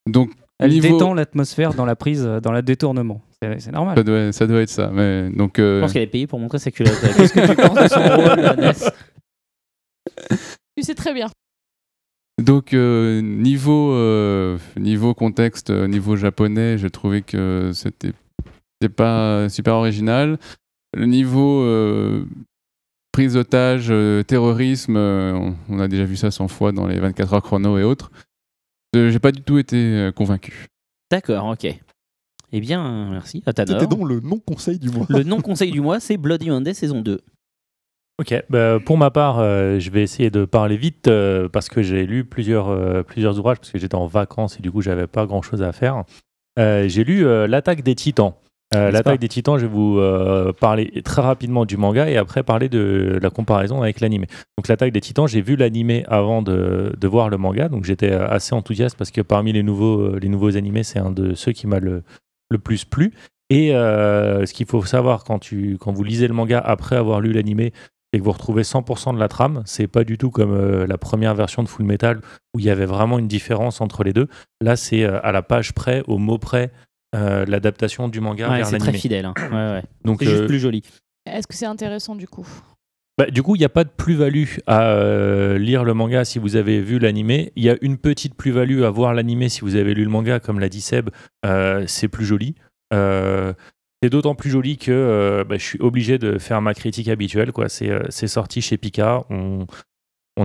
Donc, 0.09 0.31
Elle 0.59 0.71
niveau- 0.71 0.95
détend 0.97 1.13
l'atmosphère 1.13 1.75
dans 1.75 1.85
la 1.85 1.97
prise, 1.97 2.25
euh, 2.27 2.41
dans 2.41 2.53
la 2.53 2.63
détournement. 2.63 3.21
C'est 3.43 3.71
normal. 3.73 3.95
ça 3.99 4.03
doit, 4.03 4.33
ça 4.33 4.47
doit 4.47 4.63
être 4.63 4.71
ça. 4.71 4.91
Mais, 4.91 5.29
donc, 5.29 5.57
Je 5.59 5.63
euh, 5.63 5.81
pense 5.83 5.93
qu'elle 5.93 6.03
est 6.03 6.07
payée 6.07 6.27
pour 6.27 6.41
montrer 6.41 6.59
sa 6.59 6.71
culotte. 6.71 6.99
Qu'est-ce 7.17 7.35
que 7.35 7.47
tu 7.47 7.55
penses 7.55 7.75
de 7.83 7.89
son 7.89 8.01
rôle, 8.17 8.39
euh, 8.39 8.57
Ness 8.57 8.91
Tu 10.77 10.83
sais 10.83 10.95
très 10.95 11.15
bien. 11.15 11.29
donc 12.43 12.75
euh, 12.75 13.21
niveau, 13.23 13.93
euh, 13.93 14.59
niveau 14.77 15.15
contexte, 15.15 15.71
euh, 15.71 15.87
niveau 15.89 16.17
japonais, 16.17 16.77
je 16.79 16.87
trouvais 16.89 17.23
que 17.23 17.71
c'était 17.75 18.13
c'était 18.81 18.93
pas 18.95 19.49
super 19.49 19.75
original. 19.75 20.39
Le 20.95 21.07
niveau 21.07 21.63
euh, 21.63 22.27
prise 23.13 23.33
d'otage, 23.35 23.87
euh, 23.91 24.23
terrorisme, 24.23 24.97
euh, 24.97 25.33
on, 25.35 25.57
on 25.71 25.79
a 25.81 25.89
déjà 25.89 26.05
vu 26.05 26.17
ça 26.17 26.31
100 26.31 26.49
fois 26.49 26.73
dans 26.73 26.87
les 26.87 26.99
24 27.01 27.33
heures 27.35 27.43
chrono 27.43 27.79
et 27.79 27.83
autres. 27.83 28.11
Euh, 28.95 29.11
J'ai 29.11 29.19
pas 29.19 29.33
du 29.33 29.41
tout 29.43 29.57
été 29.59 30.11
convaincu. 30.15 30.67
D'accord, 31.11 31.47
ok. 31.47 31.67
Eh 32.53 32.61
bien, 32.61 33.09
merci. 33.11 33.43
C'était 33.47 33.87
donc 33.87 34.07
le 34.09 34.21
non-conseil 34.21 34.79
du 34.79 34.91
mois. 34.91 35.07
Le 35.09 35.23
non-conseil 35.23 35.71
du 35.71 35.81
mois, 35.81 36.01
c'est 36.01 36.17
Bloody 36.17 36.51
Monday 36.51 36.75
saison 36.75 37.01
2. 37.01 37.21
Ok, 38.19 38.35
bah, 38.49 38.79
pour 38.81 38.97
ma 38.97 39.11
part, 39.11 39.41
euh, 39.41 39.79
je 39.79 39.91
vais 39.91 40.03
essayer 40.03 40.31
de 40.31 40.47
parler 40.47 40.79
vite 40.79 41.07
euh, 41.07 41.51
parce 41.51 41.69
que 41.69 41.83
j'ai 41.83 42.07
lu 42.07 42.25
plusieurs, 42.25 42.69
euh, 42.71 43.03
plusieurs 43.03 43.39
ouvrages 43.39 43.59
parce 43.59 43.71
que 43.71 43.79
j'étais 43.79 43.95
en 43.95 44.07
vacances 44.07 44.59
et 44.59 44.63
du 44.63 44.73
coup 44.73 44.81
j'avais 44.81 45.07
pas 45.07 45.27
grand 45.27 45.43
chose 45.43 45.63
à 45.63 45.73
faire. 45.73 46.05
J'ai 46.57 47.05
lu 47.05 47.25
L'attaque 47.47 47.83
des 47.83 47.95
titans. 47.95 48.33
L'attaque 48.73 49.21
des 49.21 49.29
titans, 49.29 49.59
je 49.59 49.67
vais 49.67 49.73
vous 49.73 50.01
parler 50.59 51.03
très 51.03 51.21
rapidement 51.21 51.67
du 51.67 51.77
manga 51.77 52.09
et 52.09 52.17
après 52.17 52.43
parler 52.43 52.71
de 52.71 53.19
la 53.21 53.29
comparaison 53.29 53.83
avec 53.83 54.01
l'animé. 54.01 54.27
Donc 54.57 54.69
l'attaque 54.69 54.93
des 54.93 55.03
titans, 55.03 55.29
j'ai 55.29 55.43
vu 55.43 55.57
l'animé 55.57 56.07
avant 56.09 56.41
de, 56.41 56.95
de 56.99 57.09
voir 57.09 57.29
le 57.29 57.37
manga, 57.37 57.69
donc 57.69 57.85
j'étais 57.85 58.11
assez 58.11 58.55
enthousiaste 58.55 58.97
parce 58.97 59.11
que 59.11 59.21
parmi 59.21 59.53
les 59.53 59.63
nouveaux, 59.63 60.17
les 60.17 60.31
nouveaux 60.31 60.57
animés, 60.57 60.83
c'est 60.83 60.99
un 60.99 61.11
de 61.11 61.35
ceux 61.35 61.53
qui 61.53 61.67
m'a 61.67 61.79
le, 61.79 62.03
le 62.49 62.59
plus 62.59 62.87
plu. 62.87 63.13
Et 63.49 63.75
euh, 63.75 64.45
ce 64.45 64.53
qu'il 64.53 64.67
faut 64.67 64.83
savoir 64.85 65.25
quand, 65.25 65.39
tu, 65.39 65.77
quand 65.79 65.93
vous 65.93 66.03
lisez 66.03 66.27
le 66.27 66.35
manga 66.35 66.59
après 66.59 66.97
avoir 66.97 67.21
lu 67.21 67.33
l'animé, 67.33 67.73
c'est 68.13 68.19
que 68.21 68.25
vous 68.25 68.33
retrouvez 68.33 68.63
100% 68.63 69.15
de 69.15 69.19
la 69.19 69.29
trame. 69.29 69.63
C'est 69.67 69.87
pas 69.89 70.05
du 70.05 70.17
tout 70.19 70.31
comme 70.31 70.53
euh, 70.53 70.87
la 70.87 70.99
première 70.99 71.35
version 71.35 71.63
de 71.63 71.69
Full 71.69 71.85
Metal 71.87 72.21
où 72.55 72.61
il 72.61 72.65
y 72.65 72.71
avait 72.71 72.87
vraiment 72.87 73.19
une 73.19 73.29
différence 73.29 73.81
entre 73.81 74.05
les 74.05 74.13
deux. 74.13 74.29
Là, 74.61 74.77
c'est 74.77 75.03
euh, 75.05 75.19
à 75.23 75.33
la 75.33 75.43
page 75.43 75.73
près, 75.75 76.03
au 76.07 76.19
mot 76.19 76.39
près, 76.39 76.71
euh, 77.15 77.45
l'adaptation 77.47 78.09
du 78.09 78.21
manga 78.21 78.49
Ouais, 78.51 78.57
vers 78.59 78.67
c'est 78.67 78.79
très 78.79 78.93
fidèle. 78.93 79.25
hein. 79.27 79.35
Ouais, 79.39 79.53
ouais. 79.79 79.83
Donc, 80.05 80.19
C'est 80.21 80.27
juste 80.27 80.43
euh, 80.43 80.47
plus 80.47 80.59
joli. 80.61 80.83
Est-ce 81.27 81.47
que 81.47 81.55
c'est 81.55 81.67
intéressant 81.67 82.15
du 82.15 82.29
coup? 82.29 82.47
Bah, 83.19 83.27
du 83.31 83.43
coup, 83.43 83.57
il 83.57 83.61
n'y 83.61 83.65
a 83.65 83.71
pas 83.71 83.85
de 83.85 83.89
plus-value 83.89 84.59
à 84.67 84.91
euh, 84.91 85.57
lire 85.59 85.85
le 85.85 85.95
manga 85.95 86.25
si 86.27 86.39
vous 86.39 86.55
avez 86.57 86.81
vu 86.83 86.99
l'animé. 86.99 87.51
Il 87.57 87.65
y 87.65 87.71
a 87.71 87.77
une 87.81 87.97
petite 87.97 88.35
plus-value 88.35 88.83
à 88.83 88.91
voir 88.91 89.15
l'animé 89.15 89.49
si 89.49 89.63
vous 89.63 89.75
avez 89.75 89.95
lu 89.95 90.05
le 90.05 90.11
manga, 90.11 90.39
comme 90.39 90.61
l'a 90.61 90.69
dit 90.69 90.83
Seb, 90.83 91.09
euh, 91.47 91.85
c'est 91.87 92.09
plus 92.09 92.27
joli. 92.27 92.55
Euh, 92.93 93.55
c'est 94.03 94.11
d'autant 94.11 94.35
plus 94.35 94.51
joli 94.51 94.77
que 94.77 94.93
euh, 94.93 95.45
bah, 95.45 95.57
je 95.57 95.65
suis 95.65 95.81
obligé 95.81 96.19
de 96.19 96.39
faire 96.39 96.61
ma 96.61 96.75
critique 96.75 97.09
habituelle. 97.09 97.51
euh, 97.59 98.03
c'est 98.11 98.29
sorti 98.29 98.61
chez 98.61 98.77
Pika. 98.77 99.25
On, 99.31 99.67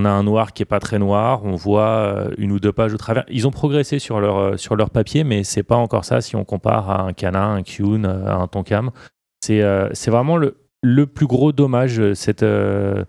a 0.05 0.09
un 0.09 0.23
noir 0.23 0.53
qui 0.53 0.63
est 0.63 0.65
pas 0.65 0.79
très 0.79 0.99
noir. 0.99 1.43
On 1.43 1.55
voit 1.55 1.89
euh, 1.89 2.31
une 2.37 2.53
ou 2.53 2.61
deux 2.61 2.71
pages 2.71 2.93
au 2.93 2.97
travers. 2.97 3.25
Ils 3.29 3.45
ont 3.47 3.51
progressé 3.51 3.99
sur 3.99 4.21
leur, 4.21 4.57
sur 4.57 4.77
leur 4.77 4.89
papier, 4.89 5.25
mais 5.25 5.43
c'est 5.43 5.63
pas 5.63 5.75
encore 5.75 6.05
ça 6.05 6.21
si 6.21 6.37
on 6.37 6.45
compare 6.45 6.89
à 6.89 7.01
un 7.03 7.13
Kana, 7.13 7.45
un 7.45 7.61
Kyun, 7.61 8.05
à 8.05 8.35
un 8.35 8.47
Tonkam. 8.47 8.91
C'est 9.43 9.61
c'est 9.93 10.11
vraiment 10.11 10.37
le, 10.37 10.61
le 10.81 11.07
plus 11.07 11.27
gros 11.27 11.51
dommage. 11.51 11.95
je 11.95 13.05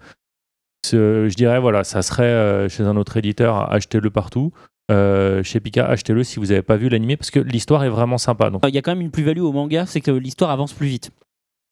dirais, 1.34 1.60
voilà, 1.60 1.84
ça 1.84 2.02
serait 2.02 2.68
chez 2.68 2.82
un 2.82 2.96
autre 2.96 3.16
éditeur, 3.16 3.72
achetez-le 3.72 4.10
partout. 4.10 4.52
Euh, 4.92 5.42
chez 5.42 5.60
Pika, 5.60 5.86
achetez-le 5.86 6.22
si 6.24 6.38
vous 6.38 6.46
n'avez 6.46 6.62
pas 6.62 6.76
vu 6.76 6.88
l'animé, 6.88 7.16
parce 7.16 7.30
que 7.30 7.40
l'histoire 7.40 7.84
est 7.84 7.88
vraiment 7.88 8.18
sympa. 8.18 8.50
Donc, 8.50 8.62
Il 8.68 8.74
y 8.74 8.78
a 8.78 8.82
quand 8.82 8.92
même 8.92 9.00
une 9.00 9.10
plus-value 9.10 9.40
au 9.40 9.52
manga, 9.52 9.86
c'est 9.86 10.00
que 10.00 10.10
l'histoire 10.10 10.50
avance 10.50 10.72
plus 10.72 10.86
vite 10.86 11.10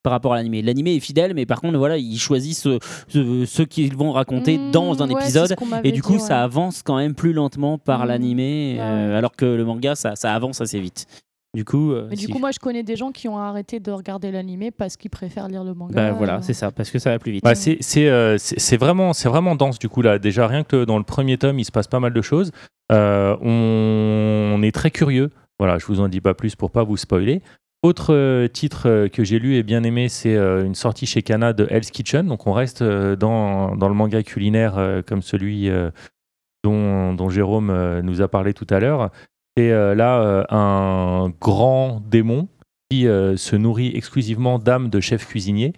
par 0.02 0.12
rapport 0.12 0.32
à 0.32 0.36
l'animé. 0.36 0.62
L'animé 0.62 0.94
est 0.94 1.00
fidèle, 1.00 1.34
mais 1.34 1.44
par 1.44 1.60
contre, 1.60 1.76
voilà, 1.76 1.98
ils 1.98 2.18
choisissent 2.18 2.66
euh, 2.66 2.78
ce, 3.08 3.44
ce 3.44 3.62
qu'ils 3.62 3.94
vont 3.94 4.12
raconter 4.12 4.56
Mmh, 4.56 4.70
dans 4.70 5.02
un 5.02 5.10
ouais, 5.10 5.20
épisode. 5.20 5.54
Et 5.84 5.92
du 5.92 6.02
coup, 6.02 6.14
dit, 6.14 6.20
ça 6.20 6.42
avance 6.42 6.82
quand 6.82 6.96
même 6.96 7.14
plus 7.14 7.34
lentement 7.34 7.76
par 7.76 8.04
Mmh. 8.04 8.08
l'animé, 8.08 8.76
euh, 8.80 9.18
alors 9.18 9.32
que 9.32 9.44
le 9.44 9.64
manga, 9.64 9.94
ça, 9.94 10.16
ça 10.16 10.34
avance 10.34 10.62
assez 10.62 10.80
vite. 10.80 11.06
Du 11.52 11.64
coup, 11.64 11.90
euh, 11.92 12.06
Mais 12.08 12.14
du 12.16 12.26
si- 12.26 12.30
coup, 12.32 12.38
moi, 12.38 12.52
je 12.52 12.60
connais 12.60 12.84
des 12.84 12.94
gens 12.94 13.10
qui 13.10 13.26
ont 13.26 13.36
arrêté 13.38 13.80
de 13.80 13.90
regarder 13.90 14.30
l'animé 14.30 14.70
parce 14.70 14.96
qu'ils 14.96 15.10
préfèrent 15.10 15.48
lire 15.48 15.64
le 15.64 15.74
manga. 15.74 15.94
bah, 15.94 16.12
voilà, 16.12 16.36
euh. 16.36 16.42
c'est 16.42 16.52
ça, 16.52 16.70
parce 16.70 16.90
que 16.90 17.00
ça 17.00 17.10
va 17.10 17.18
plus 17.18 17.32
vite. 17.32 17.42
Bah, 17.42 17.56
c'est 17.56 17.78
euh, 17.96 18.36
c'est- 18.38 18.76
vraiment, 18.76 19.12
c'est 19.12 19.28
vraiment 19.28 19.56
dense 19.56 19.78
du 19.80 19.88
coup 19.88 20.00
là. 20.00 20.20
Déjà 20.20 20.46
rien 20.46 20.62
que 20.62 20.84
dans 20.84 20.96
le 20.98 21.02
premier 21.02 21.38
tome, 21.38 21.58
il 21.58 21.64
se 21.64 21.72
passe 21.72 21.88
pas 21.88 21.98
mal 21.98 22.12
de 22.12 22.22
choses. 22.22 22.52
Euh, 22.92 23.36
on, 23.42 24.54
on 24.58 24.62
est 24.62 24.70
très 24.72 24.92
curieux. 24.92 25.30
Voilà, 25.58 25.78
je 25.78 25.86
vous 25.86 25.98
en 26.00 26.08
dis 26.08 26.20
pas 26.20 26.34
plus 26.34 26.54
pour 26.54 26.70
pas 26.70 26.84
vous 26.84 26.96
spoiler. 26.96 27.42
Autre 27.82 28.46
titre 28.48 29.08
que 29.08 29.24
j'ai 29.24 29.38
lu 29.40 29.56
et 29.56 29.62
bien 29.64 29.82
aimé, 29.82 30.08
c'est 30.08 30.36
une 30.36 30.74
sortie 30.76 31.06
chez 31.06 31.22
Kana 31.22 31.52
de 31.52 31.66
Hell's 31.68 31.90
Kitchen. 31.90 32.26
Donc 32.28 32.46
on 32.46 32.52
reste 32.52 32.82
dans, 32.84 33.74
dans 33.74 33.88
le 33.88 33.94
manga 33.94 34.22
culinaire 34.22 35.02
comme 35.06 35.22
celui 35.22 35.68
dont, 36.62 37.14
dont 37.14 37.28
Jérôme 37.30 38.00
nous 38.02 38.20
a 38.22 38.28
parlé 38.28 38.52
tout 38.54 38.66
à 38.70 38.80
l'heure. 38.80 39.10
C'est 39.56 39.70
euh, 39.72 39.94
là 39.94 40.20
euh, 40.20 40.44
un 40.50 41.32
grand 41.40 42.00
démon 42.08 42.48
qui 42.90 43.06
euh, 43.06 43.36
se 43.36 43.56
nourrit 43.56 43.92
exclusivement 43.94 44.58
d'âmes 44.58 44.90
de 44.90 45.00
chefs 45.00 45.26
cuisiniers, 45.26 45.72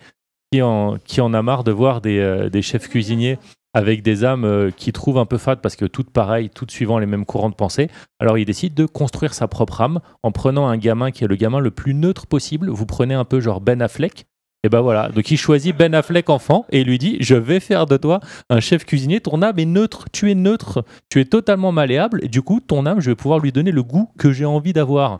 qui 0.52 0.62
en, 0.62 0.98
qui 0.98 1.20
a 1.20 1.28
marre 1.28 1.64
de 1.64 1.72
voir 1.72 2.00
des, 2.00 2.62
chefs 2.62 2.88
cuisiniers 2.88 3.38
avec 3.74 4.02
des 4.02 4.24
âmes 4.24 4.70
qui 4.76 4.92
trouvent 4.92 5.16
un 5.16 5.24
peu 5.24 5.38
fades 5.38 5.62
parce 5.62 5.76
que 5.76 5.86
toutes 5.86 6.10
pareilles, 6.10 6.50
toutes 6.50 6.70
suivant 6.70 6.98
les 6.98 7.06
mêmes 7.06 7.24
courants 7.24 7.48
de 7.48 7.54
pensée. 7.54 7.88
Alors 8.20 8.36
il 8.36 8.44
décide 8.44 8.74
de 8.74 8.84
construire 8.84 9.32
sa 9.32 9.48
propre 9.48 9.80
âme 9.80 10.00
en 10.22 10.30
prenant 10.30 10.66
un 10.66 10.76
gamin 10.76 11.10
qui 11.10 11.24
est 11.24 11.28
le 11.28 11.36
gamin 11.36 11.58
le 11.58 11.70
plus 11.70 11.94
neutre 11.94 12.26
possible. 12.26 12.68
Vous 12.68 12.84
prenez 12.84 13.14
un 13.14 13.24
peu 13.24 13.40
genre 13.40 13.62
Ben 13.62 13.80
Affleck. 13.80 14.26
Et 14.64 14.68
ben 14.68 14.80
voilà, 14.80 15.08
donc 15.08 15.28
il 15.30 15.36
choisit 15.36 15.76
Ben 15.76 15.92
Affleck 15.92 16.30
enfant 16.30 16.66
et 16.70 16.84
lui 16.84 16.96
dit 16.98 17.16
Je 17.20 17.34
vais 17.34 17.58
faire 17.58 17.86
de 17.86 17.96
toi 17.96 18.20
un 18.48 18.60
chef 18.60 18.84
cuisinier. 18.84 19.20
Ton 19.20 19.42
âme 19.42 19.58
est 19.58 19.64
neutre, 19.64 20.04
tu 20.12 20.30
es 20.30 20.36
neutre, 20.36 20.84
tu 21.10 21.20
es 21.20 21.24
totalement 21.24 21.72
malléable. 21.72 22.20
Et 22.24 22.28
du 22.28 22.42
coup, 22.42 22.60
ton 22.60 22.86
âme, 22.86 23.00
je 23.00 23.10
vais 23.10 23.16
pouvoir 23.16 23.40
lui 23.40 23.50
donner 23.50 23.72
le 23.72 23.82
goût 23.82 24.10
que 24.18 24.30
j'ai 24.30 24.44
envie 24.44 24.72
d'avoir. 24.72 25.18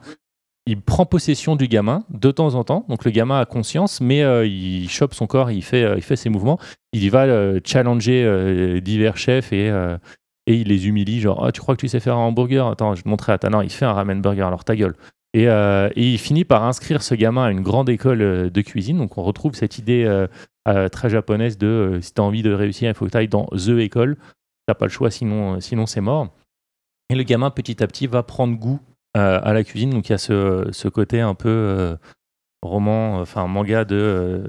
Il 0.66 0.80
prend 0.80 1.06
possession 1.06 1.56
du 1.56 1.66
gamin 1.66 2.04
de 2.10 2.30
temps 2.30 2.54
en 2.54 2.62
temps. 2.62 2.84
Donc 2.88 3.04
le 3.04 3.10
gamin 3.10 3.40
a 3.40 3.44
conscience, 3.44 4.00
mais 4.00 4.22
euh, 4.22 4.46
il 4.46 4.88
chope 4.88 5.12
son 5.12 5.26
corps, 5.26 5.50
il 5.50 5.62
fait, 5.64 5.82
euh, 5.82 5.96
il 5.96 6.02
fait 6.02 6.14
ses 6.14 6.28
mouvements. 6.28 6.60
Il 6.92 7.10
va 7.10 7.24
euh, 7.24 7.58
challenger 7.64 8.80
divers 8.80 9.16
chefs 9.16 9.52
et, 9.52 9.66
et 10.46 10.54
il 10.54 10.68
les 10.68 10.86
humilie. 10.86 11.20
Genre, 11.20 11.44
Ah, 11.44 11.50
tu 11.50 11.60
crois 11.60 11.74
que 11.74 11.80
tu 11.80 11.88
sais 11.88 11.98
faire 11.98 12.16
un 12.16 12.26
hamburger? 12.26 12.68
Attends, 12.68 12.94
je 12.94 13.02
te 13.02 13.08
montrer 13.08 13.32
à 13.32 13.38
ta. 13.38 13.50
Non, 13.50 13.60
il 13.62 13.70
fait 13.70 13.86
un 13.86 13.92
ramen 13.92 14.22
burger, 14.22 14.42
alors 14.42 14.62
ta 14.62 14.76
gueule. 14.76 14.94
Et, 15.34 15.48
euh, 15.48 15.88
et 15.96 16.12
il 16.12 16.18
finit 16.18 16.44
par 16.44 16.64
inscrire 16.64 17.02
ce 17.02 17.14
gamin 17.14 17.44
à 17.44 17.50
une 17.50 17.62
grande 17.62 17.88
école 17.88 18.22
euh, 18.22 18.50
de 18.50 18.60
cuisine. 18.60 18.98
Donc 18.98 19.16
on 19.16 19.22
retrouve 19.22 19.54
cette 19.54 19.78
idée 19.78 20.04
euh, 20.04 20.88
très 20.88 21.08
japonaise 21.08 21.56
de 21.56 21.98
si 22.02 22.12
tu 22.12 22.20
as 22.20 22.24
envie 22.24 22.42
de 22.42 22.52
réussir, 22.52 22.88
il 22.88 22.94
faut 22.94 23.06
que 23.06 23.10
tu 23.10 23.16
ailles 23.16 23.28
dans 23.28 23.46
The 23.46 23.78
école. 23.78 24.16
T'as 24.66 24.74
pas 24.74 24.86
le 24.86 24.90
choix, 24.90 25.10
sinon, 25.10 25.60
sinon 25.60 25.86
c'est 25.86 26.00
mort. 26.00 26.28
Et 27.10 27.14
le 27.14 27.22
gamin, 27.22 27.50
petit 27.50 27.82
à 27.82 27.86
petit, 27.86 28.06
va 28.06 28.22
prendre 28.22 28.56
goût 28.56 28.80
à 29.14 29.52
la 29.52 29.64
cuisine. 29.64 29.90
Donc 29.90 30.08
il 30.08 30.12
y 30.12 30.14
a 30.14 30.18
ce, 30.18 30.68
ce 30.70 30.88
côté 30.88 31.20
un 31.20 31.34
peu 31.34 31.96
roman, 32.62 33.20
enfin 33.20 33.46
manga 33.48 33.84
de, 33.84 34.44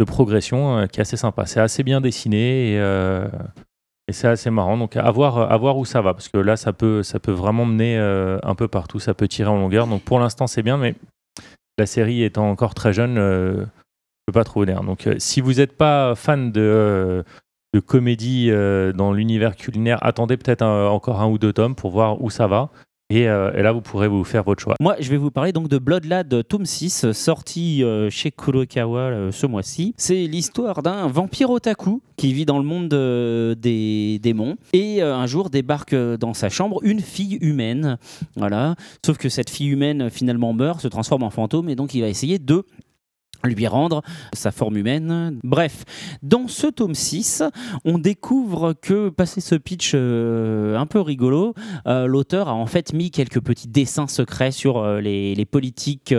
de 0.00 0.04
progression 0.04 0.86
qui 0.88 1.00
est 1.00 1.02
assez 1.02 1.18
sympa. 1.18 1.46
C'est 1.46 1.60
assez 1.60 1.82
bien 1.82 2.00
dessiné 2.00 2.80
et 4.08 4.12
c'est 4.12 4.28
assez 4.28 4.50
marrant. 4.50 4.76
Donc 4.76 4.96
à 4.96 5.10
voir, 5.10 5.78
où 5.78 5.84
ça 5.84 6.00
va, 6.00 6.14
parce 6.14 6.28
que 6.28 6.38
là, 6.38 6.56
ça 6.56 6.72
peut, 6.72 7.02
ça 7.02 7.18
peut 7.18 7.32
vraiment 7.32 7.64
mener 7.64 7.98
euh, 7.98 8.38
un 8.42 8.54
peu 8.54 8.68
partout, 8.68 8.98
ça 8.98 9.14
peut 9.14 9.28
tirer 9.28 9.50
en 9.50 9.56
longueur. 9.56 9.86
Donc 9.86 10.02
pour 10.02 10.18
l'instant, 10.18 10.46
c'est 10.46 10.62
bien, 10.62 10.76
mais 10.76 10.94
la 11.78 11.86
série 11.86 12.22
étant 12.22 12.48
encore 12.48 12.74
très 12.74 12.92
jeune, 12.92 13.18
euh, 13.18 13.64
je 13.64 14.26
peux 14.26 14.32
pas 14.32 14.44
trop 14.44 14.64
d'air. 14.64 14.82
Donc 14.82 15.06
euh, 15.06 15.16
si 15.18 15.40
vous 15.40 15.54
n'êtes 15.54 15.76
pas 15.76 16.14
fan 16.14 16.52
de, 16.52 16.60
euh, 16.60 17.22
de 17.74 17.80
comédie 17.80 18.50
dans 18.94 19.12
l'univers 19.12 19.56
culinaire, 19.56 19.98
attendez 20.02 20.36
peut-être 20.36 20.62
encore 20.62 21.20
un 21.20 21.28
ou 21.28 21.38
deux 21.38 21.52
tomes 21.52 21.74
pour 21.74 21.90
voir 21.90 22.22
où 22.22 22.30
ça 22.30 22.46
va. 22.46 22.70
Et, 23.08 23.28
euh, 23.28 23.52
et 23.56 23.62
là, 23.62 23.70
vous 23.70 23.80
pourrez 23.82 24.08
vous 24.08 24.24
faire 24.24 24.42
votre 24.42 24.60
choix. 24.60 24.74
Moi, 24.80 24.96
je 24.98 25.08
vais 25.10 25.16
vous 25.16 25.30
parler 25.30 25.52
donc 25.52 25.68
de 25.68 25.78
Bloodlad 25.78 26.42
tome 26.48 26.66
6, 26.66 27.12
sorti 27.12 27.84
euh, 27.84 28.10
chez 28.10 28.32
Kurokawa 28.32 28.98
euh, 28.98 29.30
ce 29.30 29.46
mois-ci. 29.46 29.94
C'est 29.96 30.26
l'histoire 30.26 30.82
d'un 30.82 31.06
vampire 31.06 31.50
otaku 31.50 32.02
qui 32.16 32.32
vit 32.32 32.46
dans 32.46 32.58
le 32.58 32.64
monde 32.64 32.92
euh, 32.94 33.54
des 33.54 34.18
démons 34.20 34.56
et 34.72 35.02
euh, 35.04 35.14
un 35.14 35.26
jour 35.26 35.50
débarque 35.50 35.92
euh, 35.92 36.16
dans 36.16 36.34
sa 36.34 36.48
chambre 36.48 36.80
une 36.82 37.00
fille 37.00 37.38
humaine. 37.40 37.96
Sauf 39.04 39.18
que 39.18 39.28
cette 39.28 39.50
fille 39.50 39.68
humaine 39.68 40.02
euh, 40.02 40.10
finalement 40.10 40.52
meurt, 40.52 40.80
se 40.80 40.88
transforme 40.88 41.22
en 41.22 41.30
fantôme 41.30 41.68
et 41.68 41.76
donc 41.76 41.94
il 41.94 42.00
va 42.00 42.08
essayer 42.08 42.40
de 42.40 42.64
lui 43.46 43.66
rendre 43.66 44.02
sa 44.32 44.50
forme 44.50 44.76
humaine. 44.76 45.38
Bref, 45.42 45.84
dans 46.22 46.48
ce 46.48 46.66
tome 46.66 46.94
6, 46.94 47.42
on 47.84 47.98
découvre 47.98 48.74
que, 48.74 49.08
passé 49.08 49.40
ce 49.40 49.54
pitch 49.54 49.92
euh, 49.94 50.76
un 50.76 50.86
peu 50.86 51.00
rigolo, 51.00 51.54
euh, 51.86 52.06
l'auteur 52.06 52.48
a 52.48 52.54
en 52.54 52.66
fait 52.66 52.92
mis 52.92 53.10
quelques 53.10 53.40
petits 53.40 53.68
dessins 53.68 54.06
secrets 54.06 54.50
sur 54.50 54.78
euh, 54.78 55.00
les, 55.00 55.44
politiques 55.46 56.12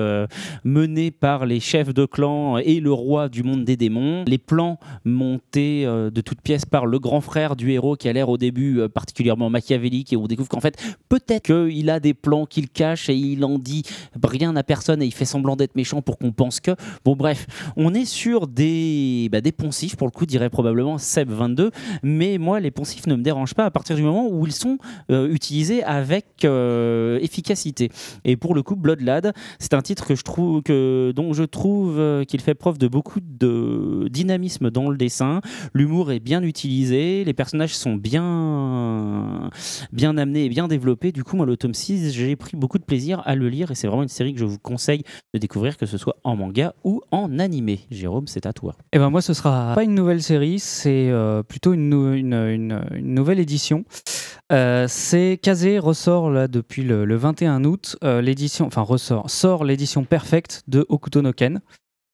menées 0.63 1.11
par 1.11 1.45
les 1.45 1.59
chefs 1.59 1.93
de 1.93 2.05
clan 2.05 2.57
et 2.57 2.79
le 2.79 2.93
roi 2.93 3.27
du 3.27 3.43
monde 3.43 3.65
des 3.65 3.75
démons. 3.75 4.23
Les 4.25 4.37
plans 4.37 4.79
montés 5.03 5.85
de 5.85 6.21
toutes 6.21 6.41
pièces 6.41 6.65
par 6.65 6.85
le 6.85 6.97
grand 6.97 7.19
frère 7.19 7.57
du 7.57 7.71
héros 7.71 7.97
qui 7.97 8.07
a 8.07 8.13
l'air 8.13 8.29
au 8.29 8.37
début 8.37 8.87
particulièrement 8.87 9.49
machiavélique 9.49 10.13
et 10.13 10.17
on 10.17 10.27
découvre 10.27 10.47
qu'en 10.47 10.61
fait 10.61 10.81
peut-être 11.09 11.47
qu'il 11.47 11.89
a 11.89 11.99
des 11.99 12.13
plans 12.13 12.45
qu'il 12.45 12.69
cache 12.69 13.09
et 13.09 13.15
il 13.15 13.43
en 13.43 13.59
dit 13.59 13.83
rien 14.23 14.55
à 14.55 14.63
personne 14.63 15.01
et 15.01 15.05
il 15.05 15.13
fait 15.13 15.25
semblant 15.25 15.57
d'être 15.57 15.75
méchant 15.75 16.01
pour 16.01 16.17
qu'on 16.17 16.31
pense 16.31 16.61
que... 16.61 16.71
Bon 17.03 17.16
bref, 17.17 17.47
on 17.75 17.93
est 17.93 18.05
sur 18.05 18.47
des, 18.47 19.27
bah, 19.31 19.41
des 19.41 19.51
poncifs 19.51 19.95
pour 19.95 20.07
le 20.07 20.11
coup, 20.11 20.25
dirait 20.25 20.49
probablement 20.49 20.97
Seb 20.97 21.29
22, 21.29 21.71
mais 22.03 22.37
moi 22.37 22.59
les 22.59 22.71
poncifs 22.71 23.07
ne 23.07 23.15
me 23.15 23.21
dérangent 23.21 23.55
pas 23.55 23.65
à 23.65 23.71
partir 23.71 23.95
du 23.95 24.03
moment 24.03 24.27
où 24.29 24.45
ils 24.45 24.53
sont 24.53 24.77
euh, 25.11 25.29
utilisés 25.29 25.83
avec 25.83 26.45
euh, 26.45 27.19
efficacité. 27.19 27.89
Et 28.23 28.37
pour 28.37 28.55
le 28.55 28.63
coup, 28.63 28.75
Bloodlad, 28.75 29.33
c'est 29.59 29.73
un 29.73 29.81
titre 29.81 30.05
que 30.05 30.15
je 30.15 30.23
trouve 30.23 30.61
dont 31.13 31.33
je 31.33 31.43
trouve 31.43 31.99
euh, 31.99 32.23
qu'il 32.23 32.41
fait 32.41 32.55
preuve 32.55 32.77
de 32.77 32.87
beaucoup 32.87 33.19
de 33.21 34.07
dynamisme 34.09 34.69
dans 34.69 34.89
le 34.89 34.97
dessin. 34.97 35.41
L'humour 35.73 36.11
est 36.11 36.19
bien 36.19 36.41
utilisé, 36.43 37.23
les 37.23 37.33
personnages 37.33 37.75
sont 37.75 37.95
bien 37.95 39.49
amenés 39.91 40.45
et 40.45 40.49
bien 40.49 40.67
développés. 40.67 41.11
Du 41.11 41.23
coup, 41.23 41.35
moi 41.35 41.45
le 41.45 41.57
tome 41.57 41.73
6, 41.73 42.13
j'ai 42.13 42.35
pris 42.35 42.55
beaucoup 42.55 42.77
de 42.77 42.83
plaisir 42.83 43.21
à 43.25 43.35
le 43.35 43.49
lire 43.49 43.71
et 43.71 43.75
c'est 43.75 43.87
vraiment 43.87 44.03
une 44.03 44.09
série 44.09 44.33
que 44.33 44.39
je 44.39 44.45
vous 44.45 44.59
conseille 44.59 45.03
de 45.33 45.39
découvrir 45.39 45.77
que 45.77 45.85
ce 45.85 45.97
soit 45.97 46.17
en 46.23 46.35
manga 46.35 46.73
ou 46.83 47.01
en 47.11 47.39
animé. 47.39 47.79
Jérôme, 47.91 48.27
c'est 48.27 48.45
à 48.45 48.53
toi. 48.53 48.75
Eh 48.93 48.97
ben 48.99 49.09
moi, 49.09 49.21
ce 49.21 49.33
sera 49.33 49.73
pas 49.75 49.83
une 49.83 49.95
nouvelle 49.95 50.21
série, 50.21 50.59
c'est 50.59 51.09
euh, 51.09 51.43
plutôt 51.43 51.73
une, 51.73 51.89
nou- 51.89 52.13
une- 52.13 52.33
une- 52.33 52.81
une 52.95 53.13
nouvelle 53.13 53.39
édition. 53.39 53.83
Euh, 54.53 54.85
c'est 54.87 55.39
Kazé 55.41 55.77
ressort 55.79 56.29
là 56.31 56.47
depuis 56.47 56.83
le, 56.83 57.03
le 57.05 57.15
21 57.17 57.63
août 57.65 57.97
euh, 58.03 58.21
l'édition, 58.21 58.65
enfin 58.65 58.81
ressort, 58.81 59.29
sort 59.29 59.65
l'édition 59.65 60.05
perfecte 60.05 60.63
de 60.67 60.85
Okuto 60.89 61.21
no 61.21 61.33
Ken. 61.33 61.59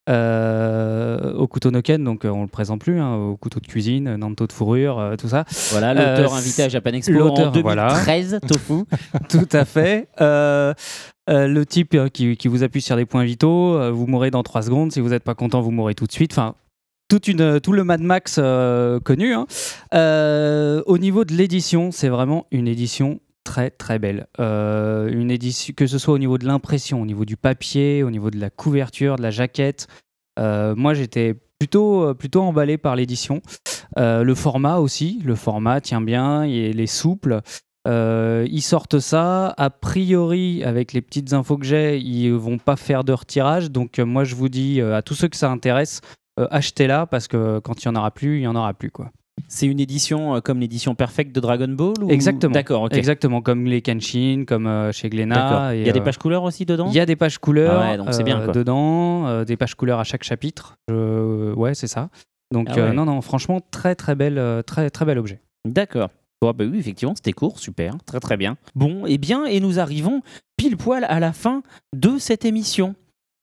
Euh, 0.10 1.34
Okuto 1.36 1.72
no 1.72 1.82
Ken, 1.82 2.04
donc 2.04 2.26
euh, 2.26 2.30
on 2.30 2.42
le 2.42 2.48
présente 2.48 2.82
plus, 2.82 3.00
hein, 3.00 3.16
au 3.16 3.38
couteau 3.38 3.60
de 3.60 3.68
cuisine, 3.68 4.16
Nanto 4.18 4.48
de 4.48 4.52
fourrure, 4.52 5.00
euh, 5.00 5.16
tout 5.16 5.30
ça. 5.30 5.46
Voilà, 5.72 5.94
l'auteur 5.94 6.34
invité 6.34 6.64
à 6.64 6.70
Japan 6.70 6.92
Expo 6.92 7.14
en 7.14 7.18
l'auteur, 7.20 7.52
2013, 7.52 8.40
Tofu. 8.48 8.84
tout 9.30 9.48
à 9.54 9.64
fait. 9.66 10.10
Euh, 11.30 11.48
le 11.48 11.66
type 11.66 11.94
euh, 11.94 12.10
qui, 12.10 12.36
qui 12.36 12.48
vous 12.50 12.64
appuie 12.64 12.82
sur 12.82 12.98
des 12.98 13.06
points 13.06 13.24
vitaux, 13.24 13.76
euh, 13.76 13.92
vous 13.92 14.08
mourrez 14.08 14.30
dans 14.30 14.44
3 14.44 14.64
secondes. 14.64 14.92
Si 14.92 15.00
vous 15.00 15.10
n'êtes 15.10 15.24
pas 15.24 15.36
content, 15.36 15.62
vous 15.62 15.72
mourrez 15.72 15.96
tout 15.96 16.06
de 16.06 16.12
suite. 16.12 16.34
Enfin, 16.34 16.56
toute 17.08 17.28
une, 17.28 17.62
tout 17.62 17.72
le 17.72 17.84
Mad 17.84 18.02
Max 18.02 18.40
connu. 19.04 19.34
hein. 19.34 19.46
Au 20.86 20.98
niveau 20.98 21.24
de 21.26 21.34
l'édition, 21.34 21.92
c'est 21.92 22.10
vraiment 22.10 22.48
une 22.52 22.68
édition 22.68 23.20
très 23.44 23.70
très 23.70 24.00
belle. 24.00 24.28
Une 24.40 25.30
édition, 25.30 25.74
que 25.78 25.86
ce 25.86 25.98
soit 25.98 26.14
au 26.14 26.18
niveau 26.18 26.38
de 26.38 26.46
l'impression, 26.48 27.02
au 27.02 27.06
niveau 27.06 27.26
du 27.26 27.38
papier, 27.38 28.04
au 28.04 28.10
niveau 28.10 28.32
de 28.32 28.40
la 28.40 28.50
couverture, 28.50 29.18
de 29.18 29.22
la 29.22 29.32
jaquette. 29.32 29.88
Moi, 30.40 30.96
j'étais 30.96 31.36
plutôt, 31.60 32.16
plutôt 32.16 32.42
emballé 32.42 32.80
par 32.80 32.96
l'édition. 32.96 33.42
Le 33.98 34.34
format 34.34 34.78
aussi, 34.78 35.22
le 35.24 35.36
format 35.36 35.82
tient 35.82 36.02
bien, 36.02 36.46
il 36.46 36.80
est 36.80 36.88
souple. 36.88 37.42
Euh, 37.88 38.48
ils 38.50 38.62
sortent 38.62 39.00
ça. 39.00 39.54
A 39.58 39.70
priori, 39.70 40.64
avec 40.64 40.94
les 40.94 41.02
petites 41.02 41.34
infos 41.34 41.58
que 41.58 41.66
j'ai, 41.66 41.98
ils 42.00 42.32
vont 42.32 42.58
pas 42.58 42.76
faire 42.76 43.04
de 43.04 43.12
retirage. 43.14 43.72
Donc, 43.72 44.00
euh, 44.00 44.06
moi, 44.06 44.24
je 44.24 44.36
vous 44.36 44.50
dis 44.50 44.80
euh, 44.80 44.96
à 44.96 45.02
tous 45.02 45.16
ceux 45.16 45.28
que 45.28 45.36
ça 45.38 45.50
intéresse, 45.50 46.02
achetez-la 46.50 47.06
parce 47.06 47.28
que 47.28 47.60
quand 47.60 47.84
il 47.84 47.86
y 47.86 47.90
en 47.90 47.96
aura 47.96 48.12
plus, 48.12 48.38
il 48.40 48.44
y 48.44 48.48
en 48.48 48.56
aura 48.56 48.74
plus 48.74 48.90
quoi. 48.90 49.12
C'est 49.48 49.68
une 49.68 49.80
édition 49.80 50.40
comme 50.42 50.60
l'édition 50.60 50.96
perfecte 50.96 51.36
de 51.36 51.40
Dragon 51.40 51.68
Ball 51.68 51.94
ou- 52.02 52.10
Exactement. 52.10 52.54
D'accord. 52.54 52.88
Exactement, 52.92 53.42
comme 53.42 53.66
les 53.66 53.82
Kenshin, 53.82 54.46
comme 54.48 54.92
chez. 54.92 55.10
Glénat. 55.10 55.76
Il 55.76 55.86
y 55.86 55.90
a 55.90 55.92
des 55.92 56.02
pages 56.02 56.18
couleurs 56.18 56.44
aussi 56.44 56.66
dedans? 56.66 56.88
Il 56.90 56.94
y 56.96 57.00
a 57.00 57.06
des 57.06 57.16
pages 57.16 57.38
couleurs 57.40 57.80
Ah 57.82 57.92
ouais, 57.92 57.98
donc 57.98 58.08
c'est 58.14 58.24
bien, 58.24 58.42
quoi. 58.44 58.54
dedans, 58.54 59.44
des 59.44 59.58
pages 59.58 59.76
couleurs 59.76 60.00
à 60.00 60.04
chaque 60.04 60.24
chapitre. 60.24 60.78
Ouais, 60.90 61.74
c'est 61.76 61.88
ça. 61.88 62.10
Donc 62.54 62.68
Ah 62.72 62.76
ouais. 62.76 62.94
non, 62.94 63.06
non, 63.06 63.22
franchement, 63.22 63.60
très 63.72 63.96
très 63.96 64.16
belle, 64.16 64.64
très 64.66 64.90
très 64.90 65.06
bel 65.06 65.18
objet. 65.20 65.42
D'accord. 65.68 66.10
Bah 66.52 66.66
oui, 66.70 66.80
effectivement, 66.80 67.16
c'était 67.16 67.32
court, 67.32 67.60
super, 67.60 67.96
très 68.06 68.20
très 68.20 68.36
bien. 68.36 68.58
Bon, 68.76 69.06
et 69.06 69.18
bien, 69.18 69.46
et 69.46 69.62
nous 69.62 69.80
arrivons 69.80 70.22
pile 70.58 70.76
poil 70.76 71.06
à 71.06 71.22
la 71.22 71.32
fin 71.32 71.64
de 71.96 72.18
cette 72.18 72.44
émission. 72.44 72.96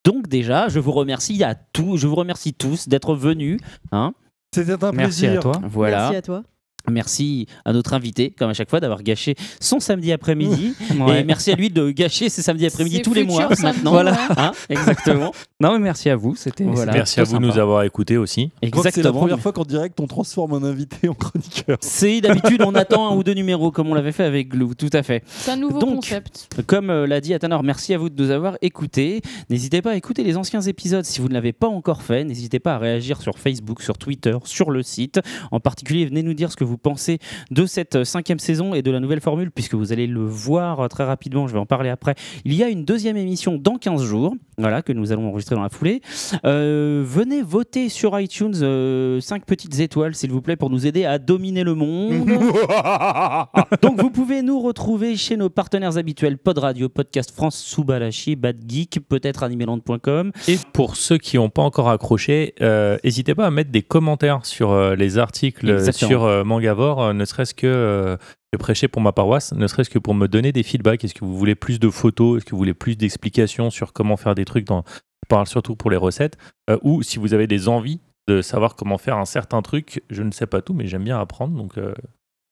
Donc 0.05 0.29
déjà, 0.29 0.69
je 0.69 0.79
vous 0.79 0.93
remercie 0.93 1.43
à 1.43 1.55
tous, 1.55 1.97
je 1.97 2.07
vous 2.07 2.15
remercie 2.15 2.53
tous 2.53 2.89
d'être 2.89 3.15
venus. 3.15 3.61
Hein. 3.93 4.13
C'était 4.55 4.73
un 4.85 4.93
Merci 4.93 5.27
à 5.27 5.31
plaisir. 5.31 5.41
toi. 5.41 5.61
Voilà. 5.65 5.99
Merci 5.99 6.17
à 6.17 6.23
toi. 6.23 6.43
Merci 6.91 7.47
à 7.65 7.73
notre 7.73 7.95
invité, 7.95 8.31
comme 8.31 8.51
à 8.51 8.55
chaque 8.55 8.71
fois, 8.71 8.81
d'avoir 8.81 9.03
gâché 9.03 9.35
son 9.61 9.81
samedi 9.81 10.13
après-midi. 10.13 10.75
Ouais. 11.01 11.21
Et 11.21 11.25
merci 11.25 11.51
à 11.51 11.55
lui 11.55 11.71
de 11.71 11.91
gâcher 11.91 12.29
ses 12.29 12.43
samedis 12.43 12.67
après-midi 12.67 13.01
tous 13.03 13.15
les 13.15 13.25
mois 13.25 13.49
maintenant. 13.63 13.91
Voilà. 14.01 14.19
Hein, 14.37 14.53
exactement. 14.69 15.33
Non, 15.61 15.73
mais 15.75 15.79
merci 15.79 16.09
à 16.09 16.17
vous. 16.17 16.35
C'était 16.37 16.65
Voilà. 16.65 16.93
Merci 16.93 17.21
à 17.21 17.25
vous 17.25 17.39
de 17.39 17.43
nous 17.43 17.59
avoir 17.59 17.83
écoutés 17.83 18.17
aussi. 18.17 18.49
Que 18.49 18.69
C'est 18.69 18.71
la 18.71 18.79
Exactement. 18.89 19.19
première 19.19 19.41
fois 19.41 19.53
qu'en 19.53 19.65
direct 19.65 20.01
on 20.01 20.07
transforme 20.07 20.55
un 20.55 20.63
invité 20.65 21.07
en 21.09 21.15
chroniqueur. 21.15 21.77
C'est 21.83 22.23
d'habitude, 22.23 22.63
on 22.63 22.75
attend 22.75 23.11
un 23.13 23.15
ou 23.17 23.23
deux 23.23 23.35
numéros 23.35 23.71
comme 23.71 23.89
on 23.89 23.95
l'avait 23.95 24.13
fait 24.13 24.25
avec 24.25 24.49
Glou, 24.49 24.75
tout 24.75 24.89
à 24.95 25.03
fait. 25.03 25.23
C'est 25.27 25.51
un 25.51 25.57
nouveau 25.57 25.79
Donc, 25.79 25.97
concept. 25.97 26.49
Comme 26.67 26.89
euh, 26.89 27.07
l'a 27.07 27.21
dit 27.21 27.35
Athanor, 27.35 27.63
merci 27.63 27.93
à 27.93 27.99
vous 27.99 28.09
de 28.09 28.23
nous 28.23 28.31
avoir 28.31 28.57
écoutés. 28.63 29.21
N'hésitez 29.51 29.83
pas 29.83 29.91
à 29.91 29.97
écouter 29.97 30.25
les 30.25 30.39
anciens 30.39 30.63
épisodes 30.63 31.05
si 31.05 31.21
vous 31.21 31.29
ne 31.29 31.35
l'avez 31.35 31.53
pas 31.53 31.69
encore 31.69 32.03
fait. 32.03 32.25
N'hésitez 32.25 32.59
pas 32.59 32.75
à 32.77 32.79
réagir 32.79 33.21
sur 33.21 33.39
Facebook, 33.39 33.83
sur 33.83 33.99
Twitter, 33.99 34.37
sur 34.45 34.71
le 34.71 34.83
site. 34.83 35.21
En 35.51 35.61
particulier, 35.61 36.07
venez 36.07 36.23
nous 36.23 36.35
dire 36.35 36.51
ce 36.51 36.57
que 36.57 36.65
vous 36.65 36.70
pensez 36.79 37.19
de 37.51 37.67
cette 37.67 37.97
euh, 37.97 38.05
cinquième 38.05 38.39
saison 38.39 38.75
et 38.75 38.83
de 38.83 38.91
la 38.91 39.01
nouvelle 39.01 39.21
formule, 39.21 39.51
puisque 39.51 39.75
vous 39.75 39.93
allez 39.93 40.07
le 40.07 40.25
voir 40.25 40.81
euh, 40.81 40.89
très 40.89 41.05
rapidement. 41.05 41.47
Je 41.47 41.53
vais 41.53 41.59
en 41.59 41.67
parler 41.67 41.91
après. 41.91 42.15
Il 42.45 42.55
y 42.55 42.63
a 42.63 42.69
une 42.69 42.85
deuxième 42.85 43.17
émission 43.17 43.57
dans 43.57 43.77
15 43.77 44.03
jours, 44.03 44.35
voilà, 44.59 44.83
que 44.83 44.93
nous 44.93 45.13
allons 45.13 45.29
enregistrer 45.29 45.57
dans 45.57 45.63
la 45.63 45.69
foulée. 45.69 46.01
Euh, 46.45 47.03
venez 47.07 47.43
voter 47.43 47.89
sur 47.89 48.19
iTunes 48.19 49.21
5 49.21 49.45
petites 49.45 49.81
étoiles, 49.81 50.15
s'il 50.15 50.31
vous 50.31 50.43
plaît, 50.43 50.57
pour 50.57 50.71
nous 50.71 50.87
aider 50.87 51.05
à 51.05 51.19
dominer 51.19 51.65
le 51.65 51.75
monde. 51.75 52.27
Donc 53.83 54.01
vous 54.01 54.11
pouvez 54.11 54.43
nous 54.43 54.61
retrouver 54.61 55.17
chez 55.17 55.37
nos 55.37 55.51
partenaires 55.51 55.97
habituels 55.97 56.39
Pod 56.39 56.59
Radio, 56.59 56.89
Podcast 56.89 57.33
France, 57.35 57.59
Subalashi, 57.59 58.37
Bad 58.37 58.57
Geek, 58.67 59.01
peut-être 59.09 59.43
animeland.com. 59.43 60.33
Et 60.49 60.57
pour 60.73 60.97
ceux 60.97 61.19
qui 61.19 61.37
n'ont 61.37 61.51
pas 61.51 61.63
encore 61.63 61.89
accroché, 61.89 62.55
euh, 62.61 62.99
n'hésitez 63.05 63.35
pas 63.35 63.47
à 63.47 63.51
mettre 63.51 63.71
des 63.71 63.83
commentaires 63.83 64.45
sur 64.45 64.73
euh, 64.73 64.95
les 64.95 65.19
articles 65.19 65.71
Exactement. 65.71 66.09
sur 66.09 66.45
euh, 66.61 66.75
Mangavore, 66.75 67.03
euh, 67.03 67.13
ne 67.13 67.25
serait-ce 67.25 67.55
que 67.55 67.67
euh, 67.67 68.17
je 68.53 68.59
prêchais 68.59 68.89
pour 68.89 69.03
ma 69.03 69.13
paroisse, 69.13 69.53
ne 69.53 69.67
serait-ce 69.67 69.91
que 69.91 69.99
pour 69.99 70.15
me 70.15 70.27
donner 70.27 70.53
des 70.53 70.63
feedbacks. 70.63 71.05
Est-ce 71.05 71.15
que 71.15 71.25
vous 71.25 71.37
voulez 71.37 71.55
plus 71.55 71.79
de 71.79 71.91
photos? 71.91 72.39
Est-ce 72.39 72.45
que 72.45 72.51
vous 72.51 72.59
voulez 72.59 72.75
plus 72.75 72.97
d'explications 72.97 73.71
sur 73.71 73.93
comment 73.93 74.17
faire 74.17 74.35
des 74.35 74.45
trucs 74.45 74.67
dans... 74.67 74.85
Je 74.87 75.29
parle 75.29 75.47
surtout 75.47 75.77
pour 75.77 75.91
les 75.91 75.97
recettes. 75.97 76.37
Euh, 76.69 76.79
ou 76.83 77.03
si 77.03 77.19
vous 77.19 77.35
avez 77.35 77.47
des 77.47 77.69
envies 77.69 78.01
de 78.29 78.43
savoir 78.43 78.77
comment 78.77 78.99
faire 78.99 79.17
un 79.17 79.25
certain 79.25 79.63
truc, 79.63 80.03
je 80.11 80.23
ne 80.23 80.31
sais 80.31 80.47
pas 80.47 80.63
tout, 80.63 80.75
mais 80.75 80.87
j'aime 80.87 81.05
bien 81.05 81.19
apprendre. 81.21 81.57
Donc 81.57 81.79
euh, 81.79 81.95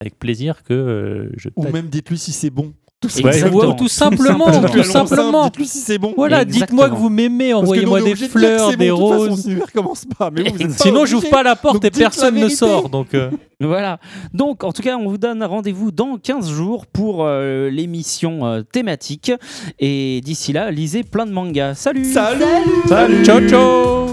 avec 0.01 0.18
plaisir 0.18 0.62
que 0.62 0.74
euh, 0.74 1.30
je... 1.36 1.48
Ou 1.56 1.68
même 1.68 1.89
dites-lui 1.89 2.18
si 2.18 2.32
c'est 2.32 2.51
bon. 2.51 2.74
Tout 3.00 3.08
Ouais, 3.22 3.44
Ou 3.44 3.74
tout 3.74 3.86
simplement, 3.86 4.46
tout 4.66 4.82
simplement. 4.82 5.44
Dites-lui 5.44 5.66
si 5.68 5.78
c'est 5.78 5.98
bon. 5.98 6.14
Voilà, 6.16 6.44
dites-moi 6.44 6.90
que 6.90 6.96
vous 6.96 7.08
m'aimez, 7.08 7.54
envoyez-moi 7.54 8.02
des 8.02 8.16
fleurs, 8.16 8.76
des 8.76 8.90
roses. 8.90 9.42
Sinon, 9.42 9.64
recommence 9.64 10.04
pas. 10.18 10.30
Mais 10.32 10.42
vous, 10.42 10.56
vous 10.56 10.62
êtes 10.62 10.68
pas 10.76 10.82
Sinon, 10.82 11.06
j'ouvre 11.06 11.30
pas 11.30 11.44
la 11.44 11.54
porte 11.54 11.74
Donc 11.74 11.84
et 11.84 11.90
personne 11.92 12.34
ne 12.34 12.48
sort. 12.48 12.88
Donc, 12.88 13.14
euh, 13.14 13.30
Voilà. 13.60 13.98
Donc, 14.34 14.64
en 14.64 14.72
tout 14.72 14.82
cas, 14.82 14.96
on 14.96 15.08
vous 15.08 15.18
donne 15.18 15.44
rendez-vous 15.44 15.92
dans 15.92 16.16
15 16.16 16.50
jours 16.50 16.86
pour 16.86 17.24
euh, 17.24 17.70
l'émission 17.70 18.46
euh, 18.46 18.62
thématique. 18.62 19.32
Et 19.78 20.20
d'ici 20.24 20.52
là, 20.52 20.72
lisez 20.72 21.04
plein 21.04 21.26
de 21.26 21.32
mangas. 21.32 21.74
Salut 21.74 22.04
Salut 22.04 22.44
Salut 22.88 23.24
Ciao, 23.24 23.48
ciao 23.48 24.07